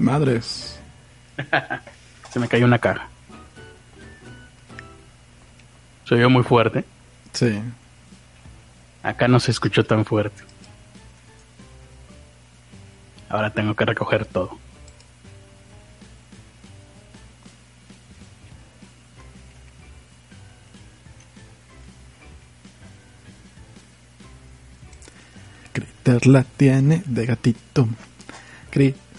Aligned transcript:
Madres. 0.00 0.80
Se 2.30 2.40
me 2.40 2.48
cayó 2.48 2.64
una 2.64 2.78
caja. 2.78 3.08
Se 6.04 6.14
oyó 6.14 6.30
muy 6.30 6.42
fuerte. 6.42 6.84
Sí. 7.32 7.60
Acá 9.02 9.28
no 9.28 9.38
se 9.38 9.50
escuchó 9.50 9.84
tan 9.84 10.04
fuerte. 10.04 10.42
Ahora 13.28 13.50
tengo 13.50 13.74
que 13.74 13.84
recoger 13.84 14.24
todo. 14.24 14.58
Critter 25.72 26.26
la 26.26 26.42
tiene 26.42 27.02
de 27.06 27.26
gatito. 27.26 27.88
Critter 28.70 29.09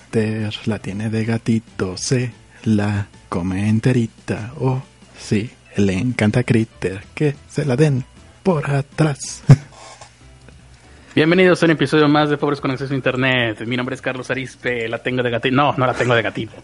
la 0.65 0.79
tiene 0.79 1.09
de 1.09 1.23
gatito. 1.23 1.95
Se 1.95 2.31
la 2.65 3.07
come 3.29 3.69
enterita. 3.69 4.51
Oh, 4.59 4.81
sí, 5.17 5.49
le 5.77 5.93
encanta 5.93 6.43
Critter. 6.43 7.01
Que 7.13 7.35
se 7.47 7.65
la 7.65 7.75
den 7.77 8.03
por 8.43 8.69
atrás. 8.69 9.43
Bienvenidos 11.15 11.61
a 11.61 11.65
un 11.65 11.71
episodio 11.71 12.07
más 12.09 12.29
de 12.29 12.37
Pobres 12.37 12.59
con 12.59 12.71
Acceso 12.71 12.93
a 12.93 12.95
Internet. 12.95 13.61
Mi 13.65 13.77
nombre 13.77 13.95
es 13.95 14.01
Carlos 14.01 14.29
Arispe, 14.29 14.87
la 14.89 14.99
tengo 14.99 15.23
de 15.23 15.29
gatito. 15.29 15.55
No, 15.55 15.73
no 15.77 15.85
la 15.85 15.93
tengo 15.93 16.13
de 16.13 16.21
gatito. 16.21 16.55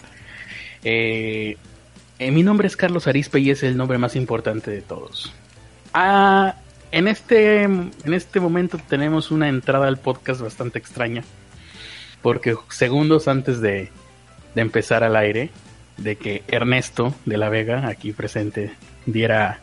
Eh, 0.84 1.58
eh, 2.20 2.32
mi 2.32 2.44
nombre 2.44 2.68
es 2.68 2.76
Carlos 2.76 3.08
Arispe 3.08 3.40
y 3.40 3.52
es 3.52 3.64
el 3.64 3.78
nombre 3.78 3.98
más 3.98 4.16
importante 4.16 4.72
de 4.72 4.82
todos. 4.82 5.34
Ah, 5.94 6.56
en 6.92 7.08
este, 7.08 7.64
en 7.64 8.14
este 8.14 8.40
momento 8.40 8.78
tenemos 8.90 9.32
una 9.32 9.48
entrada 9.48 9.88
al 9.88 9.98
podcast 9.98 10.42
bastante 10.42 10.80
extraña. 10.80 11.24
Porque 12.22 12.56
segundos 12.70 13.28
antes 13.28 13.62
de, 13.62 13.90
de 14.56 14.62
empezar 14.62 15.04
al 15.04 15.16
aire, 15.16 15.52
de 15.98 16.16
que 16.16 16.44
Ernesto 16.48 17.14
de 17.26 17.38
la 17.38 17.50
Vega, 17.50 17.88
aquí 17.88 18.12
presente, 18.12 18.72
diera 19.06 19.60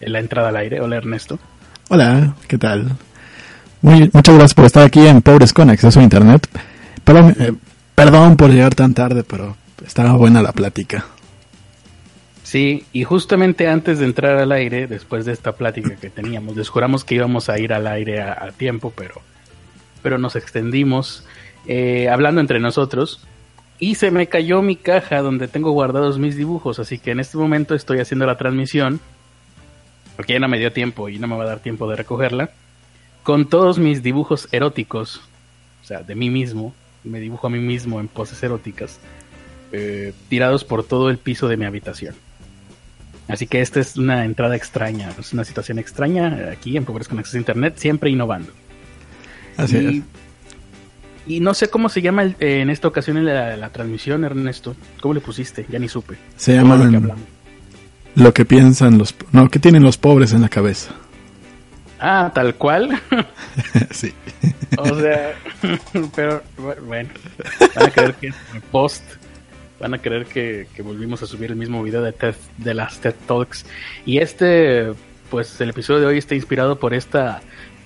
la 0.00 0.18
entrada 0.18 0.48
al 0.48 0.56
aire. 0.56 0.80
Hola 0.80 0.96
Ernesto. 0.96 1.38
Hola, 1.88 2.34
¿qué 2.46 2.58
tal? 2.58 2.96
Muy, 3.80 4.10
muchas 4.12 4.34
gracias 4.34 4.54
por 4.54 4.64
estar 4.64 4.84
aquí 4.84 5.06
en 5.06 5.22
Pobres 5.22 5.52
con 5.52 5.70
Acceso 5.70 6.00
a 6.00 6.02
Internet. 6.02 6.48
Perdón, 7.04 7.36
eh, 7.38 7.52
perdón 7.94 8.36
por 8.36 8.50
llegar 8.50 8.74
tan 8.74 8.92
tarde, 8.92 9.24
pero 9.24 9.56
estaba 9.86 10.12
buena 10.14 10.42
la 10.42 10.52
plática. 10.52 11.06
Sí, 12.42 12.84
y 12.92 13.04
justamente 13.04 13.68
antes 13.68 13.98
de 13.98 14.06
entrar 14.06 14.38
al 14.38 14.52
aire, 14.52 14.86
después 14.86 15.26
de 15.26 15.32
esta 15.32 15.52
plática 15.52 15.96
que 15.96 16.10
teníamos, 16.10 16.56
les 16.56 16.68
juramos 16.68 17.04
que 17.04 17.14
íbamos 17.14 17.48
a 17.48 17.58
ir 17.58 17.72
al 17.72 17.86
aire 17.86 18.22
a, 18.22 18.32
a 18.32 18.52
tiempo, 18.52 18.92
pero, 18.96 19.20
pero 20.02 20.18
nos 20.18 20.34
extendimos 20.34 21.24
eh, 21.68 22.08
hablando 22.08 22.40
entre 22.40 22.60
nosotros 22.60 23.20
y 23.78 23.94
se 23.94 24.10
me 24.10 24.26
cayó 24.26 24.62
mi 24.62 24.74
caja 24.74 25.22
donde 25.22 25.48
tengo 25.48 25.70
guardados 25.70 26.18
mis 26.18 26.36
dibujos, 26.36 26.78
así 26.78 26.98
que 26.98 27.12
en 27.12 27.20
este 27.20 27.36
momento 27.36 27.74
estoy 27.74 28.00
haciendo 28.00 28.26
la 28.26 28.36
transmisión, 28.36 29.00
porque 30.16 30.32
ya 30.32 30.40
no 30.40 30.48
me 30.48 30.58
dio 30.58 30.72
tiempo 30.72 31.08
y 31.08 31.18
no 31.18 31.28
me 31.28 31.36
va 31.36 31.44
a 31.44 31.48
dar 31.48 31.60
tiempo 31.60 31.88
de 31.88 31.96
recogerla, 31.96 32.50
con 33.22 33.48
todos 33.48 33.78
mis 33.78 34.02
dibujos 34.02 34.48
eróticos, 34.50 35.20
o 35.82 35.86
sea, 35.86 36.02
de 36.02 36.14
mí 36.14 36.30
mismo, 36.30 36.74
me 37.04 37.20
dibujo 37.20 37.46
a 37.46 37.50
mí 37.50 37.60
mismo 37.60 38.00
en 38.00 38.08
poses 38.08 38.42
eróticas, 38.42 38.98
eh, 39.70 40.12
tirados 40.28 40.64
por 40.64 40.82
todo 40.84 41.10
el 41.10 41.18
piso 41.18 41.48
de 41.48 41.56
mi 41.56 41.66
habitación. 41.66 42.14
Así 43.28 43.46
que 43.46 43.60
esta 43.60 43.78
es 43.78 43.96
una 43.98 44.24
entrada 44.24 44.56
extraña, 44.56 45.12
es 45.20 45.34
una 45.34 45.44
situación 45.44 45.78
extraña 45.78 46.50
aquí 46.50 46.78
en 46.78 46.86
Pobres 46.86 47.08
con 47.08 47.18
Acceso 47.18 47.36
a 47.36 47.40
Internet, 47.40 47.74
siempre 47.76 48.08
innovando. 48.08 48.50
Así 49.58 49.76
y, 49.76 49.98
es. 49.98 50.04
Y 51.28 51.40
no 51.40 51.54
sé 51.54 51.68
cómo 51.68 51.88
se 51.88 52.02
llama 52.02 52.22
el- 52.22 52.36
eh, 52.40 52.60
en 52.62 52.70
esta 52.70 52.88
ocasión 52.88 53.16
en 53.18 53.26
la, 53.26 53.56
la 53.56 53.68
transmisión, 53.70 54.24
Ernesto. 54.24 54.74
¿Cómo 55.00 55.14
le 55.14 55.20
pusiste? 55.20 55.66
Ya 55.68 55.78
ni 55.78 55.88
supe. 55.88 56.16
Se 56.36 56.56
Todo 56.56 56.62
lo 56.62 56.68
que 56.76 56.84
llaman 56.84 56.94
hablamos. 56.96 57.24
lo 58.14 58.34
que 58.34 58.44
piensan 58.44 58.98
los... 58.98 59.14
No, 59.32 59.48
que 59.48 59.58
tienen 59.58 59.82
los 59.82 59.96
pobres 59.98 60.32
en 60.32 60.42
la 60.42 60.48
cabeza. 60.48 60.90
Ah, 62.00 62.30
tal 62.34 62.54
cual. 62.54 63.00
sí. 63.90 64.12
o 64.76 64.94
sea, 65.00 65.34
pero 66.14 66.42
bueno, 66.86 67.10
van 67.74 67.86
a 67.86 67.90
creer 67.90 68.14
que 68.14 68.28
es 68.28 68.34
post. 68.70 69.02
Van 69.80 69.94
a 69.94 69.98
creer 69.98 70.26
que, 70.26 70.66
que 70.74 70.82
volvimos 70.82 71.22
a 71.22 71.26
subir 71.26 71.50
el 71.50 71.56
mismo 71.56 71.82
video 71.82 72.02
de, 72.02 72.12
TED, 72.12 72.34
de 72.56 72.74
las 72.74 72.98
TED 73.00 73.14
Talks. 73.26 73.64
Y 74.06 74.18
este, 74.18 74.92
pues 75.30 75.60
el 75.60 75.70
episodio 75.70 76.00
de 76.00 76.06
hoy 76.06 76.18
está 76.18 76.34
inspirado 76.34 76.78
por 76.80 76.94
esta 76.94 77.40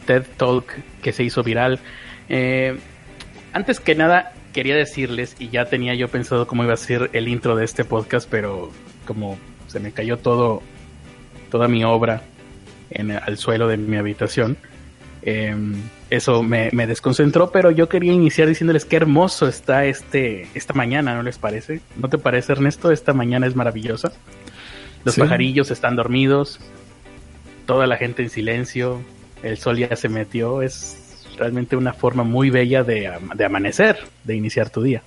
TED 0.07 0.25
Talk 0.39 0.65
que 1.03 1.13
se 1.13 1.23
hizo 1.25 1.43
viral. 1.43 1.81
Eh, 2.31 2.79
antes 3.53 3.81
que 3.81 3.95
nada, 3.95 4.33
quería 4.53 4.77
decirles, 4.77 5.37
y 5.39 5.49
ya 5.49 5.65
tenía 5.67 5.95
yo 5.95 6.09
pensado 6.09 6.47
cómo 6.47 6.65
iba 6.65 6.75
a 6.75 6.77
ser 6.79 7.11
el 7.13 7.29
intro 7.29 7.57
de 7.57 7.65
este 7.65 7.85
podcast, 7.85 8.29
pero 8.31 8.71
como 9.07 9.39
se 9.67 9.81
me 9.81 9.93
cayó 9.93 10.19
todo, 10.19 10.63
toda 11.51 11.69
mi 11.69 11.85
obra 11.85 12.23
en, 12.91 13.11
al 13.13 13.39
suelo 13.39 13.69
de 13.69 13.77
mi 13.77 13.97
habitación, 13.97 14.57
eh, 15.23 15.55
eso 16.11 16.43
me, 16.43 16.69
me 16.73 16.87
desconcentró, 16.87 17.51
pero 17.51 17.71
yo 17.71 17.89
quería 17.89 18.13
iniciar 18.13 18.49
diciéndoles 18.49 18.85
qué 18.85 18.97
hermoso 18.97 19.47
está 19.49 19.85
este 19.87 20.49
esta 20.55 20.75
mañana, 20.75 21.15
¿no 21.15 21.23
les 21.23 21.39
parece? 21.39 21.81
¿No 21.97 22.09
te 22.09 22.19
parece, 22.19 22.53
Ernesto? 22.53 22.91
Esta 22.91 23.13
mañana 23.15 23.47
es 23.47 23.55
maravillosa. 23.57 24.13
Los 25.05 25.15
Sí. 25.15 25.21
pajarillos 25.21 25.71
están 25.71 25.97
dormidos, 25.97 26.61
toda 27.67 27.87
la 27.87 27.97
gente 27.97 28.23
en 28.23 28.31
silencio, 28.31 29.01
el 29.43 29.57
sol 29.59 29.79
ya 29.79 29.95
se 29.97 30.09
metió, 30.09 30.61
es 30.63 31.02
realmente 31.43 31.75
una 31.77 31.93
forma 31.93 32.23
muy 32.23 32.51
bella 32.51 32.85
de, 32.85 33.09
am- 33.09 33.31
de 33.35 33.45
amanecer, 33.45 33.99
de 34.25 34.37
iniciar 34.37 34.71
tu 34.71 34.81
día. 34.83 35.03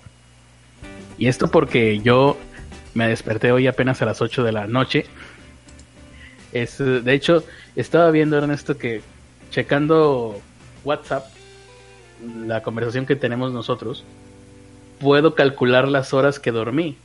Y 1.18 1.28
esto 1.28 1.50
porque 1.50 2.00
yo 2.02 2.38
me 2.94 3.08
desperté 3.08 3.52
hoy 3.54 3.68
apenas 3.68 4.02
a 4.02 4.06
las 4.06 4.22
8 4.22 4.44
de 4.44 4.52
la 4.52 4.68
noche. 4.68 5.06
Es, 6.52 6.78
de 6.78 7.14
hecho, 7.14 7.44
estaba 7.76 8.12
viendo, 8.12 8.38
Ernesto, 8.38 8.78
que 8.78 9.02
checando 9.50 10.40
WhatsApp, 10.84 11.26
la 12.46 12.62
conversación 12.64 13.06
que 13.06 13.16
tenemos 13.16 13.54
nosotros, 13.54 14.04
puedo 15.00 15.36
calcular 15.36 15.88
las 15.88 16.14
horas 16.14 16.40
que 16.40 16.52
dormí. 16.52 16.98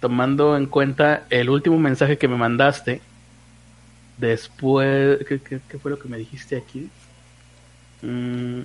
Tomando 0.00 0.56
en 0.56 0.66
cuenta 0.66 1.24
el 1.30 1.48
último 1.50 1.78
mensaje 1.78 2.16
que 2.18 2.28
me 2.28 2.36
mandaste, 2.36 3.00
después... 4.18 5.18
¿Qué, 5.28 5.40
qué- 5.40 5.60
qué 5.68 5.78
fue 5.78 5.90
lo 5.90 5.98
que 5.98 6.08
me 6.08 6.16
dijiste 6.18 6.56
aquí? 6.56 6.88
Mm, 8.04 8.60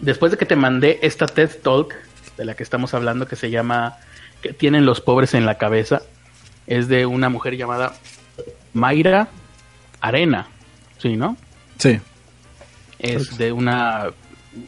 después 0.00 0.30
de 0.30 0.38
que 0.38 0.44
te 0.44 0.54
mandé 0.54 0.98
esta 1.02 1.26
TED 1.26 1.50
Talk 1.62 1.94
de 2.36 2.44
la 2.44 2.54
que 2.54 2.62
estamos 2.62 2.92
hablando, 2.92 3.26
que 3.26 3.36
se 3.36 3.50
llama 3.50 3.96
que 4.42 4.52
tienen 4.52 4.84
los 4.84 5.00
pobres 5.00 5.32
en 5.34 5.46
la 5.46 5.56
cabeza, 5.56 6.02
es 6.66 6.88
de 6.88 7.06
una 7.06 7.30
mujer 7.30 7.56
llamada 7.56 7.94
Mayra 8.74 9.28
Arena, 10.00 10.48
¿sí, 10.98 11.16
no? 11.16 11.36
Sí. 11.78 11.98
Es 12.98 13.38
de 13.38 13.52
una, 13.52 14.10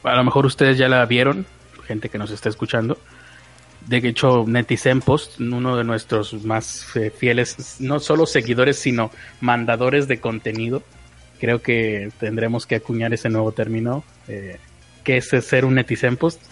a 0.03 0.17
lo 0.17 0.25
mejor 0.25 0.47
ustedes 0.47 0.79
ya 0.79 0.89
la 0.89 1.05
vieron, 1.05 1.45
gente 1.87 2.09
que 2.09 2.19
nos 2.19 2.31
está 2.31 2.49
escuchando. 2.49 2.99
De 3.87 3.99
hecho, 3.99 4.45
Netizen 4.47 5.01
Post, 5.01 5.41
uno 5.41 5.77
de 5.77 5.85
nuestros 5.85 6.45
más 6.45 6.95
eh, 6.97 7.11
fieles, 7.11 7.77
no 7.81 8.01
solo 8.01 8.27
seguidores, 8.27 8.79
sino 8.79 9.11
mandadores 9.41 10.09
de 10.09 10.21
contenido. 10.21 10.83
Creo 11.39 11.63
que 11.63 12.11
tendremos 12.19 12.67
que 12.67 12.77
acuñar 12.77 13.13
ese 13.15 13.29
nuevo 13.29 13.53
término. 13.53 14.05
Eh, 14.27 14.59
¿Qué 15.05 15.19
es 15.19 15.29
ser 15.29 15.65
un 15.65 15.77
Netizen 15.77 16.17
Post? 16.17 16.43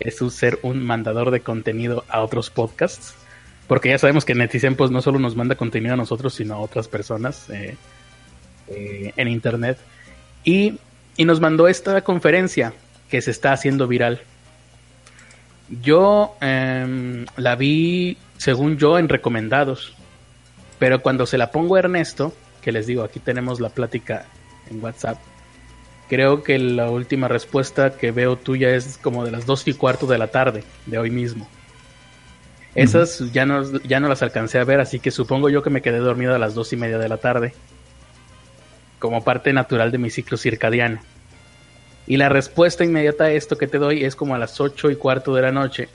Es 0.00 0.16
ser 0.34 0.58
un 0.62 0.84
mandador 0.84 1.30
de 1.30 1.40
contenido 1.40 2.04
a 2.08 2.20
otros 2.20 2.50
podcasts. 2.50 3.14
Porque 3.68 3.88
ya 3.88 3.98
sabemos 3.98 4.24
que 4.24 4.34
Netizen 4.34 4.76
Post 4.76 4.92
no 4.92 5.00
solo 5.00 5.18
nos 5.18 5.36
manda 5.36 5.54
contenido 5.54 5.94
a 5.94 5.96
nosotros, 5.96 6.34
sino 6.34 6.54
a 6.54 6.58
otras 6.58 6.88
personas 6.88 7.48
eh, 7.50 7.76
eh, 8.68 9.12
en 9.16 9.28
Internet. 9.28 9.78
Y, 10.42 10.78
y 11.16 11.24
nos 11.24 11.40
mandó 11.40 11.68
esta 11.68 12.02
conferencia 12.02 12.74
que 13.08 13.22
se 13.22 13.30
está 13.30 13.52
haciendo 13.52 13.86
viral. 13.86 14.20
Yo 15.82 16.36
em, 16.40 17.24
la 17.36 17.56
vi, 17.56 18.18
según 18.36 18.76
yo, 18.76 18.98
en 18.98 19.08
recomendados. 19.08 19.94
Pero 20.78 21.00
cuando 21.00 21.24
se 21.24 21.38
la 21.38 21.50
pongo 21.50 21.76
a 21.76 21.78
Ernesto, 21.78 22.34
que 22.64 22.72
les 22.72 22.86
digo, 22.86 23.04
aquí 23.04 23.20
tenemos 23.20 23.60
la 23.60 23.68
plática 23.68 24.24
en 24.70 24.82
WhatsApp, 24.82 25.18
creo 26.08 26.42
que 26.42 26.58
la 26.58 26.90
última 26.90 27.28
respuesta 27.28 27.96
que 27.98 28.10
veo 28.10 28.36
tuya 28.36 28.74
es 28.74 28.98
como 28.98 29.24
de 29.24 29.30
las 29.30 29.44
dos 29.44 29.68
y 29.68 29.74
cuarto 29.74 30.06
de 30.06 30.16
la 30.16 30.28
tarde 30.28 30.64
de 30.86 30.98
hoy 30.98 31.10
mismo. 31.10 31.46
Esas 32.74 33.30
ya, 33.32 33.44
no, 33.46 33.70
ya 33.82 34.00
no 34.00 34.08
las 34.08 34.22
alcancé 34.22 34.58
a 34.58 34.64
ver, 34.64 34.80
así 34.80 34.98
que 34.98 35.10
supongo 35.10 35.50
yo 35.50 35.62
que 35.62 35.70
me 35.70 35.82
quedé 35.82 35.98
dormido 35.98 36.34
a 36.34 36.38
las 36.38 36.54
dos 36.54 36.72
y 36.72 36.76
media 36.76 36.98
de 36.98 37.08
la 37.08 37.18
tarde 37.18 37.52
como 38.98 39.22
parte 39.22 39.52
natural 39.52 39.92
de 39.92 39.98
mi 39.98 40.08
ciclo 40.08 40.38
circadiano. 40.38 40.98
Y 42.06 42.16
la 42.16 42.30
respuesta 42.30 42.84
inmediata 42.84 43.24
a 43.24 43.32
esto 43.32 43.58
que 43.58 43.66
te 43.66 43.78
doy 43.78 44.04
es 44.04 44.16
como 44.16 44.34
a 44.34 44.38
las 44.38 44.60
8 44.60 44.90
y 44.90 44.96
cuarto 44.96 45.34
de 45.34 45.42
la 45.42 45.52
noche, 45.52 45.88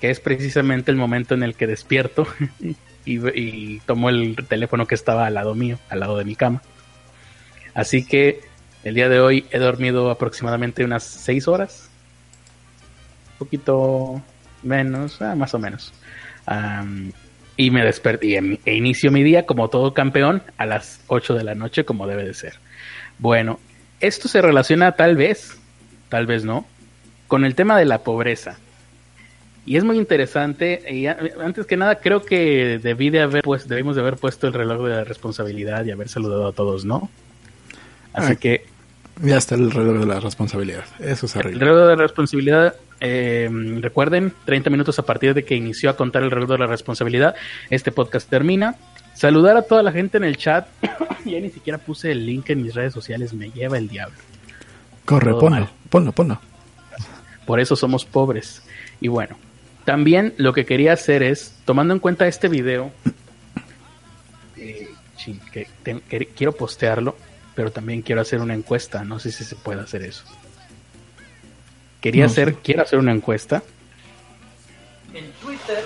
que 0.00 0.10
es 0.10 0.20
precisamente 0.20 0.90
el 0.90 0.96
momento 0.96 1.34
en 1.34 1.42
el 1.42 1.54
que 1.54 1.66
despierto 1.66 2.26
y, 3.08 3.80
tomo 3.86 4.10
el 4.10 4.36
teléfono 4.48 4.86
que 4.86 4.94
estaba 4.94 5.26
al 5.26 5.34
lado 5.34 5.54
mío, 5.54 5.78
al 5.88 6.00
lado 6.00 6.18
de 6.18 6.24
mi 6.24 6.36
cama. 6.36 6.62
Así 7.74 8.04
que 8.04 8.40
el 8.84 8.94
día 8.94 9.08
de 9.08 9.20
hoy 9.20 9.46
he 9.50 9.58
dormido 9.58 10.10
aproximadamente 10.10 10.84
unas 10.84 11.04
6 11.04 11.48
horas. 11.48 11.90
Un 13.32 13.38
poquito, 13.38 14.22
menos, 14.62 15.20
ah, 15.22 15.34
más 15.34 15.54
o 15.54 15.58
menos. 15.58 15.92
y 17.56 17.70
me 17.70 17.84
desperté 17.84 18.38
e 18.64 18.74
inicio 18.74 19.10
mi 19.10 19.22
día 19.22 19.44
como 19.44 19.68
todo 19.68 19.92
campeón 19.94 20.42
a 20.56 20.66
las 20.66 21.00
8 21.08 21.34
de 21.34 21.44
la 21.44 21.54
noche 21.54 21.84
como 21.84 22.06
debe 22.06 22.24
de 22.24 22.34
ser. 22.34 22.54
Bueno, 23.18 23.58
esto 24.00 24.28
se 24.28 24.40
relaciona 24.40 24.92
tal 24.92 25.16
vez, 25.16 25.58
tal 26.08 26.26
vez 26.26 26.44
no, 26.44 26.66
con 27.26 27.44
el 27.44 27.54
tema 27.54 27.76
de 27.78 27.84
la 27.84 27.98
pobreza. 28.04 28.58
Y 29.68 29.76
es 29.76 29.84
muy 29.84 29.98
interesante. 29.98 30.82
Y 30.90 31.06
antes 31.06 31.66
que 31.66 31.76
nada, 31.76 31.96
creo 31.96 32.22
que 32.22 32.80
debí 32.82 33.10
de 33.10 33.20
haber 33.20 33.42
pues, 33.42 33.68
debimos 33.68 33.96
de 33.96 34.00
haber 34.00 34.16
puesto 34.16 34.46
el 34.46 34.54
reloj 34.54 34.82
de 34.84 34.94
la 34.94 35.04
responsabilidad 35.04 35.84
y 35.84 35.90
haber 35.90 36.08
saludado 36.08 36.46
a 36.46 36.52
todos, 36.52 36.86
¿no? 36.86 37.10
Así 38.14 38.36
que. 38.36 38.64
Ya 39.22 39.36
está 39.36 39.56
el 39.56 39.70
reloj 39.70 39.98
de 39.98 40.06
la 40.06 40.20
responsabilidad. 40.20 40.84
Eso 41.00 41.26
es 41.26 41.36
El 41.36 41.60
reloj 41.60 41.80
de 41.80 41.96
la 41.96 41.96
responsabilidad. 41.96 42.76
Eh, 43.00 43.50
recuerden, 43.82 44.32
30 44.46 44.70
minutos 44.70 44.98
a 45.00 45.02
partir 45.02 45.34
de 45.34 45.44
que 45.44 45.54
inició 45.54 45.90
a 45.90 45.96
contar 45.96 46.22
el 46.22 46.30
reloj 46.30 46.48
de 46.48 46.58
la 46.58 46.66
responsabilidad. 46.66 47.34
Este 47.68 47.92
podcast 47.92 48.26
termina. 48.30 48.76
Saludar 49.12 49.58
a 49.58 49.62
toda 49.62 49.82
la 49.82 49.92
gente 49.92 50.16
en 50.16 50.24
el 50.24 50.38
chat. 50.38 50.66
ya 51.26 51.40
ni 51.40 51.50
siquiera 51.50 51.76
puse 51.76 52.10
el 52.10 52.24
link 52.24 52.48
en 52.48 52.62
mis 52.62 52.74
redes 52.74 52.94
sociales. 52.94 53.34
Me 53.34 53.50
lleva 53.50 53.76
el 53.76 53.88
diablo. 53.88 54.16
Corre, 55.04 55.34
ponlo, 55.34 55.68
ponlo, 55.90 56.12
ponlo. 56.12 56.40
Por 57.44 57.60
eso 57.60 57.76
somos 57.76 58.06
pobres. 58.06 58.62
Y 59.00 59.08
bueno, 59.08 59.36
también 59.88 60.34
lo 60.36 60.52
que 60.52 60.66
quería 60.66 60.92
hacer 60.92 61.22
es, 61.22 61.54
tomando 61.64 61.94
en 61.94 62.00
cuenta 62.00 62.28
este 62.28 62.48
video, 62.48 62.92
eh, 64.58 64.90
que 65.50 65.66
quiero 66.36 66.52
postearlo, 66.52 67.16
pero 67.54 67.72
también 67.72 68.02
quiero 68.02 68.20
hacer 68.20 68.42
una 68.42 68.52
encuesta. 68.52 69.02
No 69.02 69.18
sé 69.18 69.32
si 69.32 69.44
se 69.44 69.56
puede 69.56 69.80
hacer 69.80 70.02
eso. 70.02 70.24
Quería 72.02 72.26
hacer, 72.26 72.56
quiero 72.56 72.82
hacer 72.82 72.98
una 72.98 73.12
encuesta 73.12 73.62
en 75.14 75.32
Twitter, 75.40 75.82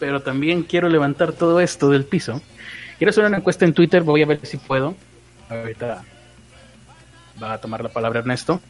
pero 0.00 0.20
también 0.22 0.64
quiero 0.64 0.88
levantar 0.88 1.32
todo 1.32 1.60
esto 1.60 1.90
del 1.90 2.04
piso. 2.04 2.42
Quiero 2.98 3.10
hacer 3.10 3.24
una 3.24 3.36
encuesta 3.36 3.64
en 3.64 3.72
Twitter, 3.72 4.02
voy 4.02 4.24
a 4.24 4.26
ver 4.26 4.44
si 4.44 4.56
puedo. 4.56 4.96
Ahorita 5.48 6.02
va 7.40 7.52
a 7.52 7.60
tomar 7.60 7.84
la 7.84 7.88
palabra 7.88 8.18
Ernesto 8.18 8.60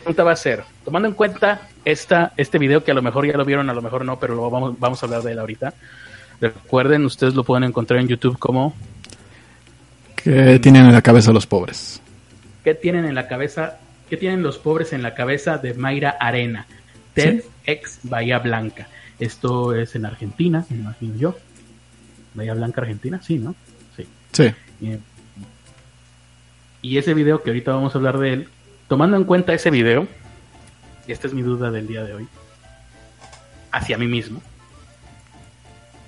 pregunta 0.00 0.24
va 0.24 0.32
a 0.32 0.36
ser, 0.36 0.64
tomando 0.84 1.08
en 1.08 1.14
cuenta 1.14 1.68
esta, 1.84 2.32
este 2.36 2.58
video 2.58 2.82
que 2.82 2.90
a 2.90 2.94
lo 2.94 3.02
mejor 3.02 3.26
ya 3.26 3.36
lo 3.36 3.44
vieron, 3.44 3.70
a 3.70 3.74
lo 3.74 3.82
mejor 3.82 4.04
no, 4.04 4.18
pero 4.18 4.34
lo 4.34 4.50
vamos, 4.50 4.78
vamos 4.78 5.02
a 5.02 5.06
hablar 5.06 5.22
de 5.22 5.32
él 5.32 5.38
ahorita. 5.38 5.74
Recuerden, 6.40 7.04
ustedes 7.04 7.34
lo 7.34 7.44
pueden 7.44 7.64
encontrar 7.64 8.00
en 8.00 8.08
YouTube 8.08 8.38
como... 8.38 8.74
¿Qué 10.16 10.58
tienen 10.58 10.86
en 10.86 10.92
la 10.92 11.02
cabeza 11.02 11.32
los 11.32 11.46
pobres? 11.46 12.00
¿Qué 12.64 12.74
tienen 12.74 13.04
en 13.04 13.14
la 13.14 13.28
cabeza? 13.28 13.78
¿Qué 14.08 14.16
tienen 14.16 14.42
los 14.42 14.58
pobres 14.58 14.92
en 14.92 15.02
la 15.02 15.14
cabeza 15.14 15.58
de 15.58 15.74
Mayra 15.74 16.10
Arena? 16.10 16.66
TED 17.14 17.42
ex 17.64 18.00
Bahía 18.02 18.38
Blanca. 18.38 18.88
Esto 19.18 19.74
es 19.74 19.94
en 19.94 20.06
Argentina, 20.06 20.64
me 20.70 20.76
imagino 20.78 21.16
yo. 21.16 21.38
Bahía 22.34 22.54
Blanca, 22.54 22.80
Argentina, 22.80 23.20
sí, 23.22 23.38
¿no? 23.38 23.54
Sí. 23.96 24.06
Sí. 24.32 24.54
y 26.82 26.96
ese 26.96 27.14
video 27.14 27.42
que 27.42 27.50
ahorita 27.50 27.72
vamos 27.72 27.94
a 27.94 27.98
hablar 27.98 28.18
de 28.18 28.32
él, 28.32 28.48
tomando 28.90 29.16
en 29.16 29.22
cuenta 29.22 29.54
ese 29.54 29.70
video, 29.70 30.08
y 31.06 31.12
esta 31.12 31.28
es 31.28 31.32
mi 31.32 31.42
duda 31.42 31.70
del 31.70 31.86
día 31.86 32.02
de 32.02 32.12
hoy, 32.12 32.26
hacia 33.70 33.96
mí 33.96 34.08
mismo, 34.08 34.42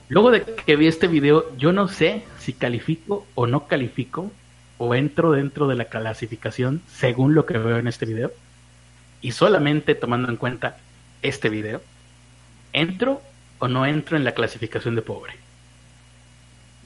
luego 0.08 0.32
de 0.32 0.42
que 0.42 0.74
vi 0.74 0.88
este 0.88 1.06
video, 1.06 1.56
yo 1.56 1.72
no 1.72 1.86
sé 1.86 2.24
si 2.40 2.52
califico 2.52 3.24
o 3.36 3.46
no 3.46 3.68
califico, 3.68 4.32
o 4.78 4.96
entro 4.96 5.30
dentro 5.30 5.68
de 5.68 5.76
la 5.76 5.84
clasificación 5.84 6.82
según 6.92 7.36
lo 7.36 7.46
que 7.46 7.56
veo 7.56 7.78
en 7.78 7.86
este 7.86 8.04
video, 8.04 8.32
y 9.20 9.30
solamente 9.30 9.94
tomando 9.94 10.28
en 10.28 10.36
cuenta 10.36 10.76
este 11.22 11.50
video, 11.50 11.80
¿entro 12.72 13.22
o 13.60 13.68
no 13.68 13.86
entro 13.86 14.16
en 14.16 14.24
la 14.24 14.32
clasificación 14.32 14.96
de 14.96 15.02
pobre? 15.02 15.34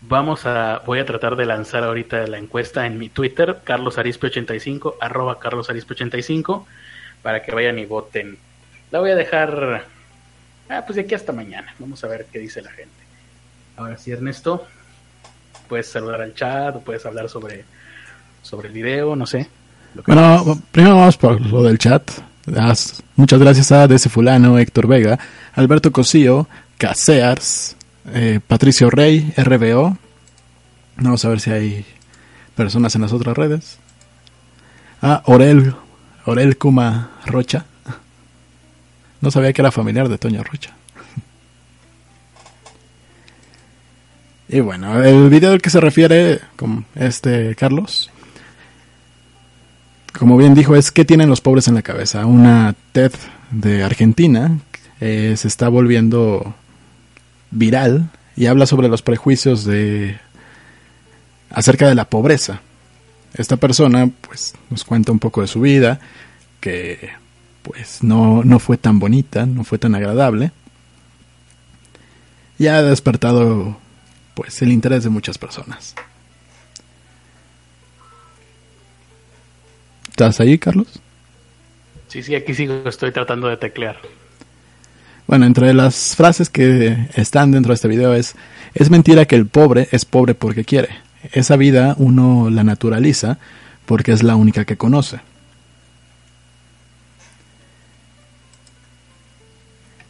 Vamos 0.08 0.46
a, 0.46 0.82
voy 0.86 1.00
a 1.00 1.04
tratar 1.04 1.34
de 1.34 1.46
lanzar 1.46 1.82
ahorita 1.82 2.28
la 2.28 2.38
encuesta 2.38 2.86
en 2.86 2.96
mi 2.96 3.08
Twitter, 3.08 3.58
carlosarispe85, 3.64 4.94
arroba 5.00 5.40
carlosarispe85, 5.40 6.64
para 7.22 7.42
que 7.42 7.52
vayan 7.52 7.78
y 7.80 7.86
voten. 7.86 8.38
La 8.92 9.00
voy 9.00 9.10
a 9.10 9.16
dejar, 9.16 9.84
ah, 10.68 10.82
pues 10.86 10.94
de 10.94 11.02
aquí 11.02 11.16
hasta 11.16 11.32
mañana. 11.32 11.74
Vamos 11.80 12.04
a 12.04 12.08
ver 12.08 12.26
qué 12.32 12.38
dice 12.38 12.62
la 12.62 12.70
gente. 12.70 12.94
Ahora 13.76 13.98
sí, 13.98 14.12
Ernesto, 14.12 14.64
puedes 15.68 15.88
saludar 15.88 16.22
al 16.22 16.34
chat 16.34 16.76
o 16.76 16.80
puedes 16.80 17.04
hablar 17.04 17.28
sobre, 17.28 17.64
sobre 18.42 18.68
el 18.68 18.74
video, 18.74 19.16
no 19.16 19.26
sé. 19.26 19.48
bueno, 20.06 20.62
primero 20.70 20.96
vamos 20.96 21.16
por 21.16 21.40
lo 21.40 21.64
del 21.64 21.78
chat. 21.78 22.08
Muchas 23.16 23.40
gracias 23.40 23.72
a 23.72 23.88
Dese 23.88 24.08
Fulano, 24.08 24.56
Héctor 24.56 24.86
Vega, 24.86 25.18
Alberto 25.54 25.90
Cosío, 25.90 26.46
Casears, 26.78 27.76
eh, 28.14 28.40
Patricio 28.46 28.90
Rey, 28.90 29.32
RBO. 29.36 29.96
Vamos 30.96 31.24
a 31.24 31.28
ver 31.28 31.40
si 31.40 31.50
hay 31.50 31.84
personas 32.54 32.94
en 32.94 33.02
las 33.02 33.12
otras 33.12 33.36
redes. 33.36 33.78
Ah, 35.02 35.22
Orel, 35.26 35.74
Orel 36.24 36.56
Kuma 36.56 37.10
Rocha. 37.26 37.66
No 39.20 39.30
sabía 39.30 39.52
que 39.52 39.62
era 39.62 39.72
familiar 39.72 40.08
de 40.08 40.18
Toño 40.18 40.42
Rocha. 40.42 40.74
Y 44.48 44.60
bueno, 44.60 45.02
el 45.02 45.28
video 45.28 45.50
al 45.50 45.60
que 45.60 45.70
se 45.70 45.80
refiere 45.80 46.38
con 46.54 46.86
este 46.94 47.56
Carlos, 47.56 48.12
como 50.16 50.36
bien 50.36 50.54
dijo, 50.54 50.76
es 50.76 50.92
¿qué 50.92 51.04
tienen 51.04 51.28
los 51.28 51.40
pobres 51.40 51.66
en 51.66 51.74
la 51.74 51.82
cabeza? 51.82 52.26
Una 52.26 52.76
TED 52.92 53.10
de 53.50 53.82
Argentina 53.82 54.56
se 55.00 55.32
está 55.32 55.68
volviendo 55.68 56.54
viral 57.50 58.10
y 58.36 58.46
habla 58.46 58.66
sobre 58.66 58.88
los 58.88 59.02
prejuicios 59.02 59.64
de 59.64 60.18
acerca 61.50 61.88
de 61.88 61.94
la 61.94 62.08
pobreza. 62.08 62.60
Esta 63.34 63.56
persona 63.56 64.10
pues 64.22 64.54
nos 64.70 64.84
cuenta 64.84 65.12
un 65.12 65.18
poco 65.18 65.40
de 65.42 65.46
su 65.46 65.60
vida 65.60 66.00
que 66.60 67.10
pues 67.62 68.02
no, 68.02 68.42
no 68.44 68.58
fue 68.58 68.76
tan 68.76 68.98
bonita, 68.98 69.46
no 69.46 69.64
fue 69.64 69.78
tan 69.78 69.94
agradable 69.94 70.52
y 72.58 72.68
ha 72.68 72.82
despertado 72.82 73.78
pues 74.34 74.60
el 74.62 74.72
interés 74.72 75.04
de 75.04 75.10
muchas 75.10 75.38
personas. 75.38 75.94
¿Estás 80.10 80.40
ahí, 80.40 80.58
Carlos? 80.58 80.88
Sí, 82.08 82.22
sí, 82.22 82.34
aquí 82.34 82.54
sigo, 82.54 82.88
estoy 82.88 83.12
tratando 83.12 83.48
de 83.48 83.56
teclear. 83.58 83.98
Bueno, 85.26 85.44
entre 85.46 85.74
las 85.74 86.14
frases 86.14 86.50
que 86.50 87.08
están 87.14 87.50
dentro 87.50 87.70
de 87.70 87.74
este 87.74 87.88
video 87.88 88.14
es, 88.14 88.36
es 88.74 88.90
mentira 88.90 89.24
que 89.24 89.34
el 89.34 89.46
pobre 89.46 89.88
es 89.90 90.04
pobre 90.04 90.34
porque 90.34 90.64
quiere. 90.64 90.90
Esa 91.32 91.56
vida 91.56 91.96
uno 91.98 92.48
la 92.48 92.62
naturaliza 92.62 93.38
porque 93.86 94.12
es 94.12 94.22
la 94.22 94.36
única 94.36 94.64
que 94.64 94.76
conoce. 94.76 95.20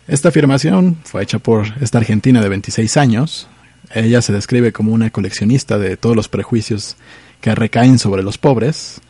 Esta 0.07 0.29
afirmación 0.29 0.99
fue 1.05 1.23
hecha 1.23 1.38
por 1.38 1.67
esta 1.81 1.99
argentina 1.99 2.43
de 2.43 2.49
26 2.49 2.97
años. 2.99 3.49
Ella 3.95 4.21
se 4.21 4.33
describe 4.33 4.73
como 4.73 4.93
una 4.93 5.11
coleccionista 5.11 5.79
de 5.79 5.97
todos 5.97 6.14
los 6.14 6.29
prejuicios 6.29 6.97
que 7.40 7.55
recaen 7.55 7.99
sobre 7.99 8.23
los 8.23 8.37
pobres. 8.37 9.00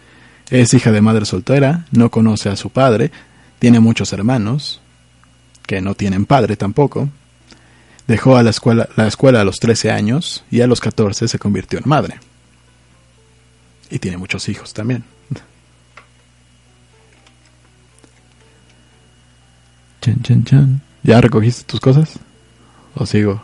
Es 0.51 0.73
hija 0.73 0.93
de 0.93 1.03
madre 1.03 1.27
soltera, 1.27 1.85
no 1.91 2.11
conoce 2.11 2.49
a 2.49 2.57
su 2.57 2.71
padre, 2.71 3.11
tiene 3.59 3.81
muchos 3.81 4.13
hermanos, 4.13 4.81
que 5.67 5.81
no 5.81 5.95
tienen 5.95 6.27
padre 6.27 6.57
tampoco. 6.57 7.09
Dejó 8.07 8.37
a 8.37 8.43
la 8.43 8.51
escuela, 8.51 8.89
la 8.97 9.07
escuela 9.07 9.41
a 9.41 9.45
los 9.45 9.59
13 9.59 9.91
años 9.91 10.45
y 10.51 10.61
a 10.61 10.67
los 10.67 10.81
14 10.81 11.29
se 11.29 11.39
convirtió 11.39 11.79
en 11.79 11.89
madre. 11.89 12.21
Y 13.91 13.99
tiene 13.99 14.17
muchos 14.17 14.49
hijos 14.49 14.73
también. 14.73 15.05
Chan, 20.01 20.23
chan, 20.23 20.45
chan. 20.45 20.81
¿Ya 21.03 21.21
recogiste 21.21 21.65
tus 21.65 21.81
cosas? 21.81 22.21
¿O 22.95 23.07
sigo? 23.07 23.43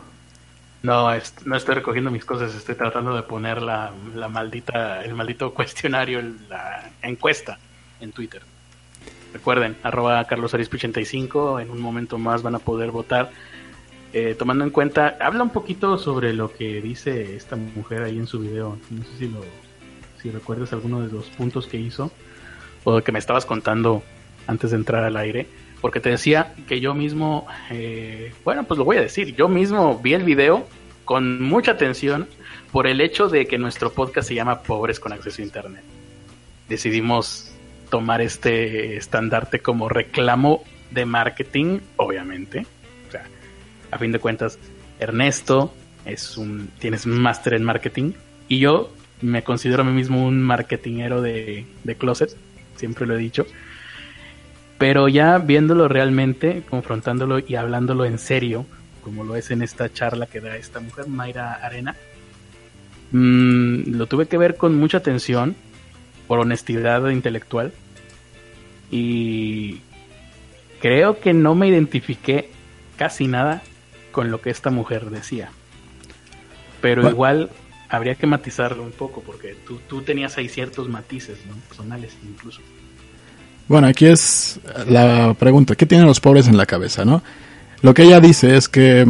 No, 0.81 1.09
no 1.45 1.55
estoy 1.55 1.75
recogiendo 1.75 2.11
mis 2.11 2.25
cosas, 2.25 2.53
estoy 2.55 2.75
tratando 2.75 3.15
de 3.15 3.23
poner 3.23 3.61
la, 3.61 3.91
la 4.15 4.27
maldita, 4.27 5.01
el 5.01 5.13
maldito 5.13 5.53
cuestionario, 5.53 6.21
la 6.49 6.91
encuesta 7.01 7.57
en 8.01 8.11
Twitter. 8.11 8.41
Recuerden, 9.33 9.75
arroba 9.81 10.25
carlosarispe85, 10.27 11.61
en 11.61 11.71
un 11.71 11.81
momento 11.81 12.17
más 12.17 12.43
van 12.43 12.55
a 12.55 12.59
poder 12.59 12.91
votar. 12.91 13.31
Eh, 14.13 14.35
tomando 14.37 14.63
en 14.63 14.69
cuenta, 14.69 15.17
habla 15.19 15.41
un 15.41 15.49
poquito 15.49 15.97
sobre 15.97 16.33
lo 16.33 16.53
que 16.53 16.81
dice 16.81 17.35
esta 17.35 17.55
mujer 17.55 18.03
ahí 18.03 18.19
en 18.19 18.27
su 18.27 18.39
video. 18.39 18.77
No 18.91 19.03
sé 19.03 19.17
si, 19.17 19.27
lo, 19.27 19.41
si 20.21 20.29
recuerdas 20.29 20.71
alguno 20.71 21.01
de 21.01 21.11
los 21.11 21.25
puntos 21.29 21.65
que 21.65 21.77
hizo 21.77 22.11
o 22.83 23.01
que 23.01 23.11
me 23.11 23.17
estabas 23.17 23.45
contando 23.47 24.03
antes 24.45 24.69
de 24.69 24.77
entrar 24.77 25.03
al 25.03 25.17
aire. 25.17 25.47
Porque 25.81 25.99
te 25.99 26.11
decía 26.11 26.53
que 26.67 26.79
yo 26.79 26.93
mismo, 26.93 27.47
eh, 27.71 28.31
bueno, 28.45 28.63
pues 28.65 28.77
lo 28.77 28.85
voy 28.85 28.97
a 28.97 29.01
decir, 29.01 29.35
yo 29.35 29.49
mismo 29.49 29.99
vi 29.99 30.13
el 30.13 30.23
video 30.23 30.67
con 31.05 31.41
mucha 31.41 31.71
atención 31.71 32.27
por 32.71 32.87
el 32.87 33.01
hecho 33.01 33.29
de 33.29 33.47
que 33.47 33.57
nuestro 33.57 33.91
podcast 33.91 34.27
se 34.27 34.35
llama 34.35 34.61
Pobres 34.61 34.99
con 34.99 35.11
Acceso 35.11 35.41
a 35.41 35.45
Internet. 35.45 35.83
Decidimos 36.69 37.52
tomar 37.93 38.21
este 38.21 38.97
estandarte 38.97 39.59
como 39.59 39.87
reclamo 39.87 40.63
de 40.89 41.05
marketing, 41.05 41.77
obviamente, 41.97 42.65
a 43.91 43.99
fin 43.99 44.11
de 44.11 44.17
cuentas, 44.17 44.57
Ernesto 44.99 45.71
es 46.03 46.35
un, 46.35 46.69
tienes 46.79 47.05
máster 47.05 47.53
en 47.53 47.63
marketing 47.63 48.13
y 48.47 48.57
yo 48.57 48.91
me 49.21 49.43
considero 49.43 49.83
a 49.83 49.85
mí 49.85 49.91
mismo 49.91 50.25
un 50.25 50.41
marketingero 50.41 51.21
de, 51.21 51.67
de 51.83 51.95
closet, 51.95 52.35
siempre 52.77 53.05
lo 53.05 53.13
he 53.13 53.19
dicho. 53.19 53.45
Pero 54.79 55.07
ya 55.07 55.37
viéndolo 55.37 55.87
realmente, 55.87 56.63
confrontándolo 56.67 57.37
y 57.37 57.53
hablándolo 57.57 58.05
en 58.05 58.17
serio, 58.17 58.65
como 59.03 59.23
lo 59.23 59.35
es 59.35 59.51
en 59.51 59.61
esta 59.61 59.93
charla 59.93 60.25
que 60.25 60.41
da 60.41 60.57
esta 60.57 60.79
mujer, 60.79 61.07
Mayra 61.07 61.53
Arena, 61.61 61.95
mm, 63.11 63.95
lo 63.95 64.07
tuve 64.07 64.25
que 64.25 64.39
ver 64.39 64.57
con 64.57 64.79
mucha 64.79 64.97
atención, 64.97 65.55
por 66.27 66.39
honestidad 66.39 67.07
intelectual, 67.09 67.71
y 68.93 69.81
creo 70.79 71.19
que 71.19 71.33
no 71.33 71.55
me 71.55 71.67
identifiqué 71.67 72.51
casi 72.95 73.25
nada 73.25 73.63
con 74.11 74.29
lo 74.29 74.39
que 74.39 74.51
esta 74.51 74.69
mujer 74.69 75.09
decía. 75.09 75.49
Pero 76.79 77.09
igual 77.09 77.49
habría 77.89 78.13
que 78.13 78.27
matizarlo 78.27 78.83
un 78.83 78.91
poco, 78.91 79.23
porque 79.25 79.55
tú, 79.65 79.79
tú 79.89 80.03
tenías 80.03 80.37
ahí 80.37 80.47
ciertos 80.47 80.89
matices, 80.89 81.39
¿no? 81.47 81.55
personales 81.67 82.15
incluso. 82.23 82.61
Bueno, 83.67 83.87
aquí 83.87 84.05
es 84.05 84.59
la 84.87 85.33
pregunta, 85.39 85.73
¿qué 85.73 85.87
tienen 85.87 86.05
los 86.05 86.19
pobres 86.19 86.47
en 86.47 86.57
la 86.57 86.67
cabeza, 86.67 87.03
no? 87.03 87.23
Lo 87.81 87.95
que 87.95 88.03
ella 88.03 88.19
dice 88.19 88.55
es 88.55 88.69
que, 88.69 89.07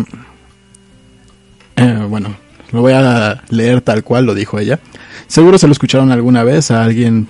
eh, 1.75 2.06
bueno, 2.08 2.38
lo 2.72 2.80
voy 2.80 2.94
a 2.94 3.44
leer 3.50 3.82
tal 3.82 4.06
cual 4.06 4.28
lo 4.28 4.34
dijo 4.34 4.60
ella. 4.60 4.80
Seguro 5.28 5.58
se 5.58 5.68
lo 5.68 5.74
escucharon 5.74 6.10
alguna 6.13 6.46
vez 6.46 6.72
a 6.72 6.86
alguien 6.86 7.28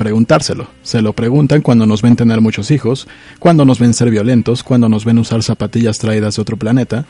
preguntárselo. 0.00 0.66
Se 0.82 1.02
lo 1.02 1.12
preguntan 1.12 1.60
cuando 1.60 1.84
nos 1.84 2.00
ven 2.00 2.16
tener 2.16 2.40
muchos 2.40 2.70
hijos, 2.70 3.06
cuando 3.38 3.66
nos 3.66 3.78
ven 3.78 3.92
ser 3.92 4.08
violentos, 4.08 4.62
cuando 4.62 4.88
nos 4.88 5.04
ven 5.04 5.18
usar 5.18 5.42
zapatillas 5.42 5.98
traídas 5.98 6.36
de 6.36 6.42
otro 6.42 6.56
planeta, 6.56 7.04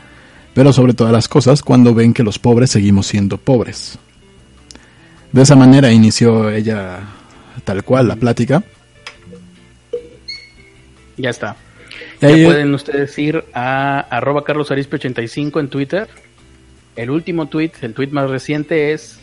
pero 0.53 0.73
sobre 0.73 0.93
todas 0.93 1.13
las 1.13 1.29
cosas 1.29 1.61
cuando 1.61 1.93
ven 1.95 2.13
que 2.13 2.21
los 2.21 2.37
pobres 2.37 2.69
seguimos 2.69 3.07
siendo 3.07 3.37
pobres. 3.37 3.97
De 5.31 5.41
esa 5.41 5.55
manera 5.55 5.89
inició 5.89 6.51
ella 6.51 6.99
tal 7.63 7.81
cual 7.85 8.09
la 8.09 8.17
plática. 8.17 8.61
Ya 11.15 11.29
está. 11.29 11.55
Ya 12.19 12.27
pueden 12.27 12.73
ustedes 12.73 13.17
ir 13.17 13.45
a 13.53 14.01
arroba 14.01 14.43
carlosarispe85 14.43 15.61
en 15.61 15.69
Twitter. 15.69 16.09
El 16.97 17.09
último 17.09 17.45
tweet, 17.45 17.71
el 17.83 17.93
tweet 17.93 18.09
más 18.09 18.29
reciente 18.29 18.91
es, 18.91 19.17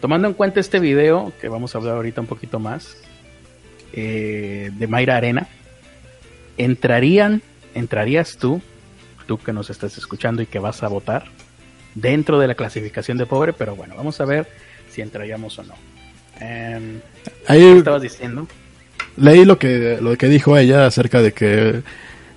tomando 0.00 0.26
en 0.26 0.32
cuenta 0.32 0.58
este 0.58 0.80
video, 0.80 1.34
que 1.38 1.50
vamos 1.50 1.74
a 1.74 1.78
hablar 1.78 1.96
ahorita 1.96 2.22
un 2.22 2.26
poquito 2.26 2.58
más, 2.58 2.96
eh, 3.92 4.70
de 4.72 4.86
Mayra 4.86 5.16
Arena, 5.16 5.48
entrarían, 6.56 7.42
entrarías 7.74 8.36
tú, 8.36 8.60
tú 9.26 9.38
que 9.38 9.52
nos 9.52 9.70
estás 9.70 9.96
escuchando 9.98 10.42
y 10.42 10.46
que 10.46 10.58
vas 10.58 10.82
a 10.82 10.88
votar, 10.88 11.24
dentro 11.94 12.38
de 12.38 12.48
la 12.48 12.54
clasificación 12.54 13.18
de 13.18 13.26
pobre, 13.26 13.52
pero 13.52 13.74
bueno, 13.74 13.94
vamos 13.96 14.20
a 14.20 14.24
ver 14.24 14.48
si 14.88 15.00
entraríamos 15.00 15.58
o 15.58 15.64
no. 15.64 15.74
Em, 16.40 17.00
¿Qué 17.46 17.78
estabas 17.78 18.02
diciendo? 18.02 18.46
leí 19.16 19.44
lo 19.44 19.58
que, 19.58 19.98
lo 20.00 20.16
que 20.16 20.28
dijo 20.28 20.56
ella 20.56 20.86
acerca 20.86 21.22
de 21.22 21.32
que 21.32 21.82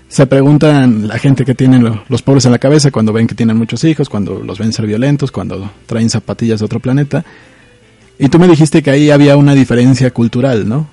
se 0.07 0.27
preguntan 0.27 1.07
la 1.07 1.17
gente 1.17 1.43
que 1.43 1.55
tiene 1.55 1.79
los 2.07 2.21
pobres 2.21 2.45
en 2.45 2.51
la 2.51 2.59
cabeza 2.59 2.91
cuando 2.91 3.13
ven 3.13 3.25
que 3.25 3.35
tienen 3.35 3.57
muchos 3.57 3.83
hijos, 3.83 4.09
cuando 4.09 4.43
los 4.43 4.59
ven 4.59 4.71
ser 4.71 4.85
violentos, 4.85 5.31
cuando 5.31 5.71
traen 5.87 6.09
zapatillas 6.09 6.59
de 6.59 6.65
otro 6.65 6.79
planeta. 6.79 7.25
Y 8.19 8.29
tú 8.29 8.37
me 8.37 8.47
dijiste 8.47 8.83
que 8.83 8.91
ahí 8.91 9.09
había 9.09 9.37
una 9.37 9.55
diferencia 9.55 10.11
cultural, 10.11 10.69
¿no? 10.69 10.87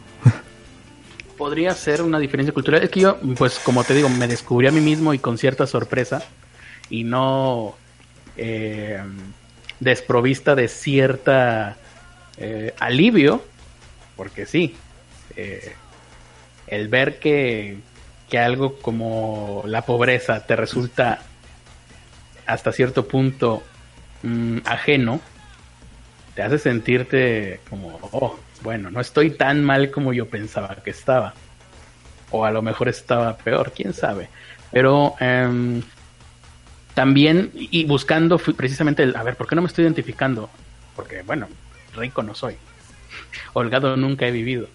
Podría 1.41 1.73
ser 1.73 2.03
una 2.03 2.19
diferencia 2.19 2.53
cultural. 2.53 2.83
Es 2.83 2.91
que 2.91 3.01
yo, 3.01 3.19
pues 3.39 3.59
como 3.61 3.83
te 3.83 3.95
digo, 3.95 4.11
me 4.11 4.29
descubrí 4.29 4.67
a 4.67 4.73
mí 4.73 4.83
mismo 4.83 5.15
y 5.15 5.19
con 5.19 5.39
cierta 5.39 5.67
sorpresa 5.67 6.23
y 6.91 7.03
no 7.03 7.77
eh, 8.37 9.01
desprovista 9.81 10.55
de 10.55 10.69
cierta 10.69 11.79
eh, 12.37 12.75
alivio, 12.79 13.43
porque 14.17 14.45
sí, 14.45 14.77
eh, 15.35 15.73
el 16.67 16.89
ver 16.89 17.19
que, 17.19 17.79
algo 18.39 18.77
como 18.77 19.63
la 19.65 19.81
pobreza 19.87 20.47
te 20.47 20.57
resulta 20.57 21.23
hasta 22.45 22.71
cierto 22.71 23.09
punto 23.09 23.63
mm, 24.25 24.59
ajeno, 24.67 25.23
te 26.35 26.43
hace 26.43 26.59
sentirte 26.59 27.61
como, 27.69 27.99
oh, 28.13 28.39
bueno, 28.63 28.91
no 28.91 29.01
estoy 29.01 29.31
tan 29.31 29.65
mal 29.65 29.91
como 29.91 30.13
yo 30.13 30.29
pensaba 30.29 30.77
que 30.77 30.91
estaba. 30.91 31.35
O 32.31 32.45
a 32.45 32.51
lo 32.51 32.63
mejor 32.63 32.89
estaba 32.89 33.37
peor, 33.37 33.73
quién 33.75 33.93
sabe. 33.93 34.29
Pero 34.71 35.15
em, 35.19 35.83
también, 36.95 37.51
y 37.55 37.85
buscando 37.85 38.39
precisamente, 38.39 39.03
el, 39.03 39.17
a 39.17 39.23
ver, 39.23 39.37
¿por 39.37 39.49
qué 39.49 39.57
no 39.57 39.63
me 39.63 39.69
estoy 39.69 39.85
identificando? 39.85 40.49
Porque, 40.95 41.23
bueno, 41.23 41.49
rico 41.97 42.23
no 42.23 42.35
soy. 42.35 42.57
Holgado 43.53 43.97
nunca 43.97 44.27
he 44.27 44.31
vivido. 44.31 44.69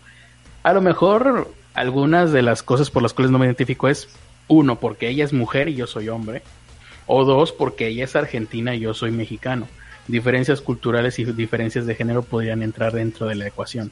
A 0.64 0.74
lo 0.74 0.82
mejor 0.82 1.54
algunas 1.74 2.32
de 2.32 2.42
las 2.42 2.64
cosas 2.64 2.90
por 2.90 3.04
las 3.04 3.14
cuales 3.14 3.32
no 3.32 3.40
me 3.40 3.46
identifico 3.46 3.88
es, 3.88 4.10
uno, 4.48 4.80
porque 4.80 5.10
ella 5.10 5.24
es 5.24 5.34
mujer 5.34 5.70
y 5.70 5.76
yo 5.76 5.88
soy 5.88 6.10
hombre, 6.10 6.42
o 7.08 7.24
dos, 7.24 7.52
porque 7.52 7.88
ella 7.88 8.04
es 8.04 8.16
argentina 8.16 8.76
y 8.76 8.80
yo 8.80 8.94
soy 8.94 9.12
mexicano. 9.12 9.68
Diferencias 10.08 10.62
culturales 10.62 11.18
y 11.20 11.26
diferencias 11.26 11.86
de 11.86 11.96
género 11.96 12.22
podrían 12.22 12.62
entrar 12.62 12.94
dentro 12.94 13.28
de 13.28 13.36
la 13.36 13.48
ecuación. 13.48 13.92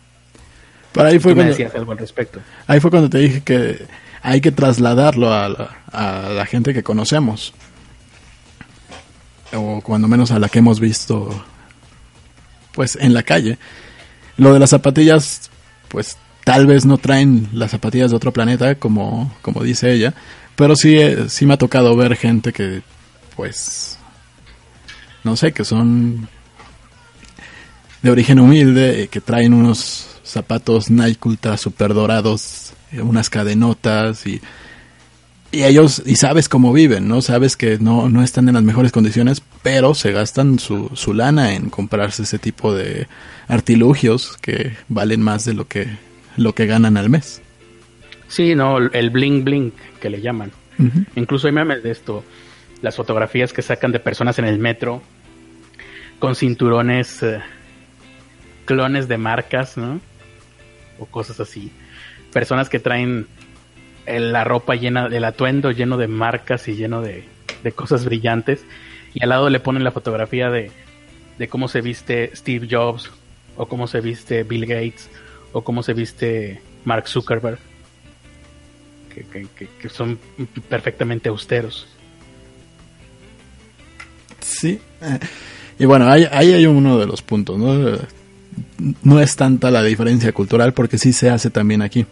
Pero 0.91 1.07
ahí 1.07 1.19
fue 1.19 1.33
cuando, 1.33 1.55
algo 1.75 1.91
al 1.91 1.97
respecto. 1.97 2.39
Ahí 2.67 2.79
fue 2.79 2.91
cuando 2.91 3.09
te 3.09 3.17
dije 3.17 3.41
que 3.41 3.85
hay 4.21 4.41
que 4.41 4.51
trasladarlo 4.51 5.33
a 5.33 5.49
la, 5.49 5.77
a 5.91 6.29
la 6.29 6.45
gente 6.45 6.73
que 6.73 6.83
conocemos. 6.83 7.53
O 9.53 9.81
cuando 9.81 10.07
menos 10.07 10.31
a 10.31 10.39
la 10.39 10.49
que 10.49 10.59
hemos 10.59 10.79
visto 10.79 11.43
pues 12.73 12.95
en 12.95 13.13
la 13.13 13.23
calle. 13.23 13.57
Lo 14.37 14.53
de 14.53 14.59
las 14.59 14.71
zapatillas, 14.71 15.49
pues 15.87 16.17
Tal 16.43 16.67
vez 16.67 16.85
no 16.85 16.97
traen 16.97 17.47
las 17.53 17.71
zapatillas 17.71 18.11
de 18.11 18.17
otro 18.17 18.33
planeta, 18.33 18.75
como, 18.75 19.33
como 19.41 19.63
dice 19.63 19.93
ella, 19.93 20.13
pero 20.55 20.75
sí, 20.75 20.97
eh, 20.97 21.29
sí 21.29 21.45
me 21.45 21.53
ha 21.53 21.57
tocado 21.57 21.95
ver 21.95 22.17
gente 22.17 22.51
que, 22.51 22.81
pues, 23.35 23.97
no 25.23 25.35
sé, 25.35 25.51
que 25.51 25.63
son 25.63 26.27
de 28.01 28.11
origen 28.11 28.39
humilde, 28.39 29.07
que 29.09 29.21
traen 29.21 29.53
unos 29.53 30.19
zapatos 30.23 30.89
Nike 30.89 31.27
Ultra 31.27 31.57
super 31.57 31.93
dorados, 31.93 32.73
eh, 32.91 33.01
unas 33.01 33.29
cadenotas 33.29 34.25
y, 34.27 34.41
y 35.51 35.63
ellos, 35.63 36.01
y 36.05 36.15
sabes 36.15 36.49
cómo 36.49 36.73
viven, 36.73 37.07
¿no? 37.07 37.21
Sabes 37.21 37.55
que 37.55 37.77
no, 37.79 38.09
no 38.09 38.23
están 38.23 38.47
en 38.47 38.55
las 38.55 38.63
mejores 38.63 38.91
condiciones, 38.91 39.41
pero 39.61 39.93
se 39.93 40.11
gastan 40.11 40.59
su, 40.59 40.89
su 40.93 41.13
lana 41.13 41.53
en 41.53 41.69
comprarse 41.69 42.23
ese 42.23 42.39
tipo 42.39 42.73
de 42.73 43.07
artilugios 43.47 44.37
que 44.41 44.75
valen 44.89 45.21
más 45.21 45.45
de 45.45 45.53
lo 45.53 45.67
que 45.67 45.87
lo 46.35 46.55
que 46.55 46.65
ganan 46.65 46.97
al 46.97 47.09
mes. 47.09 47.41
Sí, 48.27 48.55
no, 48.55 48.77
el 48.79 49.09
bling 49.11 49.43
bling 49.43 49.71
que 50.01 50.09
le 50.09 50.21
llaman. 50.21 50.51
Incluso 51.15 51.45
hay 51.45 51.53
memes 51.53 51.83
de 51.83 51.91
esto, 51.91 52.23
las 52.83 52.95
fotografías 52.95 53.51
que 53.51 53.63
sacan 53.63 53.91
de 53.91 53.99
personas 53.99 54.37
en 54.37 54.45
el 54.45 54.59
metro 54.59 55.01
con 56.19 56.35
cinturones, 56.35 57.23
eh, 57.23 57.41
clones 58.65 59.07
de 59.07 59.17
marcas, 59.17 59.77
¿no? 59.77 59.99
O 60.99 61.07
cosas 61.07 61.39
así. 61.39 61.71
Personas 62.31 62.69
que 62.69 62.77
traen 62.77 63.25
la 64.05 64.43
ropa 64.43 64.75
llena, 64.75 65.09
del 65.09 65.23
atuendo 65.23 65.71
lleno 65.71 65.97
de 65.97 66.07
marcas 66.07 66.67
y 66.67 66.75
lleno 66.75 67.01
de, 67.01 67.23
de 67.63 67.71
cosas 67.71 68.05
brillantes. 68.05 68.63
Y 69.15 69.23
al 69.23 69.29
lado 69.29 69.49
le 69.49 69.59
ponen 69.59 69.83
la 69.83 69.91
fotografía 69.91 70.51
de, 70.51 70.69
de 71.37 71.47
cómo 71.47 71.67
se 71.67 71.81
viste 71.81 72.35
Steve 72.35 72.67
Jobs 72.69 73.11
o 73.55 73.67
cómo 73.67 73.87
se 73.87 74.01
viste 74.01 74.43
Bill 74.43 74.65
Gates 74.65 75.09
o 75.51 75.63
cómo 75.63 75.83
se 75.83 75.93
viste 75.93 76.61
Mark 76.83 77.07
Zuckerberg, 77.07 77.59
que, 79.09 79.89
son 79.89 80.19
perfectamente 80.67 81.29
austeros. 81.29 81.87
Sí, 84.43 84.79
y 85.79 85.85
bueno, 85.85 86.09
ahí, 86.09 86.25
hay 86.31 86.65
uno 86.65 86.97
de 86.99 87.05
los 87.05 87.21
puntos, 87.21 87.57
¿no? 87.57 87.97
No 89.03 89.19
es 89.19 89.35
tanta 89.35 89.71
la 89.71 89.83
diferencia 89.83 90.31
cultural 90.31 90.73
porque 90.73 90.97
sí 90.97 91.13
se 91.13 91.29
hace 91.29 91.49
también 91.49 91.81
aquí. 91.81 92.05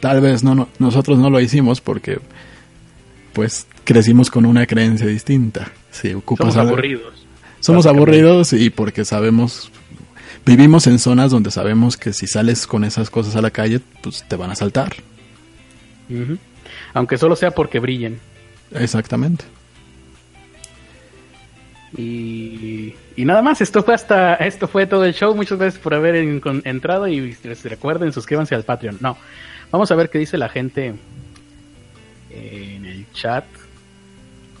Tal 0.00 0.20
vez 0.20 0.42
no, 0.42 0.68
nosotros 0.78 1.18
no 1.18 1.30
lo 1.30 1.40
hicimos 1.40 1.80
porque 1.80 2.18
pues 3.32 3.66
crecimos 3.84 4.30
con 4.30 4.46
una 4.46 4.66
creencia 4.66 5.06
distinta. 5.06 5.70
Si 5.90 6.14
ocupas 6.14 6.54
Somos 6.54 6.68
aburridos. 6.68 7.26
Somos 7.60 7.86
aburridos 7.86 8.52
y 8.52 8.70
porque 8.70 9.04
sabemos 9.04 9.70
vivimos 10.44 10.86
en 10.86 10.98
zonas 10.98 11.30
donde 11.30 11.50
sabemos 11.50 11.96
que 11.96 12.12
si 12.12 12.26
sales 12.26 12.66
con 12.66 12.84
esas 12.84 13.10
cosas 13.10 13.36
a 13.36 13.42
la 13.42 13.50
calle, 13.50 13.80
pues 14.02 14.24
te 14.26 14.36
van 14.36 14.50
a 14.50 14.54
saltar. 14.54 14.94
Aunque 16.94 17.18
solo 17.18 17.36
sea 17.36 17.50
porque 17.50 17.80
brillen. 17.80 18.18
Exactamente. 18.72 19.44
Y, 21.96 22.94
y, 23.16 23.24
nada 23.24 23.42
más, 23.42 23.60
esto 23.60 23.82
fue 23.82 23.94
hasta 23.94 24.34
esto 24.34 24.68
fue 24.68 24.86
todo 24.86 25.04
el 25.04 25.14
show. 25.14 25.34
Muchas 25.34 25.58
gracias 25.58 25.82
por 25.82 25.94
haber 25.94 26.16
entrado 26.16 27.08
y 27.08 27.36
recuerden, 27.64 28.12
suscríbanse 28.12 28.54
al 28.54 28.64
Patreon. 28.64 28.98
No, 29.00 29.16
vamos 29.70 29.90
a 29.90 29.94
ver 29.94 30.10
qué 30.10 30.18
dice 30.18 30.36
la 30.36 30.48
gente 30.48 30.94
en 32.30 32.84
el 32.84 33.06
chat. 33.12 33.44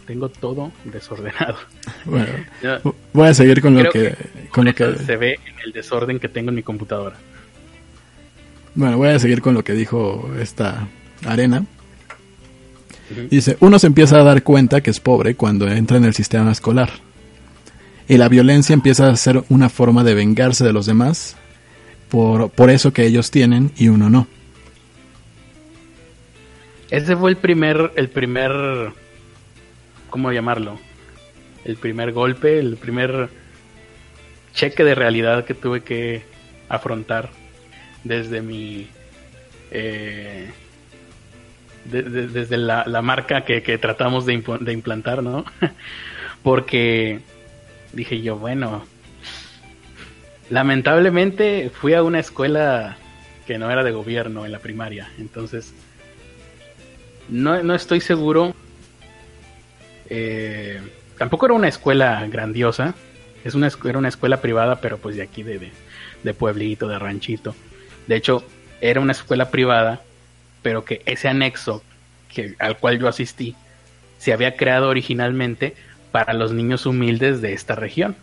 tengo 0.06 0.28
todo 0.28 0.72
desordenado. 0.84 1.56
Bueno, 2.04 2.28
voy 3.12 3.28
a 3.28 3.34
seguir 3.34 3.60
con 3.60 3.74
lo 3.74 3.90
que, 3.90 4.14
con 4.50 4.64
lo 4.64 4.74
que 4.74 4.94
se 4.94 5.16
ve 5.16 5.38
en 5.44 5.54
el 5.64 5.72
desorden 5.72 6.18
que 6.18 6.28
tengo 6.28 6.50
en 6.50 6.56
mi 6.56 6.62
computadora. 6.62 7.16
Bueno, 8.74 8.98
voy 8.98 9.08
a 9.08 9.18
seguir 9.18 9.40
con 9.40 9.54
lo 9.54 9.64
que 9.64 9.72
dijo 9.72 10.30
esta 10.40 10.86
arena. 11.26 11.64
Dice, 13.30 13.56
uno 13.60 13.78
se 13.78 13.86
empieza 13.86 14.20
a 14.20 14.24
dar 14.24 14.42
cuenta 14.42 14.80
que 14.80 14.90
es 14.90 15.00
pobre 15.00 15.34
cuando 15.34 15.68
entra 15.68 15.96
en 15.96 16.04
el 16.04 16.14
sistema 16.14 16.50
escolar. 16.52 16.90
Y 18.08 18.18
la 18.18 18.28
violencia 18.28 18.74
empieza 18.74 19.08
a 19.08 19.16
ser 19.16 19.42
una 19.48 19.68
forma 19.68 20.04
de 20.04 20.14
vengarse 20.14 20.64
de 20.64 20.72
los 20.72 20.86
demás 20.86 21.36
por, 22.08 22.50
por 22.50 22.70
eso 22.70 22.92
que 22.92 23.04
ellos 23.04 23.30
tienen 23.30 23.72
y 23.76 23.88
uno 23.88 24.08
no. 24.10 24.28
Ese 26.90 27.16
fue 27.16 27.30
el 27.30 27.36
primer, 27.36 27.92
el 27.96 28.08
primer, 28.08 28.52
¿cómo 30.08 30.30
llamarlo? 30.30 30.78
El 31.64 31.76
primer 31.76 32.12
golpe, 32.12 32.60
el 32.60 32.76
primer 32.76 33.28
cheque 34.54 34.84
de 34.84 34.94
realidad 34.94 35.44
que 35.44 35.54
tuve 35.54 35.82
que 35.82 36.22
afrontar 36.68 37.30
desde 38.04 38.40
mi, 38.40 38.86
eh, 39.72 40.48
desde 41.84 42.56
la, 42.56 43.02
marca 43.02 43.44
que, 43.44 43.78
tratamos 43.78 44.24
de, 44.24 44.42
de 44.60 44.72
implantar, 44.72 45.24
¿no? 45.24 45.44
Porque 46.44 47.20
dije 47.96 48.20
yo, 48.20 48.36
bueno, 48.36 48.84
lamentablemente 50.50 51.70
fui 51.70 51.94
a 51.94 52.02
una 52.02 52.20
escuela 52.20 52.98
que 53.46 53.58
no 53.58 53.70
era 53.70 53.82
de 53.82 53.90
gobierno 53.90 54.44
en 54.44 54.52
la 54.52 54.58
primaria, 54.60 55.10
entonces 55.18 55.72
no, 57.28 57.62
no 57.62 57.74
estoy 57.74 58.00
seguro. 58.00 58.54
Eh, 60.08 60.80
tampoco 61.18 61.46
era 61.46 61.54
una 61.54 61.68
escuela 61.68 62.24
grandiosa. 62.28 62.94
Es 63.44 63.54
una, 63.54 63.68
era 63.84 63.98
una 63.98 64.08
escuela 64.08 64.40
privada, 64.40 64.80
pero 64.80 64.98
pues 64.98 65.16
de 65.16 65.22
aquí, 65.22 65.42
de, 65.42 65.70
de, 66.22 66.34
pueblito, 66.34 66.88
de 66.88 66.98
ranchito. 66.98 67.54
De 68.06 68.16
hecho, 68.16 68.44
era 68.80 69.00
una 69.00 69.12
escuela 69.12 69.50
privada, 69.50 70.02
pero 70.62 70.84
que 70.84 71.02
ese 71.06 71.28
anexo 71.28 71.82
que, 72.32 72.54
al 72.58 72.78
cual 72.78 72.98
yo 72.98 73.08
asistí 73.08 73.54
se 74.18 74.32
había 74.32 74.56
creado 74.56 74.88
originalmente 74.88 75.74
para 76.12 76.32
los 76.32 76.52
niños 76.52 76.86
humildes 76.86 77.40
de 77.40 77.52
esta 77.52 77.74
región. 77.74 78.16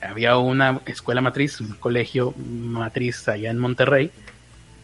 Había 0.00 0.36
una 0.36 0.80
escuela 0.86 1.20
matriz, 1.20 1.60
un 1.60 1.74
colegio 1.74 2.34
matriz 2.36 3.26
allá 3.28 3.50
en 3.50 3.58
Monterrey, 3.58 4.10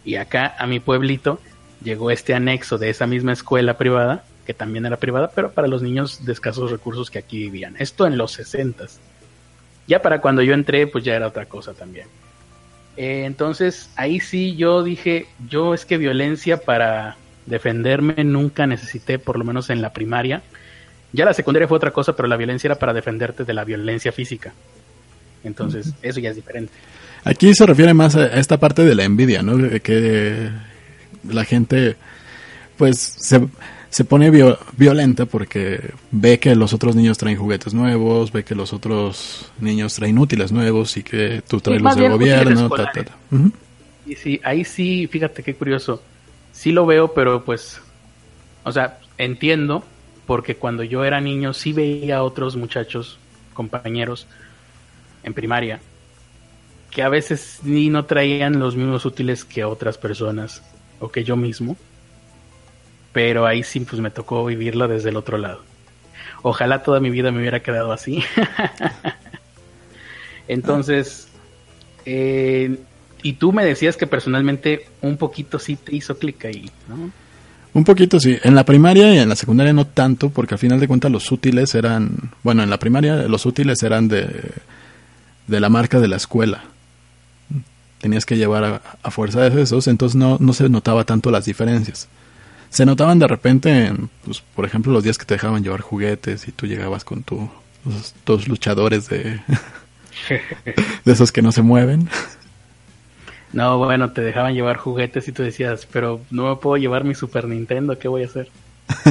y 0.04 0.16
acá 0.16 0.54
a 0.58 0.66
mi 0.66 0.80
pueblito 0.80 1.40
llegó 1.82 2.10
este 2.10 2.34
anexo 2.34 2.78
de 2.78 2.90
esa 2.90 3.06
misma 3.06 3.32
escuela 3.32 3.78
privada, 3.78 4.24
que 4.44 4.54
también 4.54 4.86
era 4.86 4.98
privada, 4.98 5.30
pero 5.34 5.52
para 5.52 5.68
los 5.68 5.82
niños 5.82 6.24
de 6.24 6.32
escasos 6.32 6.70
recursos 6.70 7.10
que 7.10 7.18
aquí 7.18 7.38
vivían. 7.38 7.76
Esto 7.78 8.06
en 8.06 8.18
los 8.18 8.32
60 8.32 8.86
Ya 9.86 10.02
para 10.02 10.20
cuando 10.20 10.42
yo 10.42 10.54
entré, 10.54 10.86
pues 10.86 11.04
ya 11.04 11.14
era 11.14 11.28
otra 11.28 11.46
cosa 11.46 11.72
también. 11.72 12.08
Eh, 12.96 13.24
entonces, 13.24 13.90
ahí 13.96 14.20
sí 14.20 14.54
yo 14.56 14.82
dije, 14.82 15.26
yo 15.48 15.74
es 15.74 15.84
que 15.84 15.96
violencia 15.96 16.58
para 16.58 17.16
defenderme 17.46 18.24
nunca 18.24 18.66
necesité, 18.66 19.18
por 19.18 19.38
lo 19.38 19.44
menos 19.44 19.70
en 19.70 19.82
la 19.82 19.92
primaria. 19.92 20.42
Ya 21.14 21.25
la 21.25 21.33
secundaria 21.33 21.68
fue 21.68 21.76
otra 21.76 21.92
cosa, 21.92 22.16
pero 22.16 22.26
la 22.26 22.37
violencia 22.37 22.66
era 22.66 22.75
para 22.75 22.92
defenderte 22.92 23.44
de 23.44 23.54
la 23.54 23.62
violencia 23.62 24.11
física. 24.11 24.52
Entonces, 25.44 25.94
eso 26.02 26.18
ya 26.18 26.30
es 26.30 26.37
diferente. 26.37 26.73
Aquí 27.23 27.54
se 27.54 27.64
refiere 27.66 27.94
más 27.94 28.16
a 28.16 28.26
esta 28.26 28.59
parte 28.59 28.85
de 28.85 28.97
la 28.97 29.04
envidia, 29.04 29.40
¿no? 29.40 29.56
Que 29.80 30.50
la 31.28 31.44
gente 31.44 31.94
pues 32.76 32.99
se, 32.99 33.47
se 33.90 34.04
pone 34.04 34.33
violenta 34.76 35.26
porque 35.26 35.92
ve 36.11 36.40
que 36.40 36.56
los 36.56 36.73
otros 36.73 36.97
niños 36.97 37.16
traen 37.16 37.37
juguetes 37.37 37.75
nuevos, 37.75 38.33
ve 38.33 38.42
que 38.42 38.56
los 38.56 38.73
otros 38.73 39.52
niños 39.60 39.95
traen 39.95 40.19
útiles 40.19 40.50
nuevos 40.50 40.97
y 40.97 41.04
que 41.04 41.43
tú 41.47 41.60
traes 41.60 41.80
los 41.80 41.95
del 41.95 42.10
gobierno. 42.10 42.69
Y 44.04 44.17
sí, 44.17 44.41
ahí 44.43 44.65
sí, 44.65 45.06
fíjate 45.06 45.45
qué 45.45 45.54
curioso. 45.54 46.02
Sí 46.50 46.73
lo 46.73 46.86
veo, 46.86 47.15
pero 47.15 47.45
pues, 47.45 47.80
o 48.65 48.73
sea, 48.73 48.99
entiendo 49.17 49.84
porque 50.26 50.56
cuando 50.56 50.82
yo 50.82 51.04
era 51.04 51.21
niño 51.21 51.52
sí 51.52 51.73
veía 51.73 52.19
a 52.19 52.23
otros 52.23 52.56
muchachos, 52.56 53.19
compañeros 53.52 54.26
en 55.23 55.34
primaria, 55.34 55.80
que 56.91 57.02
a 57.02 57.08
veces 57.08 57.60
ni 57.65 57.91
no 57.91 58.04
traían 58.04 58.58
los 58.58 58.76
mismos 58.76 59.04
útiles 59.04 59.45
que 59.45 59.65
otras 59.65 59.99
personas 59.99 60.63
o 61.00 61.10
que 61.10 61.25
yo 61.25 61.37
mismo. 61.37 61.76
Pero 63.13 63.47
ahí 63.47 63.63
sí, 63.63 63.80
pues 63.80 64.00
me 64.00 64.10
tocó 64.10 64.45
vivirlo 64.45 64.89
desde 64.89 65.10
el 65.10 65.17
otro 65.17 65.39
lado. 65.39 65.63
Ojalá 66.43 66.82
toda 66.82 67.00
mi 67.00 67.10
vida 67.10 67.30
me 67.30 67.39
hubiera 67.41 67.60
quedado 67.60 67.93
así. 67.93 68.23
Entonces, 70.49 71.28
eh, 72.04 72.78
y 73.23 73.34
tú 73.34 73.52
me 73.52 73.65
decías 73.65 73.97
que 73.97 74.06
personalmente 74.06 74.87
un 75.00 75.17
poquito 75.17 75.58
sí 75.58 75.76
te 75.76 75.97
hizo 75.97 76.19
clic 76.19 76.45
ahí, 76.45 76.71
¿no? 76.89 77.10
Un 77.75 77.84
poquito 77.84 78.19
sí. 78.19 78.39
En 78.43 78.54
la 78.54 78.65
primaria 78.65 79.13
y 79.15 79.19
en 79.19 79.28
la 79.28 79.37
secundaria 79.37 79.73
no 79.73 79.87
tanto, 79.87 80.30
porque 80.30 80.54
al 80.54 80.58
final 80.58 80.80
de 80.80 80.89
cuentas 80.89 81.10
los 81.10 81.30
útiles 81.30 81.75
eran, 81.75 82.32
bueno, 82.43 82.63
en 82.63 82.71
la 82.71 82.78
primaria 82.78 83.28
los 83.28 83.47
útiles 83.47 83.82
eran 83.82 84.08
de, 84.08 84.52
de 85.47 85.60
la 85.60 85.69
marca 85.69 86.00
de 86.00 86.08
la 86.08 86.17
escuela 86.17 86.63
tenías 88.04 88.26
que 88.26 88.37
llevar 88.37 88.82
a, 89.02 89.10
fuerza 89.10 89.49
de 89.49 89.63
esos, 89.63 89.89
entonces 89.89 90.15
no, 90.15 90.37
no 90.39 90.52
se 90.52 90.69
notaba 90.69 91.04
tanto 91.04 91.30
las 91.30 91.47
diferencias. 91.47 92.06
Se 92.69 92.84
notaban 92.84 93.19
de 93.19 93.26
repente, 93.26 93.87
en, 93.87 94.10
pues, 94.26 94.43
por 94.54 94.67
ejemplo, 94.67 94.93
los 94.93 95.02
días 95.02 95.17
que 95.17 95.25
te 95.25 95.37
dejaban 95.37 95.63
llevar 95.63 95.80
juguetes 95.80 96.47
y 96.47 96.52
tú 96.52 96.67
llegabas 96.67 97.02
con 97.02 97.23
tu, 97.23 97.49
tus 98.25 98.47
luchadores 98.47 99.08
de, 99.08 99.41
de 101.06 101.13
esos 101.13 101.32
que 101.32 101.41
no 101.41 101.50
se 101.50 101.63
mueven. 101.63 102.10
No, 103.54 103.78
bueno, 103.78 104.10
te 104.10 104.21
dejaban 104.21 104.54
llevar 104.54 104.76
juguetes 104.76 105.28
y 105.28 105.32
tú 105.32 105.45
decías, 105.45 105.86
pero 105.90 106.21
no 106.30 106.49
me 106.49 106.56
puedo 106.56 106.76
llevar 106.76 107.04
mi 107.04 107.14
Super 107.14 107.47
Nintendo, 107.47 107.99
¿qué 107.99 108.08
voy 108.08 108.25
a 108.25 108.26
hacer? 108.26 108.49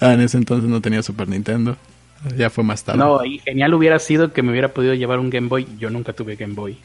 ah, 0.00 0.12
en 0.12 0.20
ese 0.20 0.38
entonces 0.38 0.68
no 0.68 0.80
tenía 0.80 1.02
Super 1.02 1.28
Nintendo. 1.28 1.76
Ya 2.36 2.50
fue 2.50 2.64
más 2.64 2.84
tarde. 2.84 2.98
No, 2.98 3.24
y 3.24 3.38
genial 3.38 3.72
hubiera 3.72 3.98
sido 3.98 4.32
que 4.32 4.42
me 4.42 4.50
hubiera 4.50 4.74
podido 4.74 4.92
llevar 4.94 5.20
un 5.20 5.30
Game 5.30 5.48
Boy. 5.48 5.66
Yo 5.78 5.88
nunca 5.88 6.12
tuve 6.12 6.36
Game 6.36 6.54
Boy. 6.54 6.76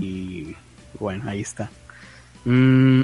Y 0.00 0.54
bueno, 1.00 1.24
ahí 1.26 1.40
está. 1.40 1.70
Mm. 2.44 3.02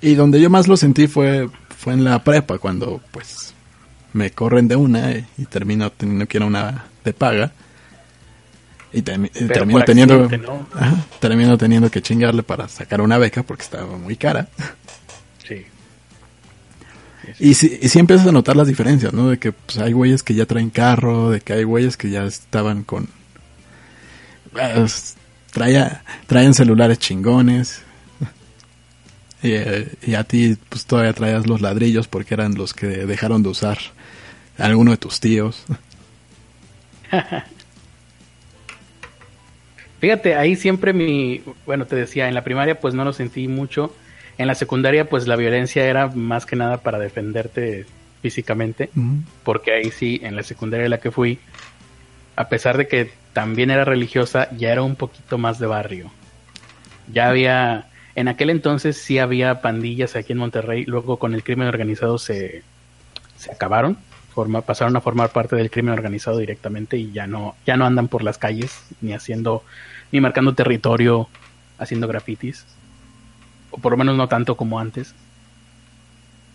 Y 0.00 0.14
donde 0.14 0.40
yo 0.40 0.48
más 0.48 0.68
lo 0.68 0.76
sentí 0.76 1.08
fue, 1.08 1.50
fue 1.76 1.92
en 1.92 2.04
la 2.04 2.22
prepa, 2.22 2.58
cuando 2.58 3.00
pues 3.10 3.52
me 4.12 4.30
corren 4.30 4.68
de 4.68 4.76
una 4.76 5.10
y, 5.12 5.44
termino 5.46 5.90
teniendo 5.90 6.26
que 6.26 6.38
ir 6.38 6.42
a 6.44 6.46
una 6.46 6.84
de 7.04 7.12
paga. 7.12 7.52
Y 8.92 9.02
termino 9.02 9.84
teniendo 9.84 10.28
termino 11.20 11.58
teniendo 11.58 11.90
que 11.90 12.00
chingarle 12.00 12.42
para 12.42 12.68
sacar 12.68 13.00
una 13.00 13.18
beca 13.18 13.42
porque 13.42 13.62
estaba 13.62 13.96
muy 13.98 14.16
cara. 14.16 14.48
Sí. 15.46 15.66
Y 17.38 17.54
si 17.54 17.78
y 17.82 17.98
empiezas 17.98 18.26
a 18.26 18.32
notar 18.32 18.56
las 18.56 18.66
diferencias, 18.66 19.12
¿no? 19.12 19.28
De 19.28 19.38
que 19.38 19.52
pues, 19.52 19.78
hay 19.78 19.92
güeyes 19.92 20.22
que 20.22 20.34
ya 20.34 20.46
traen 20.46 20.70
carro, 20.70 21.30
de 21.30 21.40
que 21.40 21.52
hay 21.52 21.64
güeyes 21.64 21.96
que 21.96 22.10
ya 22.10 22.24
estaban 22.24 22.82
con 22.82 23.08
traía, 25.52 26.02
traían 26.26 26.54
celulares 26.54 26.98
chingones. 26.98 27.82
Y, 29.40 30.14
a 30.14 30.24
ti 30.24 30.56
pues 30.68 30.84
todavía 30.84 31.12
traías 31.12 31.46
los 31.46 31.60
ladrillos 31.60 32.08
porque 32.08 32.34
eran 32.34 32.56
los 32.56 32.74
que 32.74 32.86
dejaron 32.86 33.44
de 33.44 33.50
usar 33.50 33.78
alguno 34.56 34.90
de 34.90 34.96
tus 34.96 35.20
tíos. 35.20 35.64
Fíjate, 40.00 40.36
ahí 40.36 40.54
siempre 40.56 40.92
mi, 40.92 41.42
bueno, 41.66 41.86
te 41.86 41.96
decía, 41.96 42.28
en 42.28 42.34
la 42.34 42.44
primaria 42.44 42.78
pues 42.80 42.94
no 42.94 43.04
lo 43.04 43.12
sentí 43.12 43.48
mucho. 43.48 43.94
En 44.36 44.46
la 44.46 44.54
secundaria 44.54 45.08
pues 45.08 45.26
la 45.26 45.36
violencia 45.36 45.84
era 45.84 46.08
más 46.08 46.46
que 46.46 46.56
nada 46.56 46.78
para 46.78 46.98
defenderte 46.98 47.86
físicamente, 48.22 48.90
porque 49.44 49.72
ahí 49.72 49.90
sí, 49.90 50.20
en 50.22 50.36
la 50.36 50.42
secundaria 50.42 50.84
en 50.84 50.90
la 50.90 50.98
que 50.98 51.10
fui, 51.10 51.38
a 52.36 52.48
pesar 52.48 52.76
de 52.76 52.88
que 52.88 53.10
también 53.32 53.70
era 53.70 53.84
religiosa, 53.84 54.48
ya 54.56 54.72
era 54.72 54.82
un 54.82 54.96
poquito 54.96 55.38
más 55.38 55.58
de 55.58 55.66
barrio. 55.66 56.10
Ya 57.12 57.28
había, 57.28 57.86
en 58.14 58.28
aquel 58.28 58.50
entonces 58.50 58.96
sí 58.96 59.18
había 59.18 59.60
pandillas 59.60 60.16
aquí 60.16 60.32
en 60.32 60.38
Monterrey, 60.38 60.84
luego 60.84 61.18
con 61.18 61.34
el 61.34 61.42
crimen 61.42 61.68
organizado 61.68 62.18
se, 62.18 62.62
se 63.36 63.52
acabaron, 63.52 63.96
pasaron 64.64 64.96
a 64.96 65.00
formar 65.00 65.30
parte 65.30 65.56
del 65.56 65.70
crimen 65.70 65.94
organizado 65.94 66.38
directamente 66.38 66.96
y 66.96 67.12
ya 67.12 67.26
no, 67.26 67.56
ya 67.66 67.76
no 67.76 67.84
andan 67.86 68.08
por 68.08 68.22
las 68.22 68.38
calles 68.38 68.82
ni 69.00 69.12
haciendo, 69.12 69.64
ni 70.12 70.20
marcando 70.20 70.54
territorio, 70.54 71.28
haciendo 71.78 72.08
grafitis, 72.08 72.66
o 73.70 73.78
por 73.78 73.92
lo 73.92 73.98
menos 73.98 74.16
no 74.16 74.28
tanto 74.28 74.56
como 74.56 74.78
antes. 74.78 75.14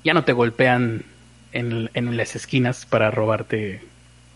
Ya 0.03 0.13
no 0.13 0.23
te 0.23 0.33
golpean 0.33 1.03
en, 1.51 1.89
en 1.93 2.17
las 2.17 2.35
esquinas 2.35 2.85
para 2.85 3.11
robarte 3.11 3.81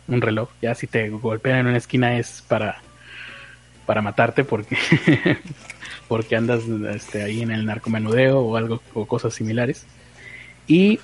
un 0.08 0.22
reloj. 0.22 0.50
Ya 0.62 0.76
si 0.76 0.88
te 0.88 1.10
golpean 1.10 1.60
en 1.60 1.68
una 1.68 1.78
esquina 1.78 2.18
es 2.18 2.44
para, 2.48 2.82
para 3.86 4.02
matarte 4.02 4.44
porque, 4.44 4.78
porque 6.08 6.36
andas 6.36 6.64
este, 6.94 7.24
ahí 7.24 7.42
en 7.42 7.52
el 7.52 7.66
narcomenudeo 7.66 8.40
o 8.40 8.56
algo 8.56 8.82
o 8.94 9.06
cosas 9.06 9.34
similares. 9.34 9.86
Y 10.68 11.00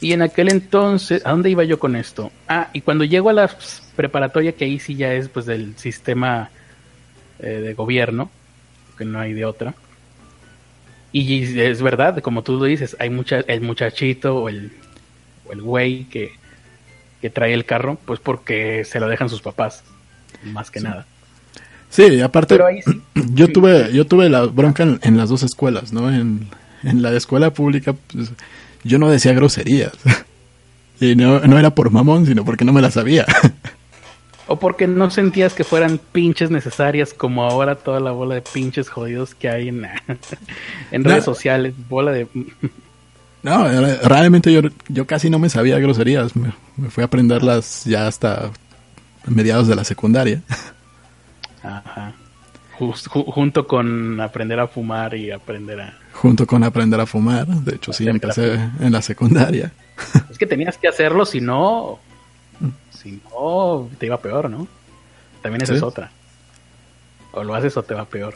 Y 0.00 0.12
en 0.12 0.22
aquel 0.22 0.50
entonces, 0.50 1.24
¿a 1.24 1.30
dónde 1.30 1.50
iba 1.50 1.64
yo 1.64 1.78
con 1.78 1.96
esto? 1.96 2.30
Ah, 2.48 2.68
y 2.72 2.82
cuando 2.82 3.04
llego 3.04 3.30
a 3.30 3.32
la 3.32 3.50
preparatoria, 3.94 4.52
que 4.52 4.66
ahí 4.66 4.78
sí 4.78 4.94
ya 4.94 5.12
es 5.14 5.28
pues 5.28 5.46
del 5.46 5.76
sistema 5.78 6.50
eh, 7.38 7.46
de 7.46 7.74
gobierno, 7.74 8.30
que 8.98 9.04
no 9.04 9.18
hay 9.18 9.32
de 9.32 9.44
otra. 9.44 9.74
Y 11.12 11.58
es 11.60 11.80
verdad, 11.80 12.18
como 12.20 12.42
tú 12.42 12.58
lo 12.58 12.64
dices, 12.64 12.94
hay 13.00 13.08
mucha, 13.08 13.40
el 13.40 13.62
muchachito 13.62 14.36
o 14.36 14.48
el, 14.50 14.72
o 15.48 15.52
el 15.52 15.62
güey 15.62 16.04
que, 16.04 16.32
que 17.22 17.30
trae 17.30 17.54
el 17.54 17.64
carro, 17.64 17.98
pues 18.04 18.20
porque 18.20 18.84
se 18.84 19.00
lo 19.00 19.08
dejan 19.08 19.30
sus 19.30 19.40
papás, 19.40 19.82
más 20.44 20.70
que 20.70 20.80
nada. 20.80 21.06
Sí, 21.88 22.20
aparte, 22.20 22.58
yo 23.32 23.48
tuve, 23.48 23.92
yo 23.94 24.06
tuve 24.06 24.28
la 24.28 24.42
bronca 24.42 24.82
en, 24.82 25.16
las 25.16 25.30
dos 25.30 25.42
escuelas, 25.42 25.92
¿no? 25.92 26.10
En, 26.10 26.48
en 26.82 27.00
la 27.00 27.12
escuela 27.12 27.50
pública, 27.50 27.94
pues, 28.12 28.32
yo 28.86 28.98
no 28.98 29.10
decía 29.10 29.32
groserías. 29.32 29.92
Y 30.98 31.14
no, 31.14 31.40
no 31.40 31.58
era 31.58 31.74
por 31.74 31.90
mamón, 31.90 32.24
sino 32.24 32.42
porque 32.42 32.64
no 32.64 32.72
me 32.72 32.80
las 32.80 32.94
sabía. 32.94 33.26
O 34.48 34.58
porque 34.58 34.86
no 34.86 35.10
sentías 35.10 35.54
que 35.54 35.64
fueran 35.64 35.98
pinches 35.98 36.50
necesarias 36.50 37.12
como 37.12 37.44
ahora 37.44 37.74
toda 37.74 37.98
la 37.98 38.12
bola 38.12 38.36
de 38.36 38.42
pinches 38.42 38.88
jodidos 38.88 39.34
que 39.34 39.48
hay 39.48 39.68
en, 39.68 39.86
en 40.92 41.04
redes 41.04 41.24
sociales. 41.24 41.74
Bola 41.88 42.12
de... 42.12 42.28
No, 43.42 43.68
realmente 44.02 44.52
yo, 44.52 44.60
yo 44.88 45.06
casi 45.06 45.30
no 45.30 45.38
me 45.38 45.48
sabía 45.48 45.78
groserías. 45.78 46.34
Me, 46.34 46.52
fui 46.90 47.02
a 47.02 47.06
aprenderlas 47.06 47.84
ya 47.84 48.08
hasta 48.08 48.50
mediados 49.24 49.68
de 49.68 49.76
la 49.76 49.84
secundaria. 49.84 50.42
Ajá. 51.62 52.12
junto 52.76 53.68
con 53.68 54.20
aprender 54.20 54.58
a 54.58 54.66
fumar 54.66 55.14
y 55.14 55.30
aprender 55.30 55.80
a... 55.80 55.96
Junto 56.16 56.46
con 56.46 56.64
aprender 56.64 56.98
a 57.00 57.06
fumar. 57.06 57.46
De 57.46 57.76
hecho, 57.76 57.92
sí, 57.92 58.08
empecé 58.08 58.54
en 58.80 58.92
la 58.92 59.02
secundaria. 59.02 59.72
Es 60.30 60.38
que 60.38 60.46
tenías 60.46 60.76
que 60.76 60.88
hacerlo, 60.88 61.24
si 61.24 61.40
no, 61.40 61.98
si 62.90 63.20
no, 63.30 63.88
te 63.98 64.06
iba 64.06 64.18
peor, 64.18 64.50
¿no? 64.50 64.68
También 65.40 65.62
esa 65.62 65.74
es 65.74 65.82
otra. 65.82 66.10
O 67.32 67.42
lo 67.42 67.54
haces 67.54 67.74
o 67.78 67.82
te 67.82 67.94
va 67.94 68.04
peor. 68.04 68.34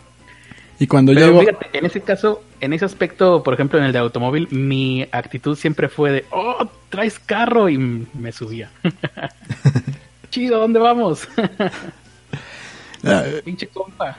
Y 0.79 0.87
cuando 0.87 1.13
llego... 1.13 1.43
en 1.43 1.85
ese 1.85 2.01
caso, 2.01 2.43
en 2.61 2.73
ese 2.73 2.87
aspecto, 2.87 3.43
por 3.43 3.53
ejemplo, 3.53 3.79
en 3.79 3.85
el 3.85 3.93
de 3.93 3.99
automóvil, 3.99 4.49
mi 4.51 5.07
actitud 5.13 5.55
siempre 5.55 5.91
fue 5.91 6.11
de, 6.11 6.25
oh, 6.31 6.67
traes 6.89 7.19
carro 7.19 7.69
y 7.69 7.77
me 7.77 8.33
subía. 8.33 8.71
Chido, 10.31 10.59
¿dónde 10.59 10.79
vamos? 10.79 11.29
Ah, 13.05 13.25
Pinche 13.45 13.67
compa. 13.67 14.17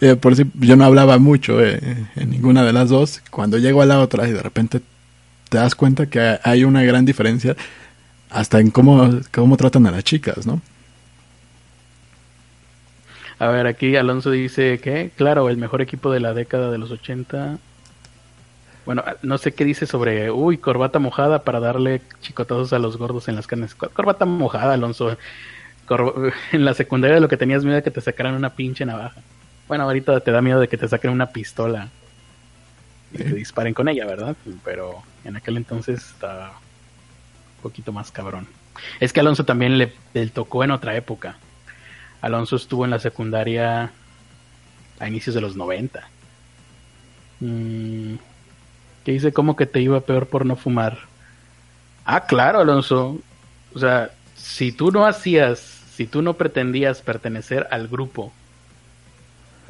Eh, 0.00 0.16
por 0.16 0.34
si 0.34 0.44
yo 0.54 0.76
no 0.76 0.84
hablaba 0.84 1.18
mucho 1.18 1.62
eh, 1.62 1.78
en 2.16 2.30
ninguna 2.30 2.64
de 2.64 2.72
las 2.72 2.88
dos. 2.88 3.22
Cuando 3.30 3.58
llego 3.58 3.82
a 3.82 3.86
la 3.86 4.00
otra 4.00 4.26
y 4.28 4.32
de 4.32 4.42
repente 4.42 4.80
te 5.48 5.58
das 5.58 5.74
cuenta 5.74 6.06
que 6.06 6.38
hay 6.42 6.64
una 6.64 6.82
gran 6.82 7.04
diferencia 7.04 7.56
hasta 8.30 8.60
en 8.60 8.70
cómo, 8.70 9.20
cómo 9.32 9.56
tratan 9.56 9.86
a 9.86 9.90
las 9.90 10.04
chicas, 10.04 10.46
¿no? 10.46 10.60
A 13.38 13.48
ver, 13.48 13.66
aquí 13.66 13.96
Alonso 13.96 14.30
dice 14.30 14.78
que, 14.80 15.10
claro, 15.16 15.48
el 15.48 15.56
mejor 15.56 15.80
equipo 15.80 16.12
de 16.12 16.20
la 16.20 16.34
década 16.34 16.70
de 16.70 16.78
los 16.78 16.90
80. 16.90 17.58
Bueno, 18.84 19.02
no 19.22 19.38
sé 19.38 19.52
qué 19.52 19.64
dice 19.64 19.86
sobre, 19.86 20.30
uy, 20.30 20.58
corbata 20.58 20.98
mojada 20.98 21.42
para 21.42 21.58
darle 21.58 22.02
chicotazos 22.20 22.72
a 22.72 22.78
los 22.78 22.96
gordos 22.96 23.28
en 23.28 23.36
las 23.36 23.46
carnes. 23.46 23.74
Corbata 23.74 24.26
mojada, 24.26 24.74
Alonso. 24.74 25.16
en 26.52 26.64
la 26.64 26.74
secundaria 26.74 27.18
lo 27.18 27.28
que 27.28 27.36
tenías 27.36 27.64
miedo 27.64 27.76
de 27.76 27.82
que 27.82 27.90
te 27.90 28.00
sacaran 28.00 28.34
una 28.34 28.50
pinche 28.50 28.84
navaja. 28.84 29.20
Bueno, 29.70 29.84
ahorita 29.84 30.18
te 30.18 30.32
da 30.32 30.42
miedo 30.42 30.58
de 30.58 30.66
que 30.66 30.76
te 30.76 30.88
saquen 30.88 31.12
una 31.12 31.26
pistola 31.26 31.90
y 33.12 33.18
te 33.18 33.34
disparen 33.34 33.72
con 33.72 33.88
ella, 33.88 34.04
¿verdad? 34.04 34.34
Pero 34.64 35.00
en 35.22 35.36
aquel 35.36 35.56
entonces 35.58 36.04
estaba 36.10 36.54
poquito 37.62 37.92
más 37.92 38.10
cabrón. 38.10 38.48
Es 38.98 39.12
que 39.12 39.20
Alonso 39.20 39.44
también 39.44 39.78
le, 39.78 39.92
tocó 40.34 40.64
en 40.64 40.72
otra 40.72 40.96
época. 40.96 41.36
Alonso 42.20 42.56
estuvo 42.56 42.84
en 42.84 42.90
la 42.90 42.98
secundaria 42.98 43.92
a 44.98 45.06
inicios 45.06 45.36
de 45.36 45.40
los 45.40 45.54
90. 45.54 46.02
Mm, 47.38 48.14
¿Qué 49.04 49.12
dice? 49.12 49.32
¿Cómo 49.32 49.54
que 49.54 49.66
te 49.66 49.80
iba 49.80 50.00
peor 50.00 50.26
por 50.26 50.46
no 50.46 50.56
fumar? 50.56 50.98
Ah, 52.04 52.26
claro, 52.26 52.58
Alonso. 52.58 53.20
O 53.72 53.78
sea, 53.78 54.10
si 54.34 54.72
tú 54.72 54.90
no 54.90 55.06
hacías, 55.06 55.60
si 55.94 56.08
tú 56.08 56.22
no 56.22 56.34
pretendías 56.34 57.02
pertenecer 57.02 57.68
al 57.70 57.86
grupo 57.86 58.32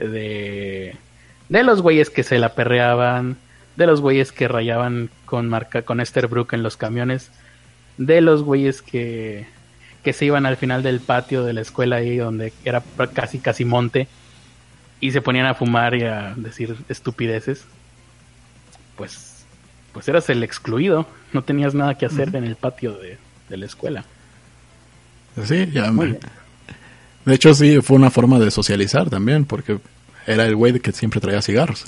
de, 0.07 0.97
de 1.49 1.63
los 1.63 1.83
güeyes 1.83 2.11
que 2.11 2.23
se 2.23 2.39
la 2.39 2.55
perreaban, 2.55 3.37
de 3.77 3.87
los 3.87 4.01
güeyes 4.01 4.33
que 4.33 4.49
rayaban 4.49 5.11
con 5.27 5.49
marca 5.49 5.83
con 5.83 6.01
Esther 6.01 6.27
Brook 6.27 6.53
en 6.53 6.63
los 6.63 6.77
camiones, 6.77 7.31
de 7.99 8.21
los 8.21 8.43
güeyes 8.43 8.83
que, 8.83 9.47
que 10.03 10.13
se 10.13 10.25
iban 10.25 10.47
al 10.47 10.57
final 10.57 10.83
del 10.83 11.01
patio 11.01 11.45
de 11.45 11.53
la 11.53 11.61
escuela 11.61 11.97
ahí 11.97 12.17
donde 12.17 12.53
era 12.65 12.83
casi 13.15 13.39
casi 13.39 13.65
monte 13.65 14.09
y 15.01 15.13
se 15.13 15.23
ponían 15.23 15.47
a 15.47 15.55
fumar 15.55 15.95
y 15.95 16.03
a 16.03 16.35
decir 16.37 16.77
estupideces, 16.89 17.65
pues 18.97 19.31
pues 19.93 20.09
eras 20.09 20.29
el 20.31 20.43
excluido, 20.43 21.07
no 21.33 21.43
tenías 21.43 21.75
nada 21.75 21.97
que 21.97 22.07
hacer 22.07 22.35
en 22.35 22.45
el 22.45 22.57
patio 22.57 22.97
de, 22.97 23.19
la 23.57 23.67
escuela. 23.67 24.05
Sí, 25.45 25.69
ya 25.73 25.93
De 27.31 27.37
hecho 27.37 27.55
sí 27.55 27.81
fue 27.81 27.97
una 27.97 28.11
forma 28.11 28.41
de 28.41 28.51
socializar 28.51 29.09
también, 29.09 29.45
porque 29.45 29.79
era 30.27 30.47
el 30.47 30.57
güey 30.57 30.81
que 30.81 30.91
siempre 30.91 31.21
traía 31.21 31.41
cigarros. 31.41 31.85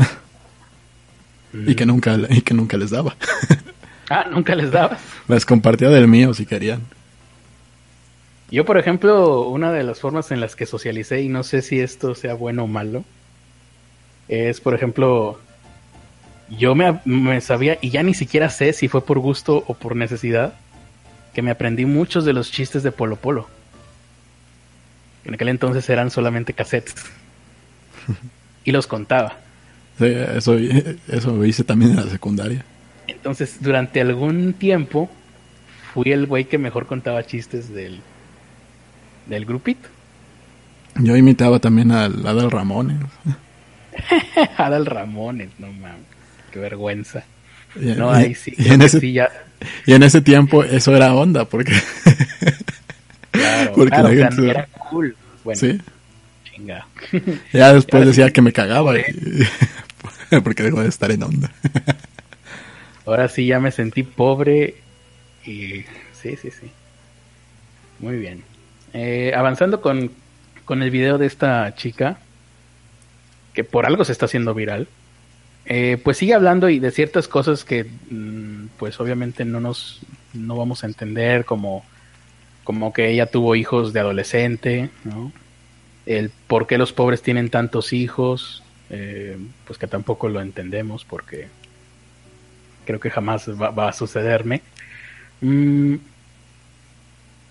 y 1.52 1.74
que 1.74 1.84
nunca 1.84 2.16
y 2.30 2.42
que 2.42 2.54
nunca 2.54 2.76
les 2.76 2.90
daba. 2.90 3.16
Ah, 4.08 4.26
nunca 4.30 4.54
les 4.54 4.70
dabas. 4.70 5.00
Les 5.26 5.46
compartía 5.46 5.88
del 5.88 6.06
mío 6.06 6.34
si 6.34 6.44
querían. 6.44 6.82
Yo, 8.50 8.66
por 8.66 8.76
ejemplo, 8.76 9.48
una 9.48 9.72
de 9.72 9.84
las 9.84 10.00
formas 10.00 10.30
en 10.32 10.40
las 10.40 10.54
que 10.54 10.66
socialicé, 10.66 11.22
y 11.22 11.28
no 11.28 11.42
sé 11.44 11.62
si 11.62 11.80
esto 11.80 12.14
sea 12.14 12.34
bueno 12.34 12.64
o 12.64 12.66
malo, 12.66 13.04
es, 14.28 14.60
por 14.60 14.74
ejemplo, 14.74 15.40
yo 16.50 16.74
me, 16.74 17.40
sabía, 17.40 17.78
y 17.80 17.88
ya 17.88 18.02
ni 18.02 18.12
siquiera 18.12 18.50
sé 18.50 18.74
si 18.74 18.88
fue 18.88 19.02
por 19.02 19.18
gusto 19.18 19.64
o 19.66 19.72
por 19.72 19.96
necesidad, 19.96 20.54
que 21.32 21.40
me 21.40 21.50
aprendí 21.50 21.86
muchos 21.86 22.26
de 22.26 22.34
los 22.34 22.50
chistes 22.50 22.82
de 22.82 22.92
Polo 22.92 23.16
Polo. 23.16 23.48
En 25.24 25.34
aquel 25.34 25.48
entonces 25.48 25.88
eran 25.88 26.10
solamente 26.10 26.52
cassettes. 26.52 26.94
y 28.64 28.72
los 28.72 28.86
contaba. 28.86 29.38
Sí, 29.98 30.06
eso, 30.06 30.56
eso 31.08 31.44
hice 31.44 31.64
también 31.64 31.92
en 31.92 31.96
la 31.98 32.10
secundaria. 32.10 32.64
Entonces, 33.06 33.58
durante 33.60 34.00
algún 34.00 34.54
tiempo, 34.54 35.10
fui 35.92 36.12
el 36.12 36.26
güey 36.26 36.46
que 36.46 36.58
mejor 36.58 36.86
contaba 36.86 37.24
chistes 37.24 37.72
del, 37.72 38.00
del 39.26 39.44
grupito. 39.44 39.88
Yo 40.96 41.16
imitaba 41.16 41.58
también 41.58 41.92
a 41.92 42.04
Adal 42.04 42.50
Ramones. 42.50 42.98
Adal 44.56 44.86
Ramones, 44.86 45.50
no 45.58 45.68
mames, 45.72 46.06
qué 46.50 46.58
vergüenza. 46.58 47.24
no, 47.74 48.10
ahí 48.10 48.34
sí, 48.34 48.52
y 48.56 48.68
en, 48.68 48.82
ese, 48.82 49.06
y 49.86 49.92
en 49.92 50.02
ese 50.02 50.20
tiempo 50.20 50.64
eso 50.64 50.94
era 50.94 51.14
onda, 51.14 51.44
porque. 51.46 51.72
claro, 53.32 53.72
porque 53.74 53.98
la 53.98 54.08
gente... 54.10 54.50
era 54.50 54.66
cool. 54.90 55.16
Bueno, 55.44 55.58
sí. 55.58 55.80
Chinga. 56.44 56.86
Ya 57.52 57.72
después 57.74 58.06
decía 58.06 58.30
que 58.30 58.42
me 58.42 58.52
cagaba. 58.52 58.94
porque 60.44 60.62
dejó 60.62 60.82
de 60.82 60.88
estar 60.88 61.10
en 61.10 61.22
onda. 61.22 61.50
Ahora 63.04 63.28
sí 63.28 63.46
ya 63.46 63.60
me 63.60 63.70
sentí 63.70 64.02
pobre 64.02 64.76
y 65.44 65.84
sí, 66.12 66.36
sí, 66.40 66.50
sí. 66.50 66.70
Muy 67.98 68.16
bien. 68.16 68.42
Eh, 68.94 69.32
avanzando 69.34 69.80
con, 69.80 70.10
con, 70.64 70.82
el 70.82 70.90
video 70.90 71.18
de 71.18 71.26
esta 71.26 71.74
chica, 71.74 72.18
que 73.54 73.64
por 73.64 73.86
algo 73.86 74.04
se 74.04 74.12
está 74.12 74.26
haciendo 74.26 74.54
viral, 74.54 74.88
eh, 75.66 75.98
pues 76.02 76.16
sigue 76.16 76.34
hablando 76.34 76.68
y 76.68 76.78
de 76.78 76.90
ciertas 76.90 77.28
cosas 77.28 77.64
que 77.64 77.84
mm, 77.84 78.66
pues 78.78 78.98
obviamente 79.00 79.44
no 79.44 79.60
nos 79.60 80.00
no 80.32 80.56
vamos 80.56 80.82
a 80.82 80.86
entender 80.86 81.44
como 81.44 81.84
como 82.64 82.92
que 82.92 83.10
ella 83.10 83.26
tuvo 83.26 83.56
hijos 83.56 83.92
de 83.92 84.00
adolescente, 84.00 84.90
¿no? 85.04 85.32
El 86.06 86.30
por 86.46 86.66
qué 86.66 86.78
los 86.78 86.92
pobres 86.92 87.22
tienen 87.22 87.48
tantos 87.48 87.92
hijos, 87.92 88.62
eh, 88.90 89.36
pues 89.66 89.78
que 89.78 89.86
tampoco 89.86 90.28
lo 90.28 90.40
entendemos 90.40 91.04
porque 91.04 91.48
creo 92.84 93.00
que 93.00 93.10
jamás 93.10 93.48
va, 93.48 93.88
a 93.88 93.92
sucederme. 93.92 94.62
Mm, 95.40 95.94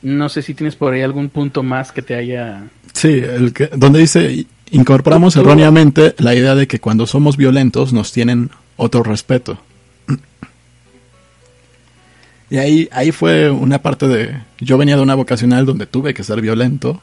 no 0.02 0.30
sé 0.30 0.42
si 0.42 0.54
tienes 0.54 0.76
por 0.76 0.94
ahí 0.94 1.02
algún 1.02 1.30
punto 1.30 1.64
más 1.64 1.92
que 1.92 2.02
te 2.02 2.16
haya... 2.16 2.64
Sí, 2.94 3.22
el 3.24 3.54
que, 3.54 3.68
donde 3.68 4.00
dice, 4.00 4.46
incorporamos 4.72 5.36
erróneamente 5.36 6.16
la 6.18 6.34
idea 6.36 6.56
de 6.56 6.68
que 6.68 6.80
cuando 6.80 7.06
somos 7.06 7.38
violentos 7.38 7.94
nos 7.94 8.12
tienen 8.12 8.50
otro 8.78 9.04
respeto. 9.04 9.60
Y 12.52 12.58
ahí, 12.58 12.90
ahí 12.92 13.14
fue 13.14 13.50
una 13.50 13.82
parte 13.82 14.10
de... 14.10 14.38
Yo 14.60 14.78
venía 14.78 14.98
de 14.98 15.02
una 15.02 15.16
vocacional 15.16 15.66
donde 15.66 15.86
tuve 15.86 16.14
que 16.14 16.22
ser 16.22 16.42
violento. 16.42 17.02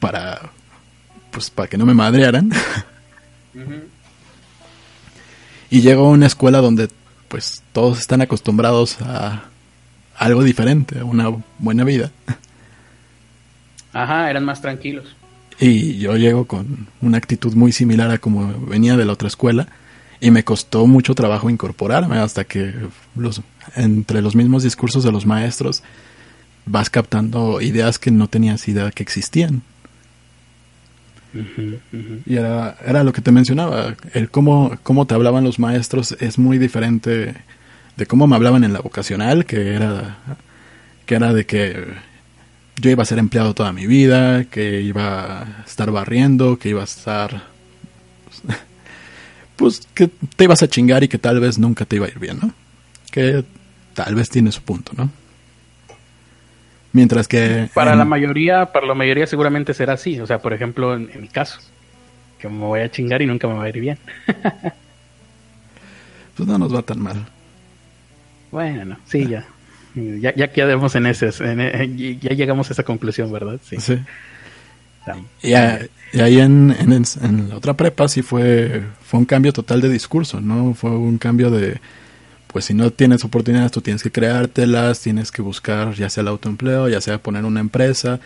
Para... 0.00 0.50
Pues 1.30 1.50
para 1.50 1.68
que 1.68 1.78
no 1.78 1.86
me 1.86 1.94
madrearan. 1.94 2.50
Y 5.70 5.80
llego 5.80 6.06
a 6.06 6.10
una 6.10 6.26
escuela 6.26 6.60
donde 6.60 6.88
pues 7.26 7.64
todos 7.72 7.98
están 7.98 8.20
acostumbrados 8.20 9.00
a 9.00 9.44
algo 10.16 10.44
diferente, 10.44 11.00
a 11.00 11.04
una 11.04 11.32
buena 11.58 11.82
vida. 11.82 12.12
Ajá, 13.92 14.30
eran 14.30 14.44
más 14.44 14.60
tranquilos. 14.60 15.16
Y 15.58 15.98
yo 15.98 16.16
llego 16.16 16.44
con 16.46 16.86
una 17.00 17.16
actitud 17.18 17.54
muy 17.54 17.72
similar 17.72 18.08
a 18.12 18.18
como 18.18 18.66
venía 18.66 18.96
de 18.96 19.04
la 19.04 19.14
otra 19.14 19.26
escuela 19.26 19.66
y 20.20 20.30
me 20.30 20.44
costó 20.44 20.86
mucho 20.86 21.14
trabajo 21.14 21.50
incorporarme 21.50 22.18
hasta 22.18 22.44
que 22.44 22.74
los, 23.14 23.42
entre 23.76 24.22
los 24.22 24.34
mismos 24.34 24.62
discursos 24.62 25.04
de 25.04 25.12
los 25.12 25.26
maestros 25.26 25.82
vas 26.66 26.90
captando 26.90 27.60
ideas 27.60 27.98
que 27.98 28.10
no 28.10 28.28
tenías 28.28 28.66
idea 28.68 28.90
que 28.90 29.02
existían. 29.02 29.62
Y 32.26 32.36
era, 32.36 32.76
era 32.86 33.02
lo 33.02 33.12
que 33.12 33.20
te 33.20 33.32
mencionaba, 33.32 33.96
el 34.12 34.30
cómo, 34.30 34.78
cómo 34.84 35.06
te 35.06 35.14
hablaban 35.14 35.42
los 35.42 35.58
maestros 35.58 36.12
es 36.20 36.38
muy 36.38 36.58
diferente 36.58 37.34
de 37.96 38.06
cómo 38.06 38.26
me 38.26 38.36
hablaban 38.36 38.62
en 38.64 38.72
la 38.72 38.80
vocacional, 38.80 39.44
que 39.44 39.74
era, 39.74 40.18
que 41.06 41.14
era 41.16 41.32
de 41.32 41.44
que 41.44 41.86
yo 42.80 42.90
iba 42.90 43.02
a 43.02 43.06
ser 43.06 43.18
empleado 43.18 43.54
toda 43.54 43.72
mi 43.72 43.86
vida, 43.86 44.44
que 44.44 44.80
iba 44.80 45.42
a 45.42 45.64
estar 45.66 45.90
barriendo, 45.90 46.58
que 46.58 46.70
iba 46.70 46.82
a 46.82 46.84
estar... 46.84 47.42
Pues 49.56 49.86
que 49.94 50.08
te 50.08 50.44
ibas 50.44 50.62
a 50.62 50.68
chingar 50.68 51.04
y 51.04 51.08
que 51.08 51.18
tal 51.18 51.40
vez 51.40 51.58
nunca 51.58 51.84
te 51.84 51.96
iba 51.96 52.06
a 52.06 52.08
ir 52.08 52.18
bien, 52.18 52.38
¿no? 52.42 52.52
Que 53.10 53.44
tal 53.94 54.14
vez 54.14 54.28
tiene 54.28 54.50
su 54.52 54.62
punto, 54.62 54.92
¿no? 54.96 55.10
Mientras 56.92 57.26
que... 57.26 57.68
Para 57.74 57.96
la 57.96 58.04
mayoría, 58.04 58.66
para 58.66 58.86
la 58.86 58.94
mayoría 58.94 59.26
seguramente 59.26 59.74
será 59.74 59.94
así. 59.94 60.20
O 60.20 60.26
sea, 60.26 60.38
por 60.38 60.52
ejemplo, 60.52 60.94
en, 60.94 61.10
mi 61.20 61.28
caso, 61.28 61.58
que 62.38 62.48
me 62.48 62.60
voy 62.60 62.80
a 62.80 62.90
chingar 62.90 63.20
y 63.20 63.26
nunca 63.26 63.48
me 63.48 63.54
va 63.54 63.64
a 63.64 63.68
ir 63.68 63.80
bien. 63.80 63.98
pues 66.36 66.48
no 66.48 66.56
nos 66.56 66.72
va 66.74 66.82
tan 66.82 67.00
mal. 67.00 67.26
Bueno, 68.52 68.96
sí, 69.06 69.26
ya. 69.26 69.44
Ya, 69.96 70.34
ya 70.34 70.52
quedamos 70.52 70.94
en 70.96 71.06
ese, 71.06 71.30
ya 71.30 72.30
llegamos 72.30 72.68
a 72.70 72.72
esa 72.72 72.82
conclusión, 72.82 73.32
¿verdad? 73.32 73.60
Sí. 73.62 73.76
Y, 75.42 75.52
ahí 75.54 76.38
en, 76.38 76.74
en, 76.78 77.48
la 77.48 77.56
otra 77.56 77.74
prepa 77.74 78.08
sí 78.08 78.22
fue, 78.22 78.82
fue 79.02 79.20
un 79.20 79.26
cambio 79.26 79.52
total 79.52 79.80
de 79.80 79.88
discurso, 79.88 80.40
¿no? 80.40 80.74
Fue 80.74 80.90
un 80.90 81.18
cambio 81.18 81.50
de 81.50 81.80
pues 82.54 82.66
si 82.66 82.72
no 82.72 82.92
tienes 82.92 83.24
oportunidades, 83.24 83.72
tú 83.72 83.80
tienes 83.80 84.00
que 84.00 84.12
creártelas, 84.12 85.00
tienes 85.00 85.32
que 85.32 85.42
buscar 85.42 85.92
ya 85.94 86.08
sea 86.08 86.20
el 86.20 86.28
autoempleo, 86.28 86.88
ya 86.88 87.00
sea 87.00 87.18
poner 87.18 87.44
una 87.44 87.58
empresa. 87.58 88.20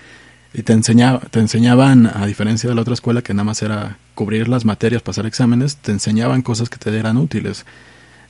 Y 0.52 0.64
te, 0.64 0.74
enseñaba, 0.74 1.20
te 1.30 1.40
enseñaban, 1.40 2.06
a 2.06 2.26
diferencia 2.26 2.68
de 2.68 2.74
la 2.74 2.82
otra 2.82 2.92
escuela 2.92 3.22
que 3.22 3.32
nada 3.32 3.44
más 3.44 3.62
era 3.62 3.96
cubrir 4.14 4.46
las 4.48 4.66
materias, 4.66 5.00
pasar 5.00 5.24
exámenes, 5.24 5.76
te 5.76 5.92
enseñaban 5.92 6.42
cosas 6.42 6.68
que 6.68 6.76
te 6.76 6.94
eran 6.94 7.16
útiles. 7.16 7.64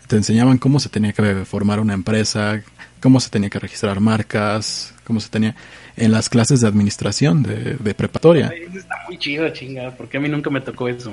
Te 0.06 0.14
enseñaban 0.14 0.58
cómo 0.58 0.78
se 0.78 0.88
tenía 0.88 1.12
que 1.12 1.44
formar 1.44 1.80
una 1.80 1.94
empresa, 1.94 2.62
cómo 3.00 3.18
se 3.18 3.30
tenía 3.30 3.50
que 3.50 3.58
registrar 3.58 3.98
marcas, 3.98 4.94
cómo 5.08 5.18
se 5.18 5.28
tenía 5.30 5.56
en 5.96 6.12
las 6.12 6.28
clases 6.28 6.60
de 6.60 6.68
administración 6.68 7.42
de, 7.42 7.74
de 7.74 7.94
preparatoria. 7.94 8.52
está 8.72 8.94
muy 9.08 9.18
chido, 9.18 9.48
chinga, 9.48 9.90
porque 9.96 10.18
a 10.18 10.20
mí 10.20 10.28
nunca 10.28 10.50
me 10.50 10.60
tocó 10.60 10.86
eso. 10.86 11.12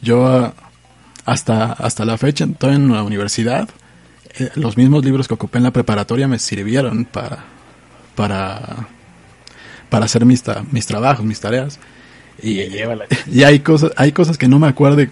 Yo 0.00 0.54
hasta, 1.26 1.72
hasta 1.72 2.04
la 2.04 2.16
fecha, 2.16 2.44
estoy 2.44 2.76
en 2.76 2.90
la 2.90 3.02
universidad, 3.02 3.68
eh, 4.38 4.50
los 4.54 4.76
mismos 4.76 5.04
libros 5.04 5.28
que 5.28 5.34
ocupé 5.34 5.58
en 5.58 5.64
la 5.64 5.72
preparatoria 5.72 6.28
me 6.28 6.38
sirvieron 6.38 7.04
para, 7.04 7.44
para, 8.14 8.88
para 9.90 10.04
hacer 10.04 10.24
mis, 10.24 10.42
mis 10.70 10.86
trabajos, 10.86 11.24
mis 11.26 11.40
tareas. 11.40 11.78
Y, 12.42 12.60
y 13.30 13.42
hay 13.42 13.58
cosas, 13.60 13.92
hay 13.96 14.12
cosas 14.12 14.38
que 14.38 14.48
no 14.48 14.58
me 14.58 14.68
acuerdo 14.68 15.02
y 15.02 15.10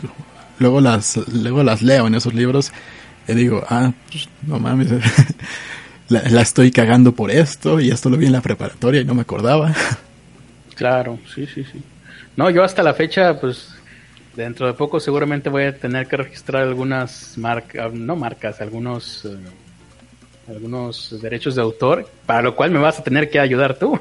luego 0.58 0.80
las, 0.80 1.16
luego 1.28 1.62
las 1.62 1.82
leo 1.82 2.06
en 2.06 2.14
esos 2.14 2.34
libros 2.34 2.72
y 3.26 3.34
digo, 3.34 3.64
ah, 3.68 3.92
pues, 4.10 4.28
no 4.46 4.58
mames, 4.58 4.88
la, 6.12 6.42
estoy 6.42 6.70
cagando 6.70 7.12
por 7.12 7.30
esto 7.30 7.80
y 7.80 7.90
esto 7.90 8.10
lo 8.10 8.16
vi 8.16 8.26
en 8.26 8.32
la 8.32 8.40
preparatoria 8.40 9.00
y 9.00 9.04
no 9.04 9.14
me 9.14 9.22
acordaba. 9.22 9.74
Claro, 10.74 11.18
sí, 11.32 11.46
sí, 11.46 11.64
sí. 11.64 11.82
No, 12.34 12.48
yo 12.48 12.64
hasta 12.64 12.82
la 12.82 12.94
fecha, 12.94 13.38
pues 13.38 13.68
dentro 14.34 14.66
de 14.66 14.72
poco 14.72 14.98
seguramente 14.98 15.50
voy 15.50 15.64
a 15.64 15.76
tener 15.76 16.06
que 16.06 16.16
registrar 16.16 16.62
algunas 16.62 17.36
marcas, 17.36 17.92
no 17.92 18.16
marcas, 18.16 18.60
algunos 18.62 19.26
eh, 19.26 19.36
algunos 20.48 21.20
derechos 21.20 21.54
de 21.54 21.62
autor, 21.62 22.08
para 22.26 22.42
lo 22.42 22.56
cual 22.56 22.70
me 22.70 22.78
vas 22.78 22.98
a 22.98 23.04
tener 23.04 23.30
que 23.30 23.38
ayudar 23.38 23.78
tú. 23.78 24.00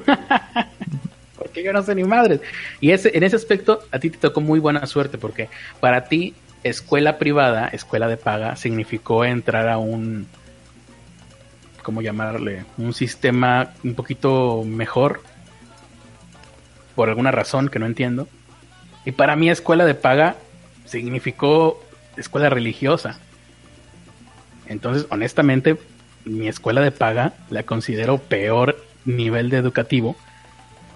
porque 1.38 1.63
yo 1.63 1.74
no 1.74 1.84
sé 1.84 1.93
ni 1.93 2.04
madres. 2.04 2.39
Y 2.80 2.91
ese, 2.91 3.15
en 3.15 3.24
ese 3.24 3.36
aspecto 3.36 3.84
a 3.91 4.00
ti 4.00 4.10
te 4.10 4.17
tocó 4.17 4.41
muy 4.41 4.60
buena 4.60 4.86
suerte 4.86 5.17
porque 5.17 5.50
para 5.80 6.06
ti 6.06 6.34
escuela 6.63 7.17
privada, 7.17 7.67
escuela 7.67 8.08
de 8.08 8.17
paga, 8.17 8.56
significó 8.56 9.26
entrar 9.26 9.67
a 9.67 9.78
un, 9.78 10.28
¿cómo 11.82 12.02
llamarle? 12.02 12.65
Un 12.78 12.94
sistema 12.94 13.74
un 13.84 13.96
poquito 13.96 14.63
mejor, 14.65 15.22
por 16.96 17.10
alguna 17.10 17.32
razón 17.32 17.70
que 17.70 17.80
no 17.80 17.86
entiendo 17.86 18.28
y 19.06 19.12
para 19.12 19.36
mí 19.36 19.50
escuela 19.50 19.86
de 19.86 19.96
paga 19.96 20.36
significó 20.86 21.84
escuela 22.17 22.50
religiosa. 22.50 23.20
Entonces, 24.67 25.08
honestamente, 25.10 25.78
mi 26.26 26.48
escuela 26.48 26.82
de 26.82 26.91
paga 26.91 27.34
la 27.50 27.63
considero 27.63 28.20
peor 28.20 28.84
nivel 29.06 29.50
de 29.50 29.58
educativo 29.58 30.15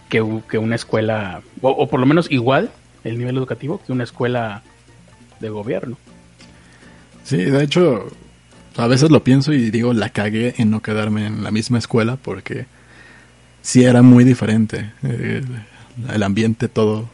que, 0.09 0.23
que 0.49 0.57
una 0.57 0.75
escuela, 0.75 1.41
o, 1.61 1.87
por 1.87 1.99
lo 1.99 2.05
menos 2.05 2.29
igual 2.29 2.69
el 3.03 3.17
nivel 3.17 3.37
educativo 3.37 3.81
que 3.83 3.91
una 3.91 4.03
escuela 4.03 4.61
de 5.39 5.49
gobierno. 5.49 5.97
Sí, 7.23 7.37
de 7.37 7.63
hecho, 7.63 8.07
a 8.77 8.87
veces 8.87 9.11
lo 9.11 9.23
pienso 9.23 9.53
y 9.53 9.71
digo, 9.71 9.93
la 9.93 10.09
cagué 10.09 10.55
en 10.57 10.71
no 10.71 10.81
quedarme 10.81 11.27
en 11.27 11.43
la 11.43 11.51
misma 11.51 11.77
escuela 11.77 12.17
porque 12.17 12.65
sí 13.61 13.83
era 13.83 14.01
muy 14.01 14.23
diferente. 14.23 14.91
Eh, 15.03 15.41
el 16.11 16.23
ambiente, 16.23 16.67
todo 16.67 17.09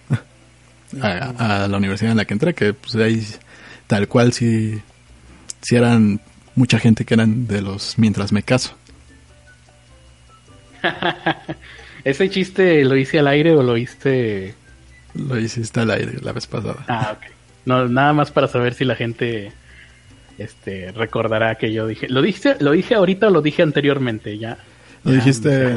a, 1.02 1.68
la 1.70 1.78
universidad 1.78 2.12
en 2.12 2.18
la 2.18 2.26
que 2.26 2.34
entré, 2.34 2.54
que 2.54 2.74
pues 2.74 2.96
ahí 2.96 3.26
tal 3.88 4.08
cual 4.08 4.34
si, 4.34 4.82
si 5.62 5.76
eran 5.76 6.20
mucha 6.56 6.80
gente 6.80 7.06
que 7.06 7.14
eran 7.14 7.48
de 7.48 7.62
los 7.62 7.98
mientras 7.98 8.32
me 8.32 8.44
caso. 8.44 8.76
¿Ese 12.04 12.30
chiste 12.30 12.84
lo 12.84 12.96
hice 12.96 13.20
al 13.20 13.28
aire 13.28 13.56
o 13.56 13.62
lo 13.62 13.78
hice...? 13.78 14.56
Lo 15.14 15.38
hiciste 15.38 15.82
al 15.82 15.92
aire 15.92 16.14
la 16.22 16.32
vez 16.32 16.48
pasada. 16.48 16.86
Ah, 16.88 17.16
ok. 17.18 17.32
No, 17.66 17.88
nada 17.88 18.14
más 18.14 18.32
para 18.32 18.48
saber 18.48 18.74
si 18.74 18.86
la 18.86 18.96
gente 18.96 19.52
este 20.44 20.92
recordará 20.92 21.56
que 21.56 21.72
yo 21.74 21.88
dije. 21.88 22.08
¿Lo 22.10 22.22
dije, 22.22 22.56
lo 22.60 22.72
dije 22.72 22.96
ahorita 22.96 23.28
o 23.28 23.30
lo 23.30 23.42
dije 23.42 23.62
anteriormente? 23.62 24.38
Ya. 24.38 24.58
Lo 25.04 25.12
dijiste 25.12 25.72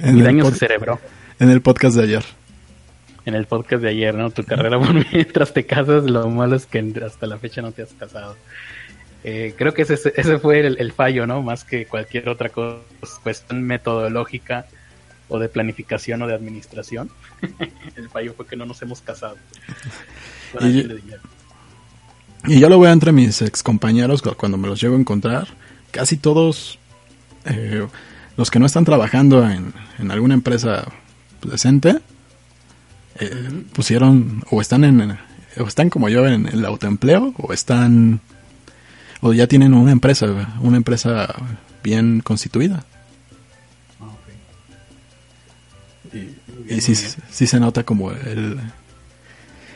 en, 0.00 0.26
el 0.26 0.54
cerebro. 0.54 0.98
En 1.38 1.50
el 1.50 1.60
podcast 1.60 1.96
de 1.96 2.02
ayer 2.02 2.24
en 3.24 3.34
el 3.34 3.46
podcast 3.46 3.82
de 3.82 3.90
ayer, 3.90 4.14
¿no? 4.14 4.30
Tu 4.30 4.44
carrera 4.44 4.78
por 4.80 4.92
mientras 5.12 5.52
te 5.52 5.64
casas, 5.64 6.04
lo 6.04 6.28
malo 6.28 6.56
es 6.56 6.66
que 6.66 6.92
hasta 7.04 7.26
la 7.26 7.38
fecha 7.38 7.62
no 7.62 7.72
te 7.72 7.82
has 7.82 7.92
casado. 7.92 8.36
Eh, 9.24 9.54
creo 9.56 9.72
que 9.72 9.82
ese, 9.82 9.94
ese 10.16 10.38
fue 10.38 10.66
el, 10.66 10.92
fallo, 10.92 11.26
¿no? 11.26 11.42
Más 11.42 11.62
que 11.62 11.86
cualquier 11.86 12.28
otra 12.28 12.48
cosa, 12.48 12.82
cuestión 13.22 13.62
metodológica 13.62 14.66
o 15.28 15.38
de 15.38 15.48
planificación 15.48 16.22
o 16.22 16.26
de 16.26 16.34
administración. 16.34 17.10
el 17.96 18.08
fallo 18.08 18.34
fue 18.34 18.46
que 18.46 18.56
no 18.56 18.66
nos 18.66 18.82
hemos 18.82 19.00
casado. 19.00 19.36
Y, 20.60 20.88
y, 22.46 22.60
yo 22.60 22.68
lo 22.68 22.80
veo 22.80 22.92
entre 22.92 23.12
mis 23.12 23.42
ex 23.42 23.62
compañeros 23.62 24.22
cuando 24.36 24.58
me 24.58 24.68
los 24.68 24.80
llego 24.80 24.96
a 24.96 25.00
encontrar. 25.00 25.48
Casi 25.90 26.16
todos 26.16 26.78
eh, 27.44 27.86
los 28.36 28.50
que 28.50 28.58
no 28.58 28.66
están 28.66 28.84
trabajando 28.84 29.48
en, 29.48 29.74
en 29.98 30.10
alguna 30.10 30.34
empresa 30.34 30.86
decente 31.42 32.00
eh, 33.18 33.64
pusieron 33.74 34.42
o 34.50 34.60
están 34.60 34.84
en 34.84 35.18
o 35.58 35.66
están 35.66 35.90
como 35.90 36.08
yo 36.08 36.26
en 36.26 36.46
el 36.46 36.64
autoempleo 36.64 37.34
o 37.36 37.52
están 37.52 38.20
o 39.20 39.32
ya 39.32 39.46
tienen 39.46 39.74
una 39.74 39.92
empresa 39.92 40.26
una 40.60 40.78
empresa 40.78 41.34
bien 41.82 42.20
constituida 42.20 42.84
y, 46.68 46.80
sí, 46.80 46.94
sí, 46.94 47.46
se 47.46 47.60
nota 47.60 47.84
como 47.84 48.12
el 48.12 48.58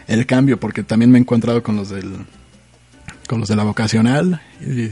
el 0.07 0.27
cambio 0.27 0.59
porque 0.59 0.83
también 0.83 1.11
me 1.11 1.19
he 1.19 1.21
encontrado 1.21 1.63
con 1.63 1.77
los 1.77 1.91
del 1.91 2.25
con 3.27 3.41
los 3.41 3.49
de 3.49 3.57
la 3.57 3.65
vocacional 3.65 4.41
y 4.61 4.91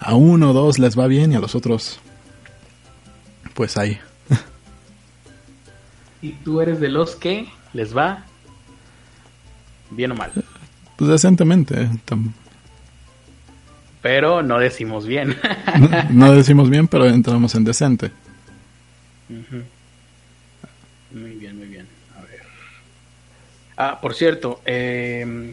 a 0.00 0.14
uno 0.14 0.50
o 0.50 0.52
dos 0.52 0.78
les 0.78 0.98
va 0.98 1.06
bien 1.06 1.32
y 1.32 1.36
a 1.36 1.40
los 1.40 1.54
otros 1.54 2.00
pues 3.54 3.76
ahí 3.76 3.98
y 6.22 6.32
tú 6.32 6.60
eres 6.60 6.80
de 6.80 6.88
los 6.88 7.16
que 7.16 7.48
les 7.72 7.96
va 7.96 8.24
bien 9.90 10.12
o 10.12 10.14
mal. 10.14 10.30
Pues 10.96 11.10
decentemente. 11.10 11.88
Pero 14.02 14.42
no 14.42 14.58
decimos 14.58 15.06
bien. 15.06 15.36
no, 16.10 16.32
decimos 16.32 16.68
bien, 16.70 16.88
pero 16.88 17.06
entramos 17.06 17.54
en 17.54 17.64
decente. 17.64 18.10
Muy 19.28 19.44
bien, 21.32 21.58
muy 21.58 21.66
bien. 21.66 21.86
A 22.16 22.22
ver. 22.22 22.40
Ah, 23.76 24.00
por 24.00 24.14
cierto, 24.14 24.62
em, 24.64 25.52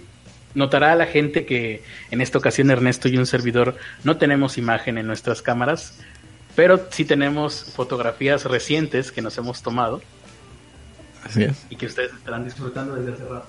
Notará 0.56 0.94
a 0.94 0.96
la 0.96 1.06
gente 1.06 1.46
que 1.46 1.84
en 2.12 2.22
esta 2.22 2.38
ocasión 2.38 2.72
Ernesto 2.72 3.08
y 3.08 3.18
un 3.18 3.26
servidor 3.26 3.76
no 4.04 4.18
tenemos 4.18 4.58
imagen 4.58 4.98
en 4.98 5.06
nuestras 5.06 5.41
cámaras, 5.41 6.00
pero 6.56 6.88
sí 6.89 7.06
tenemos 7.06 7.65
fotografías 7.76 8.46
recientes 8.46 9.12
que 9.12 9.22
nos 9.22 9.38
hemos 9.38 9.62
tomado. 9.62 10.02
Así 11.24 11.44
es. 11.44 11.65
Y 11.70 11.76
que 11.76 11.88
ustedes 11.88 12.13
estarán 12.13 12.46
disfrutando 12.46 12.96
desde 12.96 13.13
hace 13.13 13.24
rato. 13.26 13.48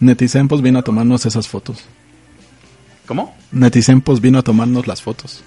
Netisempos 0.00 0.60
vino 0.60 0.80
a 0.80 0.82
tomarnos 0.82 1.24
esas 1.26 1.48
fotos. 1.48 1.84
¿Cómo? 3.06 3.36
Netisempos 3.52 4.20
vino 4.20 4.38
a 4.38 4.42
tomarnos 4.42 4.86
las 4.86 5.02
fotos. 5.02 5.42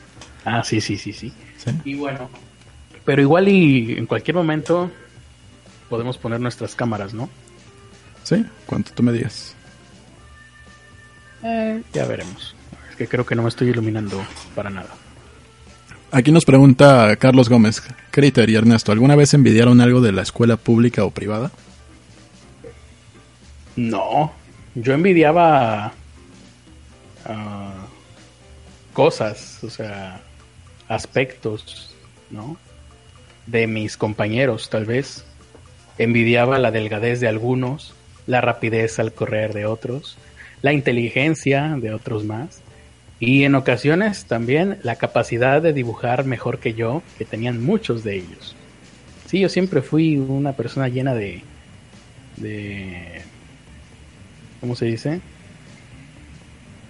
Ah, 0.46 0.64
sí, 0.64 0.82
sí, 0.82 0.98
sí, 0.98 1.14
sí. 1.14 1.34
Y 1.84 1.96
bueno, 1.96 2.30
pero 3.04 3.22
igual 3.22 3.50
y 3.50 3.98
en 3.98 4.06
cualquier 4.06 4.36
momento 4.36 4.90
podemos 5.90 6.18
poner 6.18 6.40
nuestras 6.40 6.76
cámaras, 6.76 7.14
¿no? 7.14 7.30
Sí, 8.24 8.46
cuanto 8.66 8.92
tú 8.94 9.04
me 9.04 9.12
digas. 9.12 9.57
Eh, 11.44 11.82
ya 11.94 12.06
veremos. 12.06 12.56
Es 12.90 12.96
que 12.96 13.08
creo 13.08 13.26
que 13.26 13.36
no 13.36 13.44
me 13.44 13.50
estoy 13.50 13.70
iluminando 13.70 14.24
para 14.56 14.70
nada. 14.70 14.90
Aquí 16.12 16.32
nos 16.32 16.46
pregunta 16.46 17.16
Carlos 17.18 17.50
Gómez, 17.50 17.84
Criter 18.12 18.50
y 18.50 18.56
Ernesto, 18.56 18.94
¿alguna 18.94 19.16
vez 19.16 19.34
envidiaron 19.34 19.82
algo 19.82 20.00
de 20.00 20.14
la 20.14 20.22
escuela 20.22 20.56
pública 20.56 21.04
o 21.04 21.12
privada? 21.12 21.52
No, 23.76 24.32
yo 24.74 24.94
envidiaba 24.94 25.94
cosas, 28.94 29.64
o 29.64 29.70
sea, 29.70 30.22
aspectos, 30.88 31.94
¿no? 32.32 32.58
De 33.46 33.68
mis 33.68 33.98
compañeros, 33.98 34.70
tal 34.70 34.86
vez. 34.86 35.26
Envidiaba 35.98 36.58
la 36.58 36.72
delgadez 36.72 37.20
de 37.20 37.28
algunos, 37.28 37.94
la 38.28 38.42
rapidez 38.42 38.98
al 39.00 39.14
correr 39.14 39.54
de 39.54 39.66
otros, 39.66 40.18
la 40.62 40.74
inteligencia 40.74 41.76
de 41.80 41.94
otros 41.94 42.24
más 42.24 42.62
y 43.20 43.44
en 43.44 43.56
ocasiones 43.56 44.26
también 44.26 44.78
la 44.84 44.96
capacidad 44.96 45.62
de 45.62 45.74
dibujar 45.74 46.26
mejor 46.26 46.60
que 46.60 46.74
yo, 46.74 47.02
que 47.18 47.26
tenían 47.26 47.64
muchos 47.64 48.04
de 48.04 48.16
ellos. 48.16 48.56
Sí, 49.26 49.40
yo 49.40 49.50
siempre 49.50 49.82
fui 49.82 50.18
una 50.18 50.54
persona 50.54 50.88
llena 50.88 51.16
de, 51.16 51.42
de 52.38 53.22
¿cómo 54.62 54.76
se 54.76 54.86
dice? 54.86 55.20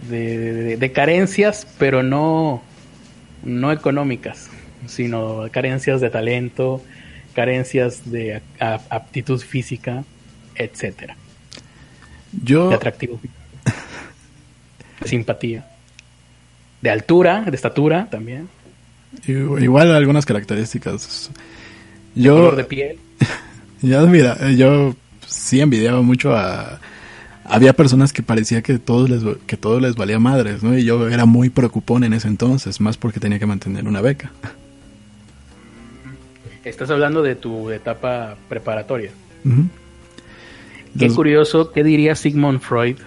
De, 0.10 0.78
de, 0.78 0.92
carencias, 0.92 1.68
pero 1.80 2.04
no, 2.04 2.62
no 3.44 3.72
económicas, 3.72 4.50
sino 4.86 5.50
carencias 5.52 6.02
de 6.02 6.10
talento, 6.10 6.84
carencias 7.34 8.12
de 8.12 8.42
aptitud 8.60 9.40
física, 9.40 10.04
etcétera. 10.56 11.16
Yo... 12.44 12.70
De 12.70 12.76
atractivo. 12.76 13.20
De 15.02 15.08
simpatía 15.08 15.66
de 16.82 16.90
altura, 16.90 17.42
de 17.42 17.56
estatura 17.56 18.08
también. 18.10 18.50
Igual 19.26 19.96
algunas 19.96 20.26
características. 20.26 21.32
Yo, 22.16 22.36
color 22.36 22.56
de 22.56 22.64
piel. 22.64 22.98
Ya, 23.80 24.02
mira, 24.02 24.50
yo 24.54 24.96
sí 25.28 25.62
envidiaba 25.62 26.02
mucho 26.02 26.36
a... 26.36 26.80
Había 27.46 27.74
personas 27.74 28.12
que 28.12 28.24
parecía 28.24 28.64
que 28.64 28.80
todo 28.80 29.08
les, 29.08 29.22
que 29.46 29.56
todo 29.56 29.80
les 29.80 29.96
valía 29.96 30.18
madres, 30.18 30.64
¿no? 30.64 30.76
Y 30.76 30.84
yo 30.84 31.08
era 31.08 31.26
muy 31.26 31.52
preocupón 31.52 32.04
en 32.04 32.14
ese 32.14 32.28
entonces, 32.28 32.82
más 32.82 32.98
porque 32.98 33.20
tenía 33.20 33.38
que 33.38 33.46
mantener 33.46 33.88
una 33.88 34.02
beca. 34.02 34.32
Estás 36.64 36.90
hablando 36.90 37.22
de 37.22 37.36
tu 37.36 37.70
etapa 37.70 38.36
preparatoria. 38.50 39.12
Qué 40.98 41.10
curioso, 41.10 41.72
¿qué 41.72 41.84
diría 41.84 42.16
Sigmund 42.16 42.62
Freud 42.62 42.98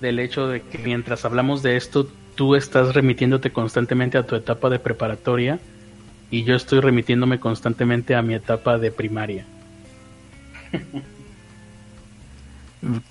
del 0.00 0.18
hecho 0.18 0.48
de 0.48 0.62
que 0.62 0.78
mientras 0.78 1.24
hablamos 1.24 1.62
de 1.62 1.76
esto, 1.76 2.08
tú 2.34 2.54
estás 2.54 2.94
remitiéndote 2.94 3.52
constantemente 3.52 4.18
a 4.18 4.22
tu 4.26 4.34
etapa 4.34 4.70
de 4.70 4.78
preparatoria 4.78 5.58
y 6.30 6.44
yo 6.44 6.54
estoy 6.54 6.80
remitiéndome 6.80 7.40
constantemente 7.40 8.14
a 8.14 8.22
mi 8.22 8.34
etapa 8.34 8.78
de 8.78 8.90
primaria. 8.90 9.44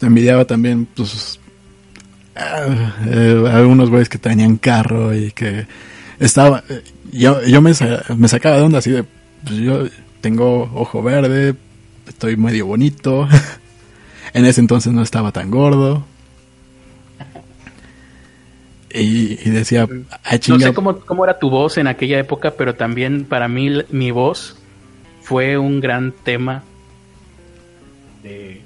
Envidiaba 0.01 0.45
también, 0.45 0.87
pues, 0.87 1.39
ah, 2.35 2.95
eh, 3.05 3.43
algunos 3.51 3.89
güeyes 3.89 4.09
que 4.09 4.17
tenían 4.17 4.57
carro 4.57 5.13
y 5.13 5.31
que 5.31 5.67
estaba, 6.19 6.63
yo, 7.11 7.43
yo 7.43 7.61
me, 7.61 7.71
me 8.17 8.27
sacaba 8.27 8.55
de 8.55 8.61
onda 8.63 8.79
así 8.79 8.91
de, 8.91 9.03
pues 9.43 9.57
yo 9.57 9.85
tengo 10.21 10.63
ojo 10.73 11.03
verde, 11.03 11.55
estoy 12.07 12.35
medio 12.35 12.65
bonito, 12.65 13.27
en 14.33 14.45
ese 14.45 14.61
entonces 14.61 14.91
no 14.93 15.03
estaba 15.03 15.31
tan 15.31 15.51
gordo. 15.51 16.05
Y, 18.91 19.35
decía, 19.49 19.87
no 20.47 20.59
sé 20.59 20.73
cómo, 20.73 20.99
cómo, 21.01 21.23
era 21.23 21.37
tu 21.37 21.49
voz 21.49 21.77
en 21.77 21.87
aquella 21.87 22.17
época, 22.17 22.51
pero 22.51 22.73
también 22.75 23.25
para 23.25 23.47
mí 23.47 23.69
mi 23.91 24.09
voz 24.09 24.57
fue 25.21 25.59
un 25.59 25.79
gran 25.79 26.11
tema 26.11 26.63
de, 28.23 28.61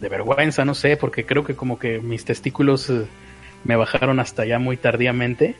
vergüenza, 0.00 0.66
no 0.66 0.74
sé, 0.74 0.98
porque 0.98 1.24
creo 1.24 1.44
que 1.44 1.56
como 1.56 1.78
que 1.78 2.00
mis 2.00 2.26
testículos 2.26 2.90
eh, 2.90 3.06
me 3.64 3.74
bajaron 3.74 4.20
hasta 4.20 4.44
ya 4.44 4.58
muy 4.58 4.76
tardíamente 4.76 5.54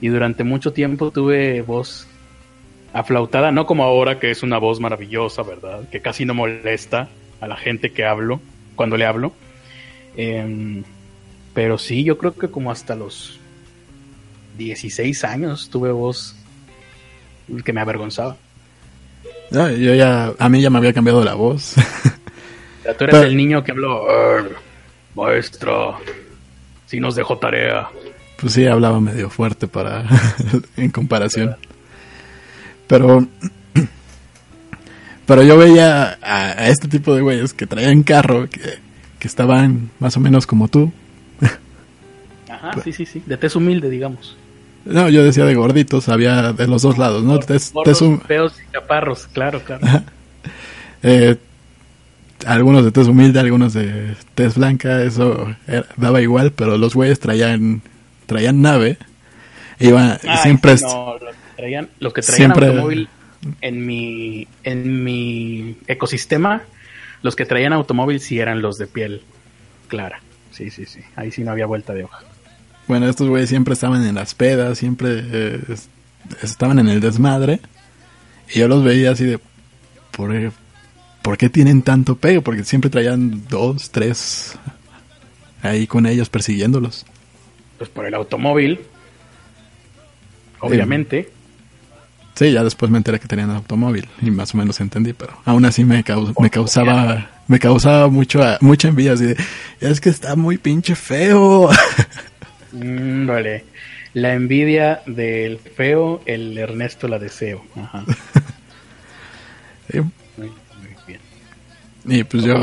y 0.00 0.06
durante 0.06 0.44
mucho 0.44 0.72
tiempo 0.72 1.10
tuve 1.10 1.62
voz 1.62 2.06
aflautada, 2.92 3.50
no 3.50 3.66
como 3.66 3.82
ahora 3.82 4.20
que 4.20 4.30
es 4.30 4.44
una 4.44 4.58
voz 4.58 4.78
maravillosa, 4.78 5.42
¿verdad? 5.42 5.88
Que 5.90 6.00
casi 6.00 6.24
no 6.24 6.34
molesta 6.34 7.08
a 7.40 7.48
la 7.48 7.56
gente 7.56 7.90
que 7.90 8.04
hablo, 8.04 8.40
cuando 8.76 8.96
le 8.96 9.06
hablo. 9.06 9.32
Eh, 10.16 10.84
pero 11.54 11.78
sí, 11.78 12.02
yo 12.02 12.18
creo 12.18 12.34
que 12.34 12.48
como 12.48 12.70
hasta 12.70 12.96
los 12.96 13.38
16 14.58 15.24
años 15.24 15.70
tuve 15.70 15.92
voz 15.92 16.34
que 17.64 17.72
me 17.72 17.80
avergonzaba. 17.80 18.36
yo 19.50 19.94
ya, 19.94 20.32
a 20.38 20.48
mí 20.48 20.60
ya 20.60 20.70
me 20.70 20.78
había 20.78 20.92
cambiado 20.92 21.22
la 21.24 21.34
voz. 21.34 21.74
tú 22.98 23.04
eres 23.04 23.22
el 23.22 23.36
niño 23.36 23.62
que 23.62 23.70
habló, 23.70 24.04
maestra, 25.14 25.96
si 26.86 26.98
nos 26.98 27.14
dejó 27.14 27.38
tarea. 27.38 27.88
Pues 28.40 28.54
sí, 28.54 28.66
hablaba 28.66 29.00
medio 29.00 29.30
fuerte 29.30 29.68
para, 29.68 30.04
en 30.76 30.90
comparación. 30.90 31.56
Pero, 32.88 33.26
pero 35.24 35.42
yo 35.44 35.56
veía 35.56 36.18
a, 36.20 36.68
este 36.68 36.88
tipo 36.88 37.14
de 37.14 37.22
güeyes 37.22 37.54
que 37.54 37.66
traían 37.66 38.02
carro, 38.02 38.50
que, 38.50 38.60
que 39.20 39.28
estaban 39.28 39.90
más 40.00 40.16
o 40.16 40.20
menos 40.20 40.46
como 40.46 40.68
tú, 40.68 40.92
Ah, 42.64 42.80
sí, 42.82 42.92
sí, 42.92 43.04
sí. 43.04 43.22
De 43.26 43.36
tez 43.36 43.54
humilde, 43.56 43.90
digamos. 43.90 44.36
No, 44.84 45.08
yo 45.08 45.24
decía 45.24 45.44
de 45.44 45.54
gorditos, 45.54 46.08
había 46.08 46.52
de 46.52 46.66
los 46.66 46.82
dos 46.82 46.98
lados, 46.98 47.22
¿no? 47.22 47.38
Tez, 47.38 47.72
feos 48.26 48.54
y 48.60 48.72
chaparros, 48.72 49.26
claro, 49.32 49.60
claro. 49.60 49.86
Eh, 51.02 51.36
algunos 52.46 52.82
de 52.82 52.90
tez 52.90 53.06
humilde, 53.08 53.38
algunos 53.38 53.74
de 53.74 54.14
tez 54.34 54.56
blanca, 54.56 55.02
eso 55.02 55.54
daba 55.96 56.22
igual, 56.22 56.52
pero 56.52 56.78
los 56.78 56.94
güeyes 56.94 57.20
traían 57.20 57.82
traían 58.26 58.62
nave. 58.62 58.96
Iba, 59.78 60.18
siempre... 60.42 60.76
No, 60.82 61.18
los 61.18 61.34
que 61.34 61.56
traían, 61.56 61.88
los 61.98 62.12
que 62.12 62.22
traían 62.22 62.52
automóvil 62.52 63.08
en 63.60 63.86
mi, 63.86 64.48
en 64.62 65.04
mi 65.04 65.76
ecosistema, 65.86 66.62
los 67.22 67.36
que 67.36 67.44
traían 67.44 67.72
automóvil 67.72 68.20
sí 68.20 68.38
eran 68.38 68.62
los 68.62 68.78
de 68.78 68.86
piel 68.86 69.22
clara. 69.88 70.20
Sí, 70.52 70.70
sí, 70.70 70.86
sí. 70.86 71.00
Ahí 71.16 71.30
sí 71.32 71.42
no 71.42 71.50
había 71.50 71.66
vuelta 71.66 71.92
de 71.92 72.04
hoja. 72.04 72.22
Bueno, 72.86 73.08
estos 73.08 73.28
güeyes 73.28 73.48
siempre 73.48 73.74
estaban 73.74 74.04
en 74.04 74.14
las 74.14 74.34
pedas, 74.34 74.78
siempre 74.78 75.22
eh, 75.24 75.60
estaban 76.42 76.78
en 76.78 76.88
el 76.88 77.00
desmadre. 77.00 77.60
Y 78.54 78.58
yo 78.58 78.68
los 78.68 78.84
veía 78.84 79.12
así 79.12 79.24
de, 79.24 79.40
¿por, 80.10 80.32
¿por 81.22 81.38
qué 81.38 81.48
tienen 81.48 81.82
tanto 81.82 82.16
pego? 82.16 82.42
Porque 82.42 82.64
siempre 82.64 82.90
traían 82.90 83.44
dos, 83.48 83.90
tres 83.90 84.58
ahí 85.62 85.86
con 85.86 86.06
ellos 86.06 86.28
persiguiéndolos. 86.28 87.06
Pues 87.78 87.88
por 87.88 88.06
el 88.06 88.14
automóvil, 88.14 88.80
obviamente. 90.60 91.30
Sí, 92.34 92.52
ya 92.52 92.64
después 92.64 92.90
me 92.90 92.98
enteré 92.98 93.20
que 93.20 93.28
tenían 93.28 93.50
automóvil 93.50 94.08
y 94.20 94.30
más 94.30 94.54
o 94.54 94.58
menos 94.58 94.80
entendí, 94.80 95.12
pero 95.12 95.32
aún 95.44 95.64
así 95.64 95.84
me, 95.84 96.04
me 96.40 96.50
causaba 96.50 97.30
me 97.46 97.58
causaba 97.58 98.08
mucho 98.08 98.40
mucha 98.60 98.88
envidia 98.88 99.12
así 99.12 99.26
de, 99.26 99.36
es 99.80 100.00
que 100.00 100.10
está 100.10 100.34
muy 100.36 100.58
pinche 100.58 100.94
feo. 100.94 101.70
Mm, 102.74 103.26
vale. 103.26 103.64
La 104.12 104.34
envidia 104.34 105.02
del 105.06 105.58
feo, 105.58 106.20
el 106.26 106.56
Ernesto 106.58 107.08
la 107.08 107.18
deseo. 107.18 107.64
Ajá. 107.74 108.04
Muy, 110.36 110.52
bien. 111.06 111.20
Y 112.04 112.24
pues 112.24 112.44
yo. 112.44 112.56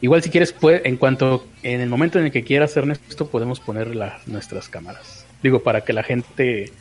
Igual 0.00 0.22
si 0.22 0.30
quieres, 0.30 0.52
puede, 0.52 0.86
en 0.88 0.96
cuanto, 0.96 1.46
en 1.62 1.80
el 1.80 1.88
momento 1.88 2.18
en 2.18 2.26
el 2.26 2.32
que 2.32 2.44
quieras, 2.44 2.76
Ernesto, 2.76 3.28
podemos 3.28 3.58
poner 3.58 3.96
nuestras 4.26 4.68
cámaras. 4.68 5.26
Digo, 5.42 5.62
para 5.62 5.82
que 5.82 5.92
la 5.92 6.04
gente 6.04 6.72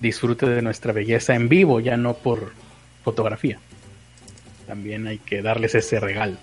disfrute 0.00 0.46
de 0.46 0.62
nuestra 0.62 0.92
belleza 0.92 1.34
en 1.34 1.48
vivo, 1.48 1.80
ya 1.80 1.96
no 1.98 2.14
por 2.14 2.52
fotografía. 3.04 3.58
También 4.66 5.06
hay 5.06 5.18
que 5.18 5.42
darles 5.42 5.74
ese 5.74 6.00
regalo. 6.00 6.36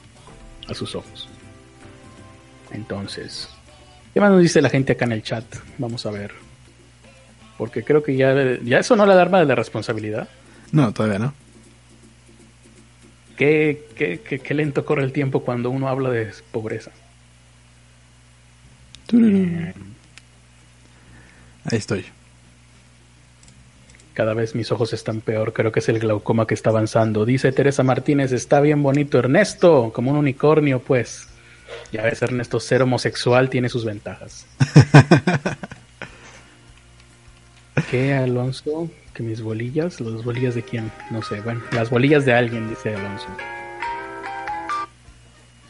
a 0.68 0.74
sus 0.74 0.96
ojos. 0.96 1.30
Entonces, 2.72 3.50
¿qué 4.14 4.20
más 4.20 4.32
nos 4.32 4.42
dice 4.42 4.62
la 4.62 4.70
gente 4.70 4.94
acá 4.94 5.06
en 5.06 5.14
el 5.14 5.24
chat? 5.24 5.46
Vamos 5.78 6.06
a 6.06 6.12
ver. 6.12 6.32
Porque 7.58 7.84
creo 7.84 8.04
que 8.04 8.16
ya, 8.16 8.60
ya 8.64 8.80
eso 8.80 8.96
no 8.96 9.06
la 9.06 9.14
alarma 9.14 9.40
de 9.40 9.46
la 9.46 9.56
responsabilidad. 9.56 10.28
No, 10.72 10.94
todavía 10.94 11.20
no. 11.20 11.34
Qué, 13.36 13.88
qué, 13.96 14.20
qué, 14.20 14.54
lento 14.54 14.84
corre 14.84 15.04
el 15.04 15.12
tiempo 15.12 15.42
cuando 15.42 15.70
uno 15.70 15.88
habla 15.88 16.10
de 16.10 16.32
pobreza. 16.52 16.92
Ahí 21.66 21.78
estoy. 21.78 22.06
Cada 24.14 24.34
vez 24.34 24.56
mis 24.56 24.72
ojos 24.72 24.94
están 24.94 25.22
peor, 25.22 25.54
creo 25.54 25.72
que 25.72 25.80
es 25.80 25.90
el 25.90 26.00
glaucoma 26.00 26.48
que 26.48 26.56
está 26.56 26.72
avanzando. 26.72 27.26
Dice 27.26 27.52
Teresa 27.52 27.84
Martínez, 27.84 28.32
está 28.32 28.60
bien 28.60 28.82
bonito 28.82 29.20
Ernesto, 29.20 29.92
como 29.94 30.12
un 30.12 30.18
unicornio, 30.18 30.80
pues. 30.80 31.27
Ya 31.92 32.04
ves, 32.04 32.22
Ernesto, 32.22 32.60
ser 32.60 32.82
homosexual 32.82 33.50
tiene 33.50 33.70
sus 33.70 33.86
ventajas. 33.86 34.46
¿Qué, 37.92 38.14
Alonso? 38.14 38.90
Que 39.14 39.24
mis 39.24 39.42
bolillas, 39.42 40.02
¿las 40.02 40.24
bolillas 40.24 40.56
de 40.56 40.64
quién? 40.64 40.92
No 41.12 41.22
sé, 41.22 41.40
bueno, 41.42 41.62
las 41.72 41.90
bolillas 41.90 42.26
de 42.26 42.34
alguien, 42.34 42.70
dice 42.70 42.94
Alonso. 42.94 43.28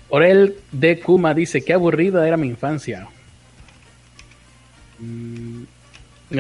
Orel 0.09 0.55
de 0.71 0.99
Kuma 0.99 1.33
dice, 1.33 1.63
qué 1.63 1.73
aburrida 1.73 2.27
era 2.27 2.37
mi 2.37 2.47
infancia. 2.47 3.07
Mm, 4.99 5.63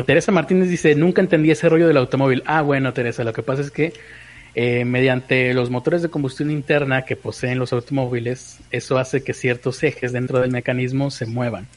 Teresa 0.05 0.31
Martínez 0.31 0.69
dice, 0.69 0.95
nunca 0.95 1.21
entendí 1.21 1.51
ese 1.51 1.69
rollo 1.69 1.87
del 1.87 1.97
automóvil. 1.97 2.43
Ah, 2.45 2.61
bueno, 2.61 2.93
Teresa, 2.93 3.23
lo 3.23 3.33
que 3.33 3.43
pasa 3.43 3.61
es 3.61 3.71
que 3.71 3.93
eh, 4.59 4.85
mediante 4.85 5.53
los 5.53 5.69
motores 5.69 6.01
de 6.01 6.09
combustión 6.09 6.49
interna 6.49 7.05
que 7.05 7.15
poseen 7.15 7.59
los 7.59 7.73
automóviles, 7.73 8.57
eso 8.71 8.97
hace 8.97 9.23
que 9.23 9.35
ciertos 9.35 9.83
ejes 9.83 10.13
dentro 10.13 10.39
del 10.39 10.49
mecanismo 10.49 11.11
se 11.11 11.27
muevan. 11.27 11.67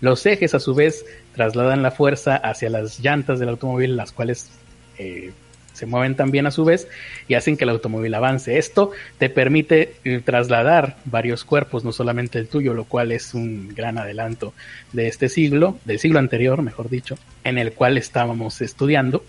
Los 0.00 0.24
ejes, 0.26 0.54
a 0.54 0.60
su 0.60 0.76
vez, 0.76 1.04
trasladan 1.34 1.82
la 1.82 1.90
fuerza 1.90 2.36
hacia 2.36 2.70
las 2.70 3.00
llantas 3.00 3.40
del 3.40 3.48
automóvil, 3.48 3.96
las 3.96 4.12
cuales 4.12 4.48
eh, 4.96 5.32
se 5.72 5.86
mueven 5.86 6.14
también 6.14 6.46
a 6.46 6.52
su 6.52 6.64
vez 6.64 6.86
y 7.26 7.34
hacen 7.34 7.56
que 7.56 7.64
el 7.64 7.70
automóvil 7.70 8.14
avance. 8.14 8.58
Esto 8.58 8.92
te 9.18 9.28
permite 9.28 9.94
eh, 10.04 10.20
trasladar 10.24 10.98
varios 11.06 11.42
cuerpos, 11.42 11.82
no 11.82 11.90
solamente 11.90 12.38
el 12.38 12.46
tuyo, 12.46 12.74
lo 12.74 12.84
cual 12.84 13.10
es 13.10 13.34
un 13.34 13.74
gran 13.74 13.98
adelanto 13.98 14.54
de 14.92 15.08
este 15.08 15.28
siglo, 15.28 15.80
del 15.84 15.98
siglo 15.98 16.20
anterior, 16.20 16.62
mejor 16.62 16.90
dicho, 16.90 17.18
en 17.42 17.58
el 17.58 17.72
cual 17.72 17.98
estábamos 17.98 18.60
estudiando. 18.60 19.24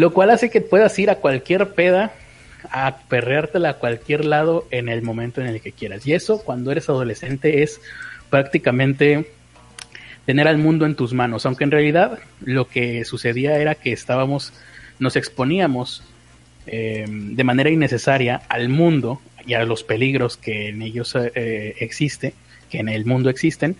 Lo 0.00 0.14
cual 0.14 0.30
hace 0.30 0.48
que 0.48 0.62
puedas 0.62 0.98
ir 0.98 1.10
a 1.10 1.16
cualquier 1.16 1.74
peda, 1.74 2.14
a 2.70 3.00
perreártela 3.10 3.68
a 3.68 3.74
cualquier 3.74 4.24
lado 4.24 4.66
en 4.70 4.88
el 4.88 5.02
momento 5.02 5.42
en 5.42 5.46
el 5.46 5.60
que 5.60 5.72
quieras. 5.72 6.06
Y 6.06 6.14
eso, 6.14 6.42
cuando 6.42 6.72
eres 6.72 6.88
adolescente, 6.88 7.62
es 7.62 7.82
prácticamente 8.30 9.30
tener 10.24 10.48
al 10.48 10.56
mundo 10.56 10.86
en 10.86 10.94
tus 10.94 11.12
manos, 11.12 11.44
aunque 11.44 11.64
en 11.64 11.70
realidad 11.70 12.18
lo 12.40 12.66
que 12.66 13.04
sucedía 13.04 13.58
era 13.58 13.74
que 13.74 13.92
estábamos, 13.92 14.54
nos 14.98 15.16
exponíamos 15.16 16.02
eh, 16.66 17.04
de 17.06 17.44
manera 17.44 17.68
innecesaria 17.68 18.40
al 18.48 18.70
mundo 18.70 19.20
y 19.46 19.52
a 19.52 19.66
los 19.66 19.84
peligros 19.84 20.38
que 20.38 20.70
en 20.70 20.80
ellos 20.80 21.14
eh, 21.14 21.74
existe, 21.78 22.32
que 22.70 22.78
en 22.78 22.88
el 22.88 23.04
mundo 23.04 23.28
existen, 23.28 23.76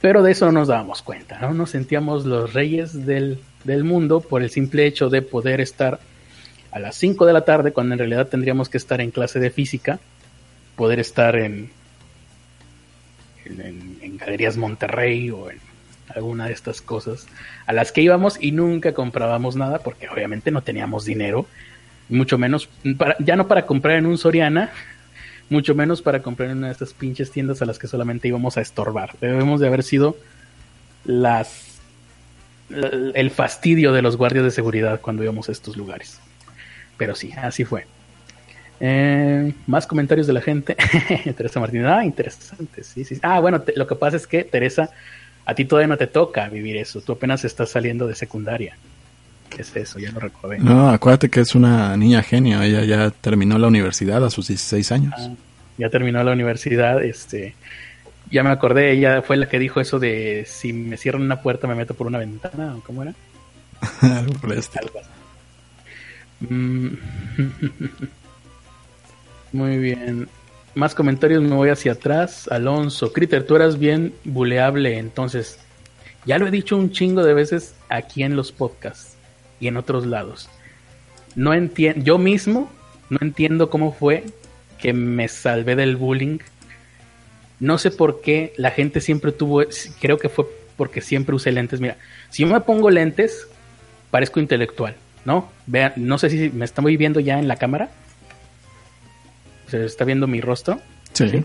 pero 0.00 0.22
de 0.22 0.32
eso 0.32 0.46
no 0.46 0.52
nos 0.52 0.68
dábamos 0.68 1.02
cuenta, 1.02 1.38
¿no? 1.38 1.52
Nos 1.52 1.68
sentíamos 1.68 2.24
los 2.24 2.54
reyes 2.54 3.04
del, 3.04 3.40
del 3.64 3.84
mundo 3.84 4.20
por 4.20 4.42
el 4.42 4.50
simple 4.50 4.86
hecho 4.86 5.08
de 5.08 5.22
poder 5.22 5.60
estar 5.60 6.00
a 6.70 6.78
las 6.78 6.96
5 6.96 7.26
de 7.26 7.32
la 7.32 7.44
tarde, 7.44 7.72
cuando 7.72 7.94
en 7.94 7.98
realidad 7.98 8.28
tendríamos 8.28 8.68
que 8.68 8.78
estar 8.78 9.00
en 9.00 9.10
clase 9.10 9.40
de 9.40 9.50
física, 9.50 9.98
poder 10.76 11.00
estar 11.00 11.36
en, 11.36 11.70
en, 13.44 13.98
en 14.00 14.16
Galerías 14.16 14.56
Monterrey 14.56 15.30
o 15.30 15.50
en 15.50 15.58
alguna 16.14 16.46
de 16.46 16.52
estas 16.52 16.80
cosas 16.80 17.26
a 17.66 17.72
las 17.72 17.92
que 17.92 18.02
íbamos 18.02 18.36
y 18.40 18.52
nunca 18.52 18.92
comprábamos 18.94 19.56
nada 19.56 19.78
porque 19.78 20.08
obviamente 20.08 20.50
no 20.50 20.62
teníamos 20.62 21.04
dinero, 21.04 21.46
mucho 22.08 22.38
menos, 22.38 22.68
para, 22.98 23.16
ya 23.20 23.36
no 23.36 23.46
para 23.46 23.66
comprar 23.66 23.96
en 23.96 24.06
un 24.06 24.18
Soriana, 24.18 24.70
mucho 25.50 25.74
menos 25.74 26.02
para 26.02 26.22
comprar 26.22 26.50
en 26.50 26.58
una 26.58 26.68
de 26.68 26.72
estas 26.72 26.94
pinches 26.94 27.30
tiendas 27.30 27.62
a 27.62 27.66
las 27.66 27.78
que 27.78 27.88
solamente 27.88 28.28
íbamos 28.28 28.56
a 28.56 28.60
estorbar. 28.60 29.16
Debemos 29.20 29.60
de 29.60 29.66
haber 29.66 29.82
sido 29.82 30.16
las 31.04 31.69
el 32.70 33.30
fastidio 33.30 33.92
de 33.92 34.02
los 34.02 34.16
guardias 34.16 34.44
de 34.44 34.50
seguridad 34.50 35.00
cuando 35.00 35.22
íbamos 35.22 35.48
a 35.48 35.52
estos 35.52 35.76
lugares. 35.76 36.18
Pero 36.96 37.14
sí, 37.14 37.32
así 37.40 37.64
fue. 37.64 37.86
Eh, 38.80 39.52
más 39.66 39.86
comentarios 39.86 40.26
de 40.26 40.32
la 40.32 40.40
gente. 40.40 40.76
Teresa 41.36 41.60
Martínez, 41.60 41.86
ah, 41.86 42.04
interesante, 42.04 42.82
sí, 42.82 43.04
sí. 43.04 43.18
Ah, 43.22 43.40
bueno, 43.40 43.60
te, 43.60 43.74
lo 43.76 43.86
que 43.86 43.94
pasa 43.94 44.16
es 44.16 44.26
que 44.26 44.44
Teresa 44.44 44.90
a 45.44 45.54
ti 45.54 45.64
todavía 45.64 45.88
no 45.88 45.96
te 45.96 46.06
toca 46.06 46.48
vivir 46.48 46.76
eso, 46.76 47.00
tú 47.00 47.12
apenas 47.12 47.44
estás 47.44 47.70
saliendo 47.70 48.06
de 48.06 48.14
secundaria. 48.14 48.76
¿Qué 49.50 49.62
es 49.62 49.74
eso? 49.74 49.98
Ya 49.98 50.12
lo 50.12 50.20
recordé. 50.20 50.58
No, 50.58 50.90
acuérdate 50.90 51.28
que 51.28 51.40
es 51.40 51.54
una 51.54 51.96
niña 51.96 52.22
genio, 52.22 52.62
ella 52.62 52.84
ya 52.84 53.10
terminó 53.10 53.58
la 53.58 53.66
universidad 53.66 54.24
a 54.24 54.30
sus 54.30 54.48
16 54.48 54.92
años. 54.92 55.14
Ah, 55.16 55.30
ya 55.76 55.90
terminó 55.90 56.22
la 56.22 56.32
universidad, 56.32 57.02
este, 57.02 57.54
ya 58.30 58.42
me 58.42 58.50
acordé, 58.50 58.92
ella 58.92 59.22
fue 59.22 59.36
la 59.36 59.48
que 59.48 59.58
dijo 59.58 59.80
eso 59.80 59.98
de 59.98 60.44
si 60.46 60.72
me 60.72 60.96
cierran 60.96 61.22
una 61.22 61.42
puerta 61.42 61.66
me 61.66 61.74
meto 61.74 61.94
por 61.94 62.06
una 62.06 62.18
ventana, 62.18 62.76
¿o 62.76 62.80
cómo 62.80 63.02
era? 63.02 63.14
Algo 64.02 64.34
por. 64.34 64.54
Mm. 66.40 66.88
Muy 69.52 69.78
bien. 69.78 70.28
Más 70.74 70.94
comentarios, 70.94 71.42
me 71.42 71.56
voy 71.56 71.70
hacia 71.70 71.92
atrás. 71.92 72.46
Alonso, 72.48 73.12
Critter, 73.12 73.44
tú 73.44 73.56
eras 73.56 73.78
bien 73.78 74.14
buleable, 74.24 74.98
entonces. 74.98 75.58
Ya 76.26 76.38
lo 76.38 76.46
he 76.46 76.50
dicho 76.50 76.76
un 76.76 76.92
chingo 76.92 77.24
de 77.24 77.34
veces 77.34 77.74
aquí 77.88 78.22
en 78.22 78.36
los 78.36 78.52
podcasts 78.52 79.16
y 79.58 79.68
en 79.68 79.76
otros 79.76 80.06
lados. 80.06 80.48
No 81.34 81.54
entiendo, 81.54 82.04
yo 82.04 82.18
mismo 82.18 82.70
no 83.08 83.18
entiendo 83.20 83.70
cómo 83.70 83.92
fue 83.92 84.24
que 84.78 84.92
me 84.92 85.28
salvé 85.28 85.76
del 85.76 85.96
bullying. 85.96 86.38
No 87.60 87.78
sé 87.78 87.90
por 87.90 88.20
qué 88.20 88.52
la 88.56 88.70
gente 88.70 89.00
siempre 89.00 89.32
tuvo, 89.32 89.62
creo 90.00 90.18
que 90.18 90.28
fue 90.28 90.46
porque 90.76 91.00
siempre 91.00 91.34
usé 91.34 91.52
lentes. 91.52 91.80
Mira, 91.80 91.98
si 92.30 92.42
yo 92.42 92.48
me 92.48 92.60
pongo 92.60 92.90
lentes, 92.90 93.46
parezco 94.10 94.40
intelectual, 94.40 94.96
¿no? 95.24 95.50
Vean, 95.66 95.92
no 95.96 96.18
sé 96.18 96.30
si 96.30 96.50
me 96.50 96.64
están 96.64 96.84
viendo 96.86 97.20
ya 97.20 97.38
en 97.38 97.48
la 97.48 97.56
cámara 97.56 97.90
se 99.70 99.84
está 99.84 100.04
viendo 100.04 100.26
mi 100.26 100.40
rostro. 100.40 100.80
Sí. 101.12 101.44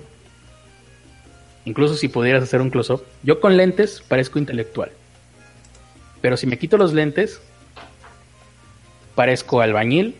Incluso 1.65 1.95
si 1.95 2.07
pudieras 2.07 2.43
hacer 2.43 2.61
un 2.61 2.69
close-up. 2.69 3.03
Yo 3.23 3.39
con 3.39 3.55
lentes 3.55 4.03
parezco 4.07 4.39
intelectual. 4.39 4.91
Pero 6.21 6.37
si 6.37 6.47
me 6.47 6.57
quito 6.57 6.77
los 6.77 6.93
lentes, 6.93 7.39
parezco 9.13 9.61
albañil 9.61 10.15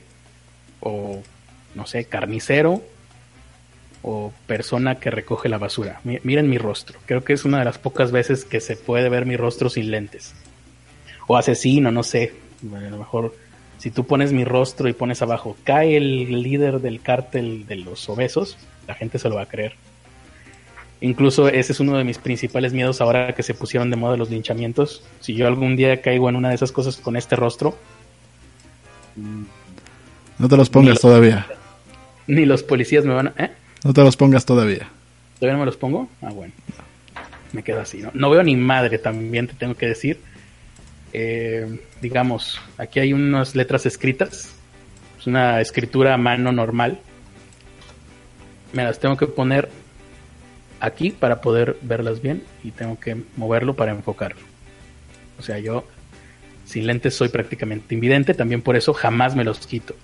o, 0.80 1.22
no 1.74 1.88
sé, 1.88 2.06
carnicero 2.06 2.84
o 4.08 4.32
persona 4.46 5.00
que 5.00 5.10
recoge 5.10 5.50
la 5.50 5.58
basura. 5.58 6.00
Miren 6.04 6.48
mi 6.48 6.60
rostro. 6.60 7.00
Creo 7.08 7.24
que 7.24 7.34
es 7.34 7.44
una 7.44 7.58
de 7.58 7.66
las 7.66 7.80
pocas 7.80 8.12
veces 8.12 8.46
que 8.46 8.62
se 8.62 8.76
puede 8.76 9.10
ver 9.10 9.26
mi 9.26 9.36
rostro 9.36 9.68
sin 9.68 9.90
lentes. 9.90 10.36
O 11.26 11.36
asesino, 11.38 11.92
no 11.92 12.04
sé. 12.04 12.32
a 12.72 12.90
lo 12.92 13.00
mejor 13.00 13.34
si 13.80 13.90
tú 13.90 14.06
pones 14.06 14.32
mi 14.32 14.46
rostro 14.46 14.88
y 14.88 14.94
pones 14.94 15.24
abajo, 15.24 15.58
cae 15.64 15.98
el 15.98 16.44
líder 16.44 16.82
del 16.82 17.02
cártel 17.02 17.66
de 17.66 17.78
los 17.78 18.08
obesos, 18.08 18.60
la 18.88 18.94
gente 18.94 19.18
se 19.18 19.28
lo 19.28 19.36
va 19.36 19.42
a 19.42 19.48
creer. 19.48 19.74
Incluso 21.02 21.48
ese 21.48 21.74
es 21.74 21.80
uno 21.80 21.98
de 21.98 22.04
mis 22.04 22.20
principales 22.20 22.74
miedos 22.74 23.02
ahora 23.02 23.34
que 23.34 23.42
se 23.42 23.56
pusieron 23.56 23.90
de 23.90 23.96
moda 23.96 24.18
los 24.18 24.30
linchamientos. 24.30 25.04
Si 25.20 25.34
yo 25.34 25.48
algún 25.48 25.76
día 25.76 26.00
caigo 26.04 26.30
en 26.30 26.36
una 26.36 26.50
de 26.50 26.56
esas 26.56 26.72
cosas 26.72 26.98
con 26.98 27.16
este 27.16 27.36
rostro... 27.36 27.76
No 30.38 30.48
te 30.48 30.58
los 30.58 30.70
pongas 30.70 31.00
todavía. 31.00 31.48
Ni 32.28 32.46
los 32.46 32.62
policías 32.62 33.04
me 33.04 33.14
van 33.16 33.30
a... 33.30 33.34
¿eh? 33.38 33.52
No 33.86 33.94
te 33.94 34.02
los 34.02 34.18
pongas 34.18 34.46
todavía. 34.46 34.90
¿Todavía 35.36 35.54
no 35.54 35.60
me 35.60 35.68
los 35.68 35.78
pongo? 35.78 36.10
Ah, 36.20 36.32
bueno. 36.32 36.52
Me 37.54 37.62
quedo 37.62 37.82
así, 37.82 38.00
¿no? 38.00 38.10
No 38.16 38.32
veo 38.32 38.42
ni 38.42 38.56
madre, 38.56 38.98
también 38.98 39.46
te 39.46 39.54
tengo 39.54 39.76
que 39.76 39.86
decir. 39.86 40.20
Eh, 41.14 41.82
digamos, 42.02 42.60
aquí 42.80 43.00
hay 43.00 43.14
unas 43.14 43.56
letras 43.56 43.86
escritas, 43.86 44.56
es 45.20 45.28
una 45.28 45.62
escritura 45.62 46.16
a 46.16 46.18
mano 46.18 46.52
normal. 46.52 47.00
Me 48.74 48.84
las 48.84 49.00
tengo 49.00 49.18
que 49.18 49.28
poner 49.28 49.70
aquí 50.80 51.12
para 51.12 51.42
poder 51.42 51.78
verlas 51.84 52.24
bien 52.24 52.42
y 52.64 52.72
tengo 52.72 53.00
que 53.00 53.16
moverlo 53.38 53.76
para 53.76 53.92
enfocar. 53.92 54.34
O 55.38 55.44
sea, 55.44 55.60
yo 55.60 55.86
sin 56.66 56.88
lentes 56.88 57.14
soy 57.14 57.30
prácticamente 57.30 57.94
invidente, 57.94 58.34
también 58.34 58.64
por 58.64 58.76
eso 58.76 58.96
jamás 58.96 59.36
me 59.36 59.44
los 59.44 59.68
quito. 59.68 59.96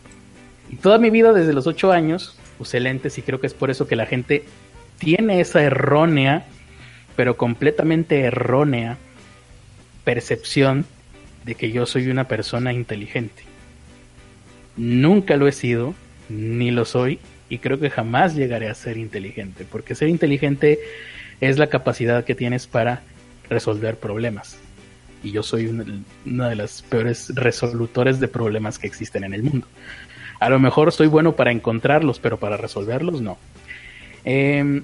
Y 0.70 0.76
toda 0.76 1.00
mi 1.00 1.10
vida, 1.10 1.34
desde 1.34 1.52
los 1.52 1.66
8 1.66 1.92
años, 1.92 2.38
usé 2.62 2.80
lentes 2.80 3.18
y 3.18 3.22
creo 3.22 3.40
que 3.40 3.48
es 3.48 3.54
por 3.54 3.70
eso 3.70 3.88
que 3.88 3.96
la 3.96 4.06
gente 4.06 4.46
tiene 4.98 5.42
esa 5.42 5.62
errónea, 5.62 6.46
pero 7.16 7.36
completamente 7.36 8.22
errónea 8.22 8.98
percepción 10.04 10.86
de 11.46 11.56
que 11.56 11.72
yo 11.72 11.86
soy 11.86 12.10
una 12.10 12.28
persona 12.28 12.74
inteligente. 12.74 13.44
Nunca 14.78 15.38
lo 15.38 15.48
he 15.48 15.52
sido, 15.52 15.94
ni 16.30 16.72
lo 16.72 16.86
soy, 16.86 17.20
y 17.50 17.58
creo 17.58 17.80
que 17.80 17.90
jamás 17.90 18.36
llegaré 18.36 18.70
a 18.70 18.76
ser 18.76 18.98
inteligente, 18.98 19.66
porque 19.70 19.96
ser 19.96 20.08
inteligente 20.08 20.80
es 21.42 21.58
la 21.58 21.68
capacidad 21.68 22.24
que 22.24 22.36
tienes 22.36 22.68
para 22.68 23.02
resolver 23.50 23.98
problemas. 23.98 24.58
Y 25.24 25.32
yo 25.32 25.44
soy 25.44 25.68
una, 25.68 26.50
de 26.50 26.56
las 26.56 26.82
peores 26.82 27.36
resolutores 27.36 28.20
de 28.20 28.28
problemas 28.28 28.80
que 28.80 28.88
existen 28.88 29.24
en 29.24 29.34
el 29.34 29.44
mundo. 29.44 29.68
A 30.42 30.50
lo 30.50 30.60
mejor 30.60 30.92
soy 30.92 31.06
bueno 31.06 31.36
para 31.36 31.52
encontrarlos, 31.52 32.18
pero 32.18 32.38
para 32.38 32.58
resolverlos 32.58 33.22
no. 33.22 33.38
Em, 34.26 34.84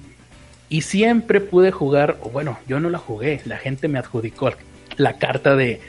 y 0.68 0.82
siempre 0.82 1.40
pude 1.40 1.72
jugar, 1.72 2.16
bueno, 2.32 2.60
yo 2.68 2.78
no 2.78 2.90
la 2.90 2.98
jugué, 2.98 3.40
la 3.44 3.56
gente 3.56 3.88
me 3.88 3.98
adjudicó 3.98 4.52
la 4.96 5.14
carta 5.14 5.56
de 5.56 5.80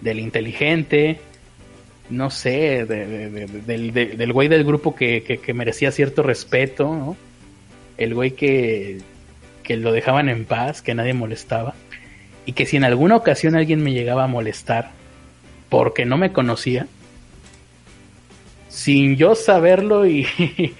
del 0.00 0.20
inteligente, 0.20 1.18
no 2.08 2.30
sé, 2.30 2.84
del, 2.86 4.32
güey 4.32 4.46
del 4.46 4.62
grupo 4.62 4.94
que, 4.94 5.40
merecía 5.54 5.90
cierto 5.90 6.22
respeto. 6.22 7.16
El 7.98 8.14
güey 8.14 8.30
que, 8.30 8.98
que 9.64 9.76
lo 9.76 9.90
dejaban 9.90 10.28
en 10.28 10.44
paz, 10.44 10.82
que 10.82 10.94
nadie 10.94 11.14
molestaba. 11.14 11.74
Y 12.46 12.52
que 12.52 12.66
si 12.66 12.76
en 12.76 12.84
alguna 12.84 13.16
ocasión 13.16 13.56
alguien 13.56 13.82
me 13.82 13.92
llegaba 13.92 14.22
a 14.22 14.28
molestar 14.28 14.92
porque 15.68 16.04
no 16.04 16.16
me 16.16 16.32
conocía, 16.32 16.86
sin 18.72 19.16
yo 19.16 19.34
saberlo 19.34 20.06
y, 20.06 20.26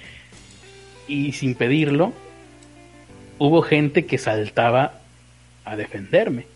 y 1.07 1.31
sin 1.33 1.53
pedirlo, 1.53 2.11
hubo 3.37 3.61
gente 3.61 4.05
que 4.05 4.17
saltaba 4.17 4.99
a 5.63 5.75
defenderme. 5.75 6.47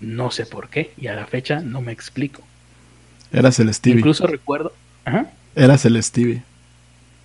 No 0.00 0.30
sé 0.30 0.46
por 0.46 0.70
qué, 0.70 0.92
y 0.96 1.08
a 1.08 1.14
la 1.14 1.26
fecha 1.26 1.60
no 1.60 1.82
me 1.82 1.92
explico. 1.92 2.42
Eras 3.32 3.60
el 3.60 3.72
Stevie. 3.74 3.98
Incluso 3.98 4.26
recuerdo. 4.26 4.72
Ajá. 5.04 5.26
Eras 5.54 5.84
el 5.84 6.02
Stevie. 6.02 6.42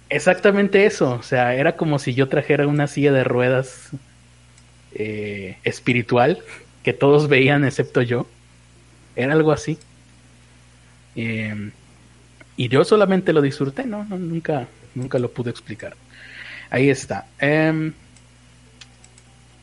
Exactamente 0.09 0.85
eso. 0.85 1.11
O 1.11 1.23
sea, 1.23 1.55
era 1.55 1.77
como 1.77 1.99
si 1.99 2.13
yo 2.13 2.27
trajera 2.27 2.67
una 2.67 2.87
silla 2.87 3.13
de 3.13 3.23
ruedas 3.23 3.89
eh, 4.95 5.57
espiritual 5.63 6.39
que 6.83 6.91
todos 6.93 7.29
veían 7.29 7.63
excepto 7.63 8.01
yo. 8.01 8.27
Era 9.15 9.33
algo 9.33 9.51
así. 9.51 9.77
Em, 11.15 11.71
y 12.55 12.67
yo 12.67 12.83
solamente 12.83 13.33
lo 13.33 13.41
disfruté, 13.41 13.85
¿no? 13.85 14.03
nunca, 14.05 14.67
nunca 14.95 15.19
lo 15.19 15.31
pude 15.31 15.49
explicar. 15.49 15.95
Ahí 16.69 16.89
está. 16.89 17.27
Em, 17.39 17.93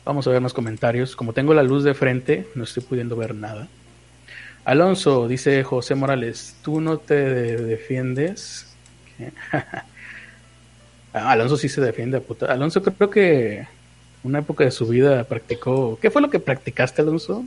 vamos 0.05 0.27
a 0.27 0.31
ver 0.31 0.41
los 0.41 0.53
comentarios. 0.53 1.15
Como 1.15 1.33
tengo 1.33 1.53
la 1.53 1.63
luz 1.63 1.83
de 1.83 1.93
frente, 1.93 2.47
no 2.55 2.63
estoy 2.63 2.83
pudiendo 2.83 3.15
ver 3.15 3.35
nada. 3.35 3.67
Alonso, 4.63 5.27
dice 5.27 5.63
José 5.63 5.95
Morales, 5.95 6.55
tú 6.61 6.81
no 6.81 6.97
te 6.97 7.15
defiendes. 7.15 8.67
Ah, 11.13 11.31
Alonso 11.31 11.57
sí 11.57 11.67
se 11.67 11.81
defiende, 11.81 12.21
puta. 12.21 12.45
Alonso 12.45 12.81
creo 12.81 13.09
que 13.09 13.67
una 14.23 14.39
época 14.39 14.63
de 14.63 14.71
su 14.71 14.87
vida 14.87 15.25
practicó. 15.25 15.99
¿Qué 16.01 16.09
fue 16.09 16.21
lo 16.21 16.29
que 16.29 16.39
practicaste, 16.39 17.01
Alonso? 17.01 17.43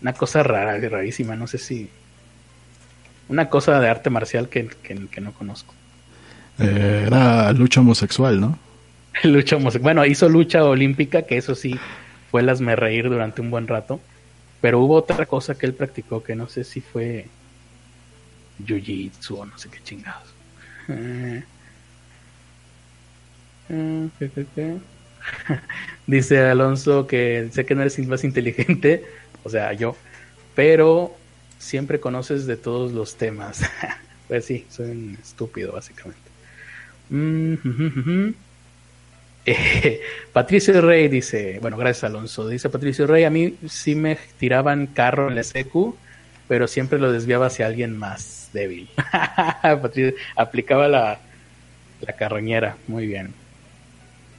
Una 0.00 0.12
cosa 0.12 0.44
rara, 0.44 0.78
rarísima, 0.88 1.34
no 1.34 1.48
sé 1.48 1.58
si. 1.58 1.90
Una 3.28 3.48
cosa 3.48 3.78
de 3.80 3.88
arte 3.88 4.10
marcial 4.10 4.48
que, 4.48 4.70
no 5.20 5.32
conozco. 5.32 5.74
Eh, 6.58 7.04
era 7.06 7.52
lucha 7.52 7.80
homosexual, 7.80 8.40
¿no? 8.40 8.58
lucha 9.24 9.56
homosexual. 9.56 9.82
Bueno, 9.82 10.06
hizo 10.06 10.28
lucha 10.28 10.64
olímpica, 10.64 11.22
que 11.22 11.36
eso 11.36 11.54
sí 11.54 11.78
fue 12.30 12.42
las 12.42 12.60
me 12.60 12.76
reír 12.76 13.08
durante 13.08 13.40
un 13.40 13.50
buen 13.50 13.66
rato. 13.66 14.00
Pero 14.60 14.80
hubo 14.80 14.96
otra 14.96 15.26
cosa 15.26 15.56
que 15.56 15.66
él 15.66 15.74
practicó 15.74 16.22
que 16.22 16.34
no 16.34 16.48
sé 16.48 16.64
si 16.64 16.80
fue 16.80 17.26
jiu-jitsu 18.64 19.38
o 19.38 19.46
no 19.46 19.56
sé 19.56 19.68
qué 19.68 19.78
chingados. 19.84 20.34
Eh, 20.88 21.44
eh, 24.56 24.78
Dice 26.06 26.40
Alonso 26.40 27.06
que 27.06 27.48
sé 27.52 27.66
que 27.66 27.74
no 27.74 27.82
eres 27.82 27.98
más 28.06 28.24
inteligente, 28.24 29.04
o 29.44 29.50
sea, 29.50 29.72
yo, 29.72 29.96
pero 30.54 31.14
siempre 31.58 32.00
conoces 32.00 32.46
de 32.46 32.56
todos 32.56 32.92
los 32.92 33.16
temas. 33.16 33.62
pues 34.28 34.44
sí, 34.44 34.66
soy 34.70 34.90
un 34.90 35.18
estúpido, 35.20 35.72
básicamente. 35.72 36.28
Mm, 37.10 38.30
Patricio 40.32 40.80
Rey 40.80 41.08
dice, 41.08 41.58
bueno, 41.60 41.76
gracias 41.76 42.04
Alonso, 42.04 42.48
dice 42.48 42.68
Patricio 42.68 43.06
Rey, 43.06 43.24
a 43.24 43.30
mí 43.30 43.56
sí 43.66 43.94
me 43.94 44.18
tiraban 44.38 44.86
carro 44.88 45.28
en 45.28 45.36
la 45.36 45.42
SQ, 45.42 45.94
pero 46.48 46.68
siempre 46.68 46.98
lo 46.98 47.12
desviaba 47.12 47.46
hacia 47.46 47.66
alguien 47.66 47.96
más 47.96 48.50
débil. 48.52 48.88
aplicaba 50.36 50.88
la, 50.88 51.18
la 52.00 52.12
carroñera, 52.14 52.76
muy 52.86 53.06
bien. 53.06 53.32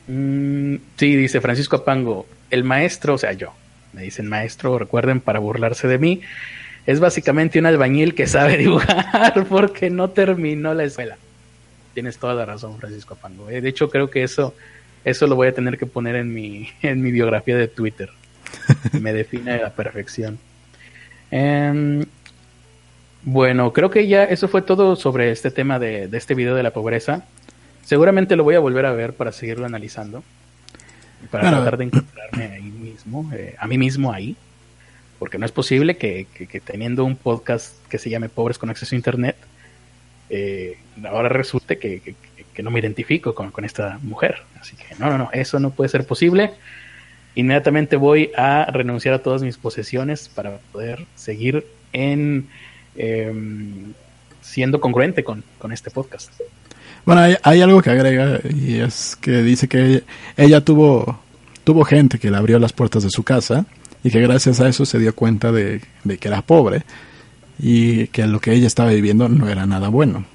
Mm, 0.07 0.77
sí, 0.97 1.15
dice 1.15 1.41
Francisco 1.41 1.77
Apango, 1.77 2.27
el 2.49 2.63
maestro, 2.63 3.15
o 3.15 3.17
sea, 3.17 3.33
yo, 3.33 3.53
me 3.93 4.03
dicen 4.03 4.27
maestro, 4.27 4.77
recuerden, 4.79 5.21
para 5.21 5.39
burlarse 5.39 5.87
de 5.87 5.97
mí, 5.97 6.21
es 6.85 6.99
básicamente 6.99 7.59
un 7.59 7.65
albañil 7.65 8.15
que 8.15 8.27
sabe 8.27 8.57
dibujar 8.57 9.45
porque 9.47 9.89
no 9.89 10.09
terminó 10.09 10.73
la 10.73 10.83
escuela. 10.83 11.17
Tienes 11.93 12.17
toda 12.17 12.33
la 12.33 12.45
razón, 12.45 12.77
Francisco 12.77 13.15
Apango. 13.15 13.49
Eh, 13.49 13.61
de 13.61 13.69
hecho, 13.69 13.89
creo 13.89 14.09
que 14.09 14.23
eso 14.23 14.53
eso 15.03 15.27
lo 15.27 15.35
voy 15.35 15.47
a 15.47 15.53
tener 15.53 15.77
que 15.77 15.85
poner 15.85 16.15
en 16.15 16.33
mi, 16.33 16.69
en 16.81 17.01
mi 17.01 17.11
biografía 17.11 17.57
de 17.57 17.67
Twitter. 17.67 18.09
Me 18.99 19.13
define 19.13 19.53
a 19.53 19.57
la 19.57 19.69
perfección. 19.71 20.39
Em, 21.31 22.05
bueno, 23.23 23.71
creo 23.73 23.89
que 23.89 24.07
ya 24.07 24.23
eso 24.23 24.47
fue 24.47 24.61
todo 24.61 24.95
sobre 24.95 25.31
este 25.31 25.51
tema 25.51 25.77
de, 25.79 26.09
este 26.13 26.35
video 26.35 26.55
de 26.55 26.63
la 26.63 26.71
pobreza. 26.71 27.25
Seguramente 27.83 28.35
lo 28.35 28.43
voy 28.43 28.55
a 28.55 28.59
volver 28.59 28.85
a 28.85 28.93
ver 28.93 29.13
para 29.13 29.31
seguirlo 29.31 29.65
analizando. 29.65 30.23
Para 31.31 31.49
tratar 31.49 31.77
de 31.77 31.83
encontrarme 31.83 32.45
ahí 32.45 32.61
mismo, 32.61 33.29
eh, 33.33 33.53
a 33.59 33.67
mí 33.67 33.77
mismo 33.77 34.13
ahí. 34.13 34.37
Porque 35.19 35.37
no 35.37 35.45
es 35.45 35.51
posible 35.51 35.97
que, 35.97 36.27
teniendo 36.65 37.05
un 37.05 37.15
podcast 37.15 37.75
que 37.87 37.99
se 37.99 38.09
llame 38.09 38.29
Pobres 38.29 38.57
con 38.57 38.69
Acceso 38.69 38.95
a 38.95 38.97
Internet, 38.97 39.35
eh, 40.29 40.77
ahora 41.05 41.29
resulte 41.29 41.77
que, 41.77 42.15
no 42.63 42.71
me 42.71 42.81
identifico 42.81 43.33
con, 43.35 43.63
esta 43.63 43.99
mujer. 44.01 44.37
Así 44.59 44.75
que 44.75 44.95
no, 44.97 45.09
no, 45.09 45.17
no, 45.17 45.29
eso 45.31 45.59
no 45.59 45.71
puede 45.71 45.89
ser 45.89 46.05
posible. 46.05 46.51
Inmediatamente 47.35 47.95
voy 47.95 48.31
a 48.35 48.65
renunciar 48.65 49.13
a 49.13 49.19
todas 49.19 49.41
mis 49.41 49.57
posesiones 49.57 50.29
para 50.29 50.57
poder 50.71 51.05
seguir 51.15 51.65
en 51.93 52.49
em, 52.95 53.93
siendo 54.41 54.79
congruente 54.79 55.23
con, 55.23 55.43
este 55.71 55.91
podcast. 55.91 56.31
Bueno, 57.05 57.37
hay, 57.41 57.61
algo 57.61 57.81
que 57.81 57.89
agrega 57.89 58.39
y 58.49 58.79
es 58.79 59.15
que 59.15 59.41
dice 59.41 59.67
que 59.67 60.03
ella 60.37 60.61
tuvo, 60.61 61.19
tuvo 61.63 61.83
gente 61.85 62.19
que 62.19 62.29
le 62.29 62.37
abrió 62.37 62.59
las 62.59 62.73
puertas 62.73 63.03
de 63.03 63.09
su 63.09 63.23
casa 63.23 63.65
y 64.03 64.11
que 64.11 64.21
gracias 64.21 64.59
a 64.61 64.69
eso 64.69 64.85
se 64.85 64.99
dio 64.99 65.15
cuenta 65.15 65.51
de, 65.51 65.81
de 66.03 66.17
que 66.17 66.27
era 66.27 66.41
pobre 66.41 66.83
y 67.59 68.07
que 68.07 68.25
lo 68.25 68.39
que 68.39 68.53
ella 68.53 68.67
estaba 68.67 68.91
viviendo 68.91 69.27
no 69.27 69.49
era 69.49 69.65
nada 69.65 69.89
bueno. 69.89 70.25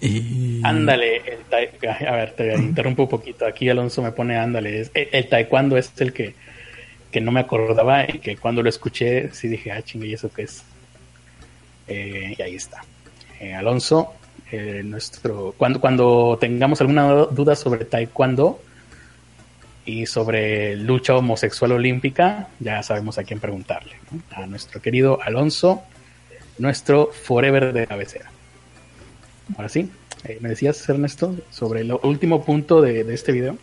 Y... 0.00 0.60
Ándale, 0.64 1.16
el 1.16 1.86
a 2.06 2.16
ver, 2.16 2.32
te 2.32 2.54
interrumpo 2.54 3.02
un 3.02 3.08
poquito. 3.08 3.46
Aquí 3.46 3.68
Alonso 3.68 4.02
me 4.02 4.12
pone 4.12 4.36
ándale. 4.38 4.88
el, 4.94 5.28
taekwondo 5.28 5.76
es 5.76 5.92
el 5.98 6.12
que, 6.12 6.34
no 7.20 7.32
me 7.32 7.40
acordaba 7.40 8.04
y 8.08 8.18
que 8.18 8.36
cuando 8.36 8.62
lo 8.62 8.68
escuché 8.68 9.30
sí 9.32 9.48
dije, 9.48 9.72
ah, 9.72 9.82
chingue, 9.82 10.06
¿y 10.06 10.14
eso 10.14 10.30
qué 10.32 10.42
es? 10.42 10.62
Eh, 11.88 12.34
y 12.38 12.42
ahí 12.42 12.54
está. 12.54 12.82
Eh, 13.40 13.52
Alonso, 13.52 14.14
eh, 14.50 14.82
nuestro 14.84 15.54
cuando, 15.58 15.80
cuando 15.80 16.38
tengamos 16.40 16.80
alguna 16.80 17.12
duda 17.26 17.56
sobre 17.56 17.84
taekwondo 17.84 18.62
y 19.90 20.06
sobre 20.06 20.76
lucha 20.76 21.16
homosexual 21.16 21.72
olímpica, 21.72 22.48
ya 22.60 22.82
sabemos 22.82 23.18
a 23.18 23.24
quién 23.24 23.40
preguntarle. 23.40 23.96
A 24.30 24.46
nuestro 24.46 24.80
querido 24.80 25.20
Alonso, 25.20 25.82
nuestro 26.58 27.10
forever 27.12 27.72
de 27.72 27.86
cabecera. 27.86 28.30
Ahora 29.56 29.68
sí, 29.68 29.90
eh, 30.24 30.38
me 30.40 30.50
decías, 30.50 30.88
Ernesto, 30.88 31.34
sobre 31.50 31.80
el 31.80 31.92
último 32.02 32.44
punto 32.44 32.80
de, 32.80 33.00
este 33.12 33.32
video. 33.32 33.58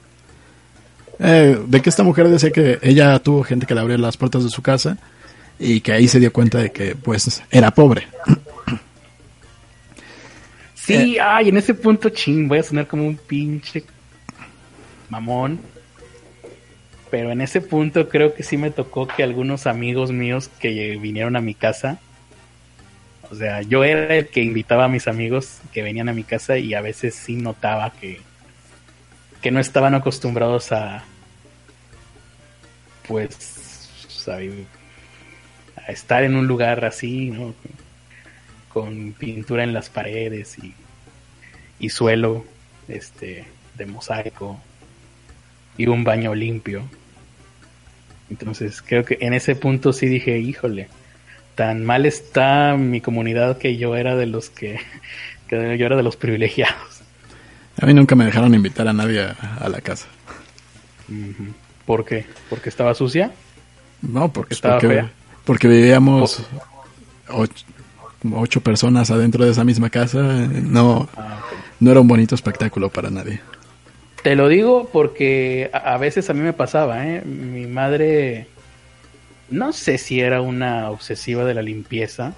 Eh, 1.19 1.57
de 1.65 1.81
que 1.81 1.89
esta 1.89 2.03
mujer 2.03 2.27
decía 2.27 2.51
que 2.51 2.77
ella 2.81 3.17
tuvo 3.19 3.43
gente 3.43 3.65
que 3.65 3.73
le 3.73 3.79
abrió 3.79 3.97
las 3.97 4.17
puertas 4.17 4.43
de 4.43 4.49
su 4.49 4.61
casa 4.61 4.97
y 5.57 5.79
que 5.79 5.93
ahí 5.93 6.07
se 6.07 6.19
dio 6.19 6.33
cuenta 6.33 6.59
de 6.59 6.71
que 6.71 6.95
pues 6.95 7.41
era 7.49 7.71
pobre. 7.71 8.07
Sí, 10.75 11.15
eh, 11.15 11.21
ay, 11.21 11.49
en 11.49 11.57
ese 11.57 11.73
punto, 11.73 12.09
ching, 12.09 12.47
voy 12.47 12.59
a 12.59 12.63
sonar 12.63 12.87
como 12.87 13.05
un 13.05 13.15
pinche 13.15 13.83
mamón. 15.09 15.76
Pero 17.09 17.31
en 17.31 17.41
ese 17.41 17.61
punto 17.61 18.09
creo 18.09 18.33
que 18.33 18.43
sí 18.43 18.57
me 18.57 18.71
tocó 18.71 19.07
que 19.07 19.23
algunos 19.23 19.67
amigos 19.67 20.11
míos 20.11 20.49
que 20.59 20.97
vinieron 20.97 21.35
a 21.35 21.41
mi 21.41 21.53
casa 21.53 21.99
o 23.29 23.35
sea, 23.35 23.61
yo 23.61 23.83
era 23.83 24.15
el 24.15 24.27
que 24.27 24.41
invitaba 24.41 24.85
a 24.85 24.87
mis 24.87 25.07
amigos 25.07 25.59
que 25.73 25.83
venían 25.83 26.07
a 26.07 26.13
mi 26.13 26.23
casa 26.23 26.57
y 26.57 26.73
a 26.73 26.81
veces 26.81 27.13
sí 27.13 27.35
notaba 27.35 27.91
que, 27.91 28.21
que 29.41 29.51
no 29.51 29.59
estaban 29.59 29.95
acostumbrados 29.95 30.71
a, 30.71 31.03
pues, 33.05 33.89
a 34.27 35.91
estar 35.91 36.23
en 36.23 36.35
un 36.35 36.47
lugar 36.47 36.85
así, 36.85 37.31
¿no? 37.31 37.53
Con 38.69 39.13
pintura 39.13 39.63
en 39.63 39.73
las 39.73 39.89
paredes 39.89 40.57
y 40.59 40.73
y 41.79 41.89
suelo 41.89 42.43
este 42.87 43.45
de 43.75 43.85
mosaico 43.85 44.59
y 45.77 45.87
un 45.87 46.03
baño 46.03 46.35
limpio. 46.35 46.83
Entonces 48.29 48.81
creo 48.81 49.05
que 49.05 49.17
en 49.21 49.33
ese 49.33 49.55
punto 49.55 49.93
sí 49.93 50.07
dije, 50.07 50.39
híjole, 50.39 50.89
tan 51.55 51.85
mal 51.85 52.05
está 52.05 52.75
mi 52.77 53.01
comunidad 53.01 53.57
que 53.57 53.77
yo 53.77 53.95
era 53.95 54.15
de 54.15 54.25
los 54.25 54.49
que, 54.49 54.79
que 55.47 55.77
yo 55.77 55.85
era 55.85 55.95
de 55.95 56.03
los 56.03 56.15
privilegiados. 56.15 57.01
A 57.79 57.85
mí 57.85 57.93
nunca 57.93 58.15
me 58.15 58.25
dejaron 58.25 58.53
invitar 58.55 58.87
a 58.87 58.93
nadie 58.93 59.21
a, 59.21 59.69
la 59.69 59.81
casa. 59.81 60.07
¿Por 61.85 62.05
qué? 62.05 62.25
¿Porque 62.49 62.69
estaba 62.69 62.93
sucia? 62.95 63.31
No, 64.01 64.33
porque 64.33 64.55
estaba 64.55 64.79
porque, 64.79 65.05
porque 65.45 65.67
vivíamos 65.67 66.43
ocho, 67.29 68.61
personas 68.61 69.11
adentro 69.11 69.45
de 69.45 69.51
esa 69.51 69.63
misma 69.63 69.89
casa. 69.89 70.19
No, 70.19 71.07
ah, 71.15 71.39
no 71.79 71.91
era 71.91 71.99
un 71.99 72.07
bonito 72.07 72.35
espectáculo 72.35 72.89
para 72.89 73.09
nadie. 73.09 73.41
Te 74.27 74.35
lo 74.35 74.49
digo 74.49 74.89
porque 74.91 75.69
a, 75.71 75.97
veces 75.97 76.29
a 76.29 76.33
mí 76.33 76.41
me 76.41 76.51
pasaba, 76.51 77.07
¿eh? 77.07 77.21
Mi 77.23 77.65
madre, 77.65 78.47
no 79.49 79.71
sé 79.71 79.97
si 79.97 80.19
era 80.19 80.41
una 80.41 80.89
obsesiva 80.89 81.45
de 81.45 81.53
la 81.53 81.61
limpieza, 81.61 82.33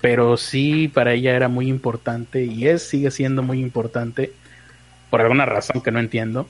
pero 0.00 0.36
sí 0.36 0.86
para 0.86 1.14
ella 1.14 1.34
era 1.34 1.48
muy 1.48 1.66
importante 1.66 2.44
y 2.44 2.68
es, 2.68 2.84
sigue 2.84 3.10
siendo 3.10 3.42
muy 3.42 3.58
importante, 3.58 4.30
por 5.10 5.20
alguna 5.20 5.46
razón 5.46 5.82
que 5.82 5.90
no 5.90 5.98
entiendo, 5.98 6.48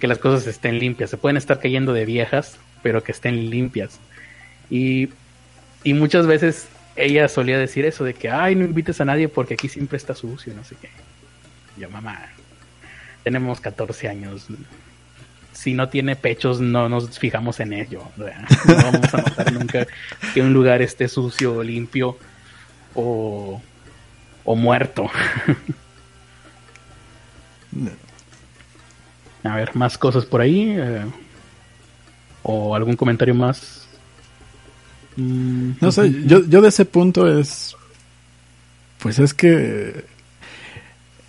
que 0.00 0.08
las 0.08 0.18
cosas 0.18 0.48
estén 0.48 0.80
limpias. 0.80 1.08
Se 1.08 1.16
pueden 1.16 1.36
estar 1.36 1.60
cayendo 1.60 1.92
de 1.92 2.06
viejas, 2.06 2.58
pero 2.82 3.04
que 3.04 3.12
estén 3.12 3.50
limpias. 3.50 4.00
Y, 4.68 5.10
y 5.84 5.94
muchas 5.94 6.26
veces 6.26 6.66
ella 6.96 7.28
solía 7.28 7.56
decir 7.56 7.84
eso 7.84 8.02
de 8.02 8.14
que, 8.14 8.30
ay, 8.30 8.56
no 8.56 8.64
invites 8.64 9.00
a 9.00 9.04
nadie 9.04 9.28
porque 9.28 9.54
aquí 9.54 9.68
siempre 9.68 9.96
está 9.96 10.16
sucio, 10.16 10.54
no 10.54 10.64
sé 10.64 10.74
qué. 10.82 10.88
Yo, 11.78 11.88
mamá, 11.88 12.30
tenemos 13.22 13.60
14 13.60 14.08
años. 14.08 14.46
Si 15.52 15.74
no 15.74 15.88
tiene 15.88 16.16
pechos, 16.16 16.60
no 16.60 16.88
nos 16.88 17.18
fijamos 17.18 17.60
en 17.60 17.72
ello. 17.72 18.02
No 18.16 18.26
vamos 18.66 19.14
a 19.14 19.18
notar 19.18 19.52
nunca 19.52 19.86
que 20.32 20.40
un 20.42 20.52
lugar 20.52 20.80
esté 20.82 21.08
sucio 21.08 21.62
limpio 21.62 22.16
o, 22.94 23.60
o 24.44 24.56
muerto. 24.56 25.10
A 29.42 29.56
ver, 29.56 29.74
más 29.74 29.96
cosas 29.98 30.24
por 30.24 30.40
ahí. 30.40 30.74
Eh, 30.76 31.04
o 32.42 32.74
algún 32.74 32.96
comentario 32.96 33.34
más. 33.34 33.86
No 35.16 35.92
sé, 35.92 36.24
yo, 36.24 36.44
yo 36.46 36.60
de 36.62 36.68
ese 36.68 36.84
punto 36.84 37.38
es. 37.38 37.76
Pues 38.98 39.18
es 39.18 39.34
que 39.34 40.04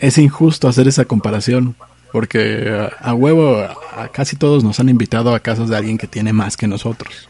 es 0.02 0.18
injusto 0.18 0.68
hacer 0.68 0.88
esa 0.88 1.06
comparación, 1.06 1.76
porque 2.12 2.90
a, 3.00 3.14
huevo 3.14 3.56
a 3.56 4.08
casi 4.10 4.36
todos 4.36 4.64
nos 4.64 4.80
han 4.80 4.90
invitado 4.90 5.34
a 5.34 5.40
casas 5.40 5.70
de 5.70 5.78
alguien 5.78 5.98
que 5.98 6.08
tiene 6.08 6.34
más 6.34 6.58
que 6.58 6.68
nosotros. 6.68 7.30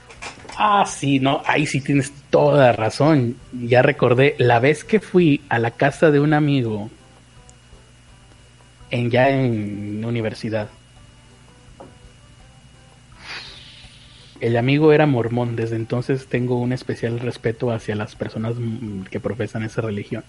Ah, 0.57 0.85
sí, 0.87 1.19
no, 1.19 1.41
ahí 1.45 1.65
sí 1.67 1.81
tienes 1.81 2.13
toda 2.29 2.71
razón. 2.71 3.35
Ya 3.51 3.81
recordé 3.81 4.35
la 4.37 4.59
vez 4.59 4.83
que 4.85 4.99
fui 5.01 5.41
a 5.49 5.59
la 5.59 5.71
casa 5.71 6.11
de 6.11 6.21
un 6.21 6.33
amigo 6.33 6.89
en 8.89 9.11
ya 9.11 9.29
en 9.29 10.03
universidad. 10.05 10.69
El 14.39 14.55
amigo 14.55 14.93
era 14.93 15.05
mormón, 15.05 15.55
desde 15.55 15.75
entonces 15.75 16.27
tengo 16.27 16.57
un 16.57 16.71
especial 16.71 17.19
respeto 17.19 17.71
hacia 17.71 17.95
las 17.95 18.15
personas 18.15 18.55
que 19.09 19.19
profesan 19.19 19.63
esa 19.63 19.81
religión. 19.81 20.23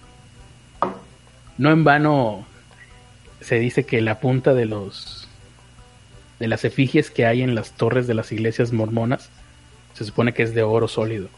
No 1.63 1.71
en 1.71 1.85
vano 1.85 2.45
se 3.39 3.57
dice 3.57 3.85
que 3.85 4.01
la 4.01 4.19
punta 4.19 4.53
de 4.53 4.65
los 4.65 5.29
de 6.37 6.49
las 6.49 6.65
efigies 6.65 7.09
que 7.09 7.25
hay 7.25 7.41
en 7.41 7.55
las 7.55 7.71
torres 7.71 8.05
de 8.05 8.13
las 8.13 8.33
iglesias 8.33 8.73
mormonas 8.73 9.29
se 9.93 10.03
supone 10.03 10.33
que 10.33 10.43
es 10.43 10.53
de 10.53 10.61
oro 10.61 10.89
sólido. 10.89 11.29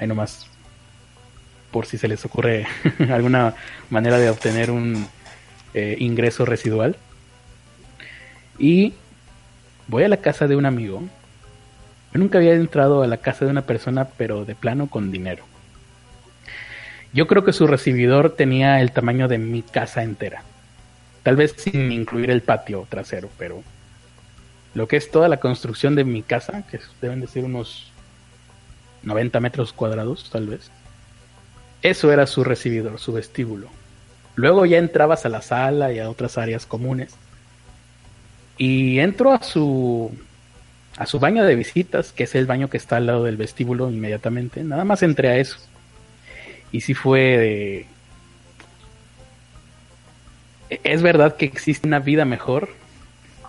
Ahí 0.00 0.08
nomás 0.08 0.48
por 1.70 1.86
si 1.86 1.98
se 1.98 2.08
les 2.08 2.24
ocurre 2.24 2.66
alguna 3.12 3.54
manera 3.90 4.18
de 4.18 4.28
obtener 4.28 4.72
un 4.72 5.06
eh, 5.72 5.94
ingreso 6.00 6.44
residual. 6.44 6.96
Y 8.58 8.92
voy 9.86 10.02
a 10.02 10.08
la 10.08 10.16
casa 10.16 10.48
de 10.48 10.56
un 10.56 10.66
amigo. 10.66 11.00
Yo 12.12 12.18
nunca 12.18 12.38
había 12.38 12.54
entrado 12.54 13.04
a 13.04 13.06
la 13.06 13.18
casa 13.18 13.44
de 13.44 13.52
una 13.52 13.62
persona, 13.62 14.08
pero 14.16 14.44
de 14.44 14.56
plano 14.56 14.88
con 14.88 15.12
dinero. 15.12 15.44
Yo 17.12 17.26
creo 17.26 17.44
que 17.44 17.52
su 17.52 17.66
recibidor 17.66 18.34
tenía 18.36 18.80
el 18.80 18.92
tamaño 18.92 19.28
de 19.28 19.38
mi 19.38 19.62
casa 19.62 20.02
entera. 20.02 20.42
Tal 21.22 21.36
vez 21.36 21.54
sin 21.56 21.90
incluir 21.92 22.30
el 22.30 22.42
patio 22.42 22.86
trasero, 22.88 23.28
pero 23.38 23.62
lo 24.74 24.86
que 24.86 24.96
es 24.96 25.10
toda 25.10 25.28
la 25.28 25.38
construcción 25.38 25.94
de 25.94 26.04
mi 26.04 26.22
casa, 26.22 26.64
que 26.70 26.80
deben 27.00 27.20
de 27.20 27.26
ser 27.26 27.44
unos 27.44 27.90
90 29.02 29.40
metros 29.40 29.72
cuadrados, 29.72 30.28
tal 30.30 30.46
vez. 30.48 30.70
Eso 31.82 32.12
era 32.12 32.26
su 32.26 32.44
recibidor, 32.44 32.98
su 32.98 33.12
vestíbulo. 33.12 33.68
Luego 34.34 34.66
ya 34.66 34.78
entrabas 34.78 35.24
a 35.24 35.28
la 35.28 35.42
sala 35.42 35.92
y 35.92 35.98
a 35.98 36.10
otras 36.10 36.38
áreas 36.38 36.66
comunes. 36.66 37.14
Y 38.56 38.98
entro 38.98 39.32
a 39.32 39.42
su 39.42 40.12
a 40.96 41.06
su 41.06 41.20
baño 41.20 41.44
de 41.44 41.54
visitas, 41.54 42.12
que 42.12 42.24
es 42.24 42.34
el 42.34 42.46
baño 42.46 42.68
que 42.68 42.76
está 42.76 42.96
al 42.96 43.06
lado 43.06 43.24
del 43.24 43.36
vestíbulo 43.36 43.88
inmediatamente. 43.88 44.64
Nada 44.64 44.84
más 44.84 45.02
entré 45.02 45.28
a 45.28 45.36
eso. 45.36 45.58
Y 46.72 46.80
si 46.82 46.94
fue 46.94 47.20
de... 47.20 47.86
Es 50.84 51.02
verdad 51.02 51.36
que 51.36 51.46
existe 51.46 51.86
una 51.86 51.98
vida 51.98 52.24
mejor 52.24 52.68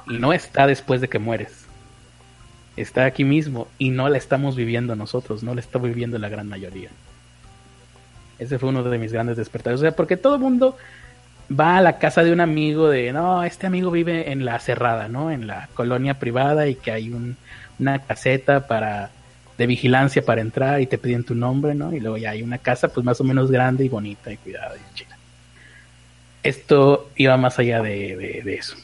no 0.10 0.34
está 0.34 0.68
después 0.68 1.02
de 1.02 1.08
que 1.08 1.20
mueres. 1.20 1.66
Está 2.76 3.06
aquí 3.06 3.24
mismo 3.24 3.68
y 3.78 3.92
no 3.92 4.10
la 4.10 4.18
estamos 4.18 4.56
viviendo 4.56 4.96
nosotros, 4.96 5.44
no 5.44 5.54
la 5.54 5.62
está 5.62 5.80
viviendo 5.80 6.18
la 6.18 6.30
gran 6.30 6.48
mayoría. 6.48 6.90
Ese 8.40 8.58
fue 8.58 8.70
uno 8.70 8.84
de 8.84 8.98
mis 8.98 9.12
grandes 9.12 9.38
despertares. 9.38 9.80
O 9.80 9.84
sea, 9.84 9.92
porque 9.92 10.18
todo 10.18 10.36
el 10.36 10.42
mundo 10.42 10.78
va 11.52 11.78
a 11.78 11.82
la 11.82 11.98
casa 11.98 12.24
de 12.24 12.32
un 12.32 12.40
amigo 12.40 12.90
de, 12.90 13.12
no, 13.12 13.44
este 13.44 13.68
amigo 13.68 13.92
vive 13.92 14.32
en 14.32 14.46
la 14.46 14.60
cerrada, 14.60 15.08
¿no? 15.10 15.30
En 15.30 15.46
la 15.46 15.68
colonia 15.74 16.20
privada 16.20 16.68
y 16.68 16.76
que 16.76 16.92
hay 16.92 17.14
una 17.80 18.00
caseta 18.00 18.68
para 18.68 19.12
de 19.60 19.68
vigilancia 19.68 20.22
para 20.22 20.40
entrar 20.40 20.80
y 20.80 20.88
te 20.88 20.98
piden 20.98 21.26
tu 21.26 21.36
nombre, 21.36 21.76
¿no? 21.76 21.94
Y 21.94 22.00
luego 22.00 22.16
ya 22.16 22.30
hay 22.30 22.42
una 22.42 22.60
casa 22.60 22.88
pues 22.88 23.06
más 23.06 23.20
o 23.20 23.26
menos 23.26 23.52
grande 23.52 23.84
y 23.84 23.90
bonita 23.90 24.32
y 24.32 24.38
cuidada 24.38 24.74
y 24.78 24.96
chida. 24.96 25.18
Esto 26.42 27.10
iba 27.18 27.36
más 27.36 27.60
allá 27.60 27.82
de, 27.82 28.40
eso. 28.58 28.78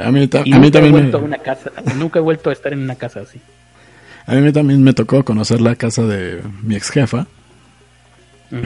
A 0.00 0.10
mí, 0.10 0.26
también 0.26 0.64
he 0.64 0.90
vuelto 0.90 1.18
a 1.18 1.20
una 1.20 1.38
casa, 1.38 1.70
nunca 1.94 2.18
he 2.18 2.22
vuelto 2.22 2.50
a 2.50 2.52
estar 2.52 2.72
en 2.72 2.80
una 2.80 2.96
casa 2.96 3.20
así. 3.20 3.40
A 4.26 4.34
mí 4.34 4.52
también 4.52 4.82
me 4.82 4.92
tocó 4.92 5.24
conocer 5.24 5.60
la 5.60 5.76
casa 5.76 6.02
de 6.02 6.42
mi 6.64 6.74
ex 6.74 6.90
jefa. 6.90 7.28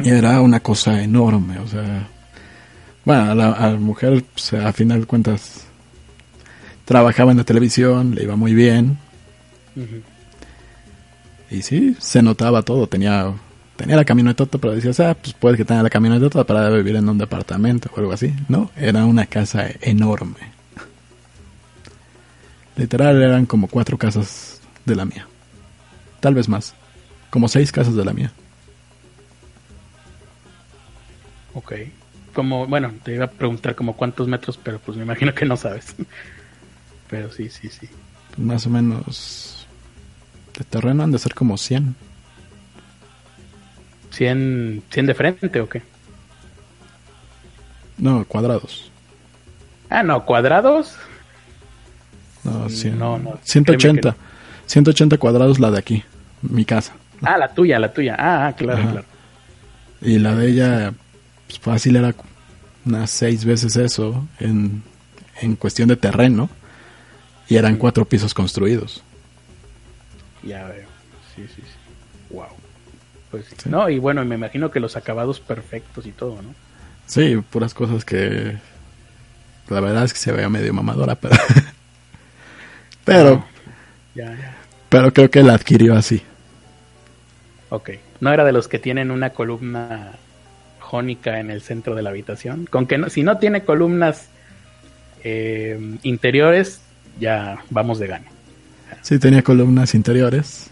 Y 0.03 0.09
era 0.09 0.41
una 0.41 0.61
cosa 0.61 1.03
enorme, 1.03 1.59
o 1.59 1.67
sea... 1.69 2.09
Bueno, 3.05 3.33
a 3.33 3.35
la, 3.35 3.77
mujer, 3.79 4.25
pues, 4.33 4.55
a 4.55 4.73
final 4.73 5.01
de 5.01 5.07
cuentas, 5.07 5.67
trabajaba 6.87 7.33
en 7.33 7.39
la 7.39 7.45
televisión, 7.45 8.15
le 8.15 8.23
iba 8.23 8.37
muy 8.37 8.55
bien. 8.55 8.97
Y 11.53 11.61
sí, 11.61 11.95
se 11.99 12.23
notaba 12.23 12.63
todo. 12.63 12.87
Tenía, 12.87 13.31
tenía 13.77 13.97
la 13.97 14.07
camionetota, 14.07 14.57
pero 14.57 14.75
decías, 14.75 14.99
ah, 15.01 15.15
pues 15.15 15.35
puede 15.35 15.59
que 15.59 15.67
tenga 15.67 15.83
la 15.83 15.91
camionetota 15.91 16.45
para 16.45 16.71
vivir 16.71 16.97
en 16.97 17.07
un 17.07 17.19
departamento 17.19 17.91
o 17.95 18.01
algo 18.01 18.13
así. 18.13 18.35
No, 18.49 18.71
era 18.75 19.05
una 19.05 19.27
casa 19.27 19.67
enorme. 19.83 20.51
Literal 22.77 23.23
eran 23.23 23.45
como 23.45 23.69
cuatro 23.69 23.99
casas 23.99 24.63
de 24.87 24.97
la 24.97 25.05
mía. 25.05 25.27
Tal 26.21 26.35
vez 26.35 26.49
más. 26.49 26.75
Como 27.29 27.49
seis 27.49 27.71
casas 27.71 27.95
de 27.97 28.05
la 28.07 28.15
mía. 28.15 28.33
Ok. 31.53 31.75
Como, 32.33 32.67
bueno, 32.67 32.95
te 33.03 33.15
iba 33.15 33.27
a 33.27 33.31
preguntar 33.31 33.75
como 33.75 33.95
cuántos 33.95 34.27
metros, 34.27 34.57
pero 34.57 34.79
pues 34.79 34.97
me 34.97 35.03
imagino 35.03 35.35
que 35.35 35.45
no 35.45 35.59
sabes. 35.59 35.95
pero 37.11 37.31
sí, 37.31 37.51
sí, 37.51 37.69
sí. 37.69 37.91
Más 38.39 38.67
o 38.67 38.71
menos 38.71 39.52
de 40.59 40.65
terreno 40.65 41.03
han 41.03 41.13
de 41.13 41.19
ser 41.19 41.35
como 41.35 41.57
100. 41.57 41.95
¿100, 44.13 44.83
100 44.91 45.07
de 45.07 45.15
frente 45.15 45.61
o 45.61 45.69
qué? 45.69 45.83
No, 47.99 48.25
cuadrados. 48.25 48.91
Ah, 49.89 50.03
no, 50.03 50.25
cuadrados. 50.25 50.97
No, 52.45 52.69
100, 52.69 52.99
no, 52.99 53.19
no 53.19 53.39
180. 53.43 54.17
180 54.67 55.19
cuadrados 55.19 55.61
la 55.61 55.71
de 55.71 55.79
aquí, 55.79 56.05
mi 56.43 56.65
casa. 56.65 56.95
Ah, 57.23 57.39
la 57.39 57.49
tuya, 57.49 57.79
la 57.79 57.93
tuya. 57.93 58.17
Ah, 58.19 58.47
ah 58.49 58.53
claro, 58.55 58.83
claro. 58.91 59.07
Y 60.01 60.19
la 60.19 60.35
de 60.35 60.49
ella, 60.49 60.93
pues 61.47 61.59
fácil 61.61 61.97
era 61.97 62.15
unas 62.85 63.11
seis 63.11 63.45
veces 63.45 63.77
eso 63.77 64.27
en, 64.41 64.83
en 65.41 65.57
cuestión 65.57 65.89
de 65.89 65.97
terreno. 65.97 66.51
Y 67.49 67.57
eran 67.57 67.77
cuatro 67.77 68.05
pisos 68.05 68.35
construidos. 68.35 69.03
Ya 70.43 70.65
veo. 70.65 70.87
Sí, 71.35 71.47
sí, 71.49 71.63
sí. 71.63 72.35
Wow. 72.35 72.47
Pues 73.31 73.47
No, 73.67 73.89
y 73.89 73.99
bueno, 73.99 74.25
me 74.25 74.35
imagino 74.35 74.71
que 74.71 74.81
los 74.81 74.97
acabados 74.97 75.41
perfectos 75.41 76.07
y 76.07 76.13
todo, 76.13 76.43
¿no? 76.43 76.55
Sí, 77.07 77.37
puras 77.51 77.75
cosas 77.75 78.05
que 78.05 78.59
la 79.69 79.81
verdad 79.81 80.05
es 80.05 80.13
que 80.13 80.19
se 80.19 80.33
veía 80.33 80.49
medio 80.49 80.73
mamadora, 80.73 81.15
pero 81.15 81.37
pero 83.05 83.45
pero 84.89 85.13
creo 85.13 85.31
que 85.31 85.43
la 85.43 85.55
adquirió 85.55 85.95
así. 85.97 86.23
Ok, 87.71 87.91
no 88.21 88.33
era 88.33 88.45
de 88.45 88.53
los 88.53 88.69
que 88.69 88.79
tienen 88.79 89.11
una 89.11 89.31
columna 89.31 90.13
jónica 90.79 91.41
en 91.41 91.51
el 91.51 91.63
centro 91.63 91.95
de 91.95 92.03
la 92.03 92.11
habitación. 92.11 92.67
Con 92.67 92.87
que 92.87 92.99
no, 92.99 93.09
si 93.09 93.23
no 93.23 93.39
tiene 93.39 93.65
columnas 93.65 94.29
eh, 95.25 95.97
interiores, 96.03 96.83
ya 97.19 97.65
vamos 97.71 97.99
de 97.99 98.09
gana. 98.09 98.32
Sí, 99.01 99.19
tenía 99.19 99.43
columnas 99.43 99.95
interiores. 99.95 100.71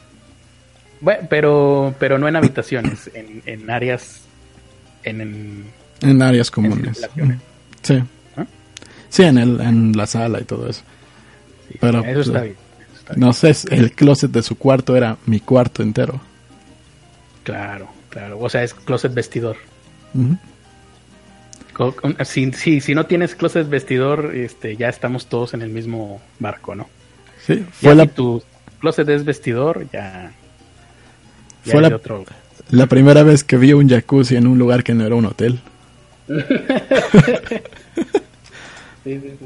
Bueno, 1.01 1.27
pero, 1.31 1.95
pero 1.99 2.19
no 2.19 2.29
en 2.29 2.37
habitaciones, 2.37 3.11
en, 3.15 3.43
en 3.47 3.71
áreas. 3.71 4.21
En, 5.03 5.65
en, 6.03 6.23
áreas 6.23 6.51
comunes. 6.51 7.09
sí. 7.83 8.03
¿Ah? 8.37 8.47
Sí, 9.09 9.23
en, 9.23 9.39
el, 9.39 9.61
en 9.61 9.97
la 9.97 10.07
sala 10.07 10.41
y 10.41 10.45
todo 10.45 10.69
eso. 10.69 10.83
pero, 11.81 12.05
eso 12.05 12.21
está, 12.21 12.43
bien, 12.43 12.57
No 13.17 13.33
sé, 13.33 13.55
el 13.71 13.93
closet 13.93 14.31
de 14.31 14.43
su 14.43 14.57
cuarto 14.57 14.97
era 14.97 15.17
mi 15.27 15.41
cuarto 15.41 15.83
entero. 15.83 16.21
Claro, 17.45 17.89
claro. 18.11 18.39
O 18.39 18.51
sea, 18.51 18.63
es 18.63 18.75
closet 18.75 19.15
vestidor. 19.15 19.57
si, 22.25 22.53
si, 22.53 22.95
no 22.95 23.07
tienes 23.07 23.35
closet 23.35 23.69
vestidor, 23.71 24.37
este, 24.37 24.77
ya 24.77 24.91
estamos 24.91 25.27
todos 25.27 25.55
en 25.55 25.63
el 25.63 25.71
mismo 25.71 26.21
barco, 26.39 26.75
¿no? 26.75 26.89
Sí, 27.47 27.65
fue 27.73 27.95
la... 27.95 28.05
Si 28.05 28.11
tu 28.11 28.43
closet 28.81 29.09
es 29.09 29.25
vestidor, 29.25 29.87
ya 29.93 30.33
fue 31.63 31.81
la, 31.83 32.01
la, 32.71 32.87
primera 32.87 33.23
vez 33.23 33.45
que 33.45 33.57
vi 33.57 33.73
un 33.73 33.89
jacuzzi 33.89 34.37
en 34.37 34.47
un 34.47 34.59
lugar 34.59 34.83
que 34.83 34.95
no 34.95 35.05
era 35.05 35.15
un 35.15 35.27
hotel. 35.27 35.61
sí, 36.29 36.41
sí, 39.05 39.37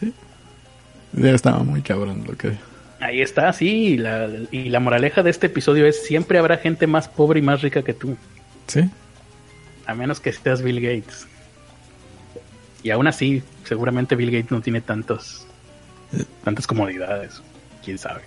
sí, 0.00 0.12
Ya 1.14 1.30
estaba 1.30 1.62
muy 1.62 1.82
cabrón 1.82 2.24
lo 2.26 2.36
que... 2.36 2.52
Ahí 3.00 3.20
está, 3.20 3.52
sí. 3.52 3.96
La, 3.96 4.28
y 4.50 4.68
la 4.68 4.80
moraleja 4.80 5.22
de 5.22 5.30
este 5.30 5.46
episodio 5.46 5.86
es 5.86 6.04
siempre 6.04 6.38
habrá 6.38 6.56
gente 6.56 6.86
más 6.86 7.08
pobre 7.08 7.40
y 7.40 7.42
más 7.42 7.62
rica 7.62 7.82
que 7.82 7.94
tú. 7.94 8.16
Sí. 8.66 8.88
A 9.86 9.94
menos 9.94 10.18
que 10.20 10.32
seas 10.32 10.62
Bill 10.62 10.80
Gates. 10.80 11.26
Y 12.82 12.90
aún 12.90 13.06
así, 13.06 13.42
seguramente 13.64 14.16
Bill 14.16 14.30
Gates 14.30 14.50
no 14.50 14.60
tiene 14.60 14.80
tantos, 14.80 15.46
tantas 16.44 16.66
comodidades. 16.66 17.42
Quién 17.84 17.98
sabe. 17.98 18.22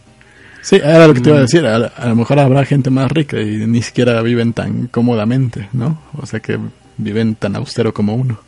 Sí, 0.62 0.76
era 0.76 1.08
lo 1.08 1.14
que 1.14 1.22
te 1.22 1.30
iba 1.30 1.38
a 1.38 1.42
mm. 1.42 1.46
decir. 1.46 1.66
A, 1.66 2.08
lo 2.08 2.16
mejor 2.16 2.40
habrá 2.40 2.66
gente 2.66 2.90
más 2.90 3.12
rica 3.12 3.40
y 3.40 3.66
ni 3.68 3.82
siquiera 3.82 4.22
viven 4.22 4.54
tan 4.54 4.88
cómodamente, 4.88 5.70
¿no? 5.74 6.02
O 6.14 6.26
sea 6.26 6.40
que 6.40 6.60
viven 6.98 7.36
tan 7.36 7.56
austero 7.56 7.94
como 7.94 8.16
uno. 8.16 8.40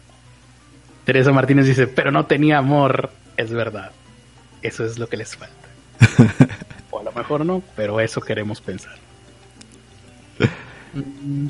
Teresa 1.06 1.32
Martínez 1.32 1.66
dice, 1.66 1.88
pero 1.88 2.12
no 2.12 2.26
tenía 2.26 2.58
amor. 2.58 3.12
Es 3.38 3.52
verdad. 3.52 3.92
Eso 4.62 4.86
es 4.86 5.00
lo 5.00 5.08
que 5.08 5.18
les 5.18 5.36
falta. 5.36 5.56
o 6.92 7.00
a 7.00 7.04
lo 7.04 7.12
mejor 7.12 7.46
no, 7.46 7.64
pero 7.76 8.00
eso 8.00 8.22
queremos 8.22 8.62
pensar. 8.62 8.96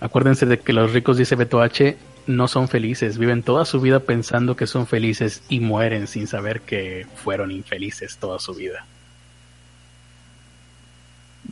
Acuérdense 0.00 0.46
de 0.46 0.58
que 0.58 0.72
los 0.72 0.92
ricos, 0.92 1.16
dice 1.16 1.36
Beto 1.36 1.60
H, 1.60 1.96
no 2.26 2.48
son 2.48 2.68
felices, 2.68 3.18
viven 3.18 3.42
toda 3.42 3.64
su 3.64 3.80
vida 3.80 4.00
pensando 4.00 4.56
que 4.56 4.66
son 4.66 4.86
felices 4.86 5.42
y 5.48 5.60
mueren 5.60 6.06
sin 6.06 6.26
saber 6.26 6.60
que 6.62 7.06
fueron 7.14 7.50
infelices 7.50 8.16
toda 8.18 8.38
su 8.38 8.54
vida. 8.54 8.84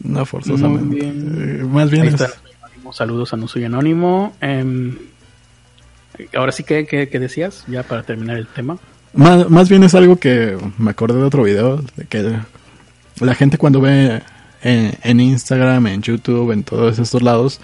No 0.03 0.27
forzosamente. 0.27 1.07
Eh, 1.07 1.65
más 1.65 1.91
bien 1.91 2.17
Saludos 2.93 3.33
a 3.33 3.37
No 3.37 3.49
Soy 3.49 3.65
Anónimo. 3.65 4.37
Em, 4.41 4.97
ahora 6.37 6.53
sí 6.53 6.65
que, 6.65 6.85
decías, 7.13 7.65
ya 7.67 7.83
para 7.83 8.03
terminar 8.03 8.37
el 8.37 8.47
tema. 8.47 8.79
Más, 9.15 9.49
más 9.49 9.69
bien 9.69 9.85
es 9.85 9.95
algo 9.95 10.17
que 10.17 10.57
me 10.79 10.91
acordé 10.91 11.19
de 11.19 11.25
otro 11.25 11.45
video, 11.45 11.83
de 11.97 12.05
que 12.05 12.37
la 13.21 13.35
gente 13.35 13.59
cuando 13.59 13.81
ve 13.81 14.23
en, 14.63 14.93
en 15.03 15.21
Instagram, 15.21 15.87
en 15.87 16.03
YouTube, 16.03 16.53
en 16.53 16.63
todos 16.63 16.99
estos 16.99 17.23
lados, 17.23 17.61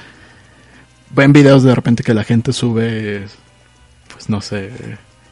ven 1.11 1.33
videos 1.33 1.63
de 1.63 1.75
repente 1.75 2.03
que 2.03 2.15
la 2.15 2.25
gente 2.25 2.53
sube, 2.53 3.27
pues 4.13 4.29
no 4.29 4.41
sé, 4.41 4.71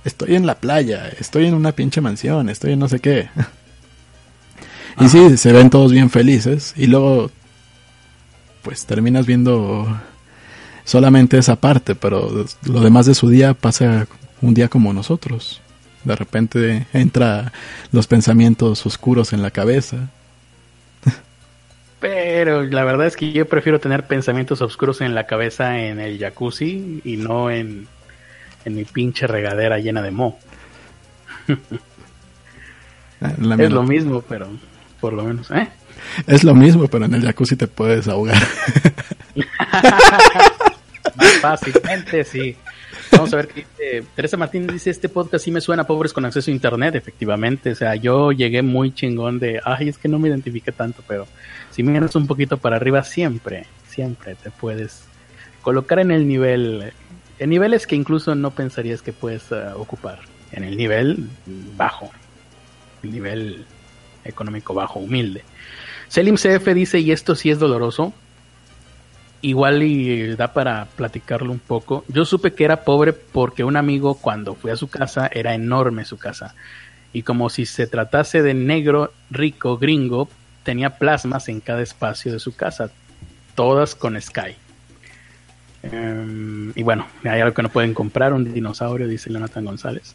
estoy 0.05 0.35
en 0.35 0.47
la 0.47 0.57
playa, 0.57 1.09
estoy 1.18 1.47
en 1.47 1.55
una 1.55 1.72
pinche 1.72 2.01
mansión, 2.01 2.49
estoy 2.49 2.72
en 2.72 2.81
no 2.81 2.89
sé 2.89 3.01
qué. 3.01 3.29
y 5.01 5.09
sí, 5.09 5.37
se 5.37 5.53
ven 5.53 5.70
todos 5.70 5.93
bien 5.93 6.11
felices 6.11 6.74
y 6.76 6.87
luego, 6.87 7.31
pues 8.62 8.87
terminas 8.87 9.26
viendo 9.26 9.87
solamente 10.85 11.39
esa 11.39 11.57
parte, 11.57 11.95
pero 11.95 12.47
lo 12.64 12.81
demás 12.81 13.07
de 13.07 13.14
su 13.14 13.29
día 13.29 13.55
pasa 13.55 14.07
un 14.41 14.55
día 14.55 14.68
como 14.68 14.93
nosotros. 14.93 15.61
De 16.05 16.16
repente 16.16 16.87
entra 16.93 17.53
los 17.93 18.07
pensamientos 18.07 18.87
oscuros 18.87 19.33
en 19.33 19.43
la 19.43 19.51
cabeza 19.51 20.11
pero 22.01 22.62
la 22.62 22.84
verdad 22.84 23.07
es 23.07 23.16
que 23.16 23.32
yo 23.32 23.46
prefiero 23.46 23.80
tener 23.80 24.07
pensamientos 24.07 24.61
oscuros 24.61 25.01
en 25.01 25.14
la 25.14 25.26
cabeza 25.26 25.78
en 25.78 26.01
el 26.01 26.18
jacuzzi 26.18 27.01
y 27.05 27.16
no 27.16 27.51
en, 27.51 27.88
en 28.64 28.74
mi 28.74 28.84
pinche 28.84 29.26
regadera 29.26 29.78
llena 29.78 30.03
de 30.03 30.11
mo. 30.11 30.38
Ah, 33.20 33.32
es 33.59 33.70
lo 33.72 33.82
mismo, 33.82 34.22
pero 34.22 34.49
por 35.01 35.12
lo 35.12 35.24
menos, 35.24 35.51
¿eh? 35.51 35.68
Es 36.26 36.44
lo 36.44 36.55
mismo, 36.55 36.86
pero 36.86 37.07
en 37.07 37.14
el 37.14 37.22
jacuzzi 37.22 37.57
te 37.57 37.66
puedes 37.66 38.07
ahogar. 38.07 38.40
Más 41.16 41.32
fácilmente, 41.40 42.22
sí. 42.24 42.57
Vamos 43.13 43.33
a 43.33 43.37
ver 43.37 43.49
qué 43.49 43.61
dice. 43.61 44.05
Teresa 44.15 44.37
Martínez 44.37 44.73
dice, 44.73 44.91
este 44.91 45.09
podcast 45.09 45.45
sí 45.45 45.51
me 45.51 45.61
suena 45.61 45.83
a 45.83 45.87
pobres 45.87 46.13
con 46.13 46.25
acceso 46.25 46.51
a 46.51 46.55
internet, 46.55 46.95
efectivamente. 46.95 47.73
O 47.73 47.75
sea, 47.75 47.95
yo 47.95 48.33
llegué 48.33 48.63
muy 48.63 48.93
chingón 48.93 49.39
de, 49.39 49.61
ay, 49.65 49.89
es 49.89 49.99
que 49.99 50.09
no 50.09 50.19
me 50.19 50.29
identifique 50.29 50.73
tanto, 50.73 51.03
pero 51.07 51.27
si 51.71 51.83
miras 51.83 52.15
un 52.17 52.27
poquito 52.27 52.59
para 52.59 52.77
arriba, 52.77 53.03
siempre, 53.03 53.67
siempre 53.87 54.35
te 54.35 54.51
puedes 54.51 55.05
colocar 55.63 55.99
en 55.99 56.11
el 56.11 56.27
nivel, 56.27 56.93
en 57.39 57.51
niveles 57.51 57.87
que 57.87 57.97
incluso 57.97 58.35
no 58.35 58.51
pensarías 58.53 59.03
que 59.03 59.13
puedes 59.13 59.51
eh, 59.53 59.67
ocupar, 59.75 60.21
en 60.53 60.65
el 60.65 60.77
nivel 60.77 61.29
bajo, 61.77 62.11
el 63.03 63.13
nivel 63.13 63.67
económico 64.25 64.75
bajo, 64.75 64.99
humilde. 64.99 65.45
Selim 66.09 66.37
CF 66.37 66.67
dice, 66.75 67.01
y 67.01 67.13
esto 67.13 67.35
sí 67.35 67.51
es 67.51 67.59
doloroso, 67.59 68.15
igual 69.41 69.82
y 69.82 70.34
da 70.36 70.53
para 70.53 70.86
platicarlo 70.86 71.53
un 71.53 71.59
poco. 71.59 72.05
Yo 72.09 72.24
supe 72.24 72.53
que 72.53 72.64
era 72.64 72.84
pobre 72.84 73.12
porque 73.12 73.64
un 73.64 73.76
amigo 73.76 74.14
cuando 74.14 74.55
fui 74.55 74.70
a 74.70 74.76
su 74.76 74.89
casa 74.89 75.28
era 75.32 75.55
enorme 75.55 76.05
su 76.05 76.18
casa. 76.18 76.55
Y 77.12 77.22
como 77.22 77.49
si 77.49 77.66
se 77.66 77.86
tratase 77.86 78.43
de 78.43 78.55
negro, 78.55 79.12
rico, 79.30 79.78
gringo, 79.78 80.28
tenía 80.62 80.99
plasmas 80.99 81.49
en 81.49 81.61
cada 81.61 81.82
espacio 81.82 82.32
de 82.32 82.39
su 82.39 82.55
casa, 82.55 82.91
todas 83.55 83.95
con 83.95 84.20
Sky. 84.20 84.57
Em, 85.82 86.72
y 86.74 86.82
bueno, 86.82 87.07
hay 87.24 87.41
algo 87.41 87.55
que 87.55 87.62
no 87.62 87.68
pueden 87.68 87.95
comprar, 87.95 88.32
un 88.32 88.53
dinosaurio, 88.53 89.09
dice 89.09 89.32
Jonathan 89.32 89.64
González. 89.64 90.14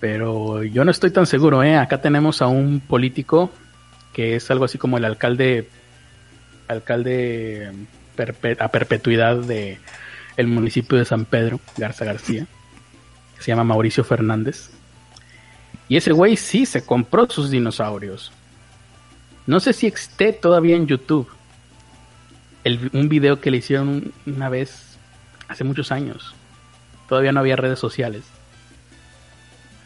Pero 0.00 0.62
yo 0.62 0.84
no 0.84 0.90
estoy 0.90 1.10
tan 1.10 1.26
seguro, 1.26 1.62
¿eh? 1.62 1.76
Acá 1.76 2.00
tenemos 2.00 2.42
a 2.42 2.46
un 2.46 2.80
político 2.80 3.50
que 4.12 4.36
es 4.36 4.50
algo 4.50 4.64
así 4.64 4.78
como 4.78 4.98
el 4.98 5.04
alcalde, 5.04 5.68
alcalde 6.68 7.72
a 8.58 8.68
perpetuidad 8.68 9.36
de 9.36 9.78
el 10.36 10.46
municipio 10.46 10.98
de 10.98 11.04
San 11.04 11.24
Pedro, 11.24 11.60
Garza 11.76 12.04
García, 12.04 12.46
se 13.38 13.50
llama 13.50 13.64
Mauricio 13.64 14.04
Fernández. 14.04 14.70
Y 15.88 15.96
ese 15.96 16.12
güey 16.12 16.36
sí 16.36 16.64
se 16.64 16.86
compró 16.86 17.28
sus 17.28 17.50
dinosaurios. 17.50 18.32
No 19.46 19.60
sé 19.60 19.72
si 19.72 19.86
esté 19.88 20.32
todavía 20.32 20.76
en 20.76 20.86
YouTube. 20.86 21.28
un 22.92 23.08
video 23.08 23.40
que 23.40 23.50
le 23.50 23.56
hicieron 23.58 24.12
una 24.24 24.48
vez 24.48 24.96
hace 25.48 25.64
muchos 25.64 25.90
años. 25.90 26.34
Todavía 27.08 27.32
no 27.32 27.40
había 27.40 27.56
redes 27.56 27.78
sociales. 27.78 28.22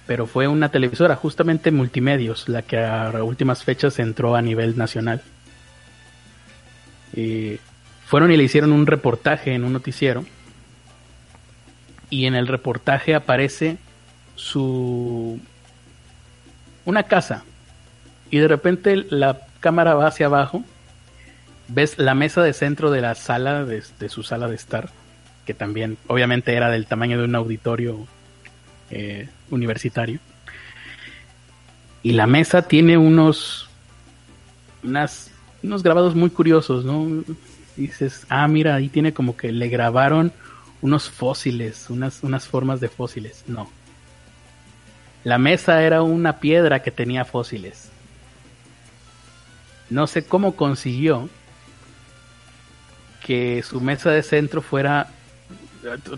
Pero 0.07 0.27
fue 0.27 0.47
una 0.47 0.69
televisora, 0.69 1.17
justamente 1.17 1.73
Multimedios, 1.73 2.49
la 2.49 2.63
que 2.63 2.79
a 2.79 3.11
últimas 3.25 3.65
fechas 3.65 3.99
entró 3.99 4.37
a 4.37 4.43
nivel 4.43 4.77
nacional. 4.77 5.23
Y 7.15 7.59
fueron 8.07 8.31
y 8.31 8.37
le 8.37 8.45
hicieron 8.45 8.73
un 8.73 8.87
reportaje 8.87 9.53
en 9.53 9.65
un 9.65 9.73
noticiero. 9.73 10.25
Y 12.09 12.27
en 12.27 12.37
el 12.37 12.47
reportaje 12.47 13.15
aparece 13.15 13.79
su. 14.37 15.41
una 16.85 17.03
casa. 17.03 17.45
Y 18.31 18.39
de 18.39 18.49
repente 18.49 18.97
la 19.11 19.41
cámara 19.61 19.95
va 19.95 20.07
hacia 20.07 20.27
abajo, 20.27 20.65
ves 21.69 21.99
la 21.99 22.15
mesa 22.15 22.43
de 22.43 22.53
centro 22.53 22.91
de 22.91 23.01
la 23.01 23.15
sala, 23.17 23.65
de, 23.65 23.83
su 24.09 24.23
sala 24.23 24.49
de 24.49 24.55
estar, 24.55 24.91
que 25.45 25.55
también 25.55 25.97
obviamente 26.07 26.55
era 26.55 26.71
del 26.71 26.87
tamaño 26.87 27.19
de 27.19 27.25
un 27.25 27.35
auditorio 27.35 28.07
eh, 28.91 29.29
universitario. 29.51 30.21
Y 32.03 32.13
la 32.13 32.29
mesa 32.29 32.63
tiene 32.63 32.97
unos, 32.99 33.69
unos 34.85 35.83
grabados 35.83 36.15
muy 36.15 36.31
curiosos, 36.31 36.85
¿no? 36.85 37.25
Dices, 37.77 38.27
ah, 38.29 38.49
mira, 38.49 38.75
ahí 38.75 38.89
tiene 38.89 39.13
como 39.13 39.37
que 39.37 39.53
le 39.53 39.69
grabaron 39.69 40.33
unos 40.81 41.11
fósiles, 41.11 41.91
unas, 41.91 42.23
unas 42.23 42.47
formas 42.47 42.81
de 42.81 42.89
fósiles. 42.89 43.45
No. 43.47 43.71
La 45.25 45.39
mesa 45.39 45.83
era 45.83 46.03
una 46.03 46.39
piedra 46.39 46.83
que 46.83 46.91
tenía 46.91 47.25
fósiles. 47.25 47.91
No 49.91 50.07
sé 50.07 50.25
cómo 50.25 50.57
consiguió 50.57 51.29
que 53.25 53.63
su 53.63 53.81
mesa 53.81 54.11
de 54.11 54.23
centro 54.23 54.63
fuera 54.63 55.09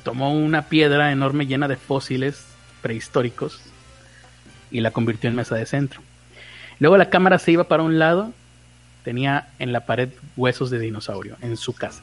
tomó 0.03 0.33
una 0.33 0.63
piedra 0.69 1.13
enorme 1.13 1.47
llena 1.47 1.69
de 1.69 1.77
fósiles 1.77 2.47
prehistóricos 2.83 3.61
y 4.71 4.81
la 4.81 4.91
convirtió 4.91 5.29
en 5.29 5.37
mesa 5.37 5.55
de 5.55 5.67
centro. 5.67 6.01
Luego 6.79 6.97
la 6.97 7.11
cámara 7.11 7.39
se 7.39 7.53
iba 7.53 7.65
para 7.65 7.83
un 7.83 7.99
lado, 7.99 8.33
tenía 9.05 9.49
en 9.59 9.73
la 9.73 9.87
pared 9.87 10.11
huesos 10.37 10.71
de 10.71 10.79
dinosaurio 10.79 11.37
en 11.41 11.57
su 11.57 11.73
casa. 11.73 12.03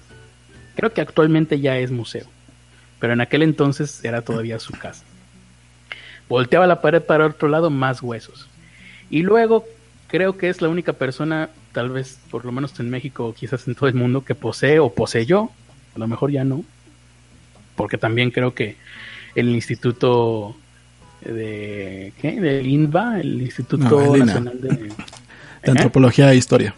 Creo 0.75 0.93
que 0.93 1.01
actualmente 1.01 1.59
ya 1.59 1.77
es 1.77 1.91
museo, 1.91 2.25
pero 2.99 3.13
en 3.13 3.21
aquel 3.21 3.43
entonces 3.43 4.03
era 4.03 4.21
todavía 4.21 4.59
su 4.59 4.73
casa. 4.73 5.03
Volteaba 6.27 6.67
la 6.67 6.81
pared 6.81 7.01
para 7.01 7.27
otro 7.27 7.47
lado, 7.47 7.69
más 7.69 8.01
huesos. 8.01 8.47
Y 9.09 9.21
luego 9.21 9.65
creo 10.07 10.37
que 10.37 10.49
es 10.49 10.61
la 10.61 10.69
única 10.69 10.93
persona, 10.93 11.49
tal 11.71 11.89
vez 11.89 12.19
por 12.31 12.45
lo 12.45 12.51
menos 12.51 12.79
en 12.79 12.89
México 12.89 13.27
o 13.27 13.33
quizás 13.33 13.67
en 13.67 13.75
todo 13.75 13.87
el 13.87 13.95
mundo, 13.95 14.23
que 14.23 14.35
posee 14.35 14.79
o 14.79 14.93
poseyó, 14.93 15.49
a 15.95 15.99
lo 15.99 16.07
mejor 16.07 16.31
ya 16.31 16.43
no, 16.43 16.63
porque 17.75 17.97
también 17.97 18.31
creo 18.31 18.53
que 18.53 18.75
el 19.35 19.49
Instituto 19.49 20.55
de 21.21 22.13
¿qué? 22.21 22.39
del 22.39 22.67
INVA, 22.67 23.19
el 23.19 23.41
Instituto 23.41 24.15
Nacional 24.17 24.61
de, 24.61 24.69
de 25.63 25.71
Antropología 25.71 26.31
e 26.31 26.35
Historia. 26.35 26.75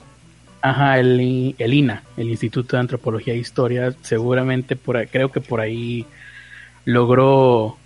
Ajá, 0.62 1.00
el, 1.00 1.56
el, 1.58 1.74
INA, 1.74 2.04
el 2.18 2.30
Instituto 2.30 2.76
de 2.76 2.82
Antropología 2.82 3.34
e 3.34 3.38
Historia, 3.38 3.94
seguramente 4.02 4.76
por 4.76 4.98
ahí, 4.98 5.08
creo 5.08 5.32
que 5.32 5.40
por 5.40 5.62
ahí 5.62 6.06
logró 6.86 7.78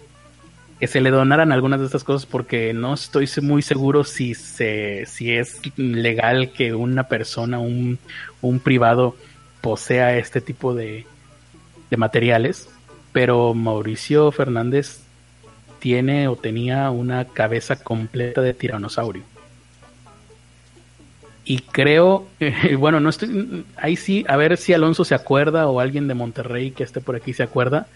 que 0.80 0.88
se 0.88 1.02
le 1.02 1.12
donaran 1.12 1.52
algunas 1.52 1.80
de 1.80 1.86
estas 1.86 2.04
cosas 2.04 2.26
porque 2.26 2.74
no 2.74 2.94
estoy 2.94 3.30
muy 3.42 3.62
seguro 3.62 4.04
si 4.04 4.34
se 4.34 5.06
si 5.06 5.32
es 5.32 5.60
legal 5.78 6.52
que 6.54 6.74
una 6.74 7.04
persona, 7.04 7.60
un, 7.60 8.00
un 8.42 8.60
privado 8.60 9.16
posea 9.62 10.18
este 10.18 10.42
tipo 10.42 10.74
de, 10.74 11.06
de 11.92 11.98
materiales 11.98 12.68
pero 13.12 13.54
Mauricio 13.54 14.32
Fernández 14.32 15.02
tiene 15.80 16.28
o 16.28 16.36
tenía 16.36 16.90
una 16.92 17.26
cabeza 17.26 17.76
completa 17.76 18.42
de 18.42 18.54
tiranosaurio. 18.54 19.24
Y 21.52 21.60
creo, 21.60 22.28
bueno, 22.80 23.02
no 23.02 23.10
estoy, 23.10 23.66
ahí 23.76 23.98
sí, 23.98 24.24
a 24.30 24.38
ver 24.38 24.56
si 24.56 24.72
Alonso 24.72 25.04
se 25.04 25.16
acuerda 25.16 25.68
o 25.68 25.82
alguien 25.82 26.08
de 26.08 26.14
Monterrey 26.14 26.72
que 26.72 26.84
esté 26.86 27.02
por 27.02 27.18
aquí 27.18 27.34
se 27.34 27.44
acuerda 27.44 27.88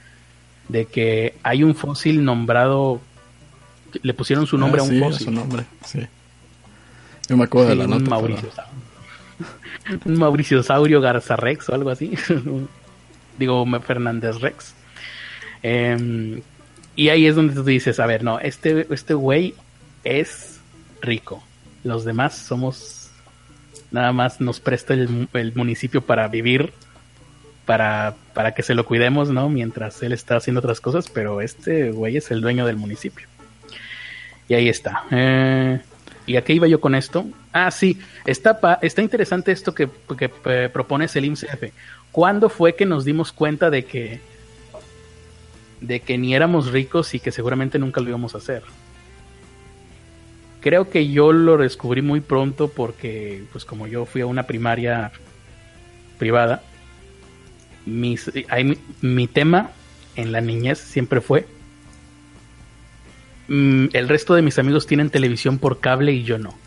de 0.68 0.88
que 0.88 1.36
hay 1.42 1.64
un 1.64 1.74
fósil 1.74 2.26
nombrado, 2.26 3.00
le 4.02 4.14
pusieron 4.14 4.46
su 4.46 4.58
nombre 4.58 4.82
ah, 4.82 4.84
a 4.84 4.88
un 4.90 5.00
fósil. 5.00 5.28
Su 5.28 5.32
nombre, 5.32 5.64
sí. 5.86 6.02
Yo 7.30 7.38
me 7.38 7.46
acuerdo 7.46 7.70
de 7.70 7.76
la 7.78 7.88
nota. 7.88 8.10
Mauricio, 8.10 8.50
un 10.06 10.18
Mauricio 10.18 10.62
Saurio 10.62 11.00
Garza 11.00 11.38
Rex 11.38 11.70
o 11.70 11.76
algo 11.76 11.92
así. 11.92 12.12
Digo, 13.40 13.66
Fernández 13.80 14.42
Rex. 14.42 14.74
Em, 15.64 16.42
y 16.98 17.08
ahí 17.08 17.26
es 17.26 17.38
donde 17.38 17.54
tú 17.54 17.64
dices, 17.64 18.02
a 18.02 18.06
ver, 18.06 18.22
no, 18.22 18.38
este, 18.38 18.86
este 18.94 19.14
güey 19.14 19.56
es 20.04 20.60
rico. 21.02 21.42
Los 21.86 22.04
demás 22.04 22.38
somos, 22.38 23.05
nada 23.92 24.12
más 24.12 24.42
nos 24.42 24.60
presta 24.60 24.94
el, 24.94 25.54
municipio 25.56 26.02
para 26.02 26.28
vivir, 26.28 26.74
para, 27.66 28.16
para 28.34 28.54
que 28.54 28.64
se 28.64 28.76
lo 28.76 28.86
cuidemos, 28.86 29.30
¿no? 29.30 29.50
Mientras 29.50 30.02
él 30.04 30.14
está 30.14 30.38
haciendo 30.38 30.60
otras 30.60 30.82
cosas, 30.82 31.10
pero 31.10 31.42
este 31.42 31.92
güey 31.92 32.18
es 32.18 32.32
el 32.32 32.42
dueño 32.42 32.66
del 32.66 32.78
municipio. 32.78 33.28
Y 34.48 34.54
ahí 34.54 34.70
está. 34.70 35.04
Eh, 35.12 35.80
¿Y 36.28 36.38
a 36.38 36.44
qué 36.44 36.54
iba 36.54 36.68
yo 36.68 36.80
con 36.80 36.96
esto? 36.96 37.26
Ah, 37.52 37.72
sí, 37.72 38.00
está, 38.26 38.80
está 38.82 39.02
interesante 39.02 39.52
esto 39.52 39.74
que, 39.74 39.90
que 40.18 40.32
eh, 40.46 40.70
propones 40.72 41.16
el 41.16 41.26
IMCF. 41.26 41.72
¿Cuándo 42.12 42.50
fue 42.50 42.76
que 42.76 42.86
nos 42.86 43.06
dimos 43.06 43.32
cuenta 43.32 43.70
de 43.70 43.86
que 43.86 44.20
de 45.82 46.00
que 46.00 46.18
ni 46.18 46.36
éramos 46.36 46.72
ricos 46.72 47.14
y 47.14 47.20
que 47.20 47.32
seguramente 47.32 47.80
nunca 47.80 48.02
lo 48.02 48.10
íbamos 48.10 48.36
a 48.36 48.40
hacer. 48.40 48.64
Creo 50.66 50.90
que 50.90 51.12
yo 51.12 51.32
lo 51.32 51.58
descubrí 51.58 52.02
muy 52.02 52.22
pronto 52.22 52.70
porque, 52.70 53.44
pues 53.52 53.66
como 53.66 53.86
yo 53.86 54.08
fui 54.08 54.22
a 54.22 54.26
una 54.26 54.48
primaria 54.48 55.12
privada, 56.18 56.64
mi 57.86 59.28
tema 59.32 59.70
en 60.16 60.32
la 60.32 60.42
niñez 60.42 60.80
siempre 60.80 61.22
fue, 61.22 61.46
mm, 63.48 63.90
el 63.94 64.10
resto 64.10 64.34
de 64.34 64.42
mis 64.42 64.58
amigos 64.58 64.88
tienen 64.88 65.12
televisión 65.12 65.60
por 65.60 65.82
cable 65.82 66.14
y 66.14 66.24
yo 66.24 66.40
no. 66.40 66.58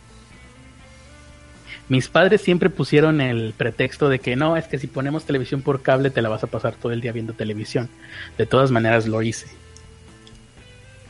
Mis 1.89 2.07
padres 2.07 2.41
siempre 2.41 2.71
pusieron 2.71 3.21
el 3.21 3.53
pretexto 3.53 4.09
de 4.09 4.21
que 4.21 4.37
no, 4.37 4.57
es 4.57 4.69
que 4.69 4.79
si 4.79 4.87
ponemos 4.87 5.25
televisión 5.25 5.63
por 5.63 5.83
cable 5.83 6.11
te 6.11 6.23
la 6.23 6.29
vas 6.29 6.45
a 6.45 6.47
pasar 6.47 6.77
todo 6.77 6.93
el 6.93 7.01
día 7.01 7.11
viendo 7.11 7.33
televisión. 7.33 7.89
De 8.37 8.47
todas 8.47 8.71
maneras 8.71 9.09
lo 9.09 9.23
hice. 9.23 9.49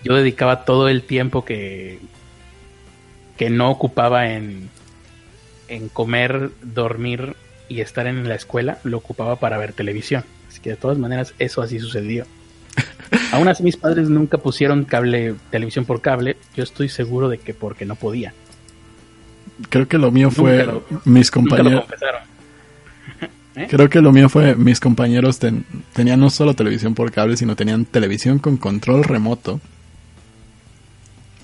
Yo 0.05 0.15
dedicaba 0.15 0.65
todo 0.65 0.89
el 0.89 1.03
tiempo 1.03 1.45
que, 1.45 2.01
que 3.39 3.49
no 3.49 3.71
ocupaba 3.71 4.31
en, 4.33 4.69
en 5.69 5.89
comer, 5.89 6.51
dormir 6.63 7.37
y 7.69 7.81
estar 7.81 8.07
en 8.07 8.29
la 8.29 8.35
escuela, 8.35 8.79
lo 8.85 8.99
ocupaba 8.99 9.37
para 9.37 9.57
ver 9.57 9.73
televisión. 9.73 10.25
Así 10.49 10.61
que 10.61 10.71
de 10.71 10.77
todas 10.77 10.99
maneras 10.99 11.35
eso 11.39 11.63
así 11.63 11.79
sucedió. 11.79 12.27
Aún 13.33 13.49
así 13.49 13.63
mis 13.63 13.79
padres 13.79 14.11
nunca 14.11 14.37
pusieron 14.37 14.85
cable, 14.85 15.37
televisión 15.51 15.87
por 15.87 16.03
cable. 16.03 16.37
Yo 16.55 16.65
estoy 16.65 16.91
seguro 16.91 17.31
de 17.31 17.39
que 17.39 17.55
porque 17.55 17.87
no 17.87 17.97
podía 17.97 18.35
creo 19.69 19.89
que 19.89 19.99
lo 19.99 20.11
mío 20.11 20.31
fue 20.31 20.67
mis 21.05 21.31
compañeros. 21.31 21.85
¿Eh? 23.57 23.67
Creo 23.69 23.89
que 23.89 24.01
lo 24.01 24.13
mío 24.13 24.29
fue 24.29 24.55
mis 24.55 24.79
compañeros 24.79 25.41
tenían 25.93 26.21
no 26.21 26.31
solo 26.31 26.55
televisión 26.55 26.95
por 26.95 27.11
cable, 27.11 27.37
sino 27.37 27.57
tenían 27.57 27.85
televisión 27.85 28.39
con 28.39 28.57
control 28.57 29.05
remoto. 29.05 29.61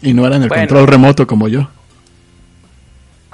Y 0.01 0.15
no 0.15 0.27
eran 0.27 0.43
el 0.43 0.49
control 0.49 0.87
remoto 0.87 1.27
como 1.27 1.49
yo. 1.49 1.71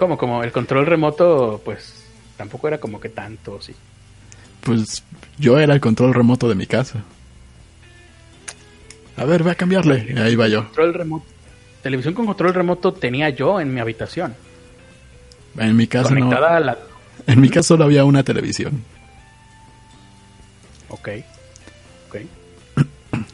Como 0.00 0.16
como 0.16 0.42
el 0.42 0.50
control 0.50 0.86
remoto, 0.86 1.60
pues 1.62 2.06
tampoco 2.38 2.66
era 2.68 2.80
como 2.80 2.98
que 2.98 3.10
tanto, 3.10 3.60
sí. 3.60 3.74
Pues 4.62 5.04
yo 5.38 5.58
era 5.58 5.74
el 5.74 5.80
control 5.82 6.14
remoto 6.14 6.48
de 6.48 6.54
mi 6.54 6.66
casa. 6.66 7.04
A 9.18 9.26
ver, 9.26 9.42
voy 9.42 9.52
a 9.52 9.56
cambiarle. 9.56 10.14
ahí 10.18 10.36
va 10.36 10.48
yo. 10.48 10.64
Control 10.64 10.94
remoto. 10.94 11.26
Televisión 11.82 12.14
con 12.14 12.24
control 12.24 12.54
remoto 12.54 12.94
tenía 12.94 13.28
yo 13.28 13.60
en 13.60 13.74
mi 13.74 13.78
habitación. 13.78 14.34
En 15.58 15.76
mi 15.76 15.86
caso 15.86 16.14
no. 16.14 16.30
En 17.26 17.38
mi 17.38 17.50
caso 17.50 17.74
solo 17.74 17.84
había 17.84 18.06
una 18.06 18.22
televisión. 18.22 18.82
Ok. 20.88 21.08
Ok. 22.08 22.16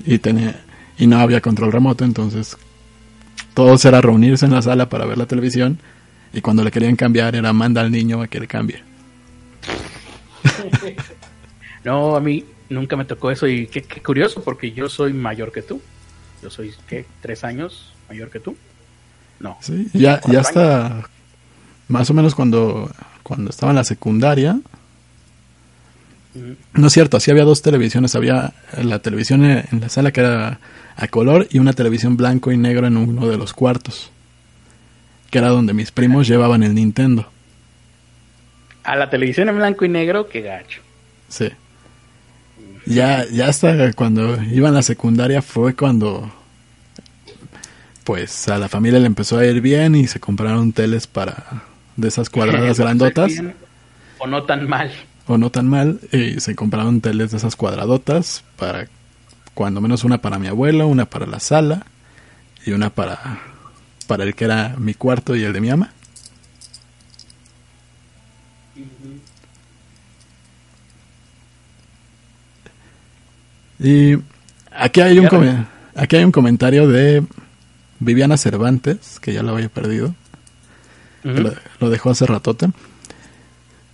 y 0.05 0.19
tenía 0.19 0.65
y 0.99 1.07
no 1.07 1.21
había 1.21 1.41
control 1.41 1.71
remoto, 1.71 2.05
entonces 2.05 2.57
todos 3.55 3.85
era 3.85 4.01
reunirse 4.01 4.47
en 4.47 4.53
la 4.53 4.63
sala 4.63 4.89
para 4.89 5.07
ver 5.07 5.17
la 5.17 5.27
televisión 5.27 5.79
y 6.37 6.43
cuando 6.43 6.63
le 6.63 6.71
querían 6.71 6.97
cambiar 6.97 7.35
era 7.35 7.51
manda 7.55 7.81
al 7.81 7.91
niño 7.91 8.21
a 8.21 8.29
que 8.29 8.39
le 8.39 8.47
cambie. 8.47 8.83
no, 11.85 12.15
a 12.15 12.21
mí 12.21 12.45
nunca 12.69 12.95
me 12.95 13.07
tocó 13.07 13.31
eso 13.31 13.49
y 13.49 13.67
qué, 13.69 13.83
curioso 14.03 14.43
porque 14.45 14.73
yo 14.73 14.91
soy 14.91 15.15
mayor 15.15 15.51
que 15.51 15.63
tú. 15.63 15.81
Yo 16.43 16.51
soy, 16.51 16.75
¿qué? 16.87 17.07
¿Tres 17.23 17.43
años 17.43 17.95
mayor 18.11 18.29
que 18.29 18.39
tú? 18.39 18.55
No. 19.41 19.57
Sí, 19.63 19.89
ya, 19.95 20.21
ya 20.31 20.41
está 20.41 21.09
más 21.89 22.11
o 22.11 22.15
menos 22.15 22.35
cuando, 22.35 22.91
cuando 23.23 23.49
estaba 23.49 23.73
en 23.73 23.77
la 23.77 23.85
secundaria. 23.85 24.61
No 26.75 26.87
es 26.89 26.93
cierto, 26.93 27.17
así 27.17 27.31
había 27.31 27.45
dos 27.45 27.63
televisiones. 27.63 28.15
Había 28.15 28.53
la 28.77 28.99
televisión 28.99 29.43
en 29.43 29.81
la 29.81 29.89
sala 29.89 30.13
que 30.13 30.21
era 30.21 30.61
a 30.97 31.09
color 31.09 31.49
y 31.51 31.61
una 31.61 31.73
televisión 31.73 32.19
blanco 32.19 32.53
y 32.53 32.59
negro 32.59 32.87
en 32.87 32.99
uno 32.99 33.27
de 33.27 33.39
los 33.39 33.55
cuartos. 33.55 34.11
Que 35.31 35.39
era 35.39 35.49
donde 35.49 35.75
mis 35.75 35.91
primos 35.91 36.29
llevaban 36.29 36.63
el 36.63 36.75
Nintendo. 36.75 37.29
A 38.85 38.97
la 38.97 39.11
televisión 39.11 39.49
en 39.49 39.57
blanco 39.57 39.85
y 39.85 39.89
negro, 39.89 40.29
qué 40.29 40.43
gacho. 40.43 40.81
Sí. 41.29 41.51
Ya, 42.87 43.27
ya 43.29 43.49
hasta 43.49 43.93
cuando 43.95 44.41
iba 44.45 44.69
en 44.69 44.75
la 44.75 44.83
secundaria 44.83 45.43
fue 45.43 45.75
cuando 45.75 46.33
pues 48.05 48.47
a 48.47 48.59
la 48.59 48.69
familia 48.69 49.01
le 49.01 49.07
empezó 49.07 49.39
a 49.39 49.45
ir 49.45 49.61
bien 49.61 49.97
y 49.97 50.07
se 50.07 50.21
compraron 50.21 50.73
teles 50.73 51.09
para 51.09 51.65
de 51.97 52.07
esas 52.07 52.31
cuadradas 52.31 52.79
grandotas. 52.79 53.33
o 54.19 54.27
no 54.29 54.45
tan 54.45 54.69
mal. 54.69 54.93
O 55.27 55.37
no 55.37 55.51
tan 55.51 55.67
mal. 55.69 55.99
Y 56.13 56.39
se 56.39 56.55
compraron 56.55 57.01
teles 57.01 57.33
de 57.33 57.39
esas 57.39 57.57
cuadradotas 57.57 58.45
para 58.57 58.87
cuando 59.55 59.81
menos 59.81 60.05
una 60.05 60.19
para 60.19 60.39
mi 60.39 60.47
abuelo, 60.47 60.87
una 60.87 61.07
para 61.07 61.27
la 61.27 61.41
sala 61.41 61.87
y 62.65 62.71
una 62.71 62.91
para, 62.91 63.41
para 64.07 64.25
el 64.25 64.35
que 64.35 64.45
era 64.45 64.75
mi 64.79 64.95
cuarto 64.95 65.37
y 65.37 65.45
el 65.45 65.53
de 65.53 65.61
mi 65.61 65.71
ama. 65.71 65.93
Y 73.79 74.17
aquí 74.71 75.01
hay 75.01 75.19
un, 75.19 75.29
aquí 75.95 76.17
hay 76.17 76.25
un 76.25 76.33
comentario 76.33 76.89
de 76.89 77.23
Viviana 77.99 78.37
Cervantes, 78.37 79.21
que 79.21 79.33
ya 79.33 79.43
lo 79.43 79.53
había 79.53 79.69
perdido. 79.69 80.15
lo, 81.23 81.91
dejó 81.91 82.11
hace 82.11 82.27
ratote. 82.27 82.69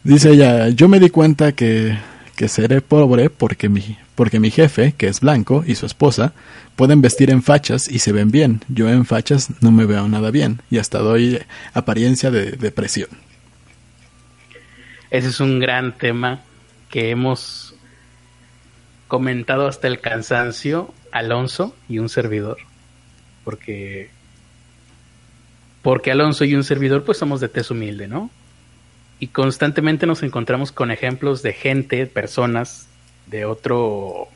Dice 0.04 0.30
ella, 0.30 0.68
yo 0.68 0.88
me 0.88 1.00
di 1.00 1.10
cuenta 1.10 1.52
que, 1.52 1.98
que 2.36 2.48
seré 2.48 2.80
pobre 2.80 3.30
porque 3.30 3.68
mi, 3.68 3.96
porque 4.14 4.40
mi 4.40 4.50
jefe, 4.50 4.94
que 4.96 5.08
es 5.08 5.20
blanco, 5.20 5.64
y 5.66 5.74
su 5.74 5.86
esposa, 5.86 6.32
pueden 6.76 7.00
vestir 7.00 7.30
en 7.30 7.42
fachas 7.42 7.88
y 7.88 7.98
se 7.98 8.12
ven 8.12 8.30
bien. 8.30 8.60
Yo 8.68 8.88
en 8.88 9.04
fachas 9.04 9.50
no 9.60 9.72
me 9.72 9.86
veo 9.86 10.08
nada 10.08 10.30
bien 10.30 10.60
y 10.70 10.78
hasta 10.78 10.98
doy 10.98 11.40
apariencia 11.74 12.30
de 12.30 12.52
depresión. 12.52 13.08
Ese 15.10 15.28
es 15.28 15.40
un 15.40 15.60
gran 15.60 15.96
tema 15.98 16.40
que 16.90 17.10
hemos 17.10 17.74
comentado 19.08 19.66
hasta 19.66 19.88
el 19.88 20.00
cansancio, 20.00 20.92
Alonso 21.10 21.76
y 21.88 21.98
un 21.98 22.08
servidor. 22.08 22.58
Porque 23.44 24.10
porque 25.82 26.12
Alonso 26.12 26.44
y 26.44 26.54
un 26.54 26.64
servidor 26.64 27.04
pues 27.04 27.18
somos 27.18 27.40
de 27.40 27.48
tez 27.48 27.70
humilde, 27.70 28.06
¿no? 28.08 28.30
Y 29.18 29.28
constantemente 29.28 30.06
nos 30.06 30.22
encontramos 30.22 30.72
con 30.72 30.90
ejemplos 30.90 31.42
de 31.42 31.52
gente, 31.52 32.06
personas 32.06 32.88
de 33.32 33.44
otro 33.46 34.28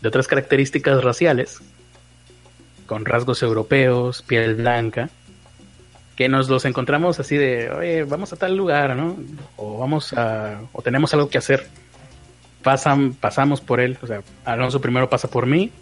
de 0.00 0.08
otras 0.08 0.26
características 0.26 1.04
raciales 1.04 1.60
con 2.86 3.04
rasgos 3.04 3.42
europeos, 3.42 4.22
piel 4.22 4.56
blanca, 4.56 5.08
que 6.16 6.28
nos 6.28 6.48
los 6.48 6.64
encontramos 6.64 7.20
así 7.20 7.36
de, 7.36 7.70
oye, 7.70 8.02
vamos 8.02 8.32
a 8.32 8.36
tal 8.36 8.56
lugar, 8.56 8.96
¿no? 8.96 9.16
O 9.56 9.78
vamos 9.78 10.12
a, 10.14 10.60
o 10.72 10.82
tenemos 10.82 11.14
algo 11.14 11.30
que 11.30 11.38
hacer. 11.38 11.68
Pasan, 12.62 13.14
pasamos 13.14 13.60
por 13.60 13.80
él, 13.80 13.98
o 14.02 14.06
sea, 14.06 14.22
Alonso 14.44 14.80
primero 14.80 15.08
pasa 15.08 15.28
por 15.28 15.46
mí, 15.46 15.72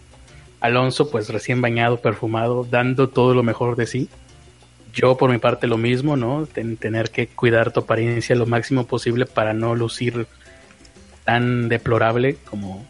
Alonso 0.61 1.09
pues 1.11 1.29
recién 1.29 1.61
bañado, 1.61 1.97
perfumado, 1.97 2.65
dando 2.69 3.09
todo 3.09 3.33
lo 3.33 3.43
mejor 3.43 3.75
de 3.75 3.87
sí. 3.87 4.09
Yo 4.93 5.17
por 5.17 5.31
mi 5.31 5.37
parte 5.37 5.67
lo 5.67 5.77
mismo, 5.77 6.17
¿no? 6.17 6.45
tener 6.45 7.11
que 7.11 7.27
cuidar 7.27 7.71
tu 7.71 7.81
apariencia 7.81 8.35
lo 8.35 8.45
máximo 8.45 8.85
posible 8.85 9.25
para 9.25 9.53
no 9.53 9.73
lucir 9.73 10.27
tan 11.23 11.69
deplorable 11.69 12.37
como, 12.49 12.85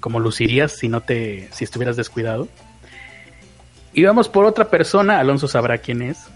como 0.00 0.20
lucirías 0.20 0.72
si 0.72 0.88
no 0.88 1.00
te, 1.00 1.48
si 1.52 1.64
estuvieras 1.64 1.96
descuidado. 1.96 2.48
Y 3.92 4.04
vamos 4.04 4.28
por 4.28 4.44
otra 4.44 4.70
persona, 4.70 5.18
Alonso 5.18 5.48
sabrá 5.48 5.78
quién 5.78 6.02
es, 6.02 6.28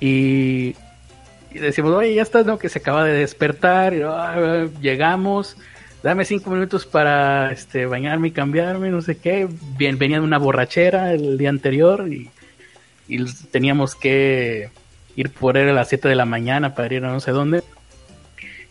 y, 0.00 0.74
decimos, 1.52 1.92
oye, 1.94 2.14
ya 2.14 2.22
estás, 2.22 2.44
¿no? 2.44 2.58
Que 2.58 2.68
se 2.68 2.78
acaba 2.78 3.04
de 3.04 3.14
despertar, 3.14 3.94
y, 3.94 4.02
ah, 4.02 4.66
llegamos, 4.82 5.56
dame 6.02 6.26
cinco 6.26 6.50
minutos 6.50 6.84
para 6.84 7.50
este, 7.52 7.86
bañarme 7.86 8.28
y 8.28 8.32
cambiarme, 8.32 8.90
no 8.90 9.00
sé 9.00 9.16
qué. 9.16 9.48
Bien, 9.78 9.98
venía 9.98 10.18
de 10.18 10.24
una 10.24 10.36
borrachera 10.36 11.12
el 11.12 11.38
día 11.38 11.48
anterior 11.48 12.06
y, 12.12 12.30
teníamos 13.50 13.96
que 13.96 14.70
ir 15.16 15.30
por 15.30 15.56
él 15.56 15.68
a 15.68 15.72
las 15.72 15.88
7 15.88 16.08
de 16.08 16.14
la 16.14 16.24
mañana 16.24 16.74
para 16.74 16.94
ir 16.94 17.04
a 17.04 17.12
no 17.12 17.20
sé 17.20 17.32
dónde. 17.32 17.62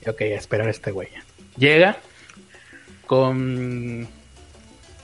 Ok, 0.07 0.21
a 0.21 0.25
esperar 0.25 0.67
a 0.67 0.71
este 0.71 0.91
güey. 0.91 1.09
Llega 1.57 1.97
con 3.05 4.07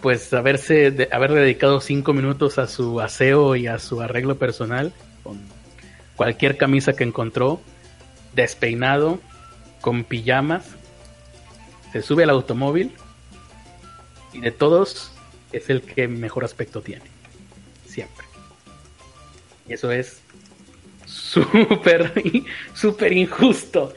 pues 0.02 0.34
haberse 0.34 1.10
haber 1.12 1.34
dedicado 1.34 1.82
cinco 1.82 2.14
minutos 2.14 2.58
a 2.58 2.68
su 2.68 3.02
aseo 3.02 3.56
y 3.56 3.68
a 3.68 3.80
su 3.80 4.02
arreglo 4.02 4.38
personal 4.38 4.94
con 5.24 5.40
cualquier 6.16 6.58
camisa 6.58 6.94
que 6.94 7.04
encontró, 7.04 7.62
despeinado, 8.34 9.20
con 9.82 10.04
pijamas, 10.04 10.66
se 11.92 12.02
sube 12.02 12.24
al 12.24 12.30
automóvil 12.30 12.94
y 14.34 14.40
de 14.40 14.52
todos 14.52 15.12
es 15.52 15.70
el 15.70 15.82
que 15.82 16.08
mejor 16.08 16.46
aspecto 16.46 16.82
tiene. 16.82 17.06
Siempre. 17.86 18.26
Y 19.68 19.74
eso 19.74 19.92
es 19.92 20.22
súper, 21.10 22.14
injusto. 23.12 23.94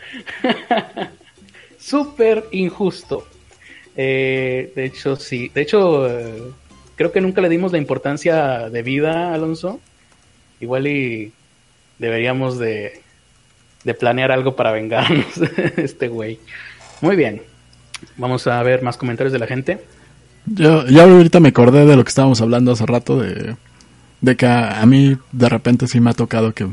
súper 1.78 2.46
injusto. 2.52 3.26
Eh, 3.96 4.72
de 4.74 4.84
hecho, 4.84 5.16
sí. 5.16 5.50
De 5.54 5.62
hecho, 5.62 6.08
eh, 6.08 6.42
creo 6.96 7.12
que 7.12 7.20
nunca 7.20 7.40
le 7.40 7.48
dimos 7.48 7.72
la 7.72 7.78
importancia 7.78 8.70
de 8.70 8.82
vida, 8.82 9.34
Alonso. 9.34 9.80
Igual 10.60 10.86
y 10.86 11.32
deberíamos 11.98 12.58
de, 12.58 13.00
planear 13.98 14.32
algo 14.32 14.56
para 14.56 14.72
vengarnos 14.72 15.36
este 15.76 16.08
güey. 16.08 16.38
Muy 17.00 17.16
bien. 17.16 17.42
Vamos 18.16 18.46
a 18.46 18.62
ver 18.62 18.82
más 18.82 18.96
comentarios 18.96 19.32
de 19.32 19.38
la 19.38 19.46
gente. 19.46 19.80
Yo, 20.46 20.86
ya 20.86 21.04
ahorita 21.04 21.40
me 21.40 21.50
acordé 21.50 21.86
de 21.86 21.96
lo 21.96 22.02
que 22.02 22.08
estábamos 22.08 22.40
hablando 22.40 22.72
hace 22.72 22.84
rato, 22.84 23.20
de, 23.20 23.54
de 24.20 24.36
que 24.36 24.46
a, 24.46 24.84
mí 24.86 25.16
de 25.30 25.48
repente 25.48 25.86
sí 25.86 26.00
me 26.00 26.10
ha 26.10 26.14
tocado 26.14 26.52
que 26.52 26.66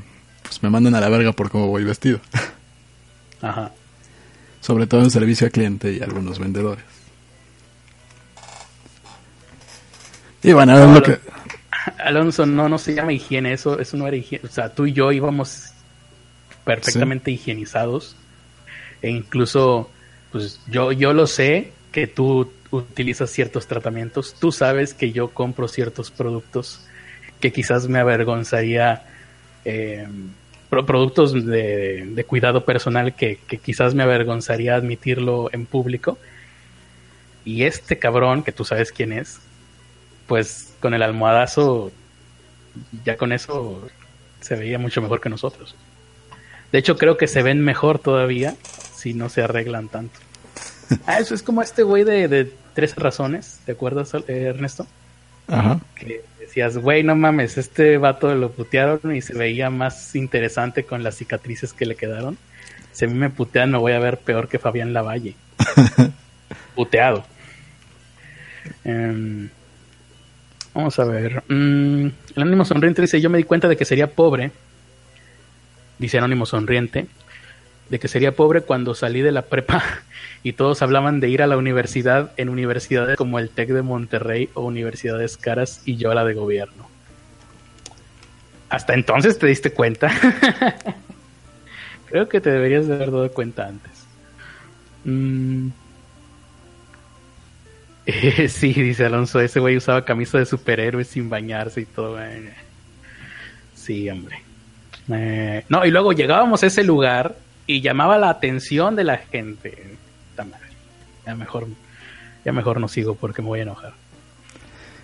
pues, 0.50 0.64
me 0.64 0.70
manden 0.72 0.96
a 0.96 1.00
la 1.00 1.10
verga 1.10 1.32
por 1.32 1.52
cómo 1.52 1.68
voy 1.68 1.84
vestido. 1.84 2.20
Ajá. 3.42 3.72
Sobre 4.62 4.88
todo 4.88 5.04
en 5.04 5.12
servicio 5.12 5.46
al 5.46 5.52
cliente 5.52 5.94
y 5.94 6.02
algunos 6.02 6.40
vendedores. 6.40 6.84
Y 10.42 10.54
bueno, 10.54 10.78
es 10.78 10.90
lo 10.90 11.04
que... 11.04 11.20
Alonso, 12.04 12.46
no, 12.46 12.68
no 12.68 12.80
se 12.80 12.96
llama 12.96 13.14
higiene, 13.14 13.54
eso, 13.54 13.80
eso 13.80 13.96
no 13.96 14.08
era 14.08 14.18
higiene. 14.18 14.46
O 14.46 14.52
sea, 14.52 14.74
tú 14.74 14.88
y 14.88 14.94
yo 14.94 15.12
íbamos 15.12 15.72
perfectamente 16.64 17.30
higienizados. 17.30 18.16
E 19.02 19.12
incluso, 19.12 19.92
pues 20.32 20.60
yo, 20.68 20.92
yo 20.92 21.14
lo 21.14 21.28
sé 21.28 21.72
que 21.92 22.08
tú 22.08 22.52
utilizas 22.72 23.30
ciertos 23.30 23.68
tratamientos. 23.68 24.36
Tú 24.40 24.52
sabes 24.52 24.96
que 24.96 25.12
yo 25.12 25.30
compro 25.30 25.68
ciertos 25.68 26.10
productos 26.10 26.82
que 27.40 27.52
quizás 27.52 27.88
me 27.88 28.00
avergonzaría. 28.00 29.06
Eh, 29.70 30.08
productos 30.70 31.46
de, 31.46 32.26
cuidado 32.28 32.64
personal 32.66 33.16
que, 33.16 33.40
que 33.48 33.58
quizás 33.58 33.96
me 33.96 34.04
avergonzaría 34.04 34.76
admitirlo 34.76 35.50
en 35.52 35.66
público. 35.66 36.18
Y 37.46 37.64
este 37.64 37.98
cabrón, 37.98 38.44
que 38.44 38.52
tú 38.52 38.66
sabes 38.66 38.92
quién 38.92 39.12
es, 39.12 39.40
pues 40.28 40.74
con 40.80 40.94
el 40.94 41.02
almohadazo, 41.02 41.92
ya 43.04 43.18
con 43.18 43.32
eso 43.32 43.88
se 44.42 44.56
veía 44.56 44.78
mucho 44.78 45.02
mejor 45.02 45.22
que 45.22 45.30
nosotros. 45.30 45.76
De 46.72 46.78
hecho, 46.78 46.98
creo 46.98 47.18
que 47.18 47.28
se 47.28 47.42
ven 47.42 47.62
mejor 47.62 47.98
todavía 47.98 48.56
si 48.96 49.14
no 49.14 49.30
se 49.30 49.44
arreglan 49.44 49.88
tanto. 49.88 50.20
Ah, 51.06 51.20
eso 51.20 51.36
es 51.36 51.44
como 51.44 51.62
este 51.62 51.84
güey 51.84 52.04
de, 52.04 52.28
de 52.28 52.52
tres 52.74 52.96
razones, 52.96 53.60
¿te 53.64 53.74
acuerdas, 53.74 54.12
Ernesto? 54.28 54.88
Ajá. 55.48 55.80
Que 55.94 56.24
decías, 56.50 56.78
güey, 56.78 57.04
no 57.04 57.16
mames, 57.16 57.58
este 57.58 57.98
vato 57.98 58.34
lo 58.36 58.52
putearon 58.52 59.16
y 59.16 59.22
se 59.22 59.34
veía 59.34 59.70
más 59.70 60.16
interesante 60.16 60.84
con 60.84 61.04
las 61.04 61.16
cicatrices 61.16 61.74
que 61.74 61.86
le 61.86 61.96
quedaron. 61.96 62.38
Si 62.92 63.06
a 63.06 63.08
mí 63.08 63.14
me 63.14 63.30
putean, 63.30 63.72
me 63.72 63.78
voy 63.78 63.94
a 63.94 64.00
ver 64.00 64.18
peor 64.18 64.50
que 64.50 64.60
Fabián 64.60 64.94
Lavalle. 64.94 65.36
Puteado. 66.76 67.24
Eh, 68.84 69.50
Vamos 70.74 71.00
a 71.00 71.04
ver. 71.04 71.44
Mm, 71.48 72.06
el 72.06 72.42
Anónimo 72.42 72.66
Sonriente 72.66 73.02
dice: 73.02 73.20
Yo 73.20 73.30
me 73.30 73.38
di 73.38 73.44
cuenta 73.44 73.68
de 73.68 73.76
que 73.76 73.86
sería 73.86 74.08
pobre. 74.08 74.52
Dice 75.98 76.18
Anónimo 76.18 76.46
Sonriente. 76.46 77.08
De 77.90 78.00
que 78.00 78.08
sería 78.08 78.36
pobre 78.36 78.62
cuando 78.62 78.94
salí 78.94 79.22
de 79.22 79.32
la 79.32 79.44
prepa 79.44 79.84
y 80.44 80.54
todos 80.54 80.82
hablaban 80.82 81.20
de 81.20 81.30
ir 81.30 81.42
a 81.42 81.48
la 81.48 81.58
universidad 81.58 82.32
en 82.38 82.50
universidades 82.50 83.18
como 83.18 83.40
el 83.40 83.50
TEC 83.50 83.70
de 83.70 83.82
Monterrey 83.82 84.50
o 84.54 84.62
universidades 84.62 85.38
caras 85.38 85.82
y 85.86 85.98
yo 85.98 86.12
a 86.12 86.16
la 86.16 86.26
de 86.26 86.34
gobierno. 86.34 86.88
Hasta 88.70 88.94
entonces 88.94 89.40
te 89.40 89.48
diste 89.48 89.72
cuenta. 89.72 90.12
Creo 92.10 92.30
que 92.30 92.42
te 92.42 92.52
deberías 92.52 92.88
de 92.88 92.96
haber 92.96 93.12
dado 93.12 93.32
cuenta 93.32 93.68
antes. 93.68 94.06
Mmm 95.06 95.70
sí, 98.48 98.74
dice 98.74 99.06
Alonso, 99.06 99.40
ese 99.40 99.60
güey 99.60 99.78
usaba 99.78 100.06
camisa 100.06 100.38
de 100.38 100.46
superhéroe 100.46 101.04
sin 101.04 101.30
bañarse 101.30 101.82
y 101.82 101.86
todo. 101.86 102.18
Sí, 103.76 104.10
hombre. 104.10 104.42
Eh, 105.12 105.64
no, 105.70 105.86
y 105.86 105.92
luego 105.92 106.14
llegábamos 106.14 106.64
a 106.64 106.68
ese 106.68 106.84
lugar 106.84 107.36
y 107.70 107.82
llamaba 107.82 108.18
la 108.18 108.32
atención 108.32 108.96
de 108.96 109.04
la 109.04 109.18
gente. 109.18 109.96
Ya 111.24 111.36
mejor, 111.36 111.68
ya 112.44 112.52
mejor 112.52 112.80
no 112.80 112.88
sigo 112.88 113.14
porque 113.14 113.44
me 113.44 113.50
voy 113.50 113.60
a 113.60 113.62
enojar. 113.62 113.94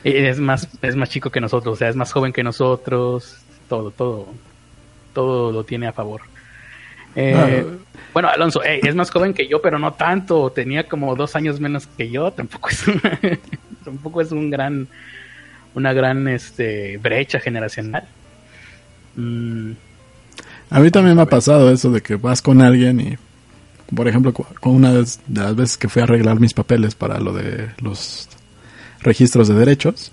Es 0.03 0.39
más, 0.39 0.67
es 0.81 0.95
más 0.95 1.11
chico 1.11 1.29
que 1.29 1.39
nosotros, 1.39 1.73
o 1.73 1.75
sea, 1.75 1.89
es 1.89 1.95
más 1.95 2.11
joven 2.11 2.33
que 2.33 2.41
nosotros. 2.41 3.37
Todo, 3.69 3.91
todo, 3.91 4.33
todo 5.13 5.51
lo 5.51 5.63
tiene 5.63 5.85
a 5.85 5.93
favor. 5.93 6.21
Eh, 7.15 7.63
bueno, 8.13 8.29
Alonso, 8.29 8.63
es 8.63 8.95
más 8.95 9.11
joven 9.11 9.35
que 9.35 9.47
yo, 9.47 9.61
pero 9.61 9.77
no 9.77 9.93
tanto. 9.93 10.49
Tenía 10.49 10.87
como 10.87 11.15
dos 11.15 11.35
años 11.35 11.59
menos 11.59 11.85
que 11.85 12.09
yo. 12.09 12.31
Tampoco 12.31 12.69
es 12.69 12.87
una, 12.87 13.19
tampoco 13.85 14.21
es 14.21 14.31
un 14.31 14.49
gran, 14.49 14.87
una 15.75 15.93
gran 15.93 16.27
este, 16.27 16.97
brecha 16.97 17.39
generacional. 17.39 18.07
Mm. 19.15 19.73
A 20.69 20.79
mí 20.79 20.91
también 20.91 21.15
me 21.15 21.21
ha 21.21 21.27
pasado 21.27 21.71
eso 21.71 21.91
de 21.91 22.01
que 22.01 22.15
vas 22.15 22.41
con 22.41 22.61
alguien 22.61 22.99
y, 22.99 23.17
por 23.93 24.07
ejemplo, 24.07 24.33
con 24.33 24.75
una 24.75 24.93
de 24.93 25.05
las 25.33 25.55
veces 25.55 25.77
que 25.77 25.89
fui 25.89 26.01
a 26.01 26.05
arreglar 26.05 26.39
mis 26.39 26.53
papeles 26.53 26.95
para 26.95 27.19
lo 27.19 27.33
de 27.33 27.69
los 27.81 28.27
registros 29.01 29.47
de 29.47 29.53
derechos, 29.53 30.11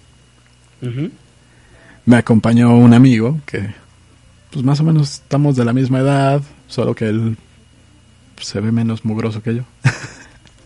me 2.05 2.17
acompañó 2.17 2.77
un 2.77 2.93
amigo 2.93 3.41
que, 3.47 3.75
pues 4.51 4.65
más 4.65 4.81
o 4.81 4.85
menos 4.85 5.15
estamos 5.15 5.57
de 5.57 5.65
la 5.65 5.73
misma 5.73 6.01
edad, 6.01 6.43
solo 6.69 6.95
que 6.95 7.09
él 7.09 7.37
se 8.41 8.61
ve 8.61 8.73
menos 8.73 9.05
mugroso 9.05 9.43
que 9.43 9.57
yo. 9.57 9.63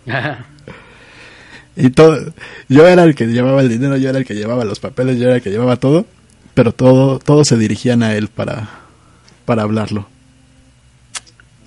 Y 1.76 1.90
todo, 1.90 2.32
yo 2.70 2.88
era 2.88 3.04
el 3.04 3.14
que 3.14 3.26
llevaba 3.26 3.60
el 3.60 3.68
dinero, 3.68 3.98
yo 3.98 4.08
era 4.08 4.18
el 4.18 4.24
que 4.24 4.34
llevaba 4.34 4.64
los 4.64 4.80
papeles, 4.80 5.18
yo 5.18 5.26
era 5.26 5.36
el 5.36 5.42
que 5.42 5.50
llevaba 5.50 5.76
todo, 5.76 6.06
pero 6.54 6.72
todo, 6.72 7.18
todos 7.18 7.48
se 7.48 7.58
dirigían 7.58 8.02
a 8.02 8.14
él 8.14 8.28
para, 8.28 8.85
para 9.46 9.62
hablarlo. 9.62 10.06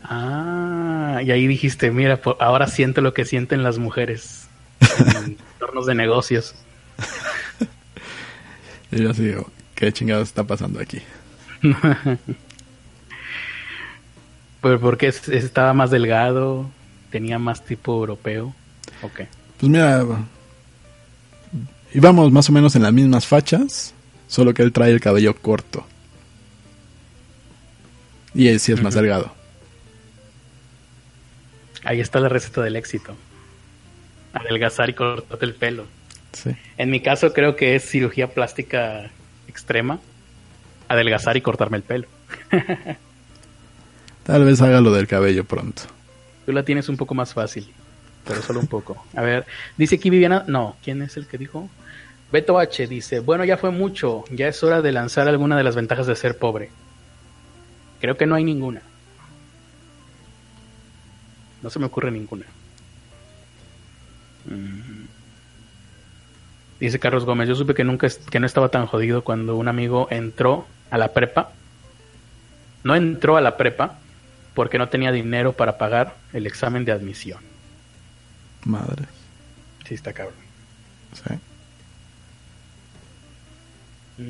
ah, 0.04 1.22
y 1.24 1.32
ahí 1.32 1.48
dijiste, 1.48 1.90
mira, 1.92 2.18
po- 2.22 2.38
ahora 2.40 2.68
siento 2.68 3.02
lo 3.02 3.14
que 3.14 3.26
sienten 3.26 3.64
las 3.64 3.78
mujeres 3.80 4.48
en 5.26 5.38
entornos 5.54 5.86
de 5.88 5.96
negocios. 5.96 6.54
Y 8.92 9.04
yo 9.04 9.12
así 9.12 9.24
digo, 9.24 9.52
¿qué 9.76 9.94
chingados 9.94 10.28
está 10.30 10.44
pasando 10.46 10.80
aquí? 10.80 11.00
Pero 14.62 14.80
porque 14.80 15.08
es- 15.08 15.28
estaba 15.30 15.74
más 15.74 15.92
delgado, 15.92 16.70
tenía 17.12 17.40
más 17.40 17.64
tipo 17.64 17.94
europeo. 17.94 18.54
Ok. 19.02 19.22
Pues 19.60 19.70
mira, 19.72 20.04
íbamos 21.94 22.32
más 22.32 22.50
o 22.50 22.52
menos 22.52 22.76
en 22.76 22.82
las 22.84 22.94
mismas 22.94 23.26
fachas, 23.28 23.94
solo 24.28 24.54
que 24.54 24.64
él 24.64 24.74
trae 24.74 24.92
el 24.92 25.00
cabello 25.00 25.36
corto. 25.36 25.86
Y 28.34 28.48
él 28.48 28.60
sí 28.60 28.72
es 28.72 28.82
más 28.82 28.94
delgado. 28.94 29.34
Ahí 31.84 32.00
está 32.00 32.20
la 32.20 32.30
receta 32.30 32.62
del 32.62 32.76
éxito. 32.76 33.16
Adelgazar 34.34 34.90
y 34.90 34.94
cortarte 34.94 35.46
el 35.46 35.56
pelo. 35.56 35.86
Sí. 36.34 36.52
En 36.78 36.90
mi 36.90 37.02
caso 37.02 37.34
creo 37.34 37.56
que 37.56 37.76
es 37.76 37.84
cirugía 37.84 38.28
plástica 38.28 39.10
extrema. 39.48 40.00
Adelgazar 40.88 41.38
y 41.38 41.42
cortarme 41.42 41.78
el 41.78 41.84
pelo. 41.84 42.08
Tal 44.24 44.46
vez 44.46 44.62
haga 44.62 44.82
lo 44.82 44.92
del 44.92 45.08
cabello 45.08 45.44
pronto. 45.46 45.84
Tú 46.46 46.52
la 46.52 46.64
tienes 46.64 46.90
un 46.90 46.98
poco 46.98 47.16
más 47.16 47.34
fácil, 47.34 47.68
pero 48.28 48.42
solo 48.42 48.60
un 48.60 48.68
poco. 48.68 49.04
A 49.16 49.22
ver, 49.22 49.46
dice 49.78 49.96
aquí 49.96 50.10
Viviana, 50.10 50.44
no, 50.48 50.78
¿quién 50.84 51.02
es 51.02 51.18
el 51.18 51.28
que 51.28 51.38
dijo? 51.38 51.70
Beto 52.32 52.60
H 52.60 52.86
dice, 52.86 53.20
bueno, 53.22 53.44
ya 53.44 53.58
fue 53.58 53.72
mucho, 53.72 54.24
ya 54.32 54.48
es 54.48 54.64
hora 54.64 54.84
de 54.84 54.92
lanzar 54.92 55.28
alguna 55.28 55.58
de 55.58 55.64
las 55.64 55.76
ventajas 55.76 56.06
de 56.06 56.16
ser 56.16 56.38
pobre. 56.38 56.70
Creo 58.00 58.18
que 58.18 58.26
no 58.26 58.36
hay 58.36 58.44
ninguna. 58.44 58.82
No 61.62 61.70
se 61.70 61.80
me 61.80 61.86
ocurre 61.86 62.12
ninguna. 62.12 62.46
Mm. 64.46 65.06
Dice 66.80 67.00
Carlos 67.00 67.26
Gómez, 67.26 67.50
yo 67.50 67.56
supe 67.56 67.74
que 67.74 67.84
nunca 67.84 68.08
que 68.30 68.40
no 68.40 68.46
estaba 68.46 68.70
tan 68.70 68.86
jodido 68.86 69.24
cuando 69.24 69.58
un 69.58 69.68
amigo 69.68 70.08
entró 70.12 70.66
a 70.90 70.98
la 70.98 71.14
prepa. 71.14 71.52
No 72.84 72.96
entró 72.96 73.36
a 73.36 73.42
la 73.42 73.58
prepa 73.58 74.00
porque 74.54 74.78
no 74.78 74.88
tenía 74.88 75.12
dinero 75.12 75.54
para 75.54 75.78
pagar 75.78 76.16
el 76.32 76.48
examen 76.48 76.86
de 76.86 76.94
admisión. 76.94 77.40
Madre. 78.64 79.06
Sí, 79.86 79.96
está 79.96 80.14
cabrón. 80.14 80.36
Sí. 81.14 81.36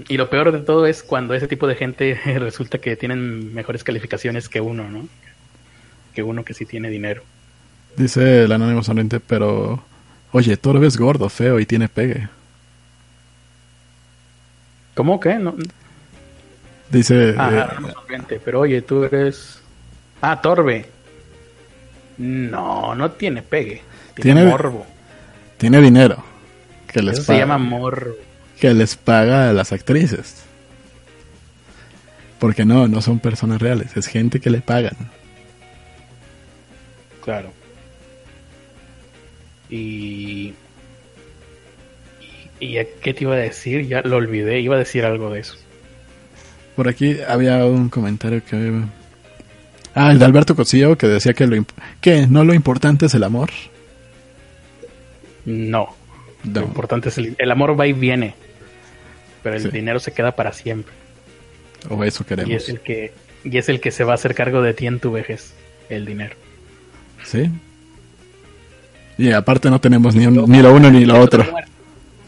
Y 0.08 0.18
lo 0.18 0.30
peor 0.30 0.52
de 0.52 0.60
todo 0.60 0.86
es 0.86 1.02
cuando 1.04 1.34
ese 1.34 1.48
tipo 1.48 1.66
de 1.68 1.76
gente 1.76 2.14
resulta 2.40 2.78
que 2.78 2.96
tienen 2.96 3.54
mejores 3.54 3.84
calificaciones 3.84 4.48
que 4.50 4.62
uno, 4.62 4.90
¿no? 4.90 5.08
Que 6.14 6.22
uno 6.24 6.44
que 6.44 6.54
sí 6.54 6.66
tiene 6.66 6.90
dinero. 6.90 7.24
Dice 7.96 8.44
el 8.44 8.52
anónimo 8.52 8.84
sonriente, 8.84 9.20
pero... 9.20 9.84
Oye, 10.32 10.58
Torbe 10.58 10.86
es 10.88 10.96
gordo, 10.98 11.28
feo 11.28 11.60
y 11.60 11.66
tiene 11.66 11.90
pegue. 11.90 12.28
¿Cómo 14.96 15.20
que? 15.20 15.36
No, 15.36 15.56
Dice... 16.92 17.36
ah, 17.38 17.70
eh, 17.80 17.92
sonriente, 17.94 18.42
pero 18.44 18.62
oye, 18.62 18.82
tú 18.82 19.04
eres... 19.04 19.62
Ah, 20.22 20.40
Torbe. 20.42 20.86
No, 22.18 22.94
no 22.96 23.12
tiene 23.12 23.42
pegue. 23.42 23.82
Tiene, 24.16 24.42
Tiene- 24.42 24.46
morbo. 24.52 24.86
tiene 25.58 25.82
dinero. 25.82 26.24
Que 26.88 27.02
les, 27.02 27.20
Eso 27.20 27.24
se 27.32 27.38
llama 27.38 27.58
morbo. 27.58 28.16
Que 28.60 28.74
les 28.74 28.96
paga 28.96 29.50
a 29.50 29.54
las 29.54 29.72
actrices. 29.72 30.44
Porque 32.40 32.66
no, 32.66 32.88
no 32.88 33.02
son 33.02 33.20
personas 33.20 33.62
reales, 33.62 33.96
es 33.98 34.08
gente 34.08 34.40
que 34.40 34.50
le 34.50 34.62
pagan. 34.62 34.96
Claro. 37.24 37.52
Y... 39.70 40.54
¿Y 42.62 42.78
y 42.78 42.86
qué 43.02 43.14
te 43.14 43.24
iba 43.24 43.36
a 43.36 43.38
decir? 43.40 43.88
Ya 43.88 44.02
lo 44.02 44.18
olvidé, 44.18 44.60
iba 44.60 44.76
a 44.76 44.80
decir 44.80 45.06
algo 45.06 45.30
de 45.32 45.42
eso. 45.42 45.56
Por 46.76 46.88
aquí 46.90 47.18
había 47.28 47.66
un 47.66 47.90
comentario 47.90 48.42
que... 48.44 48.82
Ah, 49.96 50.12
el 50.12 50.20
de 50.20 50.26
Alberto 50.26 50.56
Cosillo 50.56 50.98
que 50.98 51.08
decía 51.08 51.34
que 51.34 51.48
lo 51.48 51.66
que 52.00 52.28
no 52.28 52.44
lo 52.44 52.54
importante 52.54 53.08
es 53.08 53.14
el 53.16 53.24
amor. 53.24 53.50
No. 55.46 55.90
Lo 56.46 56.62
No. 56.62 56.68
importante 56.68 57.10
es 57.10 57.18
el, 57.18 57.36
el 57.38 57.52
amor 57.52 57.78
va 57.80 57.88
y 57.88 57.94
viene. 57.94 58.34
Pero 59.44 59.56
el 59.56 59.62
Sí. 59.64 59.70
dinero 59.70 60.00
se 60.00 60.12
queda 60.12 60.36
para 60.36 60.52
siempre. 60.54 60.94
O 61.90 62.04
eso 62.04 62.26
queremos. 62.26 62.52
Y 62.52 62.56
es 62.56 62.70
el 62.70 62.80
que 62.82 63.14
y 63.44 63.58
es 63.58 63.70
el 63.70 63.80
que 63.80 63.92
se 63.92 64.04
va 64.04 64.12
a 64.12 64.16
hacer 64.16 64.36
cargo 64.36 64.62
de 64.62 64.74
ti 64.74 64.86
en 64.86 65.00
tu 65.00 65.12
vejez, 65.12 65.54
el 65.90 66.06
dinero. 66.06 66.36
Sí. 67.24 67.50
Y 69.18 69.32
aparte 69.32 69.70
no 69.70 69.80
tenemos 69.80 70.14
ni, 70.16 70.26
un- 70.28 70.50
ni 70.50 70.62
lo 70.62 70.74
uno 70.74 70.90
ni 70.92 71.06
lo 71.06 71.20
otro. 71.20 71.46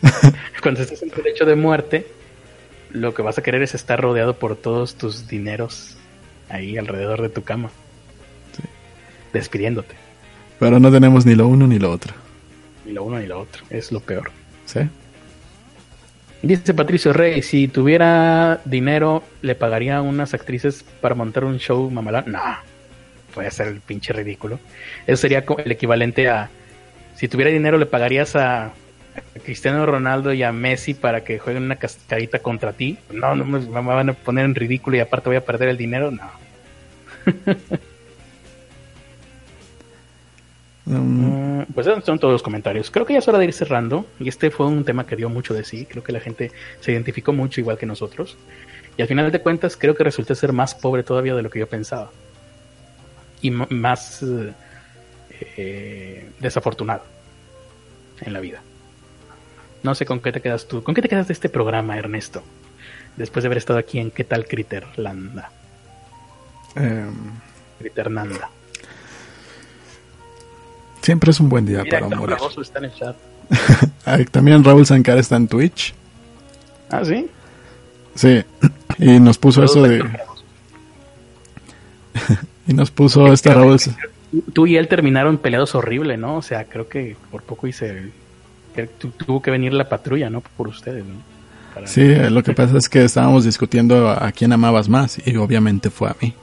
Cuando 0.62 0.82
estés 0.82 1.01
en 1.03 1.09
tu 1.12 1.22
lecho 1.22 1.45
de 1.45 1.55
muerte, 1.55 2.07
lo 2.91 3.14
que 3.14 3.22
vas 3.22 3.38
a 3.38 3.43
querer 3.43 3.62
es 3.62 3.76
estar 3.76 3.99
rodeado 4.01 4.38
por 4.38 4.55
todos 4.55 4.95
tus 4.95 5.28
dineros 5.28 5.97
ahí 6.49 6.78
alrededor 6.78 7.22
de 7.22 7.30
tu 7.30 7.43
cama. 7.43 7.70
Sí. 8.55 8.64
Despidiéndote. 9.34 9.95
Pero 10.59 10.80
no 10.80 10.91
tenemos 10.91 11.26
ni 11.26 11.36
lo 11.36 11.47
uno 11.47 11.68
ni 11.68 11.80
lo 11.80 11.91
otro. 11.91 12.14
Ni 12.86 12.93
lo 12.93 13.03
uno 13.03 13.20
ni 13.20 13.26
lo 13.28 13.39
otro. 13.39 13.64
Es 13.70 13.91
lo 13.91 13.99
peor. 13.99 14.32
¿Sí? 14.66 14.80
Dice 16.42 16.74
Patricio 16.74 17.14
Rey, 17.14 17.44
si 17.44 17.68
tuviera 17.68 18.61
dinero, 18.65 19.24
¿le 19.44 19.53
pagaría 19.53 19.98
a 19.98 20.02
unas 20.02 20.34
actrices 20.34 20.84
para 20.99 21.14
montar 21.14 21.45
un 21.45 21.60
show 21.60 21.90
mamalón? 21.91 22.32
No, 22.32 22.41
puede 23.34 23.52
ser 23.52 23.68
el 23.68 23.80
pinche 23.80 24.11
ridículo. 24.11 24.60
Eso 25.06 25.22
sería 25.22 25.44
el 25.64 25.72
equivalente 25.72 26.30
a, 26.30 26.49
si 27.15 27.28
tuviera 27.28 27.52
dinero, 27.52 27.78
¿le 27.78 27.86
pagarías 27.86 28.36
a, 28.36 28.65
a 28.65 28.72
Cristiano 29.44 29.86
Ronaldo 29.86 30.34
y 30.34 30.41
a 30.41 30.52
Messi 30.52 30.95
para 30.95 31.24
que 31.24 31.38
jueguen 31.38 31.64
una 31.64 31.76
cascarita 31.76 32.40
contra 32.40 32.74
ti? 32.74 32.98
No, 33.11 33.36
no 33.36 33.45
me, 33.45 33.60
me 33.60 33.82
van 33.82 34.10
a 34.10 34.14
poner 34.14 34.45
en 34.45 34.56
ridículo 34.56 34.98
y 34.98 34.99
aparte 34.99 35.30
voy 35.30 35.38
a 35.38 35.45
perder 35.45 35.70
el 35.70 35.78
dinero. 35.78 36.10
No. 36.10 36.32
Mm, 40.99 41.63
Pues 41.73 41.88
esos 41.88 42.03
son 42.03 42.19
todos 42.19 42.31
los 42.34 42.43
comentarios. 42.43 42.91
Creo 42.91 43.05
que 43.05 43.13
ya 43.13 43.19
es 43.19 43.27
hora 43.27 43.38
de 43.39 43.45
ir 43.45 43.53
cerrando. 43.53 44.05
Y 44.19 44.30
este 44.30 44.51
fue 44.51 44.68
un 44.68 44.84
tema 44.84 45.05
que 45.05 45.15
dio 45.15 45.30
mucho 45.30 45.53
de 45.53 45.63
sí. 45.63 45.85
Creo 45.85 46.03
que 46.03 46.11
la 46.11 46.19
gente 46.19 46.51
se 46.80 46.91
identificó 46.91 47.34
mucho 47.34 47.61
igual 47.61 47.77
que 47.77 47.85
nosotros. 47.85 48.38
Y 48.97 49.01
al 49.01 49.07
final 49.07 49.31
de 49.31 49.39
cuentas 49.41 49.77
creo 49.77 49.95
que 49.95 50.03
resulté 50.03 50.35
ser 50.35 50.51
más 50.53 50.76
pobre 50.76 51.03
todavía 51.03 51.34
de 51.35 51.41
lo 51.43 51.49
que 51.49 51.59
yo 51.59 51.68
pensaba. 51.68 52.11
Y 53.41 53.51
más 53.51 54.23
eh, 55.57 56.30
desafortunado 56.39 57.03
en 58.19 58.34
la 58.34 58.39
vida. 58.39 58.61
No 59.84 59.95
sé 59.95 60.05
con 60.05 60.19
qué 60.19 60.31
te 60.31 60.41
quedas 60.41 60.68
tú. 60.68 60.84
¿Con 60.84 60.93
qué 60.93 61.01
te 61.01 61.09
quedas 61.09 61.27
de 61.27 61.34
este 61.34 61.49
programa, 61.49 61.97
Ernesto? 61.97 62.43
Después 63.18 63.43
de 63.43 63.47
haber 63.47 63.57
estado 63.57 63.80
aquí 63.80 63.99
en 63.99 64.11
¿Qué 64.11 64.23
tal 64.23 64.45
Criterlanda? 64.45 65.51
em, 66.76 67.13
Criternanda. 67.80 68.49
Siempre 71.02 71.32
es 71.32 71.40
un 71.40 71.49
buen 71.49 71.65
día 71.65 71.84
Mira, 71.84 71.90
para 71.99 72.06
Héctor 72.06 72.19
morir. 72.19 72.38
Fragoso 72.38 72.61
está 72.61 72.80
en 72.80 72.86
el 72.86 72.94
chat. 72.94 73.15
Ah, 74.06 74.18
También 74.32 74.64
Raúl 74.64 74.86
Sancar 74.86 75.18
está 75.18 75.36
en 75.36 75.48
Twitch. 75.48 75.94
Ah, 76.90 77.03
¿sí? 77.06 77.28
Sí. 78.15 78.44
Y 78.98 79.19
nos 79.19 79.38
puso 79.38 79.64
eso 79.64 79.82
de... 79.84 80.03
Y 82.68 82.73
nos 82.73 82.91
puso 82.91 83.32
este 83.34 83.49
Creo 83.49 83.61
Raúl... 83.64 83.78
que 83.80 84.41
Tú 84.53 84.65
y 84.68 84.78
él 84.78 84.88
terminaron 84.88 85.38
peleados 85.38 85.76
horrible, 85.76 86.15
¿no? 86.18 86.38
O 86.38 86.41
sea, 86.41 86.65
creo 86.65 86.88
que 86.88 87.15
por 87.32 87.44
poco 87.44 87.68
hice... 87.68 88.11
tuvo 89.26 89.41
que 89.41 89.52
venir 89.52 89.73
la 89.73 89.90
patrulla, 89.90 90.30
¿no? 90.30 90.41
Por 90.41 90.68
ustedes, 90.69 91.03
¿no? 91.06 91.15
Para- 91.73 91.88
Sí, 91.88 92.03
lo 92.15 92.41
que 92.44 92.53
pasa 92.53 92.78
es 92.78 92.88
que 92.90 93.03
estábamos 93.03 93.44
discutiendo 93.45 94.07
a, 94.10 94.28
a 94.28 94.32
quién 94.32 94.53
amabas 94.53 94.88
más 94.90 95.26
y 95.26 95.36
obviamente 95.36 95.90
fue 95.90 96.10
a 96.10 96.15
mí. 96.22 96.34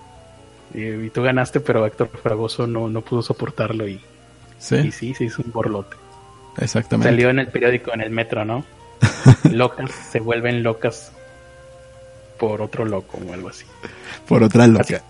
Y, 0.75 1.07
y 1.07 1.11
tú 1.11 1.23
ganaste, 1.23 1.61
pero 1.61 1.87
Héctor 1.87 2.11
Fragoso 2.23 2.67
no, 2.67 2.89
no 2.91 3.01
pudo 3.01 3.23
soportarlo 3.23 3.89
y, 3.89 3.99
y 4.59 4.63
Sí, 4.63 4.93
sí, 4.93 5.15
se 5.15 5.25
hizo 5.25 5.43
un 5.43 5.53
borlote. 5.53 5.97
exactamente. 6.59 7.09
Salió 7.09 7.31
en 7.31 7.39
el 7.39 7.49
periódico, 7.49 7.93
en 7.93 8.01
el 8.01 8.11
metro, 8.11 8.45
¿no? 8.45 8.65
Locas 9.51 9.91
se 10.11 10.21
vuelven 10.21 10.63
locas 10.63 11.13
por 12.39 12.63
otro 12.63 12.85
loco 12.85 13.19
o 13.27 13.33
algo 13.33 13.49
así. 13.49 13.65
Por 14.27 14.43
otra 14.43 14.67
loca. 14.67 15.03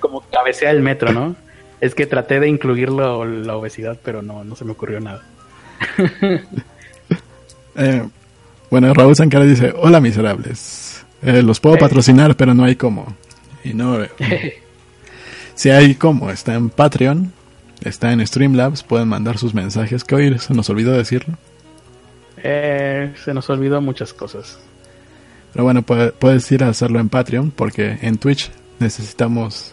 Como, 0.00 0.22
cabecea 0.30 0.70
el 0.70 0.82
metro, 0.82 1.12
¿no? 1.12 1.36
Es 1.80 1.94
que 1.94 2.06
traté 2.06 2.40
de 2.40 2.48
incluirlo 2.48 3.24
la 3.24 3.56
obesidad, 3.56 3.98
pero 4.04 4.22
no, 4.22 4.44
no 4.44 4.54
se 4.56 4.64
me 4.64 4.72
ocurrió 4.72 5.00
nada. 5.00 5.22
Eh, 7.76 8.02
bueno, 8.68 8.92
Raúl 8.92 9.14
Sankara 9.14 9.44
dice, 9.44 9.72
hola 9.74 10.00
miserables. 10.00 11.06
Eh, 11.22 11.40
los 11.40 11.60
puedo 11.60 11.78
patrocinar, 11.78 12.36
pero 12.36 12.52
no 12.52 12.64
hay 12.64 12.74
cómo. 12.76 13.16
Y 13.64 13.74
no... 13.74 13.98
si 15.54 15.70
hay 15.70 15.94
cómo, 15.94 16.30
está 16.30 16.54
en 16.54 16.68
Patreon, 16.68 17.32
está 17.82 18.12
en 18.12 18.26
Streamlabs, 18.26 18.82
pueden 18.82 19.08
mandar 19.08 19.38
sus 19.38 19.54
mensajes. 19.54 20.04
Que 20.04 20.14
hoy 20.14 20.38
se 20.38 20.54
nos 20.54 20.68
olvidó 20.70 20.92
decirlo. 20.92 21.36
Eh, 22.42 23.12
se 23.22 23.34
nos 23.34 23.48
olvidó 23.50 23.80
muchas 23.80 24.12
cosas. 24.12 24.58
Pero 25.52 25.64
bueno, 25.64 25.82
puedes 25.82 26.50
ir 26.52 26.64
a 26.64 26.68
hacerlo 26.68 27.00
en 27.00 27.08
Patreon 27.08 27.50
porque 27.50 27.98
en 28.02 28.18
Twitch 28.18 28.50
necesitamos 28.78 29.72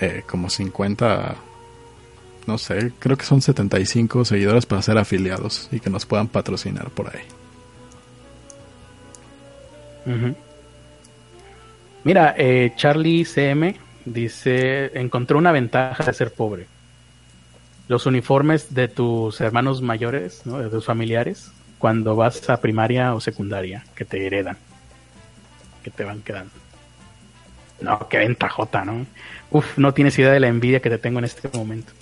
eh, 0.00 0.22
como 0.28 0.50
50, 0.50 1.34
no 2.46 2.58
sé, 2.58 2.92
creo 2.98 3.16
que 3.16 3.24
son 3.24 3.40
75 3.40 4.24
seguidores 4.24 4.66
para 4.66 4.82
ser 4.82 4.98
afiliados 4.98 5.68
y 5.72 5.80
que 5.80 5.90
nos 5.90 6.06
puedan 6.06 6.28
patrocinar 6.28 6.90
por 6.90 7.08
ahí. 7.08 7.22
Mira, 12.04 12.34
eh, 12.38 12.72
Charlie 12.76 13.24
CM 13.24 13.76
dice, 14.04 14.98
encontró 14.98 15.36
una 15.36 15.52
ventaja 15.52 16.04
de 16.04 16.12
ser 16.14 16.32
pobre. 16.32 16.66
Los 17.88 18.06
uniformes 18.06 18.74
de 18.74 18.88
tus 18.88 19.40
hermanos 19.40 19.82
mayores, 19.82 20.42
de 20.44 20.68
tus 20.68 20.84
familiares, 20.84 21.50
cuando 21.78 22.14
vas 22.16 22.48
a 22.50 22.60
primaria 22.60 23.14
o 23.14 23.20
secundaria, 23.20 23.84
que 23.94 24.04
te 24.04 24.26
heredan 24.26 24.58
que 25.82 25.90
te 25.90 26.04
van 26.04 26.22
quedando. 26.22 26.52
No, 27.80 28.08
qué 28.08 28.18
ventajota, 28.18 28.84
¿no? 28.84 29.06
Uf, 29.50 29.78
no 29.78 29.94
tienes 29.94 30.18
idea 30.18 30.32
de 30.32 30.40
la 30.40 30.48
envidia 30.48 30.80
que 30.80 30.90
te 30.90 30.98
tengo 30.98 31.18
en 31.18 31.24
este 31.24 31.48
momento. 31.56 31.92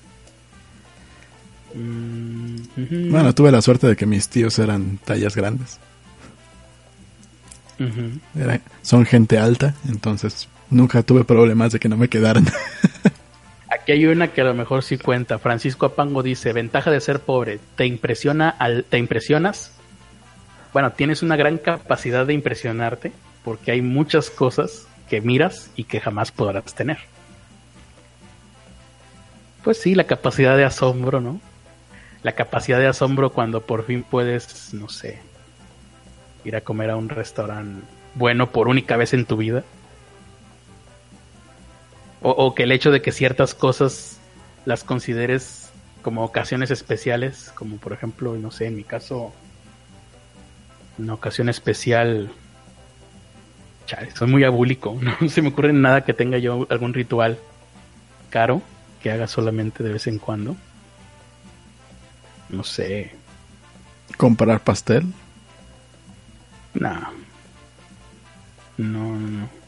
Mm, 1.74 3.10
bueno, 3.10 3.34
tuve 3.34 3.52
la 3.52 3.60
suerte 3.60 3.86
de 3.86 3.96
que 3.96 4.06
mis 4.06 4.28
tíos 4.28 4.58
eran 4.58 4.98
tallas 4.98 5.36
grandes. 5.36 5.78
son 8.82 9.04
gente 9.04 9.38
alta, 9.38 9.74
entonces 9.88 10.48
nunca 10.70 11.02
tuve 11.02 11.24
problemas 11.24 11.72
de 11.72 11.78
que 11.78 11.88
no 11.88 11.96
me 11.96 12.08
quedaran. 12.08 12.46
Aquí 13.68 13.92
hay 13.92 14.06
una 14.06 14.28
que 14.28 14.42
a 14.42 14.44
lo 14.44 14.54
mejor 14.54 14.82
sí 14.82 14.96
cuenta. 14.96 15.38
Francisco 15.38 15.86
Apango 15.86 16.22
dice, 16.22 16.52
ventaja 16.52 16.90
de 16.90 17.00
ser 17.00 17.20
pobre, 17.20 17.58
te 17.74 17.86
impresiona 17.86 18.48
al, 18.48 18.84
te 18.84 18.98
impresionas. 18.98 19.72
Bueno, 20.72 20.92
tienes 20.92 21.22
una 21.22 21.36
gran 21.36 21.58
capacidad 21.58 22.26
de 22.26 22.34
impresionarte 22.34 23.12
porque 23.44 23.72
hay 23.72 23.82
muchas 23.82 24.30
cosas 24.30 24.86
que 25.08 25.20
miras 25.20 25.70
y 25.76 25.84
que 25.84 26.00
jamás 26.00 26.32
podrás 26.32 26.74
tener. 26.74 26.98
Pues 29.64 29.80
sí, 29.80 29.94
la 29.94 30.04
capacidad 30.04 30.56
de 30.56 30.64
asombro, 30.64 31.20
¿no? 31.20 31.40
La 32.22 32.32
capacidad 32.32 32.78
de 32.78 32.86
asombro 32.86 33.30
cuando 33.30 33.62
por 33.62 33.84
fin 33.84 34.04
puedes, 34.04 34.74
no 34.74 34.88
sé, 34.88 35.18
ir 36.44 36.54
a 36.54 36.60
comer 36.60 36.90
a 36.90 36.96
un 36.96 37.08
restaurante 37.08 37.84
bueno 38.14 38.50
por 38.50 38.68
única 38.68 38.96
vez 38.96 39.12
en 39.12 39.24
tu 39.26 39.36
vida. 39.36 39.64
O, 42.26 42.30
o, 42.30 42.54
que 42.56 42.64
el 42.64 42.72
hecho 42.72 42.90
de 42.90 43.02
que 43.02 43.12
ciertas 43.12 43.54
cosas 43.54 44.18
las 44.64 44.82
consideres 44.82 45.70
como 46.02 46.24
ocasiones 46.24 46.72
especiales, 46.72 47.52
como 47.54 47.76
por 47.76 47.92
ejemplo, 47.92 48.34
no 48.34 48.50
sé, 48.50 48.66
en 48.66 48.74
mi 48.74 48.82
caso, 48.82 49.32
una 50.98 51.14
ocasión 51.14 51.48
especial 51.48 52.32
soy 54.14 54.28
muy 54.28 54.42
abúlico. 54.42 54.98
No 55.20 55.28
se 55.28 55.42
me 55.42 55.48
ocurre 55.50 55.72
nada 55.72 56.04
que 56.04 56.14
tenga 56.14 56.38
yo 56.38 56.66
algún 56.70 56.94
ritual 56.94 57.38
caro 58.30 58.60
que 59.00 59.12
haga 59.12 59.28
solamente 59.28 59.84
de 59.84 59.92
vez 59.92 60.08
en 60.08 60.18
cuando. 60.18 60.56
No 62.48 62.64
sé. 62.64 63.14
¿Comprar 64.16 64.60
pastel? 64.64 65.06
No. 66.74 66.90
No, 68.78 69.16
no, 69.16 69.28
no. 69.28 69.65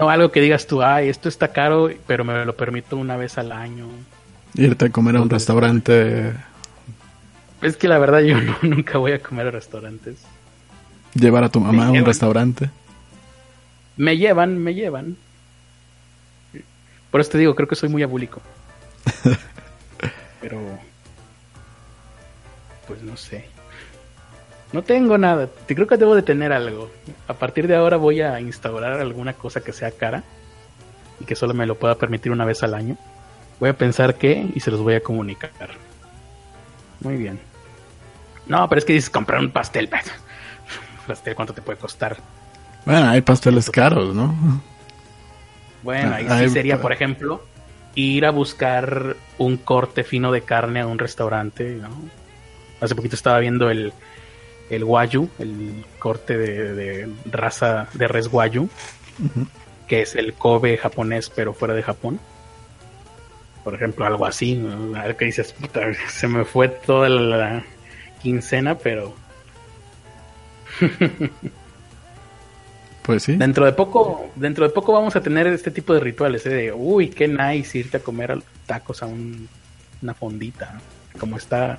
Algo 0.00 0.30
que 0.30 0.40
digas 0.40 0.66
tú, 0.66 0.82
ay, 0.82 1.08
esto 1.08 1.28
está 1.28 1.48
caro, 1.48 1.90
pero 2.06 2.24
me 2.24 2.44
lo 2.44 2.56
permito 2.56 2.96
una 2.96 3.16
vez 3.16 3.38
al 3.38 3.52
año. 3.52 3.86
Irte 4.54 4.86
a 4.86 4.90
comer 4.90 5.16
a 5.16 5.22
un 5.22 5.30
restaurante. 5.30 6.32
Es 7.60 7.76
que 7.76 7.88
la 7.88 7.98
verdad 7.98 8.20
yo 8.20 8.36
nunca 8.62 8.98
voy 8.98 9.12
a 9.12 9.20
comer 9.20 9.46
a 9.48 9.50
restaurantes. 9.50 10.22
Llevar 11.14 11.44
a 11.44 11.48
tu 11.48 11.60
mamá 11.60 11.86
a 11.86 11.90
un 11.90 12.04
restaurante. 12.04 12.70
Me 13.96 14.16
llevan, 14.16 14.58
me 14.58 14.74
llevan. 14.74 15.16
Por 17.10 17.20
eso 17.20 17.30
te 17.30 17.38
digo, 17.38 17.54
creo 17.54 17.68
que 17.68 17.76
soy 17.76 17.90
muy 17.90 18.02
abúlico. 18.02 18.40
Pero. 20.40 20.58
Pues 22.86 23.02
no 23.02 23.16
sé. 23.16 23.51
No 24.72 24.82
tengo 24.82 25.18
nada. 25.18 25.48
Creo 25.66 25.86
que 25.86 25.96
debo 25.96 26.14
de 26.14 26.22
tener 26.22 26.52
algo. 26.52 26.90
A 27.28 27.34
partir 27.34 27.66
de 27.68 27.76
ahora 27.76 27.98
voy 27.98 28.22
a 28.22 28.40
instaurar 28.40 29.00
alguna 29.00 29.34
cosa 29.34 29.60
que 29.60 29.72
sea 29.72 29.90
cara 29.90 30.24
y 31.20 31.24
que 31.24 31.36
solo 31.36 31.52
me 31.52 31.66
lo 31.66 31.74
pueda 31.74 31.96
permitir 31.96 32.32
una 32.32 32.44
vez 32.44 32.62
al 32.62 32.74
año. 32.74 32.96
Voy 33.60 33.68
a 33.68 33.76
pensar 33.76 34.14
qué 34.14 34.46
y 34.54 34.60
se 34.60 34.70
los 34.70 34.80
voy 34.80 34.94
a 34.94 35.02
comunicar. 35.02 35.50
Muy 37.00 37.16
bien. 37.16 37.38
No, 38.46 38.66
pero 38.68 38.78
es 38.78 38.84
que 38.84 38.94
dices 38.94 39.10
comprar 39.10 39.40
un 39.40 39.50
pastel. 39.50 39.90
pastel, 41.06 41.34
¿cuánto 41.34 41.52
te 41.52 41.60
puede 41.60 41.78
costar? 41.78 42.16
Bueno, 42.86 43.08
hay 43.08 43.20
pasteles 43.20 43.70
caros, 43.70 44.14
¿no? 44.14 44.34
Bueno, 45.82 46.14
ahí 46.14 46.48
sí 46.48 46.54
sería, 46.54 46.80
por 46.80 46.92
ejemplo, 46.92 47.44
ir 47.94 48.24
a 48.24 48.30
buscar 48.30 49.16
un 49.38 49.58
corte 49.58 50.02
fino 50.02 50.32
de 50.32 50.42
carne 50.42 50.80
a 50.80 50.86
un 50.86 50.98
restaurante, 50.98 51.76
¿no? 51.80 51.90
Hace 52.80 52.94
poquito 52.94 53.14
estaba 53.14 53.38
viendo 53.38 53.70
el, 53.70 53.92
el 54.72 54.84
Wayu, 54.84 55.28
el 55.38 55.84
corte 55.98 56.36
de, 56.38 57.08
raza 57.30 57.88
de 57.92 58.08
res 58.08 58.28
Wayu, 58.32 58.68
que 59.86 60.02
es 60.02 60.14
el 60.14 60.32
Kobe 60.34 60.78
japonés, 60.78 61.30
pero 61.30 61.52
fuera 61.52 61.74
de 61.74 61.82
Japón. 61.82 62.18
Por 63.62 63.74
ejemplo, 63.74 64.04
algo 64.06 64.26
así, 64.26 64.56
¿no? 64.56 64.98
A 64.98 65.04
ver 65.04 65.16
qué 65.16 65.26
dices, 65.26 65.52
puta, 65.52 65.82
se 66.08 66.26
me 66.26 66.44
fue 66.44 66.68
toda 66.68 67.08
la 67.08 67.64
quincena, 68.22 68.78
pero 68.78 69.14
pues 73.02 73.24
sí. 73.24 73.36
Dentro 73.36 73.66
de 73.66 73.72
poco, 73.72 74.30
dentro 74.36 74.66
de 74.66 74.72
poco 74.72 74.92
vamos 74.92 75.14
a 75.16 75.20
tener 75.20 75.46
este 75.48 75.70
tipo 75.70 75.92
de 75.92 76.00
rituales, 76.00 76.46
¿eh? 76.46 76.50
de 76.50 76.72
uy, 76.72 77.08
qué 77.08 77.28
nice 77.28 77.78
irte 77.78 77.98
a 77.98 78.00
comer 78.00 78.40
tacos 78.64 79.02
a 79.02 79.06
una 79.06 80.14
fondita, 80.14 80.80
como 81.18 81.36
está 81.36 81.78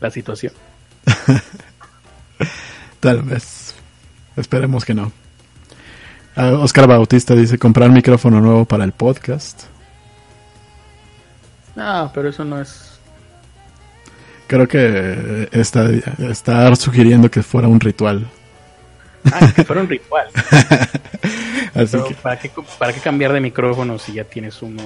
la 0.00 0.10
situación. 0.10 0.52
Tal 3.00 3.22
vez. 3.22 3.74
Esperemos 4.36 4.84
que 4.84 4.94
no. 4.94 5.12
Ah, 6.36 6.52
Oscar 6.52 6.86
Bautista 6.86 7.34
dice 7.34 7.58
comprar 7.58 7.90
micrófono 7.90 8.40
nuevo 8.40 8.64
para 8.64 8.84
el 8.84 8.92
podcast. 8.92 9.64
Ah, 11.76 12.10
pero 12.14 12.28
eso 12.28 12.44
no 12.44 12.60
es 12.60 12.92
Creo 14.52 14.68
que 14.68 15.48
está, 15.52 15.88
está 16.18 16.76
sugiriendo 16.76 17.30
que 17.30 17.42
fuera 17.42 17.68
un 17.68 17.80
ritual. 17.80 18.26
Ah, 19.32 19.50
que 19.56 19.64
fuera 19.64 19.80
un 19.80 19.88
ritual. 19.88 20.26
¿para, 22.22 22.38
qué, 22.38 22.50
¿para, 22.78 22.92
qué, 22.92 23.00
cambiar 23.00 23.32
de 23.32 23.40
micrófono 23.40 23.98
si 23.98 24.12
ya 24.12 24.24
tienes 24.24 24.60
uno 24.60 24.82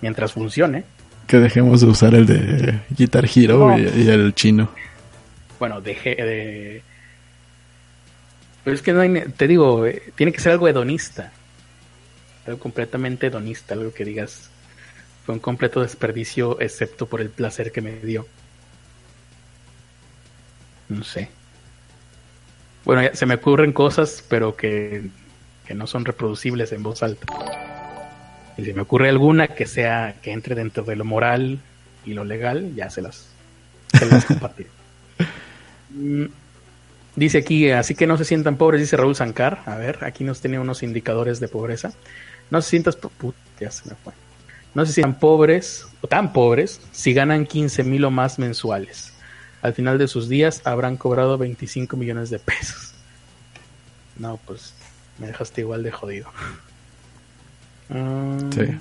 mientras 0.00 0.32
funcione? 0.32 0.84
Que 1.26 1.38
dejemos 1.38 1.80
de 1.80 1.88
usar 1.88 2.14
el 2.14 2.24
de 2.26 2.82
Guitar 2.90 3.24
Hero 3.34 3.76
y, 3.76 4.08
el 4.08 4.32
chino. 4.32 4.68
Bueno, 5.64 5.80
deje 5.80 6.14
de... 6.14 6.82
Pero 8.64 8.76
es 8.76 8.82
que 8.82 8.92
no 8.92 9.00
hay, 9.00 9.18
te 9.34 9.48
digo, 9.48 9.86
eh, 9.86 10.12
tiene 10.14 10.30
que 10.30 10.38
ser 10.38 10.52
algo 10.52 10.68
hedonista. 10.68 11.32
Algo 12.46 12.58
completamente 12.58 13.28
hedonista, 13.28 13.72
algo 13.72 13.94
que 13.94 14.04
digas 14.04 14.50
fue 15.24 15.34
un 15.34 15.40
completo 15.40 15.80
desperdicio 15.80 16.60
excepto 16.60 17.06
por 17.06 17.22
el 17.22 17.30
placer 17.30 17.72
que 17.72 17.80
me 17.80 17.92
dio. 17.92 18.26
No 20.90 21.02
sé. 21.02 21.30
Bueno, 22.84 23.08
se 23.14 23.24
me 23.24 23.36
ocurren 23.36 23.72
cosas, 23.72 24.22
pero 24.28 24.56
que, 24.56 25.08
no 25.74 25.86
son 25.86 26.04
reproducibles 26.04 26.72
en 26.72 26.82
voz 26.82 27.02
alta. 27.02 27.26
Y 28.58 28.66
si 28.66 28.74
me 28.74 28.82
ocurre 28.82 29.08
alguna 29.08 29.48
que 29.48 29.64
sea, 29.64 30.16
que 30.20 30.32
entre 30.32 30.56
dentro 30.56 30.84
de 30.84 30.96
lo 30.96 31.06
moral 31.06 31.58
y 32.04 32.12
lo 32.12 32.24
legal, 32.24 32.74
ya 32.74 32.90
se 32.90 33.00
las, 33.00 33.30
se 33.94 34.04
las 34.04 34.24
compartiré. 34.26 34.68
Mm, 35.94 36.26
dice 37.16 37.38
aquí, 37.38 37.70
así 37.70 37.94
que 37.94 38.06
no 38.06 38.16
se 38.18 38.24
sientan 38.24 38.56
pobres, 38.56 38.80
dice 38.80 38.96
Raúl 38.96 39.16
Sankar. 39.16 39.62
A 39.66 39.76
ver, 39.76 40.04
aquí 40.04 40.24
nos 40.24 40.40
tiene 40.40 40.58
unos 40.58 40.82
indicadores 40.82 41.40
de 41.40 41.48
pobreza. 41.48 41.92
No 42.50 42.60
se 42.60 42.70
sientas, 42.70 42.98
ya 43.58 43.70
se 43.70 43.88
me 43.88 43.96
fue. 43.96 44.12
No 44.74 44.84
se 44.84 44.92
sientan 44.92 45.18
pobres, 45.18 45.86
o 46.00 46.08
tan 46.08 46.32
pobres, 46.32 46.80
si 46.92 47.14
ganan 47.14 47.46
15 47.46 47.84
mil 47.84 48.04
o 48.04 48.10
más 48.10 48.38
mensuales 48.38 49.14
al 49.64 49.72
final 49.72 49.96
de 49.96 50.08
sus 50.08 50.28
días 50.28 50.60
habrán 50.64 50.98
cobrado 50.98 51.38
25 51.38 51.96
millones 51.96 52.28
de 52.28 52.38
pesos. 52.38 52.92
No, 54.18 54.38
pues 54.46 54.74
Me 55.18 55.28
dejaste 55.28 55.62
igual 55.62 55.82
de 55.82 55.90
jodido. 55.90 56.30
Ah, 57.90 58.38
Sí. 58.50 58.78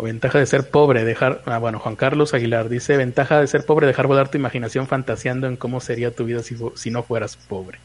O 0.00 0.02
ventaja 0.04 0.38
de 0.38 0.46
ser 0.46 0.70
pobre, 0.70 1.04
dejar... 1.04 1.42
Ah, 1.44 1.58
bueno, 1.58 1.78
Juan 1.78 1.94
Carlos 1.94 2.32
Aguilar 2.32 2.70
dice, 2.70 2.96
ventaja 2.96 3.38
de 3.38 3.46
ser 3.46 3.66
pobre, 3.66 3.86
dejar 3.86 4.06
volar 4.06 4.30
tu 4.30 4.38
imaginación 4.38 4.86
fantaseando 4.86 5.46
en 5.46 5.56
cómo 5.56 5.78
sería 5.78 6.10
tu 6.10 6.24
vida 6.24 6.42
si, 6.42 6.56
si 6.74 6.90
no 6.90 7.02
fueras 7.02 7.36
pobre. 7.36 7.78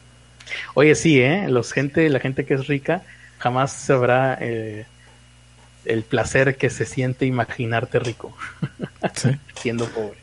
Oye, 0.72 0.94
sí, 0.94 1.20
¿eh? 1.20 1.46
Los 1.50 1.72
gente, 1.72 2.08
la 2.08 2.18
gente 2.18 2.46
que 2.46 2.54
es 2.54 2.68
rica 2.68 3.02
jamás 3.36 3.70
sabrá 3.70 4.38
eh, 4.40 4.86
el 5.84 6.04
placer 6.04 6.56
que 6.56 6.70
se 6.70 6.86
siente 6.86 7.26
imaginarte 7.26 7.98
rico 7.98 8.34
Sí. 9.14 9.36
siendo 9.60 9.84
pobre. 9.84 10.16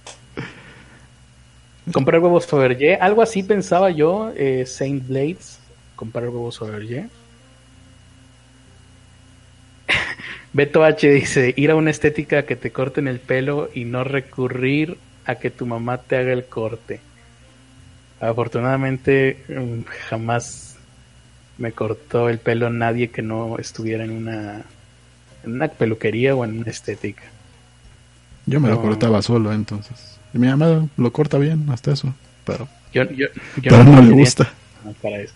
Comprar 1.92 2.22
huevos 2.22 2.48
Fabergé, 2.48 2.96
algo 2.96 3.22
así 3.22 3.44
pensaba 3.44 3.92
yo, 3.92 4.34
eh, 4.36 4.66
Saint 4.66 5.08
Blades, 5.08 5.60
comprar 5.96 6.30
huevos 6.30 6.58
Fabergé. 6.58 7.08
Beto 10.54 10.84
H 10.84 11.10
dice, 11.10 11.54
ir 11.58 11.72
a 11.72 11.76
una 11.76 11.90
estética 11.90 12.44
que 12.46 12.56
te 12.56 12.72
corten 12.72 13.08
el 13.08 13.20
pelo 13.20 13.70
y 13.74 13.86
no 13.86 14.04
recurrir 14.04 14.98
a 15.26 15.36
que 15.36 15.50
tu 15.50 15.66
mamá 15.66 15.98
te 15.98 16.18
haga 16.18 16.32
el 16.34 16.46
corte. 16.46 17.00
Afortunadamente 18.20 19.38
mm, 19.50 19.82
jamás 20.10 20.76
me 21.58 21.72
cortó 21.72 22.30
el 22.30 22.40
pelo 22.40 22.70
nadie 22.70 23.10
que 23.10 23.22
no 23.22 23.58
estuviera 23.58 24.04
en 24.04 24.12
una, 24.12 24.62
en 25.44 25.54
una 25.54 25.68
peluquería 25.68 26.36
o 26.36 26.46
en 26.46 26.60
una 26.60 26.70
estética. 26.70 27.24
Yo 28.46 28.60
me 28.60 28.70
lo 28.70 28.76
No. 28.76 28.82
cortaba 28.82 29.22
solo, 29.22 29.52
entonces. 29.54 30.20
Y 30.34 30.38
mi 30.38 30.48
mamá 30.48 30.88
lo 30.98 31.14
corta 31.14 31.38
bien, 31.38 31.66
hasta 31.70 31.94
eso. 31.94 32.14
Pero, 32.46 32.68
Yo, 32.94 33.04
yo, 33.12 33.28
yo 33.58 33.62
pero 33.72 33.84
no 33.84 33.92
le 34.02 34.08
tenía- 34.10 34.16
gusta. 34.16 34.52
No, 34.84 34.92
para 34.94 35.18
eso. 35.20 35.34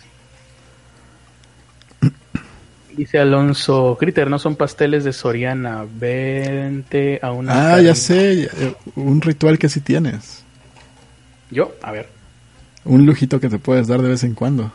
Dice 2.98 3.20
Alonso, 3.20 3.96
Critter, 4.00 4.28
no 4.30 4.40
son 4.40 4.56
pasteles 4.56 5.04
de 5.04 5.14
Soriana, 5.14 5.86
vente 5.88 7.20
a 7.22 7.32
una... 7.32 7.54
Ah, 7.54 7.70
carne- 7.76 7.84
ya 7.84 7.96
sé. 7.96 8.44
eh, 8.46 8.74
Un 8.96 9.22
ritual 9.22 9.60
que 9.60 9.70
sí 9.70 9.82
tienes. 9.82 10.44
¿Yo? 11.52 11.76
A 11.84 11.92
ver, 11.92 12.10
Un 12.84 13.06
lujito 13.06 13.40
que 13.40 13.50
te 13.50 13.60
puedes 13.60 13.88
dar 13.88 14.02
de 14.02 14.10
vez 14.10 14.24
en 14.24 14.34
cuando. 14.34 14.72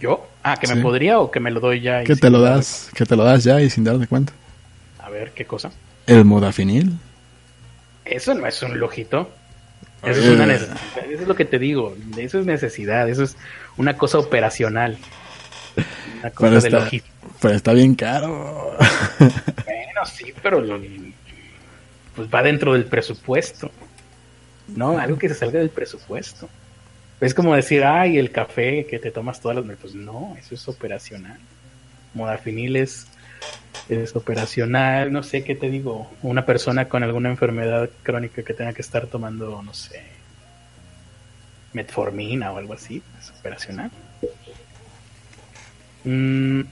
¿yo? 0.00 0.28
Ah, 0.42 0.56
que 0.58 0.66
Sí. 0.68 0.74
me 0.74 0.82
podría 0.82 1.18
o 1.18 1.30
que 1.30 1.40
me 1.40 1.50
lo 1.50 1.58
doy 1.60 1.80
ya. 1.80 2.02
y 2.02 2.06
Que 2.06 2.14
te 2.14 2.30
lo 2.30 2.40
das, 2.40 2.88
que 2.94 3.04
te 3.04 3.16
lo 3.16 3.24
das 3.24 3.42
ya 3.44 3.60
y 3.60 3.68
sin 3.70 3.82
darte 3.84 4.06
cuenta. 4.06 4.32
A 5.00 5.08
ver, 5.10 5.32
¿qué 5.32 5.44
cosa? 5.44 5.72
El 6.06 6.24
modafinil. 6.24 6.92
Eso 8.04 8.32
no 8.34 8.46
es 8.46 8.62
un 8.62 8.78
lujito. 8.78 9.28
Eso 10.04 10.20
es 10.20 10.26
Oye. 10.28 10.34
una. 10.42 10.54
Eso 10.54 10.68
es 11.10 11.26
lo 11.26 11.34
que 11.34 11.44
te 11.46 11.58
digo. 11.58 11.96
Eso 12.16 12.38
es 12.38 12.46
necesidad. 12.46 13.08
Eso 13.08 13.24
es 13.24 13.36
una 13.76 13.96
cosa 13.96 14.18
operacional. 14.18 14.98
Una 16.26 16.34
cosa 16.34 16.48
Pero 16.50 16.60
de 16.60 16.68
está, 16.68 16.80
logística. 16.80 17.16
pero 17.40 17.54
está 17.54 17.72
bien 17.72 17.94
caro. 17.94 18.76
Bueno, 19.18 20.04
sí, 20.06 20.32
pero 20.42 20.60
lo- 20.60 20.78
pues 22.14 22.28
va 22.34 22.42
dentro 22.42 22.72
del 22.74 22.84
presupuesto. 22.84 23.70
No, 24.68 24.98
algo 24.98 25.16
que 25.18 25.28
se 25.28 25.34
salga 25.34 25.58
del 25.60 25.70
presupuesto. 25.70 26.48
Es 27.20 27.32
como 27.32 27.54
decir, 27.54 27.82
ay, 27.84 28.18
el 28.18 28.30
café 28.30 28.86
que 28.86 28.98
te 28.98 29.10
tomas 29.10 29.40
todas 29.40 29.56
las 29.56 29.64
noches. 29.64 29.80
Pues 29.80 29.94
no, 29.94 30.36
eso 30.38 30.54
es 30.54 30.68
operacional. 30.68 31.38
Modafinil 32.14 32.76
es, 32.76 33.06
es 33.88 34.14
operacional. 34.14 35.10
No 35.12 35.22
sé 35.22 35.44
qué 35.44 35.54
te 35.54 35.70
digo. 35.70 36.10
Una 36.22 36.44
persona 36.44 36.88
con 36.88 37.02
alguna 37.02 37.30
enfermedad 37.30 37.88
crónica 38.02 38.42
que 38.42 38.52
tenga 38.54 38.72
que 38.74 38.82
estar 38.82 39.06
tomando, 39.06 39.62
no 39.62 39.72
sé, 39.72 40.02
metformina 41.72 42.52
o 42.52 42.58
algo 42.58 42.74
así, 42.74 43.02
es 43.18 43.30
operacional. 43.38 43.90
Mm, 46.06 46.62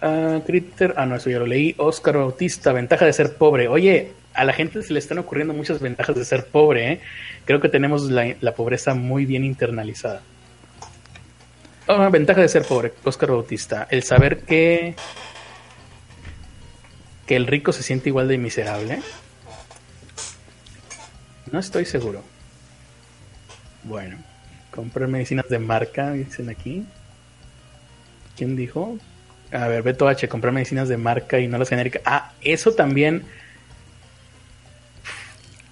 Ah, 0.00 0.40
Critter, 0.44 0.94
ah, 0.96 1.06
no, 1.06 1.16
eso 1.16 1.30
ya 1.30 1.38
lo 1.38 1.46
leí. 1.46 1.74
Oscar 1.78 2.16
Bautista, 2.16 2.72
ventaja 2.72 3.04
de 3.04 3.12
ser 3.12 3.34
pobre. 3.34 3.68
Oye, 3.68 4.12
a 4.34 4.44
la 4.44 4.52
gente 4.52 4.82
se 4.82 4.92
le 4.92 4.98
están 4.98 5.18
ocurriendo 5.18 5.54
muchas 5.54 5.80
ventajas 5.80 6.16
de 6.16 6.24
ser 6.24 6.46
pobre, 6.46 6.92
¿eh? 6.92 7.00
Creo 7.44 7.60
que 7.60 7.68
tenemos 7.68 8.10
la, 8.10 8.34
pobreza 8.54 8.94
muy 8.94 9.24
bien 9.24 9.44
internalizada. 9.44 10.22
Ah, 11.88 12.08
ventaja 12.10 12.40
de 12.40 12.48
ser 12.48 12.64
pobre, 12.64 12.92
Oscar 13.04 13.30
Bautista. 13.30 13.86
El 13.90 14.02
saber 14.02 14.40
que, 14.40 14.96
que 17.26 17.36
el 17.36 17.46
rico 17.46 17.72
se 17.72 17.82
siente 17.82 18.08
igual 18.08 18.28
de 18.28 18.38
miserable. 18.38 19.00
No 21.50 21.60
estoy 21.60 21.84
seguro. 21.84 22.22
Bueno, 23.84 24.18
comprar 24.72 25.08
medicinas 25.08 25.48
de 25.48 25.60
marca, 25.60 26.12
dicen 26.12 26.50
aquí. 26.50 26.84
¿Quién 28.36 28.56
dijo? 28.56 28.98
A 29.52 29.68
ver, 29.68 29.82
Beto 29.82 30.08
H, 30.08 30.28
comprar 30.28 30.52
medicinas 30.52 30.88
de 30.88 30.96
marca 30.96 31.38
y 31.38 31.48
no 31.48 31.58
las 31.58 31.68
genéricas. 31.68 32.02
Ah, 32.04 32.32
eso 32.40 32.72
también. 32.72 33.22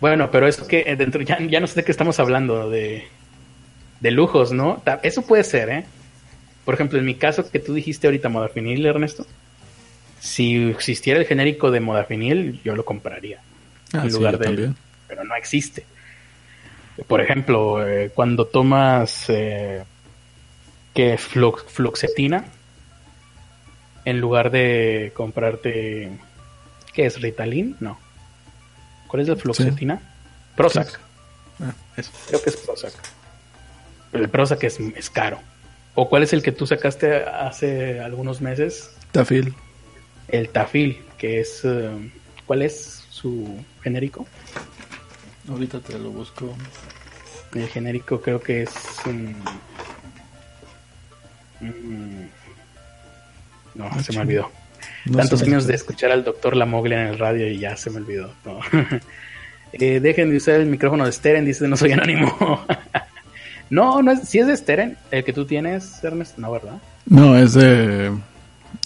Bueno, 0.00 0.30
pero 0.30 0.46
eso 0.46 0.66
que 0.66 0.84
eh, 0.86 0.96
dentro, 0.96 1.22
ya, 1.22 1.38
ya 1.40 1.60
no 1.60 1.66
sé 1.66 1.76
de 1.76 1.84
qué 1.84 1.92
estamos 1.92 2.18
hablando, 2.20 2.70
de, 2.70 3.04
de 4.00 4.10
lujos, 4.10 4.52
¿no? 4.52 4.82
Eso 5.02 5.22
puede 5.22 5.44
ser, 5.44 5.68
¿eh? 5.70 5.84
Por 6.64 6.74
ejemplo, 6.74 6.98
en 6.98 7.04
mi 7.04 7.14
caso 7.14 7.50
que 7.50 7.58
tú 7.58 7.74
dijiste 7.74 8.06
ahorita 8.06 8.28
modafinil, 8.28 8.86
Ernesto, 8.86 9.26
si 10.20 10.70
existiera 10.70 11.20
el 11.20 11.26
genérico 11.26 11.70
de 11.70 11.80
modafinil, 11.80 12.60
yo 12.64 12.74
lo 12.74 12.84
compraría. 12.84 13.40
Ah, 13.92 14.02
en 14.04 14.10
sí, 14.10 14.16
lugar 14.16 14.38
de 14.38 14.72
pero 15.06 15.24
no 15.24 15.36
existe. 15.36 15.84
Por 17.06 17.20
ejemplo, 17.20 17.86
eh, 17.86 18.10
cuando 18.14 18.46
tomas 18.46 19.26
eh, 19.28 19.82
que 20.94 21.18
flux- 21.18 21.64
fluoxetina 21.66 22.44
en 24.04 24.20
lugar 24.20 24.50
de 24.50 25.12
comprarte 25.16 26.10
¿qué 26.92 27.06
es 27.06 27.20
Ritalin? 27.20 27.76
No. 27.80 27.98
¿Cuál 29.08 29.22
es 29.22 29.28
la 29.28 29.36
fluoxetina? 29.36 30.00
Prozac. 30.56 31.00
Ah, 31.60 31.72
eso. 31.96 32.10
Creo 32.28 32.42
que 32.42 32.50
es 32.50 32.56
Prozac. 32.56 32.92
Pero 34.12 34.24
el 34.24 34.30
Prozac 34.30 34.62
es, 34.64 34.78
es 34.80 35.10
caro. 35.10 35.38
¿O 35.96 36.08
cuál 36.08 36.22
es 36.24 36.32
el 36.32 36.42
que 36.42 36.52
tú 36.52 36.66
sacaste 36.66 37.24
hace 37.24 38.00
algunos 38.00 38.40
meses? 38.40 38.90
Tafil. 39.12 39.54
El 40.28 40.48
Tafil, 40.50 41.02
que 41.18 41.40
es 41.40 41.60
eh, 41.64 41.90
¿cuál 42.46 42.62
es 42.62 43.04
su 43.10 43.56
genérico? 43.82 44.26
Ahorita 45.48 45.80
te 45.80 45.98
lo 45.98 46.10
busco. 46.10 46.54
El 47.54 47.68
genérico 47.68 48.20
creo 48.20 48.40
que 48.40 48.62
es. 48.62 48.70
mm, 49.04 49.32
mm, 51.70 52.28
no, 53.76 53.88
Ah, 53.90 54.02
se 54.02 54.12
me 54.12 54.20
olvidó. 54.20 54.50
No 55.06 55.18
Tantos 55.18 55.42
años 55.42 55.66
de 55.66 55.74
escuchar 55.74 56.10
al 56.12 56.24
doctor 56.24 56.56
Lamoglia 56.56 57.02
en 57.02 57.08
el 57.08 57.18
radio 57.18 57.46
y 57.48 57.58
ya 57.58 57.76
se 57.76 57.90
me 57.90 57.98
olvidó. 57.98 58.32
no. 58.44 58.60
Eh, 59.76 59.98
dejen 59.98 60.30
de 60.30 60.36
usar 60.36 60.60
el 60.60 60.66
micrófono 60.66 61.04
de 61.04 61.10
Steren, 61.10 61.44
dice 61.44 61.66
no 61.66 61.76
soy 61.76 61.90
anónimo. 61.90 62.64
no, 63.70 64.02
no 64.02 64.12
es, 64.12 64.28
si 64.28 64.38
es 64.38 64.46
de 64.46 64.56
Steren, 64.56 64.96
el 65.10 65.24
que 65.24 65.32
tú 65.32 65.46
tienes, 65.46 65.98
Ernest, 66.04 66.38
no, 66.38 66.52
¿verdad? 66.52 66.74
No, 67.06 67.36
es 67.36 67.54
de 67.54 68.12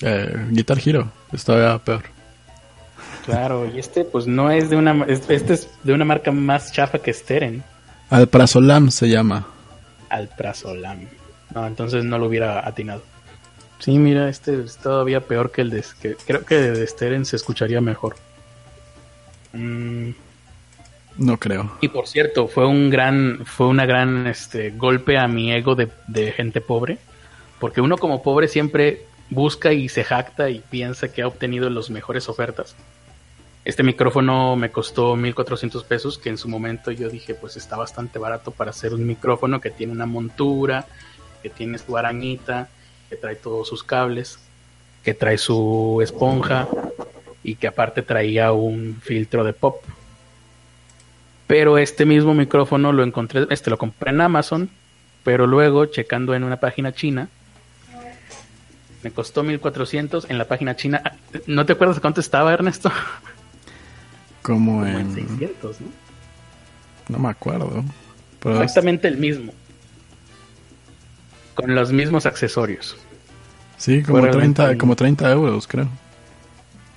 eh, 0.00 0.46
Guitar 0.48 0.78
Hero. 0.82 1.12
Está 1.30 1.78
peor. 1.80 2.04
Claro, 3.26 3.70
y 3.70 3.78
este 3.78 4.04
pues 4.06 4.26
no 4.26 4.50
es 4.50 4.70
de 4.70 4.76
una, 4.76 5.04
es- 5.06 5.28
este 5.28 5.52
es 5.52 5.68
de 5.84 5.92
una 5.92 6.06
marca 6.06 6.32
más 6.32 6.72
chafa 6.72 6.98
que 7.00 7.12
Steren, 7.12 7.62
Alprazolam 8.08 8.90
se 8.90 9.10
llama. 9.10 9.46
Alprazolam. 10.08 11.00
No, 11.54 11.66
entonces 11.66 12.04
no 12.04 12.18
lo 12.18 12.26
hubiera 12.26 12.66
atinado. 12.66 13.02
Sí, 13.78 13.98
mira, 13.98 14.28
este 14.28 14.62
es 14.62 14.76
todavía 14.78 15.20
peor 15.20 15.50
que 15.52 15.60
el 15.62 15.70
de... 15.70 15.84
Que, 16.02 16.16
creo 16.26 16.44
que 16.44 16.56
de 16.56 16.86
Steren 16.86 17.24
se 17.24 17.36
escucharía 17.36 17.80
mejor. 17.80 18.16
Mm, 19.52 20.10
No 21.18 21.36
creo. 21.38 21.70
y 21.80 21.88
por 21.88 22.06
cierto, 22.06 22.48
fue 22.48 22.66
un 22.66 22.90
gran, 22.90 23.44
fue 23.46 23.66
una 23.68 23.86
gran 23.86 24.26
este, 24.26 24.70
golpe 24.70 25.16
a 25.18 25.26
mi 25.28 25.52
ego 25.52 25.74
de, 25.74 25.88
de 26.06 26.32
gente 26.32 26.60
pobre, 26.60 26.98
porque 27.60 27.80
uno 27.80 27.96
como 27.96 28.22
pobre 28.22 28.48
siempre 28.48 29.02
busca 29.30 29.72
y 29.72 29.88
se 29.88 30.04
jacta 30.04 30.50
y 30.50 30.60
piensa 30.60 31.12
que 31.12 31.22
ha 31.22 31.26
obtenido 31.28 31.70
las 31.70 31.90
mejores 31.90 32.28
ofertas. 32.28 32.76
Este 33.64 33.82
micrófono 33.82 34.56
me 34.56 34.70
costó 34.70 35.14
1400 35.16 35.84
pesos, 35.84 36.18
que 36.18 36.30
en 36.30 36.38
su 36.38 36.48
momento 36.48 36.90
yo 36.90 37.08
dije, 37.10 37.34
pues 37.34 37.56
está 37.56 37.76
bastante 37.76 38.18
barato 38.18 38.50
para 38.50 38.70
hacer 38.70 38.94
un 38.94 39.06
micrófono 39.06 39.60
que 39.60 39.70
tiene 39.70 39.92
una 39.92 40.06
montura, 40.06 40.86
que 41.48 41.54
tiene 41.54 41.78
su 41.78 41.96
arañita, 41.96 42.68
que 43.08 43.16
trae 43.16 43.36
todos 43.36 43.68
sus 43.68 43.82
cables, 43.82 44.38
que 45.02 45.14
trae 45.14 45.38
su 45.38 46.00
esponja 46.02 46.68
y 47.42 47.54
que 47.54 47.66
aparte 47.66 48.02
traía 48.02 48.52
un 48.52 48.98
filtro 49.02 49.44
de 49.44 49.52
pop. 49.52 49.82
Pero 51.46 51.78
este 51.78 52.04
mismo 52.04 52.34
micrófono 52.34 52.92
lo 52.92 53.02
encontré, 53.02 53.46
este 53.50 53.70
lo 53.70 53.78
compré 53.78 54.10
en 54.10 54.20
Amazon, 54.20 54.70
pero 55.24 55.46
luego 55.46 55.86
checando 55.86 56.34
en 56.34 56.44
una 56.44 56.58
página 56.58 56.92
china, 56.92 57.28
me 59.02 59.10
costó 59.10 59.42
1400 59.42 60.28
en 60.28 60.36
la 60.36 60.46
página 60.46 60.76
china. 60.76 61.00
Ah, 61.04 61.12
¿No 61.46 61.64
te 61.64 61.72
acuerdas 61.72 62.00
cuánto 62.00 62.20
estaba, 62.20 62.52
Ernesto? 62.52 62.90
Como 64.42 64.80
Como 64.80 64.86
en 64.86 64.96
en... 64.96 65.14
600, 65.14 65.80
¿no? 65.80 65.88
No 67.08 67.18
me 67.18 67.28
acuerdo. 67.30 67.84
Pero 68.40 68.62
Exactamente 68.62 69.08
el 69.08 69.16
mismo. 69.16 69.54
Con 71.58 71.74
los 71.74 71.92
mismos 71.92 72.24
accesorios. 72.24 72.96
Sí, 73.76 74.02
como 74.02 74.20
Fue 74.20 74.30
30, 74.30 74.38
realmente 74.62 74.72
un- 74.74 74.78
como 74.78 74.96
30 74.96 75.30
euros, 75.32 75.66
creo. 75.66 75.88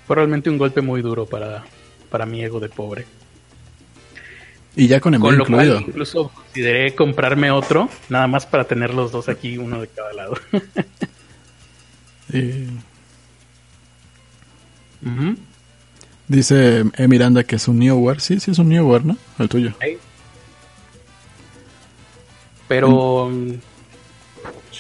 Fue 0.08 0.16
realmente 0.16 0.50
un 0.50 0.58
golpe 0.58 0.82
muy 0.82 1.02
duro 1.02 1.26
para, 1.26 1.64
para 2.10 2.26
mi 2.26 2.44
ego 2.44 2.60
de 2.60 2.70
pobre. 2.70 3.06
Y 4.76 4.88
ya 4.88 5.00
con 5.02 5.14
envío 5.14 5.30
Con 5.30 5.38
lo 5.38 5.44
incluido. 5.44 5.74
cual 5.76 5.86
incluso 5.90 6.30
consideré 6.30 6.96
comprarme 6.96 7.52
otro, 7.52 7.90
nada 8.10 8.28
más 8.28 8.46
para 8.46 8.64
tener 8.66 8.94
los 8.94 9.12
dos 9.12 9.28
aquí, 9.30 9.58
uno 9.58 9.82
de 9.82 9.88
cada 9.88 10.14
lado. 10.14 10.36
Y 12.32 12.68
dice 16.28 16.84
E. 16.96 17.08
Miranda 17.08 17.44
que 17.44 17.56
es 17.58 17.68
un 17.68 17.80
Neoware. 17.80 18.20
Sí, 18.20 18.40
sí 18.40 18.52
es 18.52 18.60
un 18.60 18.70
Neoware, 18.70 19.06
¿no? 19.06 19.18
El 19.40 19.50
tuyo. 19.50 19.74
Pero 22.68 23.30
mm, 23.30 23.52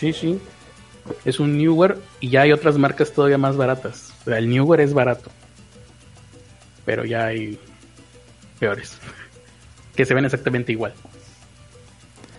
sí, 0.01 0.13
sí. 0.13 0.39
Es 1.25 1.39
un 1.39 1.57
Newer 1.57 1.97
y 2.19 2.29
ya 2.29 2.41
hay 2.41 2.51
otras 2.51 2.77
marcas 2.77 3.13
todavía 3.13 3.37
más 3.37 3.55
baratas. 3.55 4.13
O 4.21 4.23
sea, 4.25 4.39
el 4.39 4.49
Newer 4.49 4.81
es 4.81 4.93
barato. 4.93 5.29
Pero 6.85 7.05
ya 7.05 7.27
hay 7.27 7.59
peores. 8.59 8.97
Que 9.95 10.05
se 10.05 10.13
ven 10.13 10.23
exactamente 10.23 10.71
igual. 10.71 10.93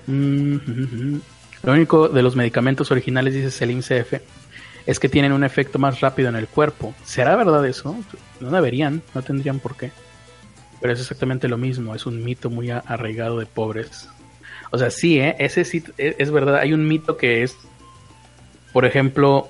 Mm. 0.06 0.56
Lo 1.62 1.72
único 1.72 2.08
de 2.08 2.22
los 2.22 2.34
medicamentos 2.34 2.90
originales, 2.90 3.34
dice 3.34 3.50
Selim 3.50 3.82
CF, 3.82 4.14
es 4.86 4.98
que 4.98 5.10
tienen 5.10 5.32
un 5.32 5.44
efecto 5.44 5.78
más 5.78 6.00
rápido 6.00 6.30
en 6.30 6.36
el 6.36 6.48
cuerpo. 6.48 6.94
¿Será 7.04 7.36
verdad 7.36 7.64
eso? 7.66 7.94
No 8.40 8.50
deberían, 8.50 9.02
no 9.14 9.22
tendrían 9.22 9.60
por 9.60 9.76
qué. 9.76 9.92
Pero 10.80 10.94
es 10.94 11.00
exactamente 11.00 11.46
lo 11.46 11.58
mismo, 11.58 11.94
es 11.94 12.06
un 12.06 12.24
mito 12.24 12.48
muy 12.48 12.70
arraigado 12.70 13.38
de 13.38 13.46
pobres. 13.46 14.08
O 14.72 14.78
sea, 14.78 14.90
sí, 14.90 15.20
¿eh? 15.20 15.36
ese 15.38 15.64
sí 15.64 15.84
es, 15.98 16.16
es 16.18 16.30
verdad. 16.30 16.56
Hay 16.56 16.72
un 16.72 16.88
mito 16.88 17.16
que 17.16 17.42
es, 17.42 17.56
por 18.72 18.84
ejemplo, 18.84 19.48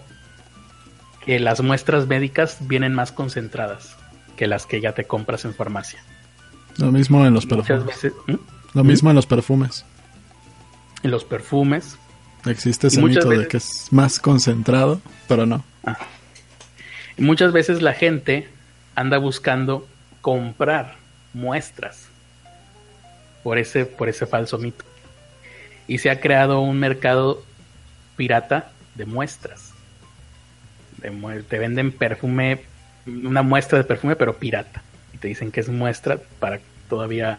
que 1.24 1.38
las 1.38 1.60
muestras 1.60 2.06
médicas 2.06 2.58
vienen 2.60 2.94
más 2.94 3.12
concentradas 3.12 3.96
que 4.36 4.46
las 4.46 4.66
que 4.66 4.80
ya 4.80 4.92
te 4.92 5.04
compras 5.04 5.44
en 5.44 5.54
farmacia. 5.54 6.02
Lo 6.78 6.90
mismo 6.90 7.24
en 7.24 7.34
los 7.34 7.46
perfumes. 7.46 7.86
veces 7.86 8.12
¿Mm? 8.26 8.34
Lo 8.74 8.84
mismo 8.84 9.10
en 9.10 9.16
los 9.16 9.26
perfumes. 9.26 9.84
en 11.02 11.10
los 11.10 11.24
perfumes. 11.24 11.96
Existe 12.46 12.88
ese 12.88 13.00
mito 13.00 13.28
de 13.28 13.46
que 13.46 13.58
es 13.58 13.88
más 13.92 14.18
concentrado, 14.18 15.00
pero 15.28 15.46
no. 15.46 15.64
Y 17.16 17.22
muchas 17.22 17.52
veces 17.52 17.82
la 17.82 17.92
gente 17.92 18.48
anda 18.96 19.18
buscando 19.18 19.86
comprar 20.20 20.96
muestras 21.34 22.08
por 23.44 23.58
ese, 23.58 23.86
por 23.86 24.08
ese 24.08 24.26
falso 24.26 24.58
mito. 24.58 24.84
Y 25.88 25.98
se 25.98 26.10
ha 26.10 26.20
creado 26.20 26.60
un 26.60 26.78
mercado 26.78 27.42
pirata 28.16 28.70
de 28.94 29.04
muestras. 29.06 29.72
De 30.98 31.10
mue- 31.10 31.44
te 31.44 31.58
venden 31.58 31.92
perfume, 31.92 32.60
una 33.06 33.42
muestra 33.42 33.78
de 33.78 33.84
perfume, 33.84 34.16
pero 34.16 34.36
pirata. 34.36 34.82
Y 35.12 35.18
te 35.18 35.28
dicen 35.28 35.50
que 35.50 35.60
es 35.60 35.68
muestra 35.68 36.18
para 36.38 36.60
todavía 36.88 37.38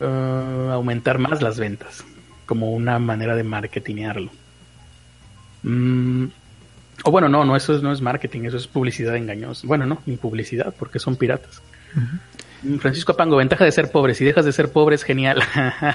eh, 0.00 0.68
aumentar 0.72 1.18
más 1.18 1.42
las 1.42 1.58
ventas. 1.58 2.04
Como 2.46 2.72
una 2.72 2.98
manera 2.98 3.34
de 3.36 3.42
marketinearlo. 3.44 4.30
Mm, 5.62 6.26
o 7.04 7.10
bueno, 7.10 7.28
no, 7.28 7.44
no, 7.44 7.56
eso 7.56 7.74
es, 7.74 7.82
no 7.82 7.90
es 7.92 8.00
marketing, 8.00 8.42
eso 8.44 8.56
es 8.58 8.66
publicidad 8.66 9.16
engañosa. 9.16 9.66
Bueno, 9.66 9.86
no, 9.86 10.00
ni 10.06 10.16
publicidad, 10.16 10.74
porque 10.78 10.98
son 10.98 11.16
piratas. 11.16 11.62
Mm, 11.94 12.16
Francisco 12.80 13.12
Apango, 13.12 13.36
ventaja 13.36 13.64
de 13.64 13.72
ser 13.72 13.90
pobre. 13.90 14.14
Si 14.14 14.24
dejas 14.24 14.44
de 14.44 14.52
ser 14.52 14.70
pobre 14.70 14.96
es 14.96 15.02
genial. 15.02 15.42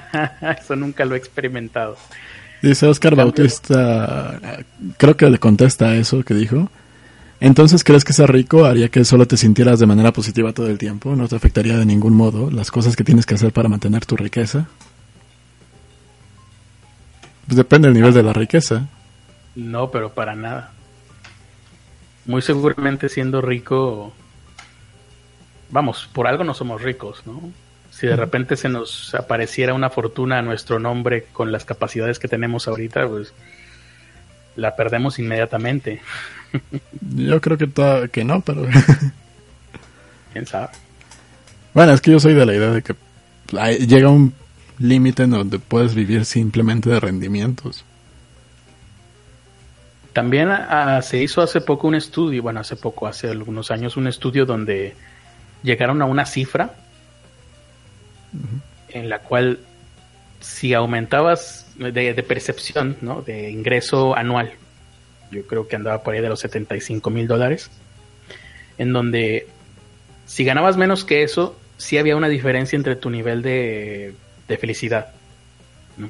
eso 0.59 0.75
nunca 0.75 1.05
lo 1.05 1.15
he 1.15 1.17
experimentado. 1.17 1.97
Dice 2.61 2.87
Oscar 2.87 3.11
Cambio. 3.15 3.25
Bautista, 3.25 4.39
creo 4.97 5.15
que 5.15 5.29
le 5.29 5.39
contesta 5.39 5.95
eso 5.95 6.23
que 6.23 6.33
dijo. 6.33 6.69
Entonces, 7.39 7.85
¿crees 7.85 8.03
que 8.03 8.11
ser 8.11 8.31
rico 8.31 8.65
haría 8.65 8.89
que 8.89 9.05
solo 9.05 9.25
te 9.25 9.37
sintieras 9.37 9.79
de 9.79 9.85
manera 9.85 10.11
positiva 10.11 10.51
todo 10.51 10.67
el 10.67 10.77
tiempo? 10.77 11.15
¿No 11.15 11.27
te 11.27 11.37
afectaría 11.37 11.77
de 11.77 11.85
ningún 11.85 12.13
modo 12.13 12.51
las 12.51 12.69
cosas 12.69 12.97
que 12.97 13.05
tienes 13.05 13.25
que 13.25 13.35
hacer 13.35 13.53
para 13.53 13.69
mantener 13.69 14.05
tu 14.05 14.17
riqueza? 14.17 14.67
Pues 17.47 17.55
depende 17.55 17.87
del 17.87 17.95
nivel 17.95 18.13
de 18.13 18.23
la 18.23 18.33
riqueza. 18.33 18.87
No, 19.55 19.89
pero 19.89 20.13
para 20.13 20.35
nada. 20.35 20.73
Muy 22.25 22.41
seguramente 22.41 23.07
siendo 23.07 23.41
rico, 23.41 24.13
vamos, 25.69 26.09
por 26.13 26.27
algo 26.27 26.43
no 26.43 26.53
somos 26.53 26.81
ricos, 26.81 27.23
¿no? 27.25 27.41
Si 27.91 28.07
de 28.07 28.15
repente 28.15 28.55
se 28.55 28.69
nos 28.69 29.13
apareciera 29.15 29.73
una 29.73 29.89
fortuna 29.89 30.39
a 30.39 30.41
nuestro 30.41 30.79
nombre 30.79 31.25
con 31.33 31.51
las 31.51 31.65
capacidades 31.65 32.19
que 32.19 32.27
tenemos 32.27 32.67
ahorita, 32.67 33.07
pues 33.07 33.33
la 34.55 34.75
perdemos 34.75 35.19
inmediatamente. 35.19 36.01
Yo 37.15 37.41
creo 37.41 37.57
que, 37.57 37.67
to- 37.67 38.09
que 38.11 38.23
no, 38.23 38.41
pero... 38.41 38.65
¿Quién 40.33 40.45
sabe? 40.45 40.69
bueno, 41.73 41.93
es 41.93 42.01
que 42.01 42.11
yo 42.11 42.19
soy 42.19 42.33
de 42.35 42.45
la 42.45 42.53
idea 42.53 42.69
de 42.71 42.81
que 42.83 42.95
llega 43.87 44.09
un 44.09 44.33
límite 44.77 45.23
en 45.23 45.31
donde 45.31 45.57
puedes 45.59 45.95
vivir 45.95 46.25
simplemente 46.25 46.89
de 46.89 46.99
rendimientos. 46.99 47.83
También 50.13 50.49
ah, 50.49 51.01
se 51.01 51.21
hizo 51.21 51.41
hace 51.41 51.61
poco 51.61 51.87
un 51.87 51.95
estudio, 51.95 52.41
bueno, 52.43 52.59
hace 52.59 52.75
poco, 52.75 53.07
hace 53.07 53.29
algunos 53.29 53.71
años, 53.71 53.97
un 53.97 54.07
estudio 54.07 54.45
donde 54.45 54.95
llegaron 55.63 56.01
a 56.01 56.05
una 56.05 56.25
cifra 56.25 56.75
en 58.89 59.09
la 59.09 59.19
cual 59.19 59.59
si 60.39 60.73
aumentabas 60.73 61.67
de, 61.77 62.13
de 62.13 62.23
percepción, 62.23 62.97
¿no? 63.01 63.21
De 63.21 63.49
ingreso 63.49 64.15
anual, 64.15 64.53
yo 65.31 65.45
creo 65.45 65.67
que 65.67 65.75
andaba 65.75 66.03
por 66.03 66.13
ahí 66.13 66.21
de 66.21 66.29
los 66.29 66.39
75 66.39 67.09
mil 67.09 67.27
dólares, 67.27 67.69
en 68.77 68.93
donde 68.93 69.47
si 70.25 70.43
ganabas 70.43 70.77
menos 70.77 71.03
que 71.03 71.23
eso, 71.23 71.57
sí 71.77 71.97
había 71.97 72.15
una 72.15 72.29
diferencia 72.29 72.77
entre 72.77 72.95
tu 72.95 73.09
nivel 73.09 73.41
de, 73.41 74.13
de 74.47 74.57
felicidad. 74.57 75.09
¿no? 75.97 76.09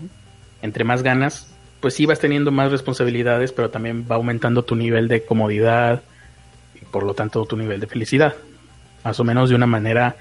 Entre 0.61 0.83
más 0.83 1.03
ganas, 1.03 1.47
pues 1.79 1.93
sí 1.93 2.05
vas 2.05 2.19
teniendo 2.19 2.51
más 2.51 2.71
responsabilidades, 2.71 3.51
pero 3.51 3.69
también 3.69 4.05
va 4.09 4.15
aumentando 4.15 4.63
tu 4.63 4.75
nivel 4.75 5.07
de 5.07 5.23
comodidad 5.23 6.01
y 6.75 6.85
por 6.85 7.03
lo 7.03 7.13
tanto 7.13 7.45
tu 7.45 7.55
nivel 7.55 7.79
de 7.79 7.87
felicidad. 7.87 8.35
Más 9.03 9.19
o 9.19 9.23
menos 9.23 9.49
de 9.49 9.55
una 9.55 9.65
manera 9.65 10.15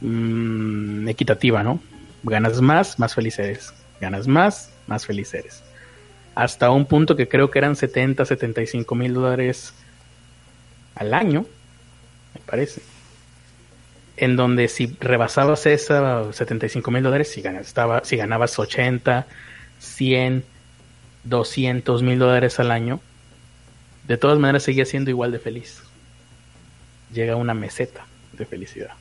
mm, 0.00 1.08
equitativa, 1.08 1.62
¿no? 1.62 1.80
Ganas 2.22 2.60
más, 2.60 2.98
más 2.98 3.14
feliz 3.14 3.38
eres. 3.38 3.72
Ganas 4.00 4.26
más, 4.28 4.70
más 4.86 5.06
feliz 5.06 5.32
eres. 5.34 5.62
Hasta 6.34 6.70
un 6.70 6.86
punto 6.86 7.16
que 7.16 7.28
creo 7.28 7.50
que 7.50 7.58
eran 7.58 7.76
70, 7.76 8.24
75 8.24 8.94
mil 8.94 9.14
dólares 9.14 9.74
al 10.94 11.14
año, 11.14 11.44
me 12.34 12.40
parece. 12.46 12.82
En 14.16 14.36
donde 14.36 14.68
si 14.68 14.96
rebasabas 15.00 15.66
esa 15.66 16.32
75 16.32 16.90
mil 16.90 17.02
dólares, 17.02 17.30
si, 17.30 17.42
ganaba- 17.42 18.04
si 18.04 18.16
ganabas 18.16 18.58
80, 18.58 19.26
100, 19.78 20.44
200 21.24 22.02
mil 22.02 22.18
dólares 22.18 22.60
al 22.60 22.70
año, 22.70 23.00
de 24.06 24.16
todas 24.16 24.38
maneras 24.38 24.62
seguía 24.62 24.84
siendo 24.84 25.10
igual 25.10 25.32
de 25.32 25.38
feliz. 25.38 25.82
Llega 27.12 27.34
a 27.34 27.36
una 27.36 27.54
meseta 27.54 28.06
de 28.32 28.46
felicidad. 28.46 28.92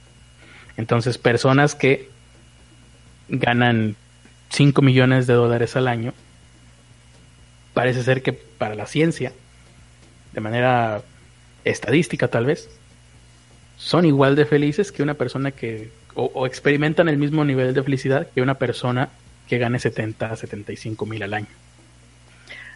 Entonces, 0.77 1.17
personas 1.17 1.75
que 1.75 2.09
ganan 3.29 3.95
5 4.49 4.81
millones 4.81 5.27
de 5.27 5.33
dólares 5.33 5.75
al 5.75 5.88
año, 5.88 6.13
parece 7.73 8.03
ser 8.03 8.21
que 8.21 8.33
para 8.33 8.75
la 8.75 8.85
ciencia, 8.85 9.31
de 10.33 10.41
manera 10.41 11.01
estadística 11.63 12.27
tal 12.27 12.45
vez, 12.45 12.69
son 13.77 14.05
igual 14.05 14.35
de 14.35 14.45
felices 14.45 14.91
que 14.91 15.03
una 15.03 15.15
persona 15.15 15.51
que, 15.51 15.91
o, 16.13 16.25
o 16.33 16.45
experimentan 16.45 17.09
el 17.09 17.17
mismo 17.17 17.45
nivel 17.45 17.73
de 17.73 17.83
felicidad 17.83 18.27
que 18.33 18.41
una 18.41 18.55
persona 18.55 19.09
que 19.47 19.57
gane 19.57 19.79
70 19.79 20.31
a 20.31 20.35
75 20.35 21.05
mil 21.05 21.23
al 21.23 21.33
año. 21.33 21.47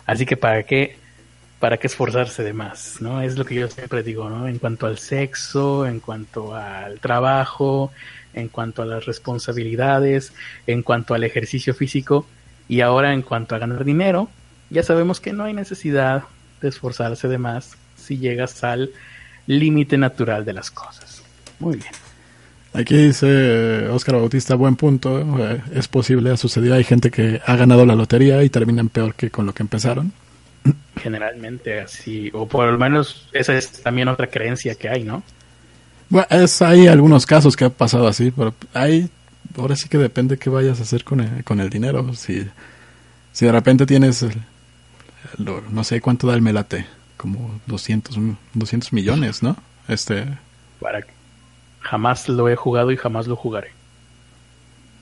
Así 0.05 0.25
que 0.25 0.37
para 0.37 0.63
qué, 0.63 0.97
para 1.65 1.77
qué 1.77 1.87
esforzarse 1.87 2.43
de 2.43 2.53
más, 2.53 2.97
¿no? 3.01 3.23
Es 3.23 3.39
lo 3.39 3.43
que 3.43 3.55
yo 3.55 3.67
siempre 3.67 4.03
digo, 4.03 4.29
¿no? 4.29 4.47
En 4.47 4.59
cuanto 4.59 4.85
al 4.85 4.99
sexo, 4.99 5.87
en 5.87 5.99
cuanto 5.99 6.55
al 6.55 6.99
trabajo, 6.99 7.91
en 8.35 8.49
cuanto 8.49 8.83
a 8.83 8.85
las 8.85 9.07
responsabilidades, 9.07 10.31
en 10.67 10.83
cuanto 10.83 11.15
al 11.15 11.23
ejercicio 11.23 11.73
físico 11.73 12.27
y 12.69 12.81
ahora 12.81 13.13
en 13.13 13.23
cuanto 13.23 13.55
a 13.55 13.57
ganar 13.57 13.83
dinero, 13.83 14.29
ya 14.69 14.83
sabemos 14.83 15.19
que 15.19 15.33
no 15.33 15.45
hay 15.45 15.53
necesidad 15.53 16.25
de 16.61 16.67
esforzarse 16.67 17.27
de 17.27 17.39
más 17.39 17.71
si 17.97 18.19
llegas 18.19 18.63
al 18.63 18.91
límite 19.47 19.97
natural 19.97 20.45
de 20.45 20.53
las 20.53 20.69
cosas. 20.69 21.23
Muy 21.57 21.77
bien. 21.77 21.93
Aquí 22.73 22.95
dice 22.95 23.87
Oscar 23.87 24.17
Bautista, 24.17 24.53
buen 24.53 24.75
punto. 24.75 25.19
eh, 25.39 25.63
es 25.73 25.87
posible, 25.87 26.29
ha 26.29 26.37
sucedido. 26.37 26.75
Hay 26.75 26.83
gente 26.83 27.09
que 27.09 27.41
ha 27.43 27.55
ganado 27.55 27.87
la 27.87 27.95
lotería 27.95 28.43
y 28.43 28.51
terminan 28.51 28.89
peor 28.89 29.15
que 29.15 29.31
con 29.31 29.47
lo 29.47 29.53
que 29.55 29.63
empezaron. 29.63 30.13
Generalmente 31.01 31.81
así, 31.81 32.31
o 32.33 32.47
por 32.47 32.71
lo 32.71 32.77
menos 32.77 33.27
esa 33.31 33.55
es 33.55 33.71
también 33.83 34.07
otra 34.07 34.27
creencia 34.27 34.75
que 34.75 34.89
hay, 34.89 35.03
¿no? 35.03 35.21
Bueno, 36.09 36.27
es, 36.29 36.61
hay 36.61 36.87
algunos 36.87 37.25
casos 37.25 37.55
que 37.55 37.65
ha 37.65 37.69
pasado 37.69 38.07
así, 38.07 38.31
pero 38.31 38.53
hay, 38.73 39.09
ahora 39.57 39.75
sí 39.75 39.87
que 39.89 39.97
depende 39.97 40.37
qué 40.37 40.49
vayas 40.49 40.79
a 40.79 40.83
hacer 40.83 41.03
con 41.03 41.19
el, 41.19 41.43
con 41.43 41.59
el 41.59 41.69
dinero. 41.69 42.13
Si, 42.15 42.47
Si 43.33 43.45
de 43.45 43.51
repente 43.51 43.85
tienes, 43.85 44.23
el- 44.23 44.41
no 45.69 45.83
sé 45.83 46.01
cuánto 46.01 46.27
da 46.27 46.33
el 46.35 46.41
melate, 46.41 46.85
como 47.17 47.59
200, 47.67 48.17
200 48.53 48.93
millones, 48.93 49.43
¿no? 49.43 49.57
Este, 49.87 50.25
Para 50.79 51.01
Jamás 51.81 52.27
lo 52.29 52.49
he 52.49 52.55
jugado 52.55 52.91
y 52.91 52.97
jamás 52.97 53.27
lo 53.27 53.35
jugaré. 53.35 53.69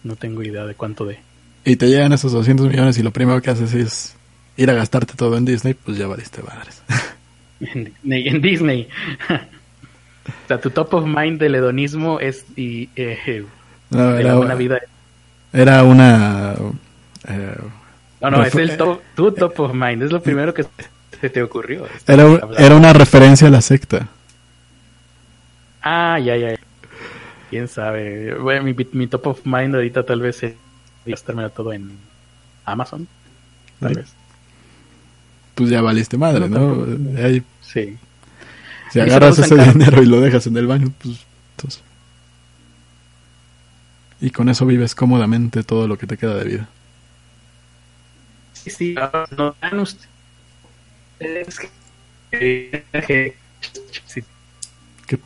No 0.03 0.15
tengo 0.17 0.43
idea 0.43 0.65
de 0.65 0.75
cuánto 0.75 1.05
de. 1.05 1.17
y 1.63 1.77
te 1.77 1.87
llegan 1.87 2.11
esos 2.11 2.33
200 2.33 2.67
millones 2.67 2.97
y 2.97 3.03
lo 3.03 3.11
primero 3.11 3.41
que 3.41 3.51
haces 3.51 3.73
es 3.73 4.15
ir 4.57 4.69
a 4.69 4.73
gastarte 4.73 5.13
todo 5.15 5.37
en 5.37 5.45
Disney, 5.45 5.73
pues 5.73 5.97
ya 5.97 6.07
valiste 6.07 6.41
madres. 6.43 6.81
En 7.59 7.83
Disney. 8.01 8.27
En 8.27 8.41
Disney. 8.41 8.87
o 9.29 10.47
sea, 10.47 10.59
tu 10.59 10.69
top 10.69 10.93
of 10.93 11.05
mind 11.05 11.39
del 11.39 11.55
hedonismo 11.55 12.19
es 12.19 12.45
y, 12.55 12.89
eh, 12.95 13.45
No, 13.89 14.17
era, 14.17 14.35
buena 14.35 14.55
vida. 14.55 14.79
era 15.51 15.83
una... 15.83 16.53
eh, 17.27 17.55
No, 18.21 18.31
no, 18.31 18.43
es 18.43 18.53
Refu- 18.53 18.59
el 18.61 18.77
top, 18.77 19.01
tu 19.15 19.31
top 19.31 19.59
of 19.59 19.73
mind. 19.73 20.03
Es 20.03 20.11
lo 20.11 20.21
primero 20.21 20.53
que 20.53 20.65
se 21.21 21.29
te 21.29 21.41
ocurrió. 21.43 21.87
era, 22.07 22.25
era 22.57 22.75
una 22.75 22.93
referencia 22.93 23.47
a 23.47 23.51
la 23.51 23.61
secta. 23.61 24.07
Ah, 25.81 26.17
ya, 26.19 26.35
ya. 26.37 26.55
Quién 27.49 27.67
sabe. 27.67 28.33
Bueno, 28.35 28.63
mi, 28.63 28.75
mi 28.93 29.07
top 29.07 29.27
of 29.27 29.45
mind 29.45 29.75
ahorita 29.75 30.03
tal 30.03 30.21
vez 30.21 30.41
es 30.43 30.53
gastármelo 31.05 31.49
todo 31.49 31.73
en 31.73 31.91
Amazon. 32.65 33.07
Tal 33.79 33.93
vez. 33.95 34.13
Pues 35.55 35.69
ya 35.69 35.81
valiste 35.81 36.17
madre, 36.17 36.49
No, 36.49 36.75
¿no? 36.85 37.17
Ahí, 37.23 37.43
Sí. 37.61 37.97
si 38.91 38.99
agarras 38.99 39.37
ese 39.39 39.55
dinero 39.55 40.01
y 40.01 40.05
lo 40.05 40.19
dejas 40.21 40.47
en 40.47 40.57
el 40.57 40.67
baño, 40.67 40.91
pues... 41.01 41.19
entonces- 41.57 41.81
Y 44.21 44.29
con 44.31 44.47
eso 44.49 44.65
vives 44.65 44.95
cómodamente 44.95 45.63
todo 45.63 45.87
lo 45.87 45.97
que 45.97 46.07
te 46.07 46.17
queda 46.17 46.35
de 46.35 46.45
vida. 46.45 46.69
Sí, 48.53 48.69
sí. 48.69 48.95
No 49.37 49.55
dan 49.61 49.79
ustedes 49.79 51.59
que, 52.31 52.83
¿Qué? 55.05 55.19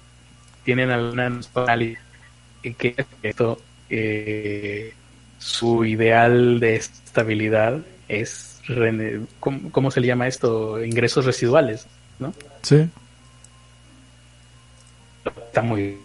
tienen 0.65 0.89
alguna 0.89 1.29
nostalgia 1.29 1.99
y 2.63 2.73
que 2.73 2.95
esto 3.23 3.61
eh, 3.89 4.93
su 5.37 5.85
ideal 5.85 6.59
de 6.59 6.75
estabilidad 6.77 7.79
es 8.09 8.46
¿cómo, 9.39 9.71
cómo 9.71 9.91
se 9.91 10.01
le 10.01 10.07
llama 10.07 10.27
esto? 10.27 10.83
ingresos 10.83 11.25
residuales, 11.25 11.87
¿no? 12.19 12.33
Sí, 12.61 12.89
está 15.57 15.61
muy 15.61 15.97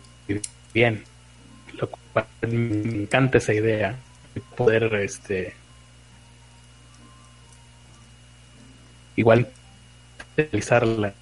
bien. 0.72 1.04
Lo 1.78 1.88
cual 1.88 2.26
me 2.42 3.02
encanta 3.02 3.38
esa 3.38 3.52
idea 3.52 3.96
de 4.34 4.40
poder 4.56 4.94
este 4.94 5.54
igual 9.16 9.48
utilizarla 10.38 11.12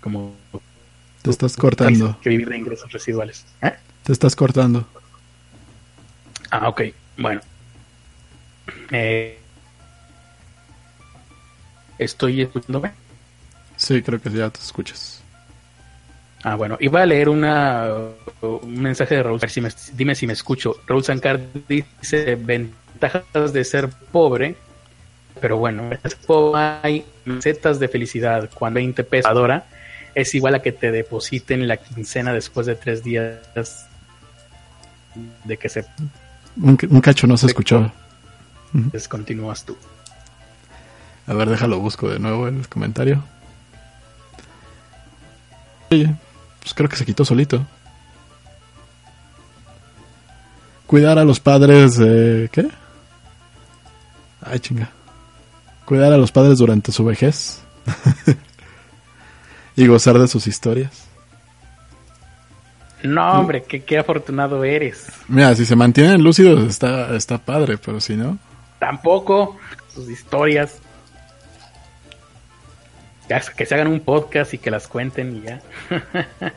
como 0.00 0.34
te 1.22 1.30
estás 1.30 1.56
cortando. 1.56 2.18
que 2.22 2.30
vivir 2.30 2.48
de 2.48 2.58
ingresos 2.58 2.90
residuales. 2.92 3.44
¿Eh? 3.62 3.72
Te 4.02 4.12
estás 4.12 4.36
cortando. 4.36 4.86
Ah, 6.50 6.68
ok. 6.68 6.82
Bueno. 7.16 7.40
Eh, 8.90 9.38
estoy 11.98 12.42
escuchándome. 12.42 12.92
Sí, 13.76 14.02
creo 14.02 14.20
que 14.20 14.30
ya 14.30 14.50
te 14.50 14.60
escuchas. 14.60 15.20
Ah, 16.42 16.56
bueno, 16.56 16.76
iba 16.80 17.00
a 17.02 17.06
leer 17.06 17.28
una, 17.30 17.88
un 18.42 18.80
mensaje 18.80 19.14
de 19.16 19.22
Raúl. 19.22 19.40
si 19.48 19.60
me- 19.60 19.70
dime 19.94 20.14
si 20.14 20.26
me 20.26 20.34
escucho. 20.34 20.76
Raúl 20.86 21.02
Sancar 21.02 21.40
dice 21.68 22.34
ventajas 22.36 23.52
de 23.52 23.64
ser 23.64 23.88
pobre, 24.12 24.54
pero 25.40 25.56
bueno, 25.56 25.88
hay 26.82 27.04
mesetas 27.24 27.80
de 27.80 27.88
felicidad. 27.88 28.50
Cuando 28.54 28.76
20 28.76 29.04
pesos 29.04 29.30
ahora 29.30 29.64
es 30.14 30.34
igual 30.34 30.54
a 30.54 30.62
que 30.62 30.70
te 30.72 30.92
depositen 30.92 31.66
la 31.66 31.78
quincena 31.78 32.32
después 32.32 32.66
de 32.66 32.74
tres 32.76 33.02
días 33.02 33.86
de 35.44 35.56
que 35.56 35.68
se 35.68 35.84
Un, 36.62 36.78
un 36.90 37.00
cacho 37.00 37.26
no 37.26 37.36
se 37.36 37.46
escuchó. 37.46 37.90
descontinúas 38.72 39.64
tú. 39.64 39.76
A 41.26 41.34
ver, 41.34 41.48
déjalo, 41.48 41.80
busco 41.80 42.08
de 42.08 42.18
nuevo 42.18 42.48
el 42.48 42.68
comentario. 42.68 43.22
Oye, 45.90 46.14
pues 46.60 46.74
creo 46.74 46.88
que 46.88 46.96
se 46.96 47.06
quitó 47.06 47.24
solito. 47.24 47.64
Cuidar 50.86 51.18
a 51.18 51.24
los 51.24 51.40
padres 51.40 51.96
de... 51.96 52.48
¿Qué? 52.52 52.68
Ay, 54.42 54.60
chinga. 54.60 54.90
Cuidar 55.86 56.12
a 56.12 56.18
los 56.18 56.30
padres 56.30 56.58
durante 56.58 56.92
su 56.92 57.04
vejez. 57.04 57.62
y 59.76 59.86
gozar 59.86 60.18
de 60.18 60.28
sus 60.28 60.46
historias. 60.46 61.06
No, 63.02 63.40
hombre, 63.40 63.64
qué, 63.64 63.82
qué 63.82 63.98
afortunado 63.98 64.64
eres. 64.64 65.06
Mira, 65.28 65.54
si 65.54 65.66
se 65.66 65.76
mantienen 65.76 66.22
lúcidos 66.22 66.64
está, 66.64 67.14
está 67.14 67.38
padre, 67.38 67.76
pero 67.76 68.00
si 68.00 68.14
no... 68.16 68.38
Tampoco 68.78 69.58
sus 69.92 70.08
historias. 70.08 70.80
Ya, 73.28 73.40
que 73.40 73.64
se 73.66 73.74
hagan 73.74 73.86
un 73.88 74.00
podcast 74.00 74.52
y 74.54 74.58
que 74.58 74.70
las 74.70 74.86
cuenten 74.86 75.36
y 75.36 75.42
ya. 75.42 75.60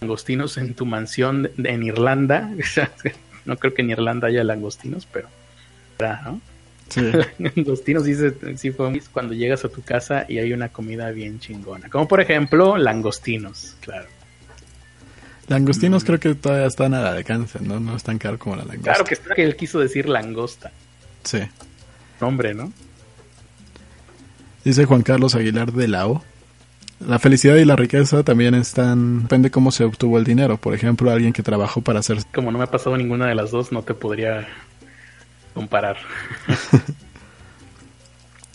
Langostinos 0.00 0.56
en 0.58 0.74
tu 0.74 0.84
mansión 0.84 1.44
de- 1.56 1.70
en 1.70 1.82
Irlanda. 1.82 2.50
no 3.44 3.56
creo 3.56 3.74
que 3.74 3.82
en 3.82 3.90
Irlanda 3.90 4.28
haya 4.28 4.44
langostinos, 4.44 5.06
pero. 5.10 5.28
¿verdad, 5.98 6.22
¿no? 6.22 6.40
Sí. 6.88 7.10
Langostinos 7.38 8.04
dice 8.04 8.34
sí, 8.56 8.72
fue 8.72 9.00
cuando 9.12 9.32
llegas 9.34 9.64
a 9.64 9.68
tu 9.68 9.82
casa 9.82 10.26
y 10.28 10.38
hay 10.38 10.52
una 10.52 10.68
comida 10.68 11.10
bien 11.12 11.38
chingona. 11.40 11.88
Como 11.88 12.08
por 12.08 12.20
ejemplo, 12.20 12.76
langostinos, 12.76 13.76
claro. 13.80 14.08
Langostinos 15.48 16.04
creo 16.04 16.18
que 16.20 16.34
todavía 16.34 16.66
están 16.66 16.94
a 16.94 17.00
la 17.02 17.14
de 17.14 17.24
cáncer, 17.24 17.62
¿no? 17.62 17.78
No 17.80 17.96
es 17.96 18.02
tan 18.02 18.18
caro 18.18 18.38
como 18.38 18.56
la 18.56 18.64
langosta. 18.64 18.92
Claro 18.94 19.04
que, 19.04 19.16
que 19.34 19.44
él 19.44 19.56
quiso 19.56 19.78
decir 19.80 20.08
langosta. 20.08 20.72
Sí. 21.24 21.40
Nombre, 22.20 22.54
¿no? 22.54 22.72
Dice 24.64 24.84
Juan 24.84 25.02
Carlos 25.02 25.34
Aguilar 25.34 25.72
de 25.72 25.88
la 25.88 26.06
O. 26.06 26.22
La 27.06 27.18
felicidad 27.18 27.56
y 27.56 27.64
la 27.64 27.74
riqueza 27.74 28.22
también 28.22 28.54
están... 28.54 29.22
Depende 29.22 29.50
cómo 29.50 29.72
se 29.72 29.84
obtuvo 29.84 30.18
el 30.18 30.24
dinero. 30.24 30.56
Por 30.56 30.72
ejemplo, 30.74 31.10
alguien 31.10 31.32
que 31.32 31.42
trabajó 31.42 31.80
para 31.80 31.98
hacer... 31.98 32.18
Como 32.32 32.52
no 32.52 32.58
me 32.58 32.64
ha 32.64 32.70
pasado 32.70 32.96
ninguna 32.96 33.26
de 33.26 33.34
las 33.34 33.50
dos, 33.50 33.72
no 33.72 33.82
te 33.82 33.94
podría 33.94 34.46
comparar. 35.52 35.96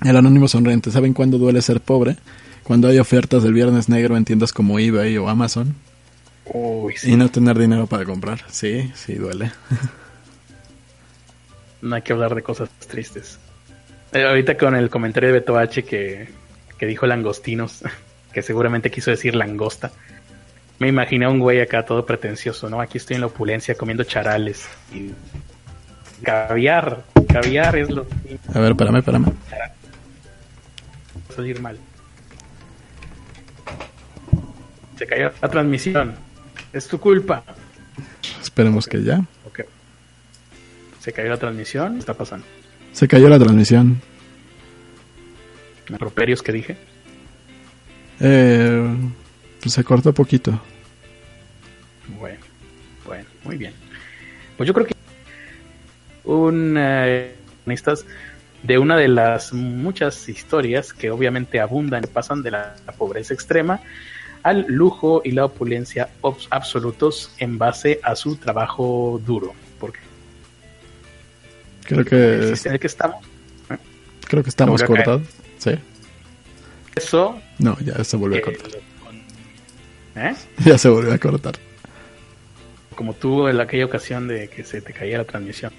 El 0.02 0.16
anónimo 0.16 0.48
sonriente. 0.48 0.92
¿Saben 0.92 1.14
cuándo 1.14 1.38
duele 1.38 1.62
ser 1.62 1.82
pobre? 1.82 2.16
Cuando 2.64 2.88
hay 2.88 3.00
ofertas 3.00 3.44
del 3.44 3.54
viernes 3.54 3.90
negro 3.90 4.16
en 4.16 4.24
tiendas 4.24 4.54
como 4.54 4.80
eBay 4.80 5.18
o 5.18 5.28
Amazon. 5.28 5.76
Uy, 6.46 6.94
Y 7.04 7.18
no 7.18 7.30
tener 7.30 7.58
dinero 7.58 7.88
para 7.88 8.06
comprar. 8.06 8.46
Sí, 8.50 8.92
sí 8.96 9.16
duele. 9.16 9.52
No 11.80 11.96
hay 11.96 12.02
que 12.02 12.12
hablar 12.12 12.34
de 12.34 12.42
cosas 12.42 12.70
tristes. 12.88 13.38
Eh, 14.14 14.24
ahorita 14.24 14.58
con 14.58 14.76
el 14.76 14.90
comentario 14.90 15.30
de 15.30 15.40
Beto 15.40 15.58
H 15.58 15.84
que, 15.84 16.30
que 16.78 16.86
dijo 16.86 17.06
langostinos, 17.06 17.84
que 18.34 18.42
seguramente 18.42 18.92
quiso 18.92 19.12
decir 19.12 19.36
langosta. 19.36 19.92
Me 20.80 20.88
imaginé 20.88 21.26
a 21.26 21.30
un 21.30 21.40
güey 21.40 21.60
acá 21.60 21.86
todo 21.86 22.06
pretencioso, 22.06 22.70
¿no? 22.70 22.80
Aquí 22.82 23.00
estoy 23.00 23.16
en 23.16 23.22
la 23.22 23.28
opulencia 23.28 23.76
comiendo 23.76 24.04
charales 24.04 24.70
y 24.94 25.12
caviar. 26.24 27.04
Caviar 27.28 27.76
es 27.78 27.90
lo 27.90 28.08
que 28.08 28.38
A 28.54 28.60
ver, 28.60 28.72
espérame, 28.72 28.98
espérame. 28.98 29.34
salir 31.36 31.60
mal. 31.62 31.80
Se 34.98 35.06
cayó 35.06 35.32
la 35.42 35.50
transmisión. 35.50 36.16
Es 36.74 36.88
tu 36.88 37.00
culpa. 37.00 37.44
Esperemos 38.42 38.88
que 38.88 39.04
ya. 39.04 39.20
Ok. 39.46 39.62
Se 41.00 41.12
cayó 41.12 41.30
la 41.30 41.38
transmisión. 41.38 41.94
¿Qué 41.94 42.00
está 42.00 42.14
pasando? 42.14 42.46
Se 42.98 43.07
cayó 43.07 43.30
la 43.30 43.38
transmisión. 43.38 44.02
Improperios 45.88 46.41
que 46.41 46.52
dije. 46.52 46.78
Eh, 48.19 48.98
pues 49.61 49.76
se 49.76 49.84
cortó 49.84 50.11
poquito. 50.14 50.60
Bueno, 52.19 52.40
bueno, 53.06 53.26
muy 53.44 53.56
bien. 53.56 53.74
Pues 54.57 54.65
yo 54.65 54.74
creo 54.74 54.88
que 54.88 54.95
un 56.24 56.76
eh, 56.76 57.36
de 58.64 58.78
una 58.80 58.98
de 58.98 59.07
las 59.10 59.53
muchas 59.53 60.28
historias 60.28 60.91
que 60.91 61.11
obviamente 61.11 61.60
abundan 61.60 62.03
y 62.03 62.07
pasan 62.07 62.41
de 62.41 62.49
la, 62.49 62.78
la 62.84 62.94
pobreza 62.94 63.32
extrema 63.32 63.80
al 64.41 64.65
lujo 64.69 65.22
y 65.24 65.34
la 65.34 65.45
opulencia 65.45 66.10
absolutos 66.49 67.32
en 67.38 67.60
base 67.60 67.99
a 68.02 68.15
su 68.15 68.38
trabajo 68.38 69.22
duro. 69.24 69.53
Porque 69.80 69.99
Creo 71.88 72.02
el 72.02 72.06
que 72.06 72.70
en 72.70 72.80
estamos, 72.84 73.26
creo 74.28 74.44
que 74.44 74.50
estamos 74.50 74.84
cortados. 74.84 75.22
Sí. 75.58 75.72
eso 76.96 77.40
No, 77.60 77.78
ya 77.80 78.04
se 78.04 78.18
volvió 78.18 78.38
a 78.38 78.40
eh, 78.40 78.44
cortar. 78.44 78.72
¿eh? 80.16 80.36
Ya 80.66 80.78
se 80.78 80.90
volvió 80.90 81.14
a 81.14 81.18
cortar. 81.18 81.56
como 82.94 83.14
tú 83.14 83.48
en 83.48 83.60
aquella 83.62 83.86
ocasión 83.86 84.28
de 84.28 84.50
que 84.50 84.66
se 84.66 84.82
te 84.82 84.92
caía 84.92 85.18
la 85.18 85.24
transmisión. 85.24 85.72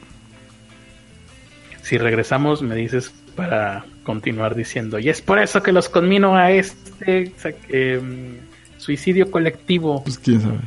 si 1.83 1.99
regresamos 1.99 2.63
me 2.63 2.75
dices 2.75 3.13
para 3.37 3.85
continuar 4.03 4.55
diciendo. 4.55 4.99
Y 4.99 5.11
es 5.11 5.21
por 5.21 5.39
eso 5.39 5.63
que 5.63 5.73
los 5.73 5.91
conmino 5.91 6.37
a 6.37 6.51
este 6.51 7.33
em, 7.69 8.39
suicidio 8.79 9.31
colectivo. 9.31 10.03
Pues 10.05 10.19
quién 10.19 10.41
sabe. 10.41 10.59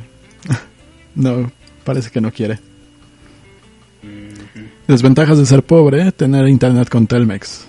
no, 1.16 1.50
parece 1.84 2.10
que 2.10 2.20
no 2.20 2.30
quiere. 2.30 2.60
Desventajas 4.86 5.38
de 5.38 5.46
ser 5.46 5.62
pobre, 5.62 6.12
tener 6.12 6.48
internet 6.48 6.88
con 6.88 7.06
Telmex. 7.06 7.68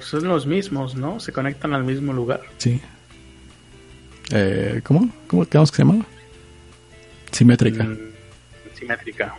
son 0.00 0.28
los 0.28 0.46
mismos, 0.46 0.94
¿no? 0.94 1.18
Se 1.20 1.32
conectan 1.32 1.72
al 1.74 1.84
mismo 1.84 2.12
lugar. 2.12 2.42
Sí. 2.58 2.80
Eh, 4.32 4.80
¿Cómo? 4.84 5.08
¿Cómo 5.26 5.44
que 5.44 5.66
se 5.66 5.78
llama? 5.78 6.04
Simétrica. 7.32 7.84
Mm, 7.84 7.98
simétrica. 8.74 9.34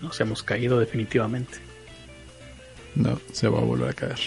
Nos 0.00 0.20
hemos 0.20 0.42
caído 0.42 0.78
definitivamente. 0.78 1.58
No, 2.94 3.20
se 3.32 3.48
va 3.48 3.58
a 3.58 3.62
volver 3.62 3.90
a 3.90 3.92
caer. 3.92 4.18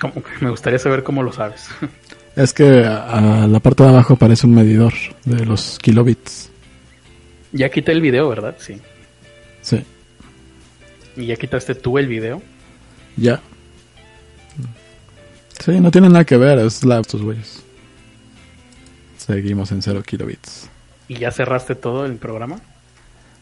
Me 0.40 0.50
gustaría 0.50 0.78
saber 0.78 1.02
cómo 1.02 1.22
lo 1.22 1.32
sabes. 1.32 1.68
Es 2.36 2.54
que 2.54 2.84
a, 2.84 3.46
la 3.48 3.58
parte 3.58 3.82
de 3.82 3.88
abajo 3.88 4.14
aparece 4.14 4.46
un 4.46 4.54
medidor 4.54 4.94
de 5.24 5.44
los 5.44 5.78
kilobits. 5.80 6.49
Ya 7.52 7.68
quité 7.68 7.92
el 7.92 8.00
video, 8.00 8.28
¿verdad? 8.28 8.56
Sí. 8.58 8.80
Sí. 9.62 9.84
¿Y 11.16 11.26
ya 11.26 11.36
quitaste 11.36 11.74
tú 11.74 11.98
el 11.98 12.06
video? 12.06 12.42
Ya. 13.16 13.40
Sí, 15.58 15.78
no 15.80 15.90
tiene 15.90 16.08
nada 16.08 16.24
que 16.24 16.36
ver, 16.36 16.58
es 16.58 16.84
la 16.84 17.00
estos 17.00 17.22
güeyes. 17.22 17.62
Seguimos 19.18 19.70
en 19.72 19.82
0 19.82 20.02
kilobits. 20.02 20.70
¿Y 21.08 21.16
ya 21.16 21.30
cerraste 21.30 21.74
todo 21.74 22.06
el 22.06 22.16
programa? 22.16 22.60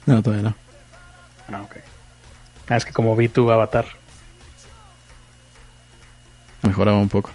No, 0.07 0.23
todavía 0.23 0.51
no. 0.51 0.55
Ah, 1.53 1.63
ok. 1.63 1.77
Ah, 2.69 2.77
es 2.77 2.85
que 2.85 2.93
como 2.93 3.15
vi 3.15 3.29
tu 3.29 3.51
avatar. 3.51 3.87
Mejoraba 6.63 6.99
un 6.99 7.09
poco. 7.09 7.31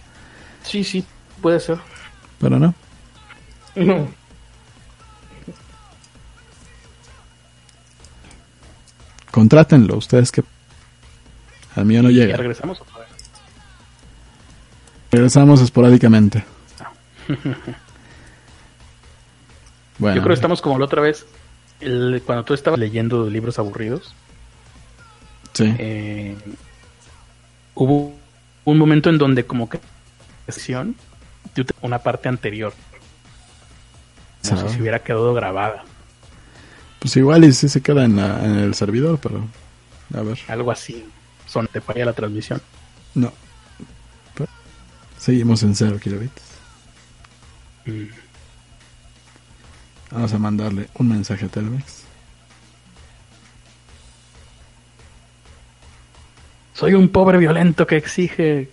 Sí, 0.63 0.83
sí, 0.83 1.05
puede 1.41 1.59
ser. 1.59 1.77
Pero 2.39 2.59
no. 2.59 2.73
No. 3.75 4.07
Contrátenlo, 9.33 9.97
ustedes 9.97 10.31
que 10.31 10.43
al 11.75 11.85
mío 11.85 12.03
no 12.03 12.11
llega. 12.11 12.37
regresamos 12.37 12.79
otra 12.79 12.99
vez? 12.99 13.07
Regresamos 15.09 15.59
esporádicamente. 15.59 16.45
bueno. 19.97 20.15
Yo 20.15 20.21
creo 20.21 20.27
que 20.27 20.33
estamos 20.33 20.61
como 20.61 20.77
la 20.77 20.85
otra 20.85 21.01
vez, 21.01 21.25
cuando 22.27 22.43
tú 22.45 22.53
estabas 22.53 22.79
leyendo 22.79 23.27
libros 23.27 23.57
aburridos. 23.57 24.13
Sí. 25.53 25.73
Eh, 25.79 26.37
hubo 27.73 28.13
un 28.65 28.77
momento 28.77 29.09
en 29.09 29.17
donde 29.17 29.47
como 29.47 29.67
que 29.67 29.79
una 31.81 31.97
parte 31.97 32.29
anterior 32.29 32.71
como 34.47 34.61
si 34.69 34.75
se 34.75 34.79
hubiera 34.79 34.99
quedado 34.99 35.33
grabada. 35.33 35.85
Pues 37.03 37.17
igual 37.17 37.43
y 37.43 37.51
si 37.51 37.67
se 37.67 37.81
queda 37.81 38.05
en, 38.05 38.17
el 38.17 38.73
servidor, 38.75 39.19
pero 39.21 39.45
a 40.13 40.21
ver. 40.21 40.39
Algo 40.47 40.71
así. 40.71 41.03
Son, 41.45 41.67
¿Te 41.67 41.81
falla 41.81 42.05
la 42.05 42.13
transmisión? 42.13 42.61
No. 43.13 43.33
seguimos 45.17 45.63
en 45.63 45.75
0 45.75 45.99
kilobits. 46.01 46.41
Mm. 47.85 48.05
Vamos 50.11 50.31
a 50.31 50.37
mandarle 50.37 50.87
un 50.93 51.09
mensaje 51.09 51.43
a 51.43 51.49
Telmex. 51.49 52.03
Soy 56.73 56.93
un 56.93 57.09
pobre 57.09 57.37
violento 57.37 57.85
que 57.85 57.97
exige 57.97 58.69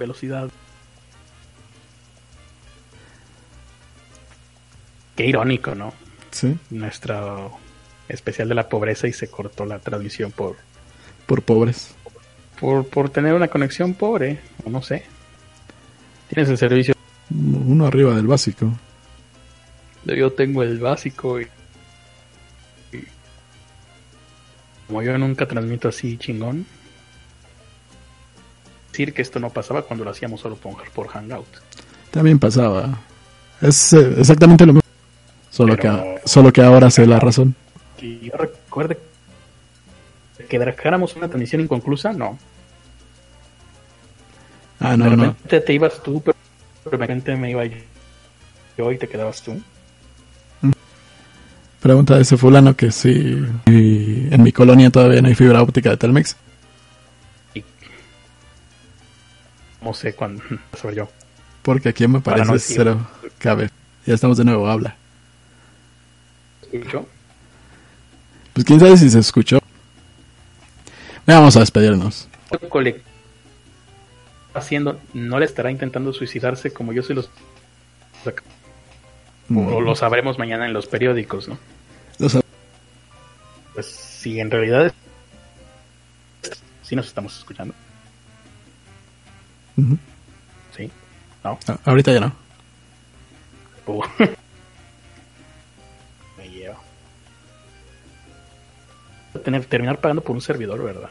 velocidad. 0.00 0.50
Qué 5.14 5.26
irónico, 5.26 5.76
¿no? 5.76 6.07
Nuestra 6.70 7.48
especial 8.08 8.48
de 8.48 8.54
la 8.54 8.68
pobreza 8.68 9.06
y 9.06 9.12
se 9.12 9.28
cortó 9.28 9.64
la 9.64 9.78
transmisión 9.78 10.32
por... 10.32 10.56
Por 11.26 11.42
pobres. 11.42 11.94
Por, 12.60 12.86
por 12.86 13.10
tener 13.10 13.34
una 13.34 13.48
conexión 13.48 13.94
pobre, 13.94 14.40
o 14.64 14.70
no 14.70 14.82
sé. 14.82 15.04
Tienes 16.28 16.48
el 16.48 16.58
servicio... 16.58 16.94
Uno 17.30 17.86
arriba 17.86 18.14
del 18.14 18.26
básico. 18.26 18.72
Yo 20.04 20.32
tengo 20.32 20.62
el 20.62 20.78
básico 20.78 21.40
y, 21.40 21.46
como 24.86 25.02
yo 25.02 25.18
nunca 25.18 25.46
transmito 25.46 25.88
así 25.88 26.16
chingón, 26.16 26.64
decir 28.90 29.12
que 29.12 29.20
esto 29.22 29.38
no 29.38 29.50
pasaba 29.50 29.82
cuando 29.82 30.04
lo 30.04 30.10
hacíamos 30.10 30.40
solo 30.40 30.56
por, 30.56 30.90
por 30.92 31.08
Hangout. 31.08 31.46
También 32.10 32.38
pasaba. 32.38 32.98
Es 33.60 33.92
eh, 33.92 34.14
exactamente 34.18 34.64
lo 34.64 34.72
mismo. 34.72 34.87
Solo, 35.58 35.76
que, 35.76 36.20
solo 36.24 36.52
que 36.52 36.62
ahora 36.62 36.88
sé 36.88 37.04
la 37.04 37.18
razón. 37.18 37.56
Que 37.96 38.20
yo 38.20 38.32
recuerde 38.36 38.96
que 40.48 40.56
dejáramos 40.56 41.16
una 41.16 41.26
transmisión 41.26 41.60
inconclusa, 41.60 42.12
no. 42.12 42.38
Ah, 44.78 44.96
no, 44.96 45.06
de 45.06 45.16
repente 45.16 45.60
te 45.60 45.72
ibas 45.72 46.00
tú, 46.00 46.22
pero 46.22 46.36
de 46.84 46.96
repente 46.96 47.34
me 47.34 47.50
iba 47.50 47.64
yo 48.76 48.92
y 48.92 48.98
te 48.98 49.08
quedabas 49.08 49.42
tú. 49.42 49.60
Mm. 50.60 50.70
Pregunta 51.80 52.14
de 52.14 52.22
ese 52.22 52.36
fulano 52.36 52.76
que 52.76 52.92
si 52.92 53.44
en 53.66 54.40
mi 54.40 54.52
colonia 54.52 54.90
todavía 54.90 55.20
no 55.22 55.26
hay 55.26 55.34
fibra 55.34 55.60
óptica 55.60 55.90
de 55.90 55.96
Telmex. 55.96 56.36
No 59.82 59.92
sé 59.92 60.12
cuándo 60.12 60.40
soy 60.80 60.94
yo. 60.94 61.08
Porque 61.62 61.88
aquí 61.88 62.06
me 62.06 62.20
parece 62.20 62.60
cero 62.60 63.04
cabe. 63.38 63.70
Ya 64.06 64.14
estamos 64.14 64.38
de 64.38 64.44
nuevo, 64.44 64.68
habla 64.68 64.97
escuchó? 66.72 67.06
Pues 68.52 68.66
quién 68.66 68.80
sabe 68.80 68.96
si 68.96 69.08
se 69.08 69.18
escuchó. 69.18 69.58
Vamos 71.26 71.56
a 71.56 71.60
despedirnos. 71.60 72.28
Haciendo, 74.54 74.98
no 75.14 75.38
le 75.38 75.44
estará 75.44 75.70
intentando 75.70 76.12
suicidarse 76.12 76.72
como 76.72 76.92
yo 76.92 77.02
se 77.02 77.14
los. 77.14 77.30
O 79.54 79.80
lo 79.80 79.94
sabremos 79.94 80.38
mañana 80.38 80.66
en 80.66 80.72
los 80.72 80.86
periódicos, 80.86 81.48
¿no? 81.48 81.58
pues 83.74 83.86
si 83.86 84.40
en 84.40 84.50
realidad 84.50 84.92
sí 86.82 86.96
nos 86.96 87.06
estamos 87.06 87.38
escuchando. 87.38 87.74
Sí, 90.76 90.90
no. 91.44 91.58
Ah, 91.68 91.78
ahorita 91.84 92.12
ya 92.12 92.20
no. 92.20 92.32
Uh. 93.86 94.02
tener, 99.40 99.64
terminar 99.64 100.00
pagando 100.00 100.22
por 100.22 100.36
un 100.36 100.42
servidor, 100.42 100.82
¿verdad? 100.82 101.10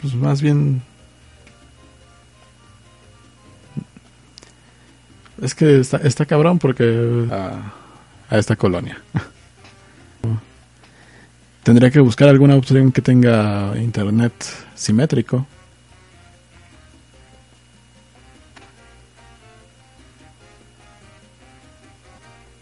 Pues 0.00 0.14
más 0.14 0.40
bien... 0.40 0.82
Es 5.40 5.54
que 5.54 5.80
está, 5.80 5.98
está 5.98 6.26
cabrón 6.26 6.58
porque... 6.58 7.26
A, 7.30 7.72
a 8.30 8.38
esta 8.38 8.56
colonia. 8.56 9.00
Tendría 11.62 11.90
que 11.90 12.00
buscar 12.00 12.28
alguna 12.28 12.56
opción 12.56 12.92
que 12.92 13.02
tenga 13.02 13.76
internet 13.76 14.32
simétrico. 14.74 15.46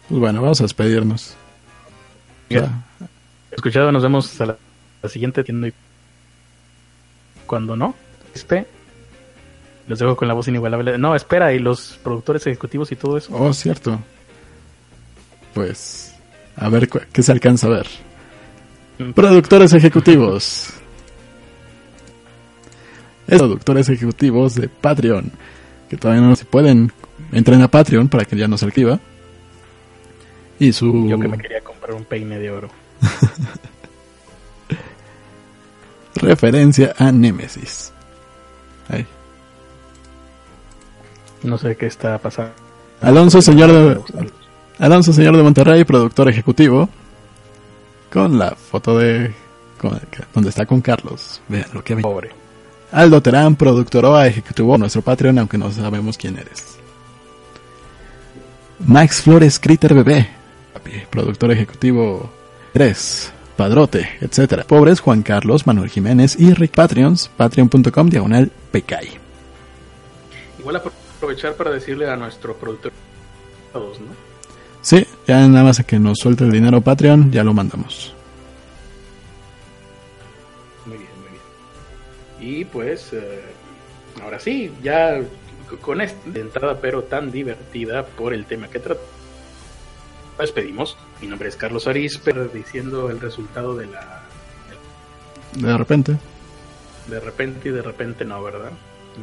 Pues 0.09 0.19
bueno, 0.19 0.41
vamos 0.41 0.59
a 0.61 0.63
despedirnos. 0.63 1.35
Ya 2.49 2.86
escuchado, 3.57 3.91
nos 3.91 4.03
vemos 4.03 4.39
a 4.39 4.45
la, 4.45 4.57
siguiente 5.09 5.43
tienda 5.43 5.67
y 5.67 5.73
cuando 7.45 7.75
no, 7.75 7.95
este, 8.33 8.67
los 9.87 9.99
dejo 9.99 10.15
con 10.15 10.27
la 10.27 10.33
voz 10.33 10.47
inigualable. 10.47 10.97
No, 10.97 11.15
espera, 11.15 11.53
y 11.53 11.59
los 11.59 11.99
productores 12.03 12.45
ejecutivos 12.45 12.91
y 12.91 12.95
todo 12.95 13.17
eso. 13.17 13.33
Oh, 13.33 13.53
cierto. 13.53 13.99
Pues, 15.53 16.15
a 16.55 16.69
ver 16.69 16.87
qué 16.87 17.23
se 17.23 17.31
alcanza 17.31 17.67
a 17.67 17.71
ver. 17.71 17.87
Mm. 18.99 19.11
Productores 19.11 19.73
ejecutivos. 19.73 20.69
Es 23.27 23.39
productores 23.39 23.89
ejecutivos 23.89 24.55
de 24.55 24.69
Patreon. 24.69 25.33
Que 25.89 25.97
todavía 25.97 26.21
no 26.21 26.33
se 26.37 26.45
pueden. 26.45 26.93
Entren 27.33 27.61
a 27.61 27.67
Patreon 27.67 28.07
para 28.07 28.23
que 28.23 28.37
ya 28.37 28.47
no 28.47 28.57
se 28.57 28.65
activa. 28.65 29.01
Y 30.59 30.71
su. 30.71 31.09
Yo 31.09 31.19
que 31.19 31.27
me 31.27 31.37
quería 31.37 31.59
comprar 31.59 31.93
un 31.93 32.05
peine 32.05 32.39
de 32.39 32.51
oro. 32.51 32.69
Referencia 36.15 36.93
a 36.97 37.11
Nemesis. 37.11 37.91
No 41.43 41.55
sé 41.57 41.77
qué 41.77 41.85
está 41.85 42.17
pasando. 42.17 42.51
Alonso, 43.01 43.41
señor 43.43 43.71
de, 43.71 44.01
Alonso 44.79 45.13
Señor 45.13 45.37
de 45.37 45.43
Monterrey, 45.43 45.83
productor 45.83 46.27
ejecutivo, 46.29 46.89
con 48.11 48.39
la 48.39 48.55
foto 48.55 48.97
de 48.97 49.33
con- 49.79 49.99
donde 50.33 50.49
está 50.49 50.65
con 50.65 50.81
Carlos. 50.81 51.39
Vean 51.47 51.67
lo 51.73 51.83
que 51.83 51.95
Pobre. 51.97 52.31
Aldo 52.91 53.21
Terán, 53.21 53.55
productor 53.55 54.05
OA, 54.05 54.25
ejecutivo 54.27 54.77
nuestro 54.79 55.03
Patreon, 55.03 55.37
aunque 55.37 55.59
no 55.59 55.71
sabemos 55.71 56.17
quién 56.17 56.37
eres. 56.37 56.77
Max 58.79 59.21
Flores, 59.21 59.59
Critter 59.59 59.93
Bebé, 59.93 60.27
productor 61.11 61.51
ejecutivo 61.51 62.31
3, 62.73 63.33
Padrote, 63.55 64.07
etc. 64.21 64.63
Pobres, 64.65 64.99
Juan 64.99 65.23
Carlos, 65.23 65.65
Manuel 65.65 65.89
Jiménez 65.89 66.35
y 66.39 66.53
Rick 66.53 66.73
Patreons, 66.75 67.29
patreon.com, 67.35 68.09
diagonal 68.09 68.51
PKI. 68.71 69.09
Igual 70.59 70.75
apro- 70.81 70.91
aprovechar 71.17 71.55
para 71.55 71.71
decirle 71.71 72.09
a 72.09 72.15
nuestro 72.15 72.55
productor 72.55 72.91
¿no? 73.73 74.27
Sí, 74.81 75.05
ya 75.27 75.47
nada 75.47 75.63
más 75.65 75.79
a 75.79 75.83
que 75.83 75.99
nos 75.99 76.17
suelte 76.19 76.43
el 76.43 76.51
dinero 76.51 76.81
Patreon, 76.81 77.31
ya 77.31 77.43
lo 77.43 77.53
mandamos. 77.53 78.13
Muy 80.85 80.97
bien, 80.97 81.09
muy 81.19 81.29
bien. 82.49 82.59
Y 82.59 82.65
pues, 82.65 83.11
eh, 83.13 83.41
ahora 84.23 84.39
sí, 84.39 84.71
ya 84.81 85.19
con 85.81 86.01
esta 86.01 86.39
entrada, 86.39 86.79
pero 86.79 87.03
tan 87.03 87.31
divertida 87.31 88.05
por 88.05 88.33
el 88.33 88.45
tema 88.45 88.67
que 88.67 88.79
trata. 88.79 89.01
Despedimos. 90.39 90.97
Mi 91.21 91.27
nombre 91.27 91.49
es 91.49 91.55
Carlos 91.55 91.87
Arispe, 91.87 92.33
diciendo 92.53 93.09
el 93.09 93.19
resultado 93.19 93.75
de 93.75 93.87
la. 93.87 94.23
De 95.53 95.77
repente. 95.77 96.17
De 97.07 97.19
repente 97.19 97.69
y 97.69 97.71
de 97.71 97.81
repente 97.81 98.25
no, 98.25 98.43
¿verdad? 98.43 98.71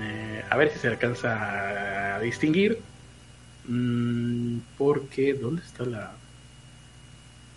Eh, 0.01 0.43
a 0.49 0.57
ver 0.57 0.73
si 0.73 0.79
se 0.79 0.89
alcanza 0.89 2.17
a 2.17 2.21
distinguir. 2.21 2.81
Mm, 3.67 4.59
porque, 4.77 5.35
¿dónde 5.35 5.63
está 5.63 5.85
la...? 5.85 6.13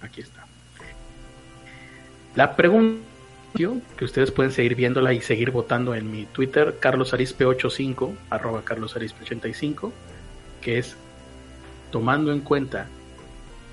Aquí 0.01 0.21
está. 0.21 0.45
La 2.35 2.55
pregunta 2.55 3.03
que 3.55 4.05
ustedes 4.05 4.29
pueden 4.29 4.51
seguir 4.51 4.75
viéndola 4.75 5.13
y 5.13 5.21
seguir 5.21 5.49
votando 5.49 5.95
en 5.95 6.11
mi 6.11 6.25
Twitter, 6.25 6.79
carlosarispe85, 6.79 8.13
arroba 8.29 8.63
carlosarispe85, 8.63 9.91
que 10.61 10.77
es 10.77 10.95
tomando 11.89 12.31
en 12.31 12.41
cuenta 12.41 12.87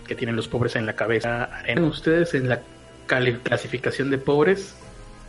que 0.06 0.14
tienen 0.14 0.36
los 0.36 0.48
pobres 0.48 0.76
en 0.76 0.86
la 0.86 0.94
cabeza, 0.94 1.44
¿harán 1.44 1.84
ustedes 1.84 2.34
en 2.34 2.48
la 2.48 2.60
clasificación 3.06 4.10
de 4.10 4.18
pobres 4.18 4.74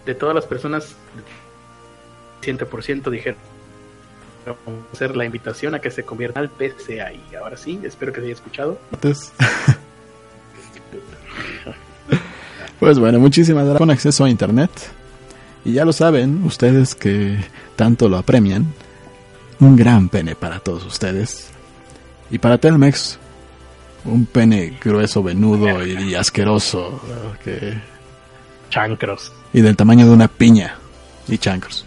de 0.06 0.16
todas 0.16 0.36
las 0.36 0.46
personas 0.46 0.96
100% 2.42 3.10
dijeron 3.10 3.38
hacer 4.94 5.16
la 5.16 5.26
invitación 5.26 5.74
a 5.74 5.80
que 5.80 5.90
se 5.90 6.04
conviertan 6.04 6.44
al 6.44 6.50
PCI. 6.50 7.36
Ahora 7.42 7.58
sí, 7.58 7.80
espero 7.84 8.14
que 8.14 8.20
se 8.20 8.26
haya 8.28 8.36
escuchado. 8.36 8.80
Antes. 8.92 9.32
Pues 12.80 13.00
bueno, 13.00 13.20
muchísimas 13.20 13.64
gracias 13.64 13.80
con 13.80 13.90
acceso 13.90 14.26
a 14.26 14.30
internet. 14.30 14.70
Y 15.64 15.74
ya 15.74 15.86
lo 15.86 15.94
saben, 15.94 16.44
ustedes 16.44 16.94
que 16.94 17.38
tanto 17.78 18.10
lo 18.10 18.18
apremian, 18.18 18.66
un 19.62 19.78
gran 19.78 20.10
pene 20.10 20.36
para 20.36 20.60
todos 20.60 20.86
ustedes. 20.86 21.50
Y 22.30 22.38
para 22.38 22.58
Telmex, 22.58 23.18
un 24.06 24.26
pene 24.26 24.78
grueso, 24.84 25.22
venudo 25.24 25.86
y, 25.86 26.12
y 26.12 26.16
asqueroso. 26.16 27.02
que- 27.44 27.80
Chancros. 28.70 29.32
y 29.54 29.62
del 29.62 29.76
tamaño 29.76 30.06
de 30.06 30.12
una 30.12 30.28
piña. 30.28 30.76
Y 31.28 31.38
chancros. 31.38 31.85